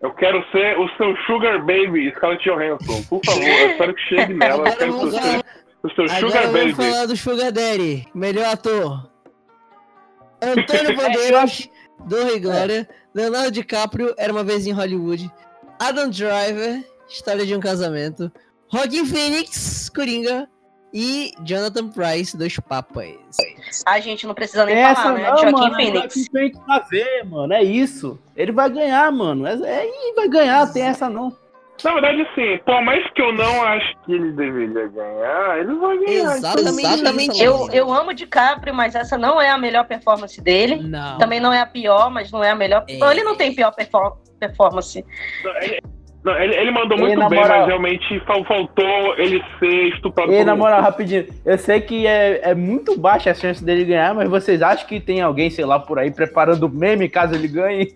Eu 0.00 0.14
quero 0.14 0.44
ser 0.52 0.78
o 0.78 0.88
seu 0.96 1.16
Sugar 1.26 1.58
Baby, 1.66 2.12
Scarlett 2.16 2.44
Johansson. 2.48 3.02
Por 3.08 3.20
favor, 3.24 3.42
eu 3.42 3.70
espero 3.72 3.94
que 3.94 4.00
chegue 4.02 4.34
nela. 4.38 4.54
Eu 4.54 4.60
Agora 4.60 4.76
quero 4.76 4.92
vamos 4.92 5.14
ser 5.14 5.20
falar- 5.20 5.44
o 5.82 5.90
seu 5.90 6.04
Agora 6.04 6.20
Sugar 6.20 6.42
vamos 6.44 6.60
Baby. 6.60 6.72
falar 6.74 7.06
do 7.06 7.16
Sugar 7.16 7.52
Daddy, 7.52 8.08
melhor 8.14 8.46
ator. 8.46 9.10
Antônio 10.40 10.94
Bandeiras, 10.96 11.68
Dor 12.06 12.28
e 12.28 12.38
Glória, 12.38 12.88
Leonardo 13.12 13.50
DiCaprio, 13.50 14.14
Era 14.16 14.32
Uma 14.32 14.44
Vez 14.44 14.66
em 14.68 14.72
Hollywood, 14.72 15.28
Adam 15.80 16.08
Driver, 16.10 16.84
História 17.08 17.44
de 17.44 17.56
um 17.56 17.60
Casamento, 17.60 18.30
Joaquin 18.72 19.06
Phoenix, 19.06 19.88
Coringa 19.88 20.48
e 20.92 21.32
Jonathan 21.44 21.88
Price, 21.88 22.36
Dois 22.36 22.56
Papas. 22.60 23.14
a 23.86 24.00
gente 24.00 24.26
não 24.26 24.34
precisa 24.34 24.64
nem 24.64 24.76
Essa 24.76 25.02
falar, 25.02 25.14
né? 25.18 25.30
não, 25.30 25.36
Joaquim 25.38 25.52
mano, 25.52 25.74
Phoenix. 25.74 26.14
Joaquim 26.14 26.24
Phoenix 26.32 26.58
pra 26.60 26.78
ver, 26.80 27.24
mano. 27.24 27.52
É 27.52 27.62
isso. 27.62 28.18
Ele 28.36 28.52
vai 28.52 28.70
ganhar, 28.70 29.10
mano. 29.12 29.46
É, 29.46 29.52
é, 29.54 30.14
vai 30.14 30.28
ganhar, 30.28 30.66
tem 30.72 30.82
essa 30.82 31.08
não. 31.08 31.34
Na 31.84 31.92
verdade, 31.92 32.22
assim, 32.22 32.58
por 32.66 32.82
mais 32.82 33.08
que 33.12 33.22
eu 33.22 33.32
não 33.32 33.62
acho 33.62 33.94
que 34.04 34.12
ele 34.12 34.32
deveria 34.32 34.88
ganhar, 34.88 35.58
ele 35.60 35.74
vai 35.76 35.96
ganhar. 35.98 36.36
Exatamente. 36.36 36.80
Exatamente. 36.86 37.30
isso, 37.34 37.42
Eu, 37.44 37.68
eu 37.72 37.92
amo 37.92 38.12
DiCaprio, 38.12 38.74
mas 38.74 38.96
essa 38.96 39.16
não 39.16 39.40
é 39.40 39.48
a 39.50 39.56
melhor 39.56 39.86
performance 39.86 40.40
dele. 40.40 40.82
Não. 40.82 41.18
Também 41.18 41.38
não 41.38 41.52
é 41.52 41.60
a 41.60 41.66
pior, 41.66 42.10
mas 42.10 42.32
não 42.32 42.42
é 42.42 42.50
a 42.50 42.56
melhor. 42.56 42.84
É. 42.88 42.98
Ele 43.12 43.22
não 43.22 43.36
tem 43.36 43.54
pior 43.54 43.70
perfor- 43.70 44.18
performance. 44.40 45.04
Não, 46.24 46.36
ele, 46.36 46.54
ele 46.56 46.70
mandou 46.72 46.98
muito 46.98 47.16
bem, 47.28 47.38
moral- 47.40 47.58
mas 47.60 47.66
realmente 47.68 48.20
fal- 48.26 48.44
faltou 48.44 49.14
ele 49.16 49.42
ser 49.58 49.88
estuprador. 49.94 50.34
E 50.34 50.44
na 50.44 50.56
moral, 50.56 50.82
rapidinho, 50.82 51.26
eu 51.46 51.56
sei 51.56 51.80
que 51.80 52.06
é, 52.06 52.50
é 52.50 52.54
muito 52.54 52.98
baixa 52.98 53.30
a 53.30 53.34
chance 53.34 53.64
dele 53.64 53.84
ganhar, 53.84 54.14
mas 54.14 54.28
vocês 54.28 54.60
acham 54.60 54.86
que 54.86 54.98
tem 55.00 55.20
alguém, 55.20 55.48
sei 55.48 55.64
lá, 55.64 55.78
por 55.78 55.98
aí 55.98 56.10
preparando 56.10 56.68
meme 56.68 57.08
caso 57.08 57.34
ele 57.34 57.48
ganhe? 57.48 57.94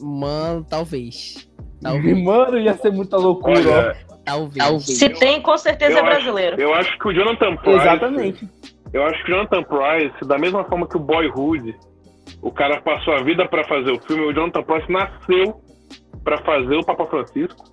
Mano, 0.00 0.64
talvez. 0.68 1.48
Talvez. 1.80 2.20
Mano, 2.24 2.58
ia 2.58 2.74
ser 2.74 2.90
muita 2.90 3.16
loucura, 3.16 3.60
Olha, 3.60 3.96
Talvez. 4.24 4.84
Se 4.98 5.08
tem, 5.10 5.40
com 5.40 5.56
certeza 5.56 5.92
Eu 5.92 5.98
é 5.98 6.00
acho- 6.00 6.10
brasileiro. 6.10 6.60
eu 6.60 6.74
acho 6.74 6.98
que 6.98 7.08
o 7.08 7.12
Jonathan. 7.12 7.54
Price. 7.56 7.78
Exatamente. 7.78 8.48
Eu 8.92 9.04
acho 9.06 9.24
que 9.24 9.30
o 9.32 9.34
Jonathan 9.36 9.62
Price, 9.62 10.24
da 10.26 10.36
mesma 10.38 10.64
forma 10.64 10.88
que 10.88 10.96
o 10.96 11.00
Boyhood, 11.00 11.76
o 12.42 12.50
cara 12.50 12.80
passou 12.80 13.14
a 13.14 13.22
vida 13.22 13.46
pra 13.46 13.62
fazer 13.64 13.92
o 13.92 14.00
filme, 14.00 14.24
o 14.24 14.32
Jonathan 14.34 14.62
Price 14.64 14.90
nasceu 14.90 15.60
pra 16.24 16.38
fazer 16.38 16.76
o 16.76 16.84
Papa 16.84 17.06
Francisco. 17.06 17.64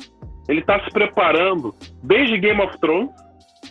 Ele 0.47 0.61
tá 0.61 0.83
se 0.83 0.91
preparando 0.91 1.73
desde 2.03 2.37
Game 2.37 2.61
of 2.61 2.77
Thrones, 2.79 3.09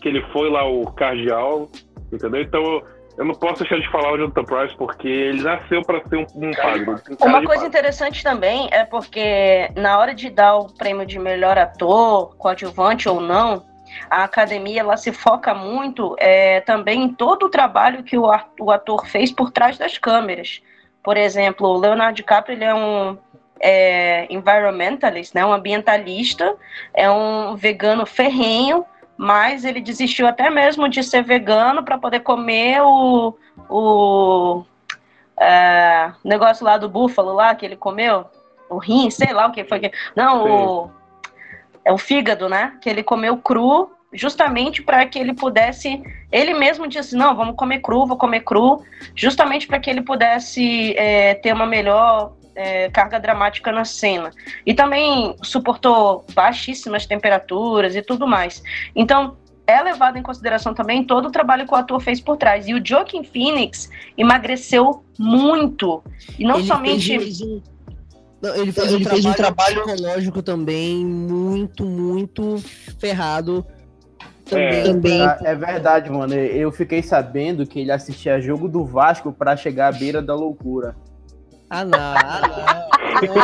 que 0.01 0.09
ele 0.09 0.23
foi 0.33 0.51
lá 0.51 0.67
o 0.67 0.91
cardeal, 0.93 1.69
entendeu? 2.13 2.43
Então 2.43 2.83
eu 3.17 3.25
não 3.25 3.35
posso 3.35 3.61
deixar 3.61 3.79
de 3.79 3.89
falar 3.91 4.13
o 4.13 4.19
Jonathan 4.19 4.45
Price 4.45 4.77
porque 4.77 5.07
ele 5.07 5.43
nasceu 5.43 5.83
pra 5.83 6.03
ser 6.09 6.17
um, 6.17 6.27
um 6.35 6.51
padre. 6.53 6.85
cara 6.85 7.31
Uma 7.31 7.41
de 7.41 7.47
coisa 7.47 7.63
padre. 7.63 7.67
interessante 7.69 8.25
também 8.25 8.69
é 8.73 8.85
porque 8.85 9.71
na 9.77 9.99
hora 9.99 10.15
de 10.15 10.29
dar 10.31 10.57
o 10.57 10.67
prêmio 10.75 11.07
de 11.07 11.19
melhor 11.19 11.57
ator, 11.57 12.37
coadjuvante 12.37 13.09
ou 13.09 13.21
não, 13.21 13.65
a 14.11 14.25
academia 14.25 14.81
ela 14.81 14.97
se 14.97 15.13
foca 15.13 15.55
muito 15.55 16.17
é, 16.19 16.61
também 16.63 17.05
em 17.05 17.15
todo 17.15 17.45
o 17.47 17.51
trabalho 17.51 18.03
que 18.03 18.19
o 18.19 18.71
ator 18.71 19.07
fez 19.07 19.31
por 19.31 19.53
trás 19.53 19.79
das 19.79 19.97
câmeras. 19.97 20.61
Por 21.03 21.17
exemplo, 21.17 21.69
o 21.69 21.79
Leonardo 21.79 22.17
DiCaprio 22.17 22.57
ele 22.57 22.65
é 22.65 22.75
um 22.75 23.17
é, 23.61 24.27
environmentalist, 24.33 25.35
né, 25.35 25.45
um 25.45 25.53
ambientalista, 25.53 26.57
é 26.93 27.11
um 27.11 27.57
vegano 27.57 28.05
ferrenho, 28.05 28.85
mas 29.17 29.65
ele 29.65 29.81
desistiu 29.81 30.27
até 30.27 30.51
mesmo 30.51 30.89
de 30.89 31.03
ser 31.03 31.23
vegano 31.23 31.85
para 31.85 31.99
poder 31.99 32.21
comer 32.21 32.83
o, 32.83 33.37
o 33.69 34.65
é, 35.39 36.13
negócio 36.25 36.65
lá 36.65 36.77
do 36.77 36.89
búfalo 36.89 37.33
lá 37.33 37.55
que 37.55 37.65
ele 37.65 37.77
comeu, 37.77 38.27
o 38.69 38.79
rim, 38.79 39.11
sei 39.11 39.33
lá 39.33 39.47
o 39.47 39.53
que 39.53 39.65
foi 39.65 39.79
que. 39.81 39.93
Não, 40.17 40.45
o 40.45 40.91
é 41.85 41.93
o 41.93 41.99
fígado, 41.99 42.49
né? 42.49 42.73
Que 42.81 42.89
ele 42.89 43.03
comeu 43.03 43.37
cru, 43.37 43.91
justamente 44.13 44.83
para 44.83 45.05
que 45.07 45.19
ele 45.19 45.35
pudesse. 45.35 46.03
Ele 46.33 46.55
mesmo 46.55 46.89
disse: 46.89 47.15
não, 47.15 47.37
vamos 47.37 47.57
comer 47.57 47.81
cru, 47.81 48.07
vou 48.07 48.17
comer 48.17 48.41
cru, 48.41 48.83
justamente 49.15 49.67
para 49.67 49.79
que 49.79 49.91
ele 49.91 50.01
pudesse 50.01 50.97
é, 50.97 51.35
ter 51.35 51.53
uma 51.53 51.67
melhor 51.67 52.33
é, 52.55 52.89
carga 52.91 53.19
dramática 53.19 53.71
na 53.73 53.85
cena. 53.85 54.31
E 54.65 54.73
também 54.75 55.35
suportou 55.43 56.25
baixíssimas 56.35 57.07
temperaturas 57.07 57.95
e 57.97 58.03
tudo 58.03 58.27
mais. 58.27 58.63
Então. 58.95 59.37
É 59.67 59.81
levado 59.83 60.19
em 60.19 60.23
consideração 60.23 60.75
também 60.75 61.03
todo 61.03 61.29
o 61.29 61.31
trabalho 61.31 61.67
que 61.67 61.73
o 61.73 61.75
ator 61.75 61.99
fez 61.99 62.21
por 62.21 62.37
trás. 62.37 62.69
E 62.69 62.75
o 62.75 62.87
Joaquin 62.87 63.25
Phoenix 63.25 63.89
emagreceu 64.15 65.03
muito. 65.19 66.05
E 66.39 66.45
não 66.45 66.57
Ele 66.59 66.67
somente. 66.67 67.19
fez 67.19 67.41
um- 67.41 67.63
Não, 68.43 68.55
ele 68.57 68.71
fez, 68.73 68.93
Ele 68.93 69.07
um, 69.07 69.09
fez 69.09 69.23
trabalho 69.23 69.31
um 69.31 69.33
trabalho- 69.33 69.85
psicológico 69.87 70.43
também 70.43 71.03
muito, 71.07 71.83
muito 71.87 72.63
ferrado. 73.01 73.65
Também. 74.45 74.85
Também. 74.85 75.23
Ah, 75.23 75.39
É 75.45 75.55
verdade, 75.55 76.11
mano. 76.11 76.35
Eu 76.35 76.71
fiquei 76.71 77.03
sabendo 77.03 77.67
que 77.67 77.81
ele 77.81 77.91
assistia 77.91 78.39
jogo 78.43 78.69
do 78.69 78.85
Vasco 78.85 79.33
pra 79.33 79.57
chegar 79.57 79.89
à 79.89 79.93
beira 79.99 80.21
da 80.21 80.35
loucura. 80.35 80.95
Ah, 81.77 81.85
não. 81.85 81.99
Ah, 81.99 82.41
não. 82.49 83.35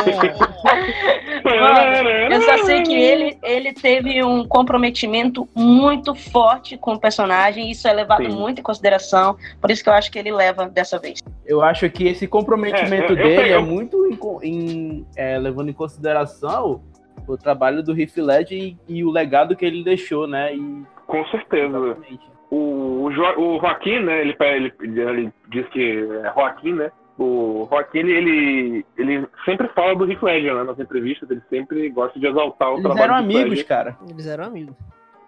Mano, 1.43 2.09
Eu 2.33 2.41
só 2.41 2.57
sei 2.65 2.83
que 2.83 2.93
ele, 2.93 3.37
ele 3.43 3.73
teve 3.73 4.23
um 4.23 4.45
comprometimento 4.47 5.47
muito 5.55 6.13
forte 6.15 6.77
com 6.77 6.93
o 6.93 6.99
personagem, 6.99 7.67
e 7.67 7.71
isso 7.71 7.87
é 7.87 7.93
levado 7.93 8.23
Sim. 8.23 8.37
muito 8.37 8.59
em 8.59 8.63
consideração, 8.63 9.35
por 9.59 9.69
isso 9.71 9.83
que 9.83 9.89
eu 9.89 9.93
acho 9.93 10.11
que 10.11 10.19
ele 10.19 10.31
leva 10.31 10.67
dessa 10.69 10.99
vez. 10.99 11.19
Eu 11.45 11.61
acho 11.61 11.89
que 11.89 12.07
esse 12.07 12.27
comprometimento 12.27 13.13
É, 13.13 13.15
eu- 13.15 13.17
eu 13.17 13.23
dele 13.23 13.35
peguei- 13.35 13.53
é 13.53 13.59
muito 13.59 14.05
em 14.07 14.17
em- 14.43 15.05
é, 15.15 15.37
levando 15.37 15.69
em 15.69 15.73
consideração 15.73 16.81
o 17.27 17.37
trabalho 17.37 17.81
do 17.83 17.99
Heath 17.99 18.17
Ledger 18.17 18.57
e, 18.57 18.77
e 18.87 19.03
o 19.03 19.11
legado 19.11 19.55
que 19.55 19.65
ele 19.65 19.83
deixou, 19.83 20.27
né? 20.27 20.53
E, 20.55 20.83
Com 21.07 21.25
certeza. 21.27 21.75
exatamente. 21.77 22.31
O, 22.49 23.03
o, 23.05 23.11
Jo- 23.11 23.39
o 23.39 23.59
Joaquim, 23.59 23.99
né? 23.99 24.21
Ele, 24.21 24.35
ele, 24.39 24.73
ele 24.81 25.33
diz 25.49 25.67
que 25.69 26.07
é 26.23 26.31
Joaquim, 26.33 26.73
né? 26.73 26.91
O 27.23 27.67
Joaquim, 27.69 27.99
ele, 27.99 28.11
ele, 28.13 28.85
ele 28.97 29.27
sempre 29.45 29.67
fala 29.69 29.95
do 29.95 30.09
Heath 30.11 30.23
Ledger, 30.23 30.55
né? 30.55 30.63
Nas 30.63 30.79
entrevistas, 30.79 31.29
ele 31.29 31.41
sempre 31.51 31.87
gosta 31.89 32.19
de 32.19 32.25
exaltar 32.25 32.69
o 32.69 32.73
Eles 32.73 32.83
trabalho 32.83 33.03
eram 33.03 33.13
do 33.13 33.19
Heath 33.19 33.25
amigos, 33.25 33.49
Ledger. 33.49 33.67
cara. 33.67 33.97
Eles 34.09 34.25
eram 34.27 34.43
amigos. 34.45 34.75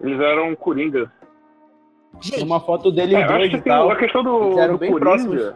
Eles 0.01 0.19
eram 0.19 0.55
coringas. 0.55 1.07
Tem 2.13 2.21
Gente, 2.31 2.43
uma 2.45 2.59
foto 2.59 2.91
dele 2.91 3.15
É, 3.15 3.19
em 3.19 3.21
eu 3.21 3.27
acho 3.29 3.37
dois 3.37 3.49
que 3.51 3.55
e 3.57 3.61
tal. 3.61 3.91
a 3.91 3.95
questão 3.95 4.23
do, 4.23 4.43
Eles 4.43 4.57
eram 4.57 4.73
do 4.73 4.79
bem 4.79 4.91
Coringa. 4.91 5.09
próximos. 5.11 5.53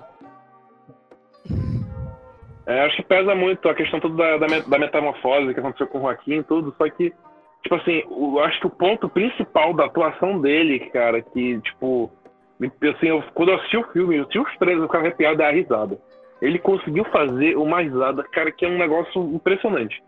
É, 2.66 2.82
acho 2.86 2.98
que 2.98 3.04
pesa 3.04 3.34
muito 3.34 3.68
a 3.70 3.74
questão 3.74 4.00
toda 4.00 4.16
da, 4.16 4.38
da, 4.38 4.48
me- 4.48 4.62
da 4.62 4.78
metamorfose 4.78 5.54
que 5.54 5.60
aconteceu 5.60 5.88
com 5.88 6.00
o 6.00 6.02
Joaquim 6.02 6.40
e 6.40 6.44
tudo, 6.44 6.76
só 6.78 6.90
que, 6.90 7.14
tipo 7.64 7.76
assim, 7.76 8.04
eu 8.12 8.40
acho 8.42 8.60
que 8.60 8.68
o 8.68 8.72
ponto 8.72 9.08
principal 9.08 9.74
da 9.74 9.86
atuação 9.86 10.40
dele, 10.42 10.80
cara, 10.92 11.22
que, 11.22 11.60
tipo, 11.62 12.12
assim, 12.96 13.08
eu, 13.08 13.24
quando 13.34 13.50
eu 13.50 13.56
assisti 13.56 13.78
o 13.78 13.88
filme, 13.94 14.18
eu 14.18 14.22
assisti 14.24 14.40
os 14.40 14.58
três, 14.58 14.78
eu 14.78 14.84
ficava 14.86 15.06
arrepiado 15.06 15.36
e 15.36 15.38
dar 15.38 15.54
risada. 15.54 15.98
Ele 16.42 16.60
conseguiu 16.60 17.04
fazer 17.06 17.58
uma 17.58 17.82
risada, 17.82 18.24
cara, 18.24 18.52
que 18.52 18.66
é 18.66 18.70
um 18.70 18.78
negócio 18.78 19.22
impressionante. 19.34 20.02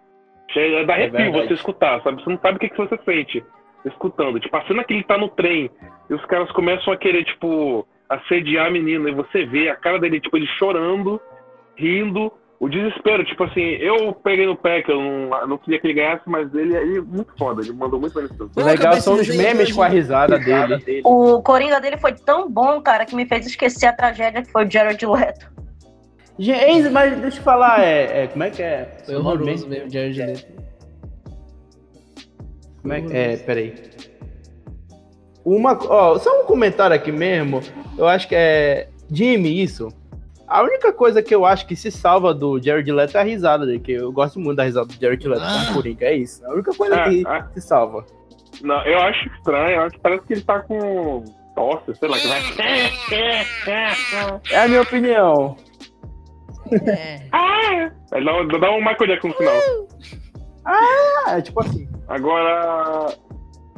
Chega, 0.52 0.86
dá 0.86 0.94
É 0.94 1.04
arrepio 1.04 1.18
verdade. 1.18 1.48
você 1.48 1.54
escutar, 1.54 2.02
sabe? 2.02 2.24
Você 2.24 2.30
não 2.30 2.40
sabe 2.40 2.58
o 2.58 2.60
que, 2.60 2.70
que 2.70 2.78
você 2.78 2.98
sente 3.04 3.44
escutando. 3.86 4.40
Tipo, 4.40 4.58
a 4.58 4.66
cena 4.66 4.84
que 4.84 4.94
ele 4.94 5.04
tá 5.04 5.18
no 5.18 5.30
trem 5.30 5.70
e 6.10 6.14
os 6.14 6.26
caras 6.26 6.52
começam 6.52 6.92
a 6.92 6.98
querer, 6.98 7.24
tipo, 7.24 7.88
assediar 8.10 8.68
a 8.68 8.72
menina 8.72 9.10
e 9.10 9.14
você 9.14 9.46
vê 9.46 9.70
a 9.70 9.76
cara 9.76 10.00
dele, 10.00 10.20
tipo, 10.20 10.36
ele 10.38 10.48
chorando, 10.58 11.22
rindo, 11.76 12.32
o 12.60 12.68
desespero. 12.68 13.24
Tipo 13.24 13.46
assim, 13.46 13.62
eu 13.62 14.14
peguei 14.14 14.46
no 14.46 14.56
pé 14.56 14.82
que 14.82 14.92
eu 14.92 15.02
não, 15.02 15.48
não 15.48 15.58
queria 15.58 15.80
que 15.80 15.88
ele 15.88 15.94
ganhasse, 15.94 16.24
mas 16.26 16.54
ele 16.54 16.76
é 16.76 17.02
muito 17.02 17.32
foda, 17.38 17.62
ele 17.62 17.74
mandou 17.74 18.00
muito 18.00 18.14
bem. 18.14 18.28
O 18.56 18.64
legal 18.64 18.94
são 18.96 19.14
os 19.16 19.28
memes 19.36 19.72
com 19.72 19.82
a 19.82 19.88
risada 19.88 20.38
dele. 20.38 21.02
O 21.06 21.42
Coringa 21.42 21.80
dele 21.80 21.98
foi 21.98 22.14
tão 22.14 22.50
bom, 22.50 22.82
cara, 22.82 23.06
que 23.06 23.16
me 23.16 23.26
fez 23.26 23.46
esquecer 23.46 23.88
a 23.88 23.94
tragédia 23.94 24.42
que 24.42 24.52
foi 24.52 24.66
o 24.66 24.72
Jared 24.72 25.06
Leto. 25.06 25.60
Gente, 26.40 26.90
mas 26.90 27.20
deixa 27.20 27.38
eu 27.40 27.44
falar, 27.44 27.84
é, 27.84 28.24
é, 28.24 28.28
como 28.28 28.44
é 28.44 28.50
que 28.50 28.64
é? 28.64 28.98
foi 29.06 29.14
nome 29.16 29.26
horroroso 29.28 29.46
mesmo? 29.46 29.70
mesmo, 29.70 29.90
Jared 29.92 30.18
Leto. 30.20 30.48
Como 32.82 32.94
é, 32.94 33.02
que- 33.02 33.14
é, 33.18 33.38
peraí. 33.38 33.74
Uma, 35.44 35.78
ó, 35.88 36.18
só 36.18 36.42
um 36.42 36.46
comentário 36.46 36.96
aqui 36.96 37.12
mesmo. 37.12 37.62
Eu 37.98 38.08
acho 38.08 38.28
que 38.28 38.36
é 38.36 38.88
Jimmy 39.12 39.62
isso. 39.62 39.90
A 40.48 40.64
única 40.64 40.94
coisa 40.94 41.22
que 41.22 41.36
eu 41.36 41.46
acho 41.46 41.68
que 41.68 41.76
se 41.76 41.92
salva 41.92 42.34
do 42.34 42.62
Jared 42.62 42.90
Leto 42.92 43.18
é 43.18 43.22
a 43.22 43.24
risada 43.24 43.66
dele, 43.66 43.80
que 43.80 43.92
eu 43.92 44.12
gosto 44.12 44.40
muito 44.40 44.58
da 44.58 44.64
risada 44.64 44.86
do 44.88 44.94
Jared 45.00 45.28
Leto 45.28 45.42
Ah. 45.44 45.64
com 45.66 45.72
o 45.72 45.76
Coringa, 45.76 46.06
é 46.06 46.16
isso. 46.16 46.44
A 46.46 46.54
única 46.54 46.74
coisa 46.74 46.96
Ah, 46.96 47.10
que 47.10 47.24
ah. 47.28 47.48
se 47.54 47.62
salva. 47.62 48.06
Não, 48.62 48.82
eu 48.86 49.00
acho 49.00 49.28
estranho, 49.36 49.76
eu 49.76 49.82
acho 49.82 49.96
que 49.96 50.02
parece 50.02 50.26
que 50.26 50.34
ele 50.34 50.42
tá 50.42 50.60
com 50.62 51.24
tosse, 51.56 51.96
sei 51.96 52.10
lá, 52.10 52.18
que 52.18 52.28
vai. 52.28 52.42
É 54.52 54.60
a 54.64 54.68
minha 54.68 54.82
opinião. 54.82 55.56
É. 56.88 57.22
Ah! 57.32 57.92
Ele 58.14 58.26
dá, 58.26 58.58
dá 58.58 58.72
um 58.72 58.80
Michael 58.80 59.08
Jackson 59.08 59.28
no 59.30 59.34
final. 59.36 59.56
Ah, 60.66 61.38
é 61.38 61.42
tipo 61.42 61.60
assim. 61.62 61.88
Agora. 62.08 63.14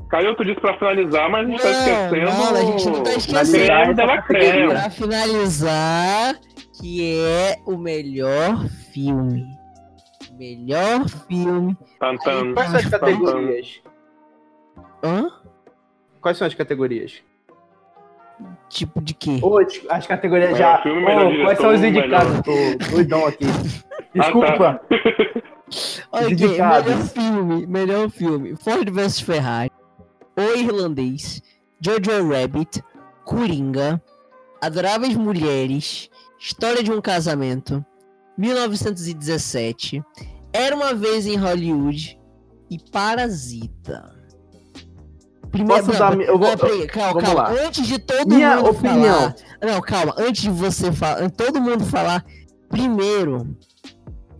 Caiu 0.09 0.35
tu 0.35 0.43
disse 0.43 0.59
pra 0.59 0.77
finalizar, 0.77 1.29
mas 1.29 1.47
a 1.47 1.49
gente 1.49 1.61
tá 1.61 1.69
Não, 1.71 1.79
esquecendo. 1.79 2.25
não, 2.25 2.55
a 2.55 2.61
gente 2.65 2.89
não 2.89 3.03
tá 3.03 3.13
esquecendo. 3.13 4.23
creme. 4.27 4.67
Pra 4.67 4.89
finalizar, 4.89 6.35
que 6.81 7.17
é 7.25 7.55
o 7.65 7.77
melhor 7.77 8.67
filme. 8.91 9.45
Melhor 10.37 11.07
filme. 11.07 11.77
Tan, 11.97 12.17
tan, 12.17 12.53
Quais 12.53 12.69
são 12.71 12.79
as 12.79 12.85
categorias? 12.89 13.81
Hã? 15.03 15.31
Quais 16.19 16.37
são 16.37 16.47
as 16.47 16.53
categorias? 16.55 17.23
Tipo 18.71 19.01
de 19.01 19.13
quê? 19.13 19.37
Ô, 19.41 19.57
as- 19.59 19.81
as 19.89 20.07
categorias 20.07 20.57
já. 20.57 20.81
Ô, 20.85 20.95
melhor 20.95 21.43
quais 21.43 21.59
são 21.59 21.73
os 21.73 21.83
indicados? 21.83 22.41
Tô 22.41 22.91
doidão 22.95 23.25
aqui. 23.25 23.45
Desculpa. 24.15 24.81
Ok, 26.11 26.31
indicados. 26.31 26.85
melhor 26.85 27.07
filme, 27.07 27.65
melhor 27.65 28.09
filme. 28.09 28.55
Ford 28.57 28.89
vs 28.89 29.21
Ferrari, 29.21 29.71
O 30.37 30.57
Irlandês, 30.57 31.41
Jojo 31.79 32.29
Rabbit, 32.29 32.83
Coringa, 33.23 34.01
Adoráveis 34.61 35.15
Mulheres, 35.15 36.09
História 36.37 36.83
de 36.83 36.91
um 36.91 36.99
Casamento, 36.99 37.85
1917, 38.37 40.03
Era 40.51 40.75
uma 40.75 40.93
Vez 40.93 41.25
em 41.25 41.37
Hollywood 41.37 42.19
e 42.69 42.77
Parasita. 42.91 44.11
Primeiro, 45.51 45.85
Posso 45.85 45.99
dar 45.99 46.17
eu 46.19 46.37
vou- 46.39 46.47
não, 46.49 46.57
peraí, 46.57 46.87
calma, 46.87 47.13
vamos 47.13 47.29
calma. 47.29 47.49
lá. 47.49 47.65
Antes 47.65 47.85
de 47.85 47.99
todo 47.99 48.33
Minha 48.35 48.55
mundo 48.57 48.69
opinião. 48.69 49.15
falar. 49.19 49.35
Não, 49.61 49.81
calma. 49.81 50.15
Antes 50.17 50.41
de 50.43 50.49
você 50.49 50.91
falar, 50.91 51.29
todo 51.31 51.59
mundo 51.61 51.83
falar. 51.83 52.25
Primeiro, 52.69 53.57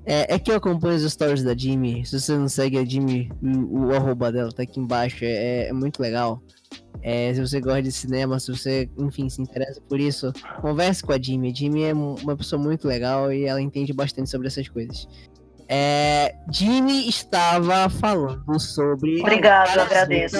é, 0.05 0.35
é 0.35 0.39
que 0.39 0.49
eu 0.51 0.55
acompanho 0.55 0.95
os 0.95 1.11
stories 1.11 1.43
da 1.43 1.53
Jimmy. 1.55 2.05
Se 2.05 2.17
você 2.19 2.37
não 2.37 2.47
segue 2.47 2.77
a 2.77 2.85
Jimmy, 2.85 3.29
o, 3.43 3.87
o 3.87 3.93
arroba 3.95 4.31
dela 4.31 4.51
tá 4.53 4.63
aqui 4.63 4.79
embaixo. 4.79 5.19
É, 5.25 5.67
é 5.67 5.73
muito 5.73 6.01
legal. 6.01 6.41
É, 7.03 7.33
se 7.33 7.41
você 7.41 7.59
gosta 7.59 7.81
de 7.81 7.91
cinema, 7.91 8.39
se 8.39 8.49
você, 8.55 8.89
enfim, 8.97 9.27
se 9.27 9.41
interessa 9.41 9.81
por 9.89 9.99
isso, 9.99 10.31
converse 10.61 11.03
com 11.03 11.11
a 11.11 11.21
Jimmy. 11.21 11.51
A 11.51 11.53
Jimmy 11.53 11.83
é 11.83 11.93
uma 11.93 12.37
pessoa 12.37 12.61
muito 12.61 12.87
legal 12.87 13.33
e 13.33 13.43
ela 13.45 13.61
entende 13.61 13.91
bastante 13.91 14.29
sobre 14.29 14.47
essas 14.47 14.69
coisas. 14.69 15.07
É, 15.67 16.35
Jimmy 16.51 17.07
estava 17.09 17.89
falando 17.89 18.57
sobre. 18.59 19.19
Obrigado, 19.21 19.77
agradeço. 19.79 20.37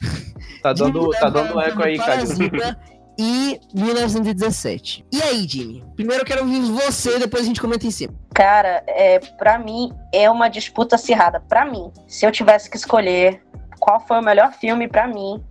Tá 0.60 0.72
dando, 0.72 1.10
tá 1.10 1.30
dando 1.30 1.60
eco 1.60 1.84
aí. 1.84 1.96
Parasita 1.96 2.76
e 3.18 3.60
1917. 3.74 5.04
E 5.12 5.20
aí, 5.20 5.46
Jimmy? 5.48 5.84
Primeiro 5.96 6.22
eu 6.22 6.26
quero 6.26 6.42
ouvir 6.42 6.60
você, 6.70 7.18
depois 7.18 7.42
a 7.42 7.46
gente 7.46 7.60
comenta 7.60 7.84
em 7.84 7.90
cima. 7.90 8.14
Cara, 8.32 8.84
é, 8.86 9.18
para 9.18 9.58
mim 9.58 9.92
é 10.14 10.30
uma 10.30 10.48
disputa 10.48 10.94
acirrada. 10.94 11.40
Pra 11.40 11.64
mim, 11.64 11.92
se 12.06 12.24
eu 12.24 12.30
tivesse 12.30 12.70
que 12.70 12.76
escolher 12.76 13.42
qual 13.80 14.00
foi 14.00 14.18
o 14.18 14.22
melhor 14.22 14.52
filme 14.52 14.86
pra 14.86 15.08
mim, 15.08 15.42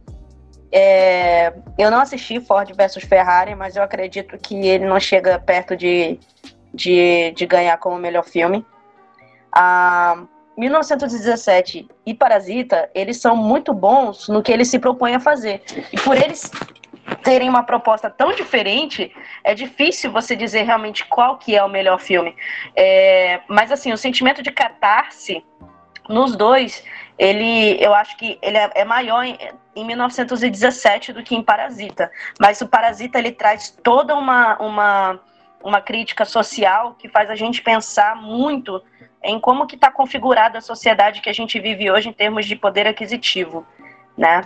é, 0.72 1.53
eu 1.78 1.91
não 1.91 1.99
assisti 1.99 2.40
Ford 2.40 2.72
versus 2.74 3.03
Ferrari, 3.03 3.53
mas 3.53 3.76
eu 3.76 3.84
acredito 3.84 4.38
que 4.38 4.56
ele 4.56 4.86
não 4.86 4.99
chega 4.99 5.38
perto 5.38 5.76
de, 5.76 6.18
de, 6.74 7.34
de 7.36 7.45
ganhar 7.45 7.78
como 7.78 7.98
melhor 7.98 8.24
filme. 8.24 8.65
Ah, 9.53 10.24
1917 10.58 11.88
e 12.06 12.14
Parasita, 12.16 12.90
eles 12.96 13.18
são 13.18 13.36
muito 13.36 13.74
bons 13.74 14.28
no 14.28 14.42
que 14.42 14.52
eles 14.52 14.68
se 14.68 14.80
propõem 14.80 15.16
a 15.16 15.20
fazer. 15.20 15.62
E 15.94 16.00
por 16.00 16.18
eles 16.18 16.52
terem 17.24 17.48
uma 17.48 17.64
proposta 17.64 18.10
tão 18.10 18.34
diferente, 18.34 19.14
é 19.44 19.54
difícil 19.54 20.12
você 20.12 20.36
dizer 20.36 20.64
realmente 20.64 21.06
qual 21.06 21.38
que 21.38 21.56
é 21.56 21.64
o 21.64 21.70
melhor 21.70 22.00
filme. 22.00 22.36
É, 22.76 23.40
mas 23.48 23.72
assim, 23.72 23.94
o 23.94 23.98
sentimento 23.98 24.42
de 24.42 24.52
catarse 24.52 25.46
nos 26.10 26.36
dois, 26.36 26.84
ele, 27.20 27.78
eu 27.84 27.94
acho 27.94 28.18
que 28.18 28.40
ele 28.42 28.58
é, 28.58 28.72
é 28.76 28.86
maior 28.86 29.24
em, 29.24 29.38
em 29.76 29.86
1917 29.86 31.14
do 31.14 31.22
que 31.22 31.36
em 31.36 31.44
Parasita. 31.44 32.12
Mas 32.40 32.62
o 32.62 32.68
Parasita 32.68 33.20
ele 33.20 33.32
traz 33.32 33.78
toda 33.84 34.16
uma, 34.16 34.58
uma, 34.58 35.20
uma 35.64 35.82
crítica 35.82 36.26
social 36.26 36.96
que 36.98 37.08
faz 37.08 37.30
a 37.30 37.36
gente 37.36 37.62
pensar 37.62 38.16
muito 38.16 38.82
em 39.23 39.39
como 39.39 39.68
que 39.68 39.76
está 39.76 39.91
configurada 39.91 40.57
a 40.57 40.61
sociedade 40.61 41.22
que 41.22 41.30
a 41.30 41.34
gente 41.34 41.60
vive 41.60 41.91
hoje 41.91 42.10
em 42.10 42.14
termos 42.14 42.45
de 42.45 42.56
poder 42.56 42.88
aquisitivo, 42.88 43.65
né? 44.18 44.41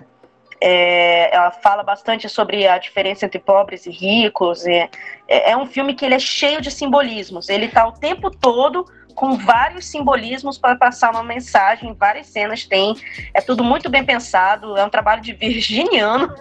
É, 0.63 1.33
ela 1.35 1.49
fala 1.49 1.81
bastante 1.81 2.29
sobre 2.29 2.67
a 2.67 2.77
diferença 2.77 3.25
entre 3.25 3.39
pobres 3.39 3.87
e 3.87 3.89
ricos. 3.89 4.65
É, 4.67 4.89
é 5.27 5.57
um 5.57 5.65
filme 5.65 5.95
que 5.95 6.05
ele 6.05 6.13
é 6.13 6.19
cheio 6.19 6.61
de 6.61 6.69
simbolismos. 6.69 7.49
Ele 7.49 7.65
está 7.65 7.87
o 7.87 7.91
tempo 7.91 8.29
todo 8.29 8.85
com 9.15 9.37
vários 9.37 9.85
simbolismos 9.85 10.57
para 10.57 10.75
passar 10.75 11.11
uma 11.11 11.23
mensagem. 11.23 11.95
Várias 11.95 12.27
cenas 12.27 12.65
tem. 12.65 12.95
É 13.33 13.41
tudo 13.41 13.63
muito 13.63 13.89
bem 13.89 14.05
pensado. 14.05 14.77
É 14.77 14.85
um 14.85 14.89
trabalho 14.89 15.21
de 15.21 15.33
virginiano. 15.35 16.31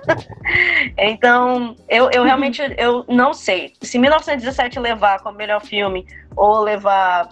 então, 0.99 1.75
eu, 1.89 2.11
eu 2.11 2.23
realmente 2.23 2.63
eu 2.77 3.05
não 3.09 3.33
sei. 3.33 3.73
Se 3.81 3.99
1917 3.99 4.79
levar 4.79 5.21
como 5.21 5.39
melhor 5.39 5.61
filme 5.63 6.07
ou 6.37 6.61
levar 6.61 7.29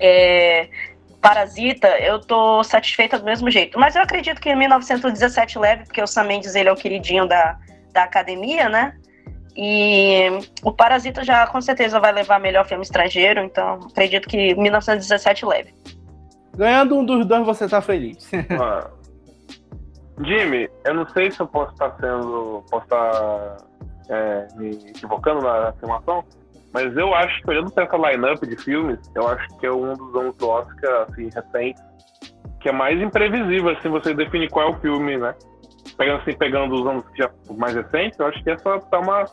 é, 0.00 0.68
Parasita, 1.20 1.88
eu 2.00 2.20
tô 2.20 2.62
satisfeita 2.62 3.18
do 3.18 3.24
mesmo 3.24 3.50
jeito. 3.50 3.78
Mas 3.78 3.96
eu 3.96 4.02
acredito 4.02 4.40
que 4.40 4.50
em 4.50 4.56
1917 4.56 5.58
leve, 5.58 5.84
porque 5.84 6.02
o 6.02 6.06
Sam 6.06 6.24
Mendes 6.24 6.54
ele 6.54 6.68
é 6.68 6.72
o 6.72 6.76
queridinho 6.76 7.26
da, 7.26 7.58
da 7.92 8.02
academia, 8.02 8.68
né? 8.68 8.94
E 9.56 10.28
o 10.62 10.72
Parasita 10.72 11.24
já 11.24 11.46
com 11.46 11.60
certeza 11.60 12.00
vai 12.00 12.12
levar 12.12 12.40
melhor 12.40 12.66
filme 12.66 12.82
estrangeiro, 12.82 13.40
então 13.40 13.78
acredito 13.90 14.28
que 14.28 14.54
1917 14.54 15.46
leve. 15.46 15.72
Ganhando 16.56 16.98
um 16.98 17.04
dos 17.04 17.24
dois, 17.24 17.46
você 17.46 17.68
tá 17.68 17.80
feliz. 17.80 18.30
Ah. 18.60 18.90
Jimmy, 20.22 20.70
eu 20.84 20.94
não 20.94 21.08
sei 21.08 21.30
se 21.30 21.40
eu 21.40 21.46
posso 21.48 21.72
estar 21.72 21.90
sendo. 21.96 22.64
posso 22.70 22.84
estar 22.84 23.56
é, 24.08 24.46
me 24.54 24.70
equivocando 24.70 25.40
na 25.40 25.70
afirmação, 25.70 26.22
mas 26.74 26.96
eu 26.96 27.14
acho 27.14 27.40
que 27.40 27.50
olhando 27.50 27.70
para 27.70 27.84
essa 27.84 27.96
line-up 27.96 28.44
de 28.44 28.56
filmes, 28.56 28.98
eu 29.14 29.28
acho 29.28 29.46
que 29.58 29.66
é 29.66 29.70
um 29.70 29.92
dos 29.92 30.12
anos 30.16 30.36
do 30.36 30.48
Oscar, 30.48 31.06
assim, 31.08 31.30
recente, 31.32 31.80
que 32.60 32.68
é 32.68 32.72
mais 32.72 33.00
imprevisível, 33.00 33.70
assim, 33.70 33.88
você 33.88 34.12
definir 34.12 34.50
qual 34.50 34.66
é 34.66 34.70
o 34.72 34.80
filme, 34.80 35.16
né? 35.16 35.36
Pegando, 35.96 36.20
assim, 36.22 36.32
pegando 36.36 36.74
os 36.74 36.84
anos 36.84 37.04
já 37.16 37.30
mais 37.56 37.76
recentes, 37.76 38.18
eu 38.18 38.26
acho 38.26 38.42
que 38.42 38.50
essa 38.50 38.80
tá 38.80 38.98
uma. 38.98 39.24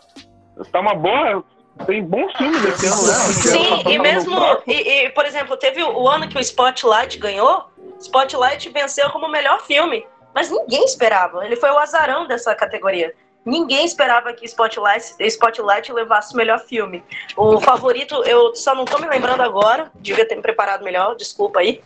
tá 0.72 0.80
uma 0.80 0.94
boa. 0.94 1.44
Tem 1.88 2.04
bons 2.04 2.32
filmes 2.38 2.64
esse 2.64 2.86
ano, 2.86 3.08
né? 3.08 3.14
Sim, 3.34 3.84
tá 3.84 3.90
e 3.90 3.98
mesmo. 3.98 4.38
E, 4.68 5.06
e, 5.06 5.10
por 5.10 5.26
exemplo, 5.26 5.58
teve 5.58 5.82
o 5.82 6.08
ano 6.08 6.28
que 6.28 6.38
o 6.38 6.42
Spotlight 6.42 7.18
ganhou. 7.18 7.66
Spotlight 8.00 8.70
venceu 8.70 9.10
como 9.10 9.26
o 9.26 9.32
melhor 9.32 9.62
filme. 9.62 10.06
Mas 10.36 10.52
ninguém 10.52 10.84
esperava. 10.86 11.44
Ele 11.44 11.56
foi 11.56 11.72
o 11.72 11.80
azarão 11.80 12.28
dessa 12.28 12.54
categoria. 12.54 13.16
Ninguém 13.44 13.84
esperava 13.86 14.32
que 14.34 14.46
Spotlight, 14.46 15.16
Spotlight 15.20 15.92
levasse 15.92 16.34
o 16.34 16.38
melhor 16.38 16.60
filme. 16.60 17.04
O 17.36 17.60
favorito, 17.60 18.16
eu 18.26 18.54
só 18.56 18.76
não 18.76 18.86
tô 18.86 19.00
me 19.00 19.08
lembrando 19.08 19.42
agora, 19.42 19.92
devia 19.96 20.28
ter 20.28 20.36
me 20.36 20.42
preparado 20.44 20.84
melhor, 20.84 21.16
desculpa 21.16 21.60
aí. 21.60 21.82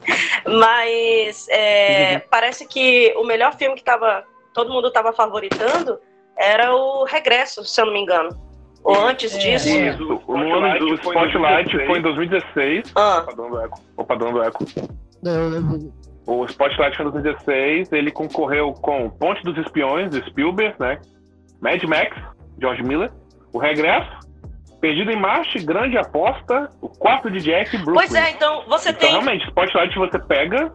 Mas 0.45 1.47
é, 1.49 2.19
parece 2.29 2.67
que 2.67 3.13
o 3.17 3.23
melhor 3.23 3.55
filme 3.55 3.75
que 3.75 3.83
tava, 3.83 4.23
todo 4.53 4.71
mundo 4.71 4.91
tava 4.91 5.13
favoritando 5.13 5.99
era 6.37 6.75
o 6.75 7.05
Regresso, 7.05 7.63
se 7.63 7.79
eu 7.79 7.85
não 7.85 7.93
me 7.93 8.01
engano. 8.01 8.29
Ou 8.83 8.95
antes 9.05 9.31
disso. 9.39 9.67
Isso, 9.69 10.21
o 10.27 10.35
ano 10.35 10.77
do 10.79 10.93
Spotlight 10.95 11.71
foi 11.87 11.99
em 11.99 12.01
2016. 12.01 12.91
Ah, 12.95 13.19
Opa, 13.23 13.33
dando 13.35 13.61
eco. 13.61 13.79
Opa, 13.97 14.15
dando 14.15 14.43
eco. 14.43 14.65
Eu- 15.23 15.53
eu- 15.55 15.93
O 16.27 16.45
Spotlight 16.45 16.95
foi 16.97 17.05
em 17.05 17.09
2016, 17.11 17.91
ele 17.93 18.11
concorreu 18.11 18.73
com 18.73 19.09
Ponte 19.09 19.41
dos 19.43 19.57
Espiões, 19.57 20.09
do 20.11 20.23
Spielberg, 20.27 20.75
né? 20.79 20.99
Mad 21.61 21.81
Max, 21.83 22.15
George 22.59 22.83
Miller, 22.83 23.11
O 23.53 23.59
Regresso, 23.59 24.09
Perdido 24.81 25.09
em 25.11 25.19
Marte, 25.19 25.59
Grande 25.59 25.97
Aposta, 25.97 26.69
O 26.81 26.89
Quarto 26.89 27.31
de 27.31 27.39
Jack 27.39 27.75
e 27.75 27.79
Brooklyn. 27.79 28.07
pois 28.07 28.13
é, 28.13 28.31
então 28.31 28.63
você 28.67 28.89
Então, 28.89 28.99
tem 28.99 29.09
realmente, 29.11 29.45
Spotlight 29.47 29.97
você 29.97 30.19
pega, 30.19 30.71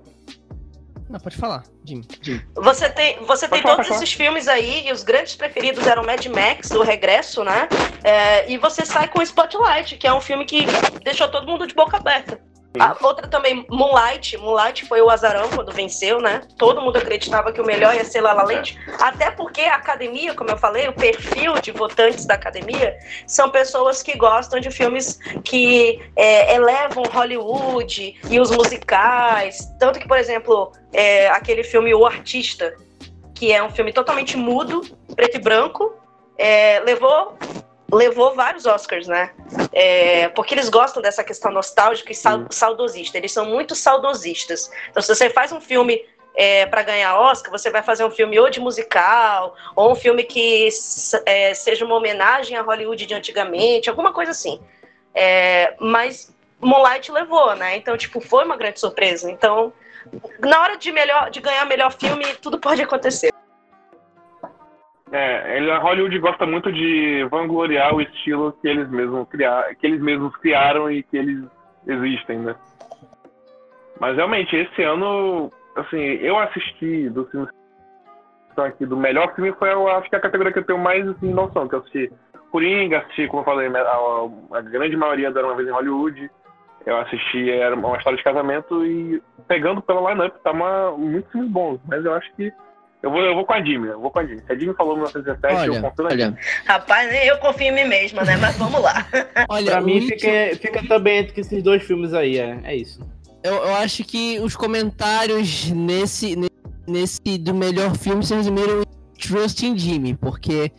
Não, 1.08 1.20
pode 1.20 1.36
falar, 1.36 1.62
Jimmy. 1.84 2.04
Jimmy. 2.22 2.40
Você 2.56 2.88
tem, 2.90 3.18
você 3.24 3.48
tem 3.48 3.62
falar, 3.62 3.76
todos 3.76 3.90
esses 3.90 4.12
filmes 4.12 4.48
aí, 4.48 4.86
e 4.86 4.92
os 4.92 5.02
grandes 5.02 5.36
preferidos 5.36 5.86
eram 5.86 6.04
Mad 6.04 6.24
Max, 6.26 6.70
O 6.70 6.82
Regresso, 6.82 7.44
né? 7.44 7.68
É, 8.02 8.50
e 8.50 8.56
você 8.58 8.84
sai 8.84 9.08
com 9.08 9.20
Spotlight, 9.22 9.96
que 9.96 10.06
é 10.06 10.12
um 10.14 10.20
filme 10.20 10.44
que 10.44 10.66
deixou 11.04 11.28
todo 11.28 11.46
mundo 11.46 11.66
de 11.66 11.74
boca 11.74 11.96
aberta. 11.96 12.40
A 12.78 12.96
outra 13.04 13.26
também, 13.26 13.66
Moonlight. 13.68 14.36
Moonlight 14.36 14.86
foi 14.86 15.00
o 15.00 15.10
azarão 15.10 15.48
quando 15.50 15.72
venceu, 15.72 16.20
né? 16.20 16.42
Todo 16.56 16.80
mundo 16.80 16.96
acreditava 16.96 17.52
que 17.52 17.60
o 17.60 17.66
melhor 17.66 17.94
ia 17.94 18.04
ser 18.04 18.20
La 18.20 18.32
La 18.32 18.44
Land. 18.44 18.78
Até 19.00 19.30
porque 19.30 19.62
a 19.62 19.74
academia, 19.74 20.34
como 20.34 20.50
eu 20.50 20.56
falei, 20.56 20.86
o 20.86 20.92
perfil 20.92 21.54
de 21.54 21.72
votantes 21.72 22.26
da 22.26 22.34
academia 22.34 22.96
são 23.26 23.50
pessoas 23.50 24.02
que 24.02 24.16
gostam 24.16 24.60
de 24.60 24.70
filmes 24.70 25.18
que 25.42 26.00
é, 26.14 26.54
elevam 26.54 27.02
Hollywood 27.12 28.20
e 28.30 28.40
os 28.40 28.50
musicais. 28.52 29.68
Tanto 29.78 29.98
que, 29.98 30.06
por 30.06 30.16
exemplo, 30.16 30.72
é, 30.92 31.28
aquele 31.28 31.64
filme 31.64 31.92
O 31.92 32.06
Artista, 32.06 32.72
que 33.34 33.52
é 33.52 33.60
um 33.62 33.70
filme 33.70 33.92
totalmente 33.92 34.36
mudo, 34.36 34.82
preto 35.16 35.36
e 35.38 35.40
branco, 35.40 35.92
é, 36.38 36.78
levou 36.80 37.36
levou 37.92 38.34
vários 38.34 38.66
Oscars, 38.66 39.06
né? 39.06 39.30
É, 39.72 40.28
porque 40.28 40.54
eles 40.54 40.68
gostam 40.68 41.02
dessa 41.02 41.24
questão 41.24 41.50
nostálgica 41.50 42.12
e 42.12 42.14
sau- 42.14 42.46
saudosista. 42.50 43.18
Eles 43.18 43.32
são 43.32 43.44
muito 43.44 43.74
saudosistas. 43.74 44.70
Então, 44.90 45.02
se 45.02 45.14
você 45.14 45.30
faz 45.30 45.52
um 45.52 45.60
filme 45.60 46.04
é, 46.34 46.66
para 46.66 46.82
ganhar 46.82 47.18
Oscar, 47.18 47.50
você 47.50 47.70
vai 47.70 47.82
fazer 47.82 48.04
um 48.04 48.10
filme 48.10 48.38
ou 48.38 48.48
de 48.48 48.60
musical, 48.60 49.54
ou 49.74 49.92
um 49.92 49.94
filme 49.94 50.22
que 50.24 50.68
é, 51.26 51.54
seja 51.54 51.84
uma 51.84 51.96
homenagem 51.96 52.56
a 52.56 52.62
Hollywood 52.62 53.04
de 53.04 53.14
antigamente, 53.14 53.90
alguma 53.90 54.12
coisa 54.12 54.30
assim. 54.30 54.60
É, 55.14 55.74
mas 55.80 56.32
Moonlight 56.60 57.10
levou, 57.10 57.54
né? 57.56 57.76
Então, 57.76 57.96
tipo, 57.96 58.20
foi 58.20 58.44
uma 58.44 58.56
grande 58.56 58.78
surpresa. 58.78 59.30
Então, 59.30 59.72
na 60.38 60.60
hora 60.60 60.76
de, 60.76 60.92
melhor, 60.92 61.30
de 61.30 61.40
ganhar 61.40 61.64
melhor 61.66 61.92
filme, 61.92 62.24
tudo 62.36 62.58
pode 62.58 62.82
acontecer. 62.82 63.32
É, 65.12 65.56
ele, 65.56 65.70
a 65.70 65.78
Hollywood 65.78 66.18
gosta 66.20 66.46
muito 66.46 66.72
de 66.72 67.26
vangloriar 67.30 67.94
o 67.94 68.00
estilo 68.00 68.52
que 68.60 68.68
eles 68.68 68.88
mesmos 68.88 69.28
criar, 69.28 69.74
que 69.74 69.86
eles 69.86 70.00
mesmos 70.00 70.34
criaram 70.36 70.90
e 70.90 71.02
que 71.02 71.16
eles 71.16 71.44
existem, 71.86 72.38
né? 72.38 72.54
Mas 73.98 74.16
realmente 74.16 74.54
esse 74.54 74.82
ano, 74.82 75.50
assim, 75.76 75.98
eu 75.98 76.38
assisti 76.38 77.10
dos 77.10 77.28
filmes 77.30 77.50
que 77.50 78.50
estão 78.50 78.64
aqui 78.64 78.86
do 78.86 78.96
melhor 78.96 79.34
filme 79.34 79.52
foi 79.52 79.72
eu 79.72 79.88
acho 79.88 80.08
que 80.08 80.16
a 80.16 80.20
categoria 80.20 80.52
que 80.52 80.60
eu 80.60 80.64
tenho 80.64 80.78
mais 80.78 81.06
assim, 81.08 81.32
noção, 81.32 81.68
que 81.68 81.74
eu 81.74 81.80
assisti 81.80 82.10
Coringa, 82.50 82.98
assisti, 82.98 83.26
como 83.28 83.42
eu 83.42 83.44
falei, 83.44 83.68
a, 83.68 84.58
a 84.58 84.60
grande 84.60 84.96
maioria 84.96 85.30
da 85.30 85.42
Uma 85.42 85.54
Vez 85.54 85.68
em 85.68 85.72
Hollywood. 85.72 86.30
Eu 86.84 86.96
assisti, 86.98 87.50
era 87.50 87.76
uma 87.76 87.96
história 87.96 88.16
de 88.16 88.24
casamento 88.24 88.84
e 88.84 89.22
pegando 89.46 89.82
pela 89.82 90.10
line-up, 90.10 90.38
tá 90.42 90.50
uma, 90.50 90.92
muito 90.92 91.30
filmes 91.30 91.50
bons, 91.50 91.80
mas 91.86 92.04
eu 92.04 92.14
acho 92.14 92.32
que 92.34 92.50
eu 93.02 93.10
vou, 93.10 93.20
eu 93.22 93.34
vou 93.34 93.46
com 93.46 93.52
a 93.54 93.64
Jimmy, 93.64 93.88
eu 93.88 94.00
vou 94.00 94.10
com 94.10 94.18
a 94.18 94.26
Jimmy. 94.26 94.42
Se 94.46 94.52
a 94.52 94.58
Jimmy 94.58 94.74
falou 94.74 94.94
1917, 94.94 95.54
olha, 95.54 95.76
eu 95.76 95.82
confio 95.82 96.04
na 96.04 96.10
olha. 96.10 96.38
Rapaz, 96.66 97.26
eu 97.26 97.38
confio 97.38 97.66
em 97.68 97.74
mim 97.74 97.84
mesma, 97.84 98.22
né? 98.24 98.36
Mas 98.36 98.56
vamos 98.56 98.80
lá. 98.80 99.06
olha, 99.48 99.72
pra 99.72 99.80
mim 99.80 100.02
fica, 100.02 100.56
fica 100.60 100.86
também 100.86 101.18
entre 101.20 101.40
esses 101.40 101.62
dois 101.62 101.82
filmes 101.82 102.12
aí, 102.12 102.38
é, 102.38 102.60
é 102.62 102.76
isso. 102.76 103.00
Eu, 103.42 103.54
eu 103.54 103.74
acho 103.76 104.04
que 104.04 104.38
os 104.40 104.54
comentários 104.54 105.70
nesse, 105.70 106.36
nesse 106.86 107.38
do 107.38 107.54
melhor 107.54 107.96
filme 107.96 108.24
se 108.24 108.34
resumiram 108.34 108.82
em 108.82 109.18
Trust 109.18 109.64
in 109.64 109.78
Jimmy, 109.78 110.14
porque 110.14 110.70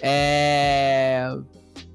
é. 0.00 1.28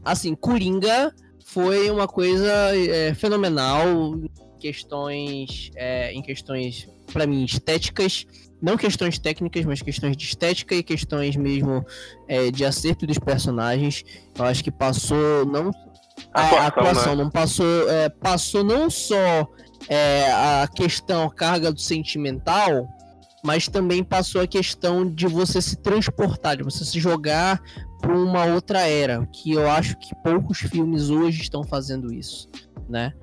Assim, 0.06 0.36
Coringa 0.36 1.14
foi 1.44 1.90
uma 1.90 2.08
coisa 2.08 2.52
é, 2.76 3.14
fenomenal 3.14 4.16
em 4.16 4.30
questões, 4.60 5.72
é, 5.76 6.14
em 6.14 6.22
questões 6.22 6.88
para 7.12 7.26
mim 7.26 7.44
estéticas, 7.44 8.26
não 8.62 8.78
questões 8.78 9.20
técnicas, 9.20 9.66
mas 9.66 9.82
questões 9.82 10.18
de 10.18 10.26
estética 10.26 10.76
e 10.76 10.84
questões 10.84 11.36
mesmo 11.36 11.86
é, 12.28 12.50
de 12.52 12.66
acerto 12.66 13.06
dos 13.06 13.20
personagens. 13.20 14.04
Eu 14.38 14.46
acho 14.46 14.64
que 14.64 14.72
passou 14.72 15.46
não 15.46 15.72
a 16.34 16.42
atuação, 16.42 16.60
a 16.60 16.68
atuação 16.68 17.16
né? 17.16 17.24
não 17.24 17.30
passou, 17.30 17.90
é, 17.90 18.10
passou 18.10 18.64
não 18.64 18.90
só 18.90 19.48
é, 19.88 20.32
a 20.32 20.68
questão 20.68 21.24
a 21.24 21.34
carga 21.34 21.72
do 21.72 21.80
sentimental, 21.80 22.88
mas 23.44 23.68
também 23.68 24.04
passou 24.04 24.42
a 24.42 24.48
questão 24.48 25.06
de 25.10 25.28
você 25.28 25.62
se 25.62 25.78
transportar, 25.78 26.58
de 26.58 26.64
você 26.64 26.84
se 26.84 27.00
jogar 27.00 27.62
para 28.02 28.16
uma 28.16 28.46
outra 28.46 28.82
era, 28.82 29.26
que 29.28 29.52
eu 29.52 29.70
acho 29.70 29.98
que 29.98 30.14
poucos 30.24 30.60
filmes 30.60 31.10
hoje 31.10 31.42
estão 31.42 31.64
fazendo 31.64 32.14
isso, 32.14 32.48
né? 32.90 33.14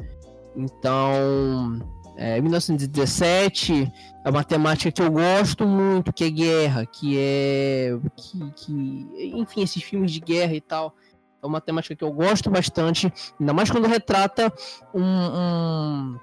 Então, 0.56 1.81
é, 2.16 2.41
1917 2.41 3.93
é 4.24 4.31
uma 4.31 4.45
temática 4.45 4.91
que 4.91 5.03
eu 5.03 5.11
gosto 5.11 5.66
muito, 5.66 6.12
que 6.12 6.24
é 6.24 6.31
guerra, 6.31 6.86
que 6.86 7.19
é. 7.19 7.99
Que, 8.16 8.51
que, 8.53 9.32
enfim, 9.35 9.62
esses 9.62 9.82
filmes 9.82 10.12
de 10.12 10.20
guerra 10.20 10.55
e 10.55 10.61
tal. 10.61 10.95
É 11.43 11.47
uma 11.47 11.61
temática 11.61 11.95
que 11.95 12.03
eu 12.03 12.12
gosto 12.12 12.49
bastante, 12.49 13.12
ainda 13.39 13.53
mais 13.53 13.70
quando 13.70 13.86
retrata 13.86 14.51
um, 14.95 15.03
um, 15.03 16.19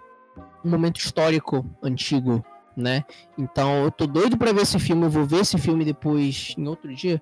um 0.66 0.70
momento 0.70 0.98
histórico 0.98 1.64
antigo, 1.84 2.44
né? 2.76 3.06
Então 3.38 3.84
eu 3.84 3.92
tô 3.92 4.08
doido 4.08 4.36
para 4.36 4.52
ver 4.52 4.64
esse 4.64 4.80
filme, 4.80 5.06
eu 5.06 5.12
vou 5.12 5.24
ver 5.24 5.42
esse 5.42 5.60
filme 5.60 5.86
depois 5.86 6.56
em 6.58 6.68
outro 6.68 6.92
dia. 6.96 7.22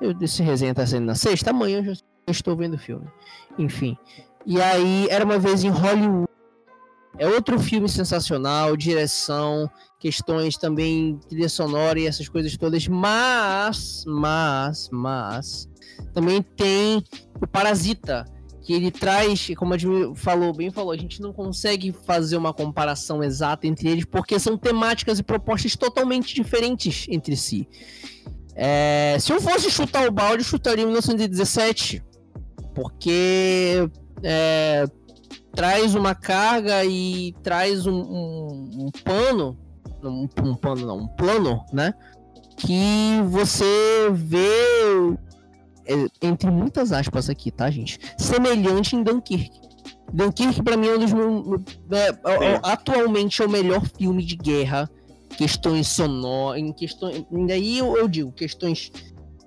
Eu 0.00 0.14
desse 0.14 0.42
resenha 0.42 0.74
tá 0.74 0.86
saindo 0.86 1.04
na 1.04 1.14
sexta, 1.14 1.50
amanhã 1.50 1.78
eu 1.80 1.94
já 1.94 2.00
estou 2.28 2.56
vendo 2.56 2.74
o 2.74 2.78
filme. 2.78 3.06
Enfim. 3.58 3.98
E 4.46 4.58
aí 4.60 5.06
era 5.10 5.24
uma 5.24 5.38
vez 5.38 5.64
em 5.64 5.70
Hollywood. 5.70 6.33
É 7.18 7.28
outro 7.28 7.58
filme 7.60 7.88
sensacional, 7.88 8.76
direção, 8.76 9.70
questões 9.98 10.56
também 10.56 11.18
trilha 11.28 11.48
sonora 11.48 11.98
e 11.98 12.06
essas 12.06 12.28
coisas 12.28 12.56
todas, 12.56 12.86
mas, 12.88 14.04
mas, 14.06 14.88
mas 14.92 15.68
também 16.12 16.42
tem 16.42 17.02
o 17.40 17.46
Parasita, 17.46 18.24
que 18.64 18.72
ele 18.72 18.90
traz, 18.90 19.50
como 19.56 19.74
a 19.74 19.78
gente 19.78 20.18
falou, 20.18 20.52
bem 20.52 20.70
falou, 20.70 20.90
a 20.90 20.96
gente 20.96 21.20
não 21.20 21.32
consegue 21.32 21.92
fazer 21.92 22.36
uma 22.36 22.52
comparação 22.52 23.22
exata 23.22 23.66
entre 23.66 23.88
eles, 23.88 24.04
porque 24.04 24.38
são 24.38 24.56
temáticas 24.56 25.18
e 25.18 25.22
propostas 25.22 25.76
totalmente 25.76 26.34
diferentes 26.34 27.06
entre 27.10 27.36
si. 27.36 27.68
É, 28.56 29.16
se 29.20 29.32
eu 29.32 29.40
fosse 29.40 29.70
chutar 29.70 30.08
o 30.08 30.12
balde, 30.12 30.42
eu 30.42 30.48
chutaria 30.48 30.84
1917, 30.84 32.02
porque 32.74 33.88
é, 34.22 34.86
traz 35.54 35.94
uma 35.94 36.14
carga 36.14 36.84
e 36.84 37.32
traz 37.42 37.86
um, 37.86 37.94
um, 37.94 38.86
um 38.86 38.90
pano, 39.02 39.56
um, 40.02 40.28
um 40.42 40.54
pano 40.54 40.86
não, 40.86 40.98
um 40.98 41.06
plano, 41.06 41.64
né? 41.72 41.94
Que 42.56 43.20
você 43.26 44.10
vê 44.12 45.16
é, 45.86 46.26
entre 46.26 46.50
muitas 46.50 46.92
aspas 46.92 47.28
aqui, 47.28 47.50
tá, 47.50 47.70
gente? 47.70 47.98
Semelhante 48.16 48.96
em 48.96 49.02
Dunkirk. 49.02 49.50
Dunkirk, 50.12 50.62
para 50.62 50.76
mim, 50.76 50.88
é 50.88 50.96
um 50.96 50.98
dos 50.98 51.12
meus. 51.12 51.60
É, 51.90 52.08
é, 52.08 52.60
atualmente 52.62 53.42
é 53.42 53.46
o 53.46 53.50
melhor 53.50 53.82
filme 53.98 54.24
de 54.24 54.36
guerra. 54.36 54.88
Questões 55.36 55.88
sonoras. 55.88 56.60
Em 56.60 56.72
questões. 56.72 57.24
Daí 57.46 57.78
eu, 57.78 57.96
eu 57.96 58.08
digo, 58.08 58.32
questões 58.32 58.92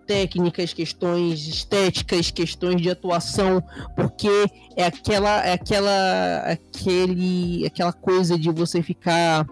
técnicas, 0.07 0.73
questões 0.73 1.47
estéticas, 1.47 2.31
questões 2.31 2.81
de 2.81 2.89
atuação, 2.89 3.61
porque 3.95 4.29
é 4.75 4.85
aquela, 4.85 5.45
é 5.45 5.53
aquela, 5.53 6.39
aquele, 6.39 7.65
aquela 7.67 7.93
coisa 7.93 8.39
de 8.39 8.49
você 8.49 8.81
ficar 8.81 9.45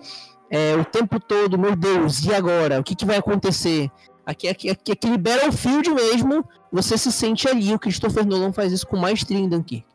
é, 0.49 0.75
o 0.75 0.85
tempo 0.85 1.19
todo, 1.19 1.59
meu 1.59 1.75
Deus, 1.75 2.23
e 2.23 2.33
agora? 2.33 2.79
O 2.79 2.83
que, 2.83 2.95
que 2.95 3.05
vai 3.05 3.17
acontecer? 3.17 3.89
Aqui, 4.25 4.47
aqui, 4.47 4.69
aqui, 4.69 4.91
aquele 4.91 5.17
Battlefield 5.17 5.91
mesmo, 5.91 6.47
você 6.71 6.97
se 6.97 7.11
sente 7.11 7.47
ali. 7.47 7.73
O 7.73 7.79
Christopher 7.79 8.25
Nolan 8.25 8.51
faz 8.51 8.71
isso 8.71 8.87
com 8.87 8.97
maestria 8.97 9.37
em 9.37 9.47
Dunkirk. 9.49 9.85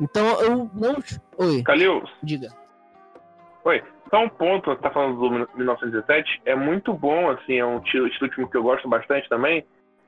Então 0.00 0.40
eu 0.42 0.70
não. 0.74 0.96
Oi. 1.38 1.62
Calil. 1.62 2.02
Diga. 2.22 2.48
Oi. 3.64 3.82
Só 4.10 4.24
um 4.24 4.28
ponto, 4.28 4.70
você 4.70 4.80
tá 4.82 4.90
falando 4.90 5.20
do 5.20 5.30
1917, 5.56 6.42
é 6.44 6.56
muito 6.56 6.92
bom, 6.92 7.30
assim, 7.30 7.58
é 7.58 7.64
um 7.64 7.78
estilo, 7.78 8.08
estilo 8.08 8.48
que 8.48 8.56
eu 8.56 8.62
gosto 8.62 8.88
bastante 8.88 9.28
também. 9.28 9.64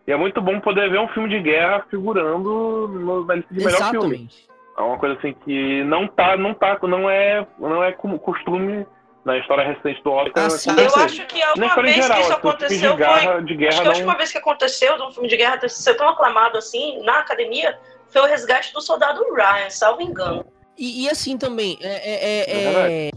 E 0.07 0.12
é 0.12 0.16
muito 0.16 0.41
bom 0.41 0.61
poder 0.61 0.91
ver 0.91 0.99
um 0.99 1.09
filme 1.09 1.29
de 1.29 1.41
guerra 1.41 1.87
figurando 1.91 2.89
no, 2.89 3.24
na 3.24 3.35
lista 3.37 3.55
de 3.55 3.65
melhor 3.65 3.91
filme. 3.91 4.29
É 4.77 4.81
uma 4.81 4.99
coisa 4.99 5.16
assim 5.16 5.35
que 5.45 5.85
não 5.85 6.09
tá, 6.09 6.37
não 6.37 6.55
tá, 6.55 6.79
não 6.83 7.09
é, 7.09 7.47
não 7.59 7.85
é 7.85 7.93
como 7.93 8.19
costume 8.19 8.87
na 9.24 9.39
história 9.39 9.65
recente 9.65 10.03
do 10.03 10.11
Oscar. 10.11 10.47
Assim, 10.47 10.70
eu 10.70 11.05
acho 11.05 11.27
que 11.27 11.43
a 11.43 11.51
última 11.51 11.83
vez 11.83 11.95
geral, 11.95 12.16
que 12.16 12.23
isso 12.23 12.33
aconteceu 12.33 12.91
de 12.93 12.97
guerra, 12.97 13.33
foi. 13.33 13.45
De 13.45 13.57
guerra 13.57 13.69
acho 13.69 13.83
que 13.83 13.87
a 13.87 13.91
última 13.91 14.16
vez 14.16 14.33
que 14.33 14.39
aconteceu 14.39 14.97
de 14.97 15.03
um 15.03 15.11
filme 15.12 15.29
de 15.29 15.37
guerra 15.37 15.59
ter 15.59 15.70
sido 15.70 15.97
tão 15.97 16.09
aclamado 16.09 16.59
assim 16.59 17.03
na 17.05 17.20
academia 17.20 17.79
foi 18.09 18.23
o 18.23 18.27
resgate 18.27 18.73
do 18.73 18.81
soldado 18.81 19.23
Ryan, 19.33 19.70
salvo 19.70 20.03
engano. 20.03 20.45
E, 20.77 21.05
e 21.05 21.11
assim 21.11 21.39
também, 21.39 21.79
é, 21.81 21.89
é, 21.89 22.24
é, 22.24 23.09
é, 23.09 23.11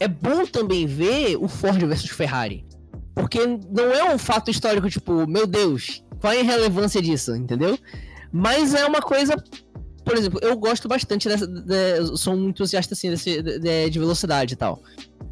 é 0.00 0.08
bom 0.08 0.44
também 0.46 0.86
ver 0.86 1.36
o 1.36 1.48
Ford 1.48 1.78
versus 1.86 2.10
Ferrari. 2.10 2.66
Porque 3.14 3.38
não 3.46 3.92
é 3.92 4.04
um 4.04 4.18
fato 4.18 4.50
histórico, 4.50 4.88
tipo, 4.88 5.26
meu 5.26 5.46
Deus, 5.46 6.01
qual 6.22 6.32
é 6.32 6.40
a 6.40 6.44
relevância 6.44 7.02
disso, 7.02 7.34
entendeu? 7.34 7.76
Mas 8.32 8.72
é 8.74 8.86
uma 8.86 9.02
coisa 9.02 9.34
por 10.04 10.16
exemplo, 10.16 10.40
eu 10.42 10.56
gosto 10.56 10.88
bastante 10.88 11.28
dessa. 11.28 11.46
De, 11.46 12.16
sou 12.16 12.34
um 12.34 12.48
entusiasta 12.48 12.94
assim 12.94 13.10
desse, 13.10 13.40
de, 13.40 13.90
de, 13.90 13.98
velocidade 13.98 14.54
e 14.54 14.56
tal. 14.56 14.82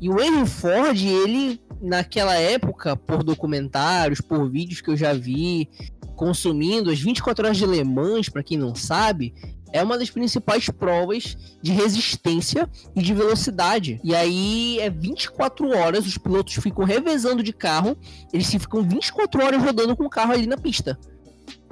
E 0.01 0.09
o 0.09 0.21
Henry 0.21 0.47
Ford, 0.47 0.97
ele, 0.97 1.61
naquela 1.83 2.37
época, 2.37 2.97
por 2.97 3.25
documentários, 3.25 4.21
por 4.21 4.49
vídeos 4.49 4.81
que 4.81 4.89
eu 4.89 4.97
já 4.97 5.12
vi, 5.12 5.69
consumindo 6.15 6.91
as 6.91 7.01
24 7.01 7.47
horas 7.47 7.57
de 7.57 7.67
Le 7.67 7.83
Mans, 7.83 8.29
para 8.29 8.45
quem 8.45 8.57
não 8.57 8.75
sabe, 8.75 9.35
é 9.73 9.83
uma 9.83 9.99
das 9.99 10.11
principais 10.11 10.69
provas 10.69 11.37
de 11.63 11.73
resistência 11.73 12.69
e 12.95 13.03
de 13.03 13.15
velocidade. 13.15 14.01
E 14.03 14.15
aí 14.15 14.79
é 14.81 14.91
24 14.91 15.77
horas, 15.77 16.07
os 16.07 16.19
pilotos 16.19 16.55
ficam 16.55 16.85
revezando 16.85 17.43
de 17.43 17.53
carro, 17.53 17.97
eles 18.33 18.51
ficam 18.51 18.83
24 18.83 19.45
horas 19.45 19.63
rodando 19.63 19.97
com 19.97 20.05
o 20.05 20.11
carro 20.11 20.33
ali 20.33 20.47
na 20.47 20.57
pista. 20.57 20.99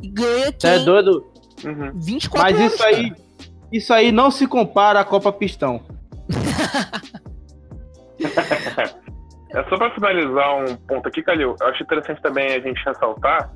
E 0.03 0.09
ganha 0.09 0.53
quem... 0.53 0.70
É 0.70 0.79
doido? 0.79 1.27
Uhum. 1.65 1.93
24 1.95 2.53
Mas 2.53 2.61
horas, 2.61 2.75
isso 2.75 2.85
aí, 2.85 3.11
cara. 3.11 3.23
isso 3.73 3.93
aí 3.93 4.12
não 4.12 4.31
se 4.31 4.47
compara 4.47 5.01
à 5.01 5.05
Copa 5.05 5.33
Pistão. 5.33 5.83
é 9.51 9.65
só 9.65 9.77
para 9.77 9.93
finalizar 9.95 10.65
um 10.65 10.77
ponto 10.77 11.09
aqui, 11.09 11.23
Calil. 11.23 11.57
Eu 11.61 11.66
acho 11.66 11.83
interessante 11.83 12.23
também 12.23 12.55
a 12.55 12.61
gente 12.61 12.81
ressaltar 12.85 13.51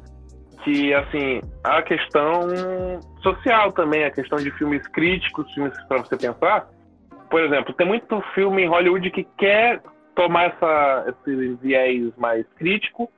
que, 0.62 0.94
assim, 0.94 1.40
a 1.64 1.82
questão 1.82 2.48
social 3.22 3.72
também, 3.72 4.04
a 4.04 4.10
questão 4.10 4.38
de 4.38 4.50
filmes 4.52 4.86
críticos, 4.88 5.52
filmes 5.52 5.72
para 5.86 5.98
você 5.98 6.16
pensar. 6.16 6.68
Por 7.30 7.40
exemplo, 7.42 7.72
tem 7.74 7.86
muito 7.86 8.20
filme 8.34 8.62
em 8.62 8.68
Hollywood 8.68 9.10
que 9.10 9.24
quer 9.36 9.82
tomar 10.14 10.44
essa, 10.44 11.06
esse 11.08 11.54
viés 11.62 12.12
mais 12.16 12.46
crítico, 12.56 13.10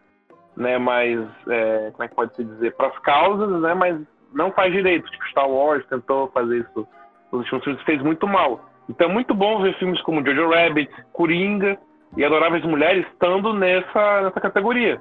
né, 0.56 0.78
mais, 0.78 1.20
é, 1.48 1.90
como 1.92 2.04
é 2.04 2.08
que 2.08 2.14
pode 2.14 2.34
se 2.36 2.44
dizer, 2.44 2.74
para 2.76 2.88
as 2.88 2.98
causas, 3.00 3.60
né, 3.60 3.74
mas 3.74 4.00
não 4.32 4.52
faz 4.52 4.72
direito. 4.72 5.10
Tipo, 5.10 5.28
Star 5.28 5.48
Wars 5.48 5.84
tentou 5.86 6.28
fazer 6.28 6.58
isso 6.58 6.86
nos 7.32 7.42
últimos 7.42 7.64
filmes 7.64 7.82
fez 7.82 8.02
muito 8.02 8.26
mal. 8.28 8.64
Então 8.88 9.08
é 9.08 9.12
muito 9.12 9.34
bom 9.34 9.62
ver 9.62 9.76
filmes 9.78 10.00
como 10.02 10.24
Jojo 10.24 10.50
Rabbit, 10.50 10.90
Coringa 11.12 11.78
e 12.16 12.24
Adoráveis 12.24 12.64
Mulheres 12.64 13.06
estando 13.08 13.52
nessa, 13.52 14.22
nessa 14.22 14.40
categoria. 14.40 15.00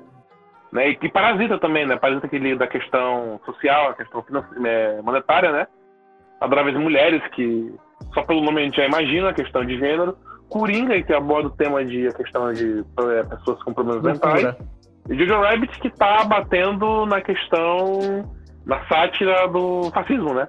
Né? 0.73 0.89
E, 0.89 0.97
e 1.03 1.09
Parasita 1.09 1.59
também, 1.59 1.85
né? 1.85 1.95
Parasita 1.95 2.27
que 2.27 2.39
lida 2.39 2.57
da 2.57 2.67
questão 2.67 3.39
social, 3.45 3.91
a 3.91 3.93
questão 3.93 4.25
é, 4.65 5.01
monetária, 5.03 5.51
né? 5.51 5.67
Adoráveis 6.41 6.75
Mulheres, 6.75 7.21
que 7.35 7.73
só 8.11 8.23
pelo 8.23 8.41
nome 8.41 8.61
a 8.61 8.65
gente 8.65 8.77
já 8.77 8.85
imagina 8.85 9.29
a 9.29 9.33
questão 9.33 9.63
de 9.63 9.77
gênero. 9.77 10.17
Coringa, 10.49 11.01
que 11.01 11.13
aborda 11.13 11.47
o 11.47 11.51
tema 11.51 11.85
de 11.85 12.07
a 12.07 12.13
questão 12.13 12.51
de 12.51 12.83
é, 12.99 13.23
pessoas 13.23 13.61
com 13.63 13.73
problemas 13.73 14.01
mentais. 14.01 14.55
E 15.09 15.15
Jojo 15.15 15.41
Rabbit, 15.41 15.79
que 15.79 15.89
está 15.89 16.23
batendo 16.23 17.05
na 17.05 17.21
questão 17.21 18.27
na 18.65 18.83
sátira 18.87 19.47
do 19.47 19.91
fascismo, 19.91 20.33
né? 20.33 20.47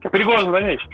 Que 0.00 0.08
é 0.08 0.10
perigoso, 0.10 0.50
né, 0.50 0.60
gente? 0.62 0.88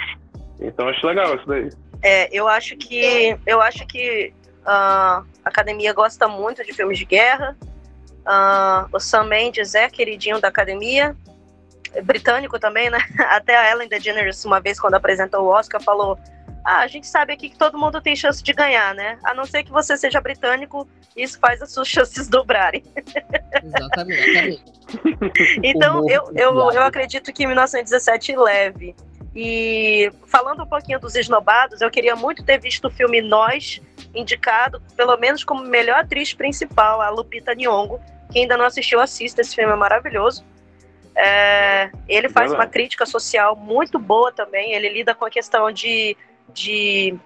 Então 0.60 0.88
acho 0.88 1.06
legal 1.06 1.34
isso 1.36 1.46
daí. 1.46 1.70
É, 2.02 2.36
eu 2.36 2.48
acho 2.48 2.76
que 2.76 3.36
eu 3.46 3.62
acho 3.62 3.86
que 3.86 4.32
uh, 4.66 4.68
a 4.68 5.24
academia 5.44 5.92
gosta 5.94 6.28
muito 6.28 6.62
de 6.64 6.72
filmes 6.72 6.98
de 6.98 7.06
guerra. 7.06 7.56
Uh, 8.22 8.88
o 8.92 9.00
Sam 9.00 9.24
Mendes 9.24 9.74
é 9.74 9.88
queridinho 9.88 10.40
da 10.40 10.48
academia, 10.48 11.16
britânico 12.04 12.58
também, 12.58 12.88
né? 12.88 12.98
Até 13.30 13.56
a 13.56 13.70
Ellen 13.70 13.88
DeGeneres, 13.88 14.44
uma 14.44 14.60
vez, 14.60 14.80
quando 14.80 14.94
apresentou 14.94 15.44
o 15.44 15.48
Oscar, 15.48 15.82
falou: 15.82 16.18
Ah, 16.64 16.78
a 16.78 16.86
gente 16.86 17.06
sabe 17.06 17.32
aqui 17.32 17.50
que 17.50 17.58
todo 17.58 17.78
mundo 17.78 18.00
tem 18.00 18.14
chance 18.14 18.42
de 18.42 18.52
ganhar, 18.52 18.94
né? 18.94 19.18
A 19.24 19.34
não 19.34 19.44
ser 19.44 19.64
que 19.64 19.70
você 19.70 19.96
seja 19.96 20.20
britânico, 20.20 20.88
isso 21.16 21.38
faz 21.38 21.60
as 21.60 21.72
suas 21.72 21.88
chances 21.88 22.28
dobrarem. 22.28 22.84
Exatamente. 23.62 24.62
então, 25.62 26.08
eu, 26.08 26.30
eu, 26.34 26.54
eu 26.72 26.82
acredito 26.82 27.32
que 27.32 27.46
1917 27.46 28.36
leve. 28.36 28.94
E 29.34 30.12
falando 30.26 30.62
um 30.62 30.66
pouquinho 30.66 31.00
dos 31.00 31.14
esnobados, 31.14 31.80
eu 31.80 31.90
queria 31.90 32.14
muito 32.14 32.44
ter 32.44 32.58
visto 32.58 32.86
o 32.86 32.90
filme 32.90 33.22
Nós, 33.22 33.80
indicado 34.14 34.80
pelo 34.96 35.16
menos 35.16 35.42
como 35.42 35.62
melhor 35.62 36.00
atriz 36.00 36.34
principal, 36.34 37.00
a 37.00 37.08
Lupita 37.08 37.54
Nyong'o. 37.54 37.98
Quem 38.30 38.42
ainda 38.42 38.56
não 38.56 38.66
assistiu, 38.66 39.00
assista, 39.00 39.40
esse 39.40 39.54
filme 39.54 39.72
é 39.72 39.76
maravilhoso. 39.76 40.44
É, 41.14 41.90
ele 42.08 42.28
faz 42.28 42.52
uma 42.52 42.66
crítica 42.66 43.04
social 43.04 43.54
muito 43.54 43.98
boa 43.98 44.32
também, 44.32 44.72
ele 44.72 44.88
lida 44.88 45.14
com 45.14 45.24
a 45.24 45.30
questão 45.30 45.70
de, 45.70 46.16
de 46.52 47.18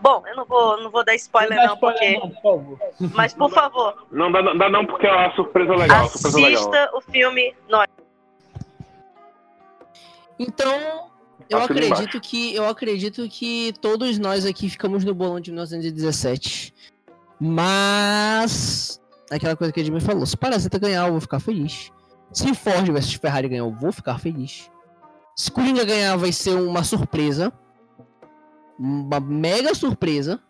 Bom, 0.00 0.22
eu 0.26 0.36
não 0.36 0.44
vou, 0.44 0.80
não 0.82 0.90
vou 0.90 1.04
dar 1.04 1.14
spoiler, 1.14 1.56
não, 1.56 1.68
não 1.68 1.76
porque. 1.76 2.18
Não, 2.18 2.30
por 2.30 2.42
favor. 2.42 2.78
Mas 3.14 3.34
por 3.34 3.50
favor. 3.50 4.06
Não 4.10 4.30
dá, 4.30 4.42
dá 4.42 4.68
não, 4.68 4.84
porque 4.84 5.06
é 5.06 5.12
uma 5.12 5.34
surpresa 5.34 5.74
legal. 5.74 6.04
Assista 6.04 6.30
surpresa 6.30 6.68
legal. 6.68 6.90
o 6.96 7.00
filme 7.00 7.54
Nós. 7.68 7.86
Então, 10.38 11.09
eu 11.50 11.58
acredito 11.58 12.20
que 12.20 12.54
eu 12.54 12.68
acredito 12.68 13.28
que 13.28 13.74
todos 13.80 14.18
nós 14.18 14.46
aqui 14.46 14.70
ficamos 14.70 15.04
no 15.04 15.14
bolão 15.14 15.40
de 15.40 15.50
1917. 15.50 16.72
Mas 17.40 19.00
aquela 19.30 19.56
coisa 19.56 19.72
que 19.72 19.80
a 19.80 19.84
Jimmy 19.84 20.00
falou, 20.00 20.24
se 20.24 20.36
Parasita 20.36 20.78
ganhar, 20.78 21.06
eu 21.06 21.12
vou 21.12 21.20
ficar 21.20 21.40
feliz. 21.40 21.90
Se 22.32 22.54
Ford 22.54 22.88
versus 22.92 23.14
Ferrari 23.14 23.48
ganhar, 23.48 23.64
eu 23.64 23.72
vou 23.72 23.90
ficar 23.90 24.18
feliz. 24.18 24.70
Se 25.34 25.50
Coringa 25.50 25.84
ganhar, 25.84 26.16
vai 26.16 26.32
ser 26.32 26.54
uma 26.54 26.84
surpresa. 26.84 27.52
Uma 28.78 29.18
mega 29.18 29.74
surpresa. 29.74 30.40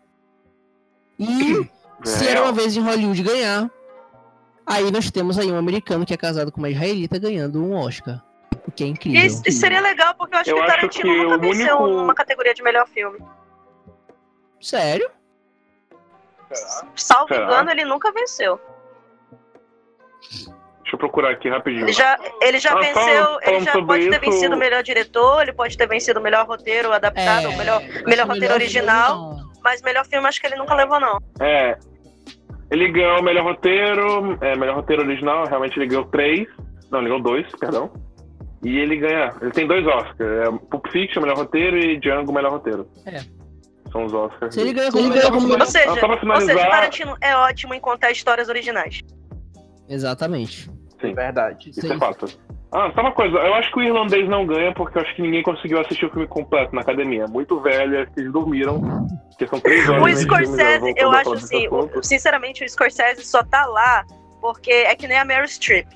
E 1.17 1.67
se 2.03 2.27
era 2.27 2.43
uma 2.43 2.51
vez 2.51 2.75
em 2.75 2.81
Hollywood 2.81 3.23
ganhar, 3.23 3.71
aí 4.65 4.91
nós 4.91 5.09
temos 5.09 5.39
aí 5.39 5.51
um 5.51 5.57
americano 5.57 6.05
que 6.05 6.13
é 6.13 6.17
casado 6.17 6.51
com 6.51 6.59
uma 6.59 6.69
israelita 6.69 7.17
ganhando 7.17 7.63
um 7.63 7.73
Oscar. 7.73 8.23
O 8.67 8.71
que 8.71 8.83
é 8.83 8.87
incrível. 8.87 9.21
Isso, 9.25 9.41
isso 9.45 9.59
seria 9.59 9.81
legal, 9.81 10.13
porque 10.15 10.35
eu 10.35 10.39
acho 10.39 10.49
Eu 10.51 10.55
que 10.55 10.61
acho 10.61 10.71
Tarantino 10.75 11.03
que 11.13 11.23
nunca 11.23 11.37
venceu 11.39 11.77
único- 11.79 12.01
uma 12.03 12.13
categoria 12.13 12.53
de 12.53 12.61
melhor 12.63 12.87
filme. 12.87 13.19
Sério? 14.59 15.09
Salvo 16.95 17.27
Será? 17.33 17.45
engano, 17.45 17.71
ele 17.71 17.85
nunca 17.85 18.11
venceu. 18.11 18.59
Deixa 20.21 20.95
eu 20.95 20.97
procurar 20.99 21.31
aqui 21.31 21.49
rapidinho. 21.49 21.85
Ele 21.85 21.93
já, 21.93 22.19
ele 22.41 22.59
já 22.59 22.71
Ah, 22.73 22.79
venceu, 22.79 22.93
falando- 23.23 23.39
ele 23.43 23.59
já 23.61 23.71
pode 23.85 24.09
ter 24.09 24.11
isso- 24.11 24.19
vencido 24.31 24.55
o 24.55 24.59
melhor 24.59 24.83
diretor, 24.83 25.41
ele 25.41 25.53
pode 25.53 25.77
ter 25.77 25.87
vencido 25.87 26.19
o 26.19 26.23
melhor 26.23 26.45
roteiro 26.45 26.91
adaptado, 26.91 27.49
o 27.49 27.57
melhor, 27.57 27.81
melhor 28.05 28.27
roteiro 28.27 28.53
original, 28.53 29.35
filme, 29.37 29.51
mas 29.63 29.81
melhor 29.81 30.05
filme 30.05 30.27
acho 30.27 30.39
que 30.41 30.47
ele 30.47 30.57
nunca 30.57 30.73
levou, 30.75 30.99
não. 30.99 31.17
É. 31.39 31.77
Ele 32.69 32.91
ganhou 32.91 33.19
o 33.19 33.23
melhor 33.23 33.43
roteiro, 33.43 34.37
é, 34.41 34.55
melhor 34.55 34.75
roteiro 34.75 35.01
original, 35.01 35.45
realmente 35.47 35.77
ele 35.77 35.87
ganhou 35.87 36.05
três. 36.05 36.47
Não, 36.91 36.99
ele 36.99 37.07
ganhou 37.09 37.21
dois, 37.23 37.49
perdão. 37.57 37.91
E 38.63 38.77
ele 38.77 38.97
ganha. 38.97 39.33
Ele 39.41 39.51
tem 39.51 39.67
dois 39.67 39.85
Oscars. 39.87 40.19
É 40.19 40.45
Pulp 40.69 40.87
Fiction, 40.91 41.21
melhor 41.21 41.37
roteiro, 41.37 41.77
e 41.77 41.99
Django, 41.99 42.31
melhor 42.31 42.51
roteiro. 42.51 42.87
É. 43.05 43.19
São 43.91 44.05
os 44.05 44.13
Oscars. 44.13 44.53
Se 44.53 44.61
ele 44.61 44.73
ganha 44.73 44.91
Se 44.91 44.97
ele 44.97 45.07
como 45.07 45.15
melhor 45.15 45.31
filme- 45.31 45.55
Ou 45.61 45.65
seja, 45.65 45.95
pra 45.97 46.11
ou 46.13 46.19
finalizar- 46.19 46.55
seja, 46.57 46.69
Tarantino 46.69 47.17
é 47.21 47.35
ótimo 47.35 47.73
em 47.73 47.79
contar 47.79 48.11
histórias 48.11 48.47
originais. 48.49 49.01
Exatamente. 49.89 50.69
Sim, 51.01 51.13
Verdade. 51.13 51.69
isso 51.71 51.81
Sim. 51.81 51.93
é 51.93 51.97
fato. 51.97 52.25
Ah, 52.73 52.89
só 52.95 53.01
uma 53.01 53.11
coisa, 53.11 53.35
eu 53.37 53.53
acho 53.55 53.69
que 53.73 53.79
o 53.79 53.83
irlandês 53.83 54.29
não 54.29 54.45
ganha 54.45 54.73
porque 54.73 54.97
eu 54.97 55.01
acho 55.01 55.13
que 55.15 55.21
ninguém 55.21 55.43
conseguiu 55.43 55.81
assistir 55.81 56.05
o 56.05 56.09
filme 56.09 56.25
completo 56.27 56.73
na 56.73 56.81
academia. 56.81 57.27
Muito 57.27 57.59
velho, 57.59 58.01
acho 58.03 58.11
que 58.13 58.21
eles 58.21 58.31
dormiram. 58.31 58.79
Porque 59.29 59.47
são 59.47 59.59
três 59.59 59.89
horas. 59.89 60.01
O 60.01 60.05
filme, 60.05 60.21
Scorsese, 60.21 60.93
eu 60.95 61.09
vou 61.09 61.19
acho 61.19 61.33
assim, 61.33 61.67
sinceramente, 62.03 62.63
o 62.63 62.69
Scorsese 62.69 63.25
só 63.25 63.43
tá 63.43 63.65
lá 63.65 64.05
porque 64.39 64.71
é 64.71 64.95
que 64.95 65.05
nem 65.07 65.17
a 65.17 65.25
Meryl 65.25 65.47
Streep, 65.47 65.87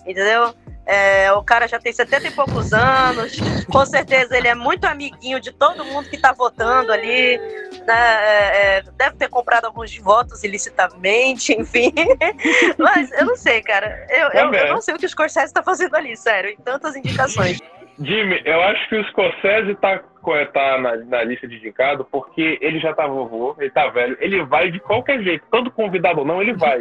entendeu? 0.00 0.52
É, 0.86 1.32
o 1.32 1.42
cara 1.42 1.66
já 1.66 1.78
tem 1.78 1.92
70 1.92 2.28
e 2.28 2.30
poucos 2.30 2.72
anos, 2.72 3.32
com 3.70 3.86
certeza 3.86 4.36
ele 4.36 4.48
é 4.48 4.54
muito 4.54 4.84
amiguinho 4.84 5.40
de 5.40 5.50
todo 5.52 5.84
mundo 5.84 6.08
que 6.10 6.18
tá 6.18 6.32
votando 6.32 6.92
ali, 6.92 7.38
né? 7.86 7.94
É, 7.96 8.76
é, 8.78 8.82
deve 8.96 9.16
ter 9.16 9.28
comprado 9.28 9.64
alguns 9.64 9.96
votos 9.98 10.44
ilicitamente, 10.44 11.52
enfim. 11.58 11.92
Mas 12.78 13.10
eu 13.12 13.24
não 13.26 13.36
sei, 13.36 13.62
cara. 13.62 14.06
Eu, 14.10 14.28
eu, 14.28 14.52
eu 14.54 14.74
não 14.74 14.80
sei 14.82 14.94
o 14.94 14.98
que 14.98 15.06
o 15.06 15.08
Scorsese 15.08 15.52
tá 15.54 15.62
fazendo 15.62 15.94
ali, 15.96 16.16
sério, 16.16 16.50
em 16.50 16.56
tantas 16.56 16.94
indicações. 16.96 17.58
Jimmy, 17.98 18.42
eu 18.44 18.60
acho 18.62 18.88
que 18.88 18.96
o 18.96 19.04
Scorsese 19.08 19.74
tá, 19.76 20.00
co- 20.20 20.46
tá 20.46 20.78
na, 20.78 20.96
na 20.96 21.22
lista 21.22 21.46
de 21.46 21.56
indicado 21.56 22.04
porque 22.04 22.58
ele 22.60 22.80
já 22.80 22.92
tá 22.92 23.06
vovô, 23.06 23.54
ele 23.58 23.70
tá 23.70 23.86
velho, 23.88 24.16
ele 24.20 24.44
vai 24.44 24.70
de 24.70 24.80
qualquer 24.80 25.22
jeito, 25.22 25.46
todo 25.50 25.70
convidado 25.70 26.18
ou 26.20 26.26
não, 26.26 26.42
ele 26.42 26.54
vai, 26.54 26.80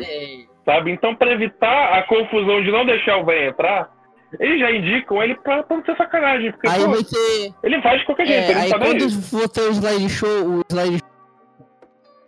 sabe? 0.65 0.91
Então, 0.91 1.15
pra 1.15 1.31
evitar 1.31 1.94
a 1.98 2.03
confusão 2.07 2.64
de 2.64 2.72
não 2.72 2.85
deixar 2.85 3.18
o 3.18 3.26
velho 3.26 3.49
entrar, 3.49 3.91
eles 4.40 4.60
já 4.60 4.72
indicam 4.72 5.22
ele 5.22 5.35
pra, 5.35 5.64
pra 5.64 5.77
não 5.77 5.84
ter 5.84 5.95
sacanagem, 5.95 6.52
porque 6.52 6.68
Aí 6.68 6.81
pô, 6.84 6.90
vai 6.91 7.03
ter. 7.03 7.53
ele 7.64 7.81
vai 7.81 7.99
de 7.99 8.06
qualquer 8.06 8.26
jeito, 8.26 8.41
É, 8.48 8.52
ele 8.52 8.60
aí 8.60 8.69
não 8.72 8.80
nem 8.80 8.98
quando 8.99 9.22
for 9.22 9.49
ter 9.49 9.61
o 9.61 9.72
slide 9.72 10.10
show, 10.10 10.45
o 10.48 10.61
slide 10.72 10.98
show 10.98 11.14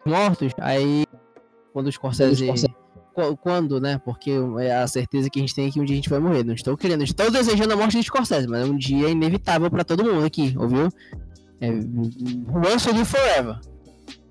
mortos, 0.06 0.54
aí 0.62 1.06
quando 1.74 1.88
os 1.88 1.96
Scorsese. 1.96 2.48
Qu- 3.14 3.38
Quando, 3.38 3.80
né? 3.80 3.98
Porque 4.04 4.32
é 4.60 4.76
a 4.76 4.86
certeza 4.88 5.30
que 5.30 5.40
a 5.40 5.42
gente 5.42 5.56
tem 5.56 5.68
é 5.68 5.72
que 5.72 5.80
um 5.80 5.86
dia 5.86 5.94
a 5.94 5.96
gente 5.96 6.10
vai 6.10 6.20
morrer. 6.20 6.44
Não 6.44 6.54
estou 6.54 6.76
querendo, 6.76 7.02
estou 7.02 7.32
desejando 7.32 7.74
a 7.74 7.78
morte 7.78 7.98
de 7.98 8.04
Scorsese, 8.04 8.46
mas 8.46 8.68
um 8.68 8.76
dia 8.78 9.08
é 9.08 9.12
inevitável 9.12 9.72
pra 9.72 9.86
todo 9.86 10.04
mundo 10.04 10.26
aqui, 10.26 10.54
ouviu? 10.60 10.90
É, 11.62 11.70
once 11.70 13.06
forever. 13.06 13.56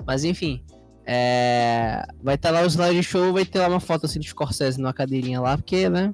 Mas 0.07 0.23
enfim. 0.25 0.63
É, 1.07 2.03
vai 2.23 2.35
estar 2.37 2.51
lá 2.51 2.63
o 2.63 2.67
slide 2.67 3.03
show, 3.03 3.33
vai 3.33 3.45
ter 3.45 3.59
lá 3.61 3.69
uma 3.69 3.81
foto 3.81 4.07
assim 4.07 4.19
de 4.21 4.29
Scorsese 4.29 4.81
numa 4.81 4.93
cadeirinha 4.93 5.41
lá, 5.41 5.57
porque, 5.57 5.89
né? 5.89 6.11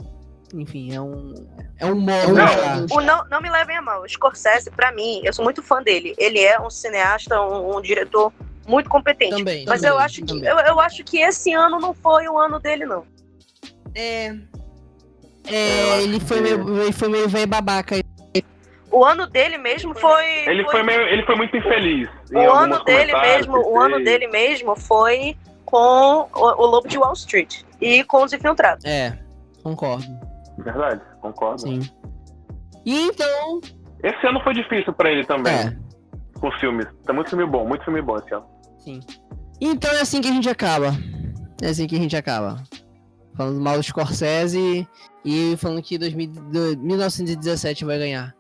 Enfim, 0.52 0.92
é 0.92 1.00
um. 1.00 1.32
É 1.78 1.86
um 1.86 1.94
modo. 1.94 2.32
Não, 2.34 2.86
O 2.96 3.00
não, 3.00 3.24
não 3.30 3.40
me 3.40 3.48
levem 3.48 3.76
a 3.76 3.82
mal. 3.82 4.02
O 4.02 4.08
Scorsese, 4.08 4.68
pra 4.70 4.90
mim, 4.90 5.20
eu 5.24 5.32
sou 5.32 5.44
muito 5.44 5.62
fã 5.62 5.80
dele. 5.80 6.12
Ele 6.18 6.40
é 6.40 6.60
um 6.60 6.68
cineasta, 6.68 7.40
um, 7.40 7.76
um 7.76 7.80
diretor 7.80 8.32
muito 8.66 8.90
competente. 8.90 9.36
Também. 9.36 9.64
Mas 9.66 9.80
também, 9.80 9.96
eu 9.96 9.98
acho 10.02 10.16
que 10.22 10.26
também. 10.26 10.48
eu, 10.48 10.58
eu 10.58 10.80
acho 10.80 11.04
que 11.04 11.18
esse 11.18 11.52
ano 11.52 11.78
não 11.78 11.94
foi 11.94 12.26
o 12.28 12.36
ano 12.36 12.58
dele, 12.58 12.84
não. 12.84 13.04
É. 13.94 14.34
É, 15.46 16.02
ele 16.02 16.18
foi, 16.20 16.36
que- 16.38 16.42
meio, 16.42 16.82
ele 16.82 16.92
foi 16.92 17.08
meio 17.08 17.28
velho 17.28 17.46
babaca. 17.46 17.96
O 18.92 19.04
ano 19.04 19.26
dele 19.26 19.56
mesmo 19.58 19.94
foi. 19.94 20.24
Ele 20.48 20.64
foi, 20.70 20.82
meio, 20.82 21.00
ele 21.02 21.24
foi 21.24 21.36
muito 21.36 21.56
infeliz. 21.56 22.08
o 22.32 22.38
ano 22.50 22.82
dele 22.84 23.12
mesmo, 23.20 23.56
o 23.56 23.78
ano 23.80 24.02
dele 24.02 24.26
mesmo 24.28 24.74
foi 24.76 25.36
com 25.64 26.28
o, 26.34 26.62
o 26.62 26.66
Lobo 26.66 26.88
de 26.88 26.98
Wall 26.98 27.12
Street 27.12 27.62
e 27.80 28.02
com 28.04 28.24
os 28.24 28.32
infiltrados. 28.32 28.84
É, 28.84 29.16
concordo. 29.62 30.04
Verdade, 30.58 31.00
concordo. 31.20 31.60
Sim. 31.60 31.80
E 32.84 33.02
então. 33.06 33.60
Esse 34.02 34.26
ano 34.26 34.40
foi 34.42 34.54
difícil 34.54 34.92
pra 34.92 35.10
ele 35.10 35.24
também, 35.24 35.52
É, 35.54 35.76
com 36.40 36.50
filmes. 36.52 36.86
Tem 37.06 37.14
muito 37.14 37.28
filme 37.30 37.46
bom, 37.46 37.66
muito 37.68 37.84
filme 37.84 38.00
bom 38.02 38.16
esse 38.16 38.34
ano. 38.34 38.46
sim. 38.78 39.00
Então 39.60 39.90
é 39.92 40.00
assim 40.00 40.22
que 40.22 40.28
a 40.28 40.32
gente 40.32 40.48
acaba. 40.48 40.88
É 41.62 41.68
assim 41.68 41.86
que 41.86 41.94
a 41.94 41.98
gente 41.98 42.16
acaba. 42.16 42.56
Falando 43.36 43.60
mal 43.60 43.76
do 43.76 43.82
Scorsese 43.82 44.88
e 45.24 45.54
falando 45.58 45.82
que 45.82 45.98
2000, 45.98 46.28
do- 46.32 46.78
1917 46.78 47.84
vai 47.84 47.98
ganhar. 47.98 48.34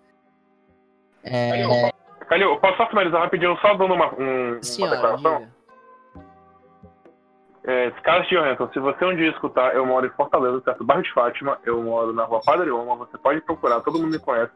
É, 1.24 1.92
Calil, 2.28 2.56
posso 2.58 2.76
só 2.76 2.86
finalizar 2.88 3.22
rapidinho, 3.22 3.58
só 3.60 3.74
dando 3.74 3.94
uma, 3.94 4.14
um, 4.14 4.52
uma 4.52 4.62
senhora. 4.62 4.94
declaração? 4.94 5.38
diga. 5.38 5.60
É, 7.64 7.92
Scarlett 7.98 8.34
Johansson, 8.34 8.70
se 8.72 8.78
você 8.78 9.04
um 9.04 9.14
dia 9.14 9.30
escutar, 9.30 9.74
eu 9.74 9.84
moro 9.84 10.06
em 10.06 10.10
Fortaleza, 10.10 10.62
certo? 10.64 10.82
Bairro 10.82 11.02
de 11.02 11.12
Fátima, 11.12 11.58
eu 11.64 11.82
moro 11.82 12.12
na 12.12 12.24
rua 12.24 12.40
Padre 12.44 12.70
Oma, 12.70 12.96
você 12.96 13.18
pode 13.18 13.40
procurar, 13.42 13.80
todo 13.80 13.98
mundo 13.98 14.12
me 14.12 14.18
conhece. 14.18 14.52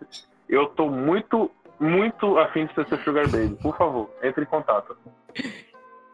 Eu 0.48 0.68
tô 0.68 0.88
muito, 0.88 1.50
muito 1.78 2.38
afim 2.38 2.66
de 2.66 2.74
ser 2.74 2.88
seu 2.88 2.98
Sugar 2.98 3.28
Baby. 3.28 3.56
Por 3.60 3.76
favor, 3.76 4.10
entre 4.22 4.42
em 4.42 4.46
contato. 4.46 4.96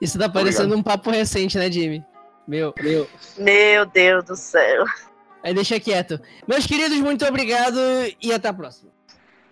Isso 0.01 0.19
tá 0.19 0.29
parecendo 0.29 0.77
um 0.77 0.83
papo 0.83 1.11
recente, 1.11 1.59
né, 1.59 1.71
Jimmy? 1.71 2.05
Meu, 2.47 2.75
meu. 2.83 3.07
Meu 3.39 3.87
Deus 3.87 4.25
do 4.25 4.35
céu. 4.35 4.85
Aí 5.45 5.55
deixa 5.55 5.79
quieto. 5.79 6.21
Meus 6.47 6.67
queridos, 6.67 6.99
muito 6.99 7.25
obrigado 7.25 7.79
e 8.21 8.33
até 8.33 8.49
a 8.49 8.53
próxima. 8.53 8.91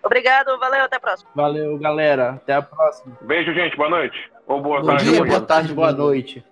Obrigado, 0.03 0.57
valeu, 0.59 0.83
até 0.83 0.95
a 0.95 0.99
próxima. 0.99 1.29
Valeu, 1.35 1.77
galera. 1.77 2.31
Até 2.31 2.53
a 2.53 2.61
próxima. 2.61 3.17
Beijo, 3.21 3.53
gente, 3.53 3.75
boa 3.75 3.89
noite. 3.89 4.15
Ou 4.47 4.61
boa 4.61 4.81
Bom 4.81 4.87
tarde. 4.87 5.03
dia, 5.05 5.17
Boa 5.19 5.27
boa 5.27 5.41
tarde, 5.41 5.73
boa 5.73 5.91
noite. 5.91 6.43